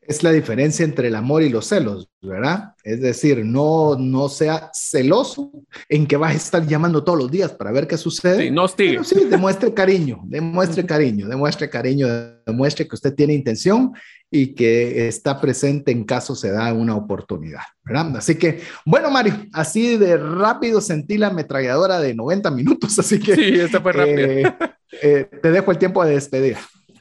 es 0.07 0.23
la 0.23 0.33
diferencia 0.33 0.85
entre 0.85 1.09
el 1.09 1.15
amor 1.15 1.43
y 1.43 1.49
los 1.49 1.67
celos, 1.67 2.09
¿verdad? 2.21 2.75
Es 2.83 3.01
decir, 3.01 3.45
no, 3.45 3.97
no 3.99 4.29
sea 4.29 4.71
celoso 4.73 5.51
en 5.89 6.07
que 6.07 6.17
vas 6.17 6.33
a 6.33 6.37
estar 6.37 6.67
llamando 6.67 7.03
todos 7.03 7.19
los 7.19 7.31
días 7.31 7.53
para 7.53 7.73
ver 7.73 7.87
qué 7.87 7.97
sucede. 7.97 8.45
Sí, 8.45 8.51
no 8.51 8.69
sí, 8.69 8.97
demuestre 9.29 9.73
cariño, 9.73 10.21
demuestre 10.25 10.85
cariño, 10.85 11.29
demuestre 11.29 11.71
cariño, 11.71 12.07
demuestre 12.47 12.87
que 12.87 12.95
usted 12.95 13.15
tiene 13.15 13.35
intención 13.35 13.93
y 14.31 14.55
que 14.55 15.07
está 15.07 15.41
presente 15.41 15.93
en 15.93 16.05
caso 16.05 16.35
se 16.35 16.51
da 16.51 16.73
una 16.73 16.97
oportunidad, 16.97 17.63
¿verdad? 17.85 18.17
Así 18.17 18.37
que, 18.37 18.61
bueno, 18.85 19.11
Mario, 19.11 19.35
así 19.53 19.97
de 19.97 20.17
rápido 20.17 20.81
sentí 20.81 21.19
la 21.19 21.29
ametralladora 21.29 22.01
de 22.01 22.15
90 22.15 22.51
minutos, 22.51 22.99
así 22.99 23.21
que... 23.21 23.35
Sí, 23.35 23.55
esta 23.55 23.81
fue 23.81 23.93
rápida. 23.93 24.23
Eh, 24.23 24.55
eh, 25.03 25.31
te 25.43 25.51
dejo 25.51 25.71
el 25.71 25.79
tiempo 25.79 26.05
de 26.05 26.15
despedir. 26.15 26.57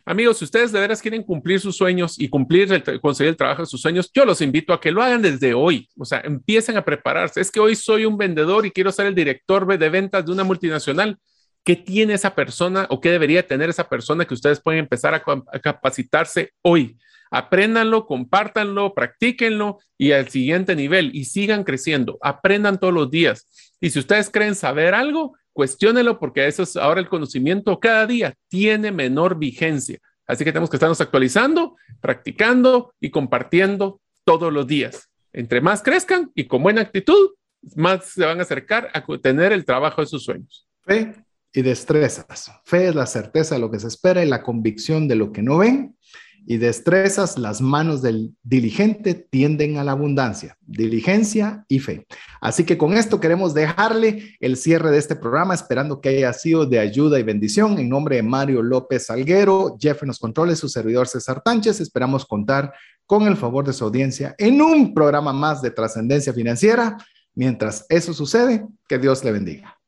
Amigos, 0.06 0.40
si 0.40 0.46
ustedes 0.46 0.74
de 0.74 0.82
veras 0.82 1.02
quieren 1.02 1.24
cumplir 1.24 1.62
sus 1.62 1.78
sueños 1.78 2.20
y 2.20 2.28
cumplir, 2.28 2.84
conseguir 3.00 3.30
el 3.30 3.38
trabajo 3.38 3.62
de 3.62 3.68
sus 3.68 3.82
sueños, 3.82 4.12
yo 4.14 4.26
los 4.26 4.42
invito 4.42 4.74
a 4.74 4.82
que 4.82 4.92
lo 4.92 5.02
hagan 5.02 5.22
desde 5.22 5.54
hoy. 5.54 5.88
O 5.98 6.04
sea, 6.04 6.20
empiecen 6.26 6.76
a 6.76 6.84
prepararse. 6.84 7.40
Es 7.40 7.50
que 7.50 7.62
hoy 7.62 7.76
soy 7.76 8.06
un 8.06 8.18
vendedor 8.18 8.66
y 8.66 8.72
quiero 8.72 8.92
ser 8.92 9.06
el 9.06 9.16
director 9.16 9.66
de 9.78 9.90
ventas 9.90 10.26
de 10.26 10.32
una 10.34 10.44
multinacional. 10.44 11.18
¿Qué 11.64 11.78
tiene 11.78 12.16
esa 12.16 12.36
persona 12.36 12.86
o 12.90 13.00
qué 13.00 13.12
debería 13.12 13.48
tener 13.48 13.70
esa 13.70 13.88
persona 13.88 14.26
que 14.26 14.34
ustedes 14.34 14.60
pueden 14.60 14.82
empezar 14.82 15.14
a, 15.14 15.24
a 15.26 15.60
capacitarse 15.60 16.52
hoy? 16.62 16.98
Apréndanlo, 17.32 18.06
compártanlo, 18.06 18.94
practíquenlo 18.94 19.80
y 19.98 20.12
al 20.12 20.28
siguiente 20.28 20.76
nivel 20.76 21.12
y 21.16 21.26
sigan 21.26 21.64
creciendo. 21.64 22.18
Aprendan 22.22 22.78
todos 22.78 22.94
los 22.94 23.10
días. 23.10 23.48
Y 23.80 23.90
si 23.90 24.00
ustedes 24.00 24.30
creen 24.30 24.56
saber 24.56 24.94
algo, 24.94 25.34
cuestiónelo 25.54 26.20
porque 26.20 26.48
eso 26.48 26.64
es 26.64 26.76
ahora 26.76 27.00
el 27.00 27.08
conocimiento 27.08 27.80
cada 27.80 28.06
día 28.08 28.34
tiene 28.50 28.92
menor 28.92 29.38
vigencia. 29.38 30.00
Así 30.26 30.44
que 30.44 30.52
tenemos 30.52 30.70
que 30.70 30.78
estarnos 30.78 31.02
actualizando, 31.02 31.76
practicando 32.02 32.94
y 33.00 33.10
compartiendo 33.10 34.02
todos 34.24 34.52
los 34.52 34.68
días. 34.68 35.10
Entre 35.32 35.62
más 35.62 35.82
crezcan 35.82 36.32
y 36.36 36.46
con 36.46 36.64
buena 36.64 36.82
actitud, 36.82 37.32
más 37.76 38.06
se 38.06 38.26
van 38.26 38.40
a 38.40 38.44
acercar 38.44 38.90
a 38.94 39.06
tener 39.20 39.52
el 39.52 39.66
trabajo 39.66 40.02
de 40.02 40.08
sus 40.08 40.24
sueños. 40.24 40.68
Fe 40.82 41.14
y 41.54 41.62
destrezas. 41.62 42.52
Fe 42.66 42.88
es 42.90 42.96
la 42.96 43.06
certeza 43.06 43.56
de 43.56 43.62
lo 43.62 43.70
que 43.70 43.80
se 43.80 43.88
espera 43.88 44.24
y 44.24 44.28
la 44.28 44.42
convicción 44.42 45.08
de 45.08 45.16
lo 45.16 45.32
que 45.32 45.42
no 45.42 45.60
ven 45.60 45.96
y 46.46 46.58
destrezas, 46.58 47.38
las 47.38 47.62
manos 47.62 48.02
del 48.02 48.36
diligente 48.44 49.14
tienden 49.14 49.78
a 49.78 49.84
la 49.84 49.94
abundancia, 49.94 50.58
diligencia 50.62 51.66
y 51.68 51.80
fe. 51.80 52.06
Así 52.42 52.64
que 52.64 52.78
con 52.78 52.94
esto 52.94 53.20
queremos 53.20 53.54
dejarle 53.54 54.36
el 54.40 54.58
cierre 54.58 54.92
de 54.92 54.98
este 54.98 55.16
programa, 55.16 55.54
esperando 55.54 56.02
que 56.02 56.10
haya 56.10 56.34
sido 56.34 56.66
de 56.66 56.80
ayuda 56.80 57.20
y 57.20 57.24
bendición. 57.24 57.78
En 57.80 57.90
nombre 57.90 58.18
de 58.18 58.24
Mario 58.24 58.62
López 58.62 59.06
Salguero, 59.06 59.78
Jeff 59.80 60.04
en 60.04 60.08
los 60.08 60.20
controles, 60.20 60.60
su 60.60 60.70
servidor 60.70 61.08
César 61.08 61.42
Tánchez, 61.42 61.80
esperamos 61.80 62.26
contar 62.26 62.74
con 63.06 63.28
el 63.28 63.38
favor 63.38 63.66
de 63.66 63.74
su 63.74 63.86
audiencia 63.86 64.36
en 64.38 64.62
un 64.62 64.94
programa 64.94 65.34
más 65.34 65.62
de 65.62 65.72
trascendencia 65.72 66.34
financiera. 66.34 66.98
Mientras 67.36 67.86
eso 67.90 68.14
sucede, 68.14 68.66
que 68.88 69.00
Dios 69.00 69.24
le 69.24 69.32
bendiga. 69.32 69.80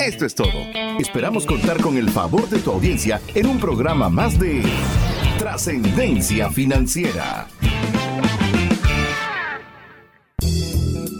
Esto 0.00 0.26
es 0.26 0.34
todo. 0.34 0.77
Esperamos 0.98 1.46
contar 1.46 1.80
con 1.80 1.96
el 1.96 2.10
favor 2.10 2.48
de 2.48 2.58
tu 2.58 2.72
audiencia 2.72 3.20
en 3.34 3.46
un 3.46 3.60
programa 3.60 4.08
más 4.08 4.36
de 4.36 4.62
Trascendencia 5.38 6.50
Financiera. 6.50 7.46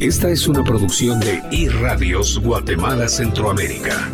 Esta 0.01 0.31
es 0.31 0.49
una 0.49 0.65
producción 0.65 1.21
de 1.21 1.43
iRadios 1.53 2.41
Guatemala 2.41 3.09
Centroamérica. 3.09 4.11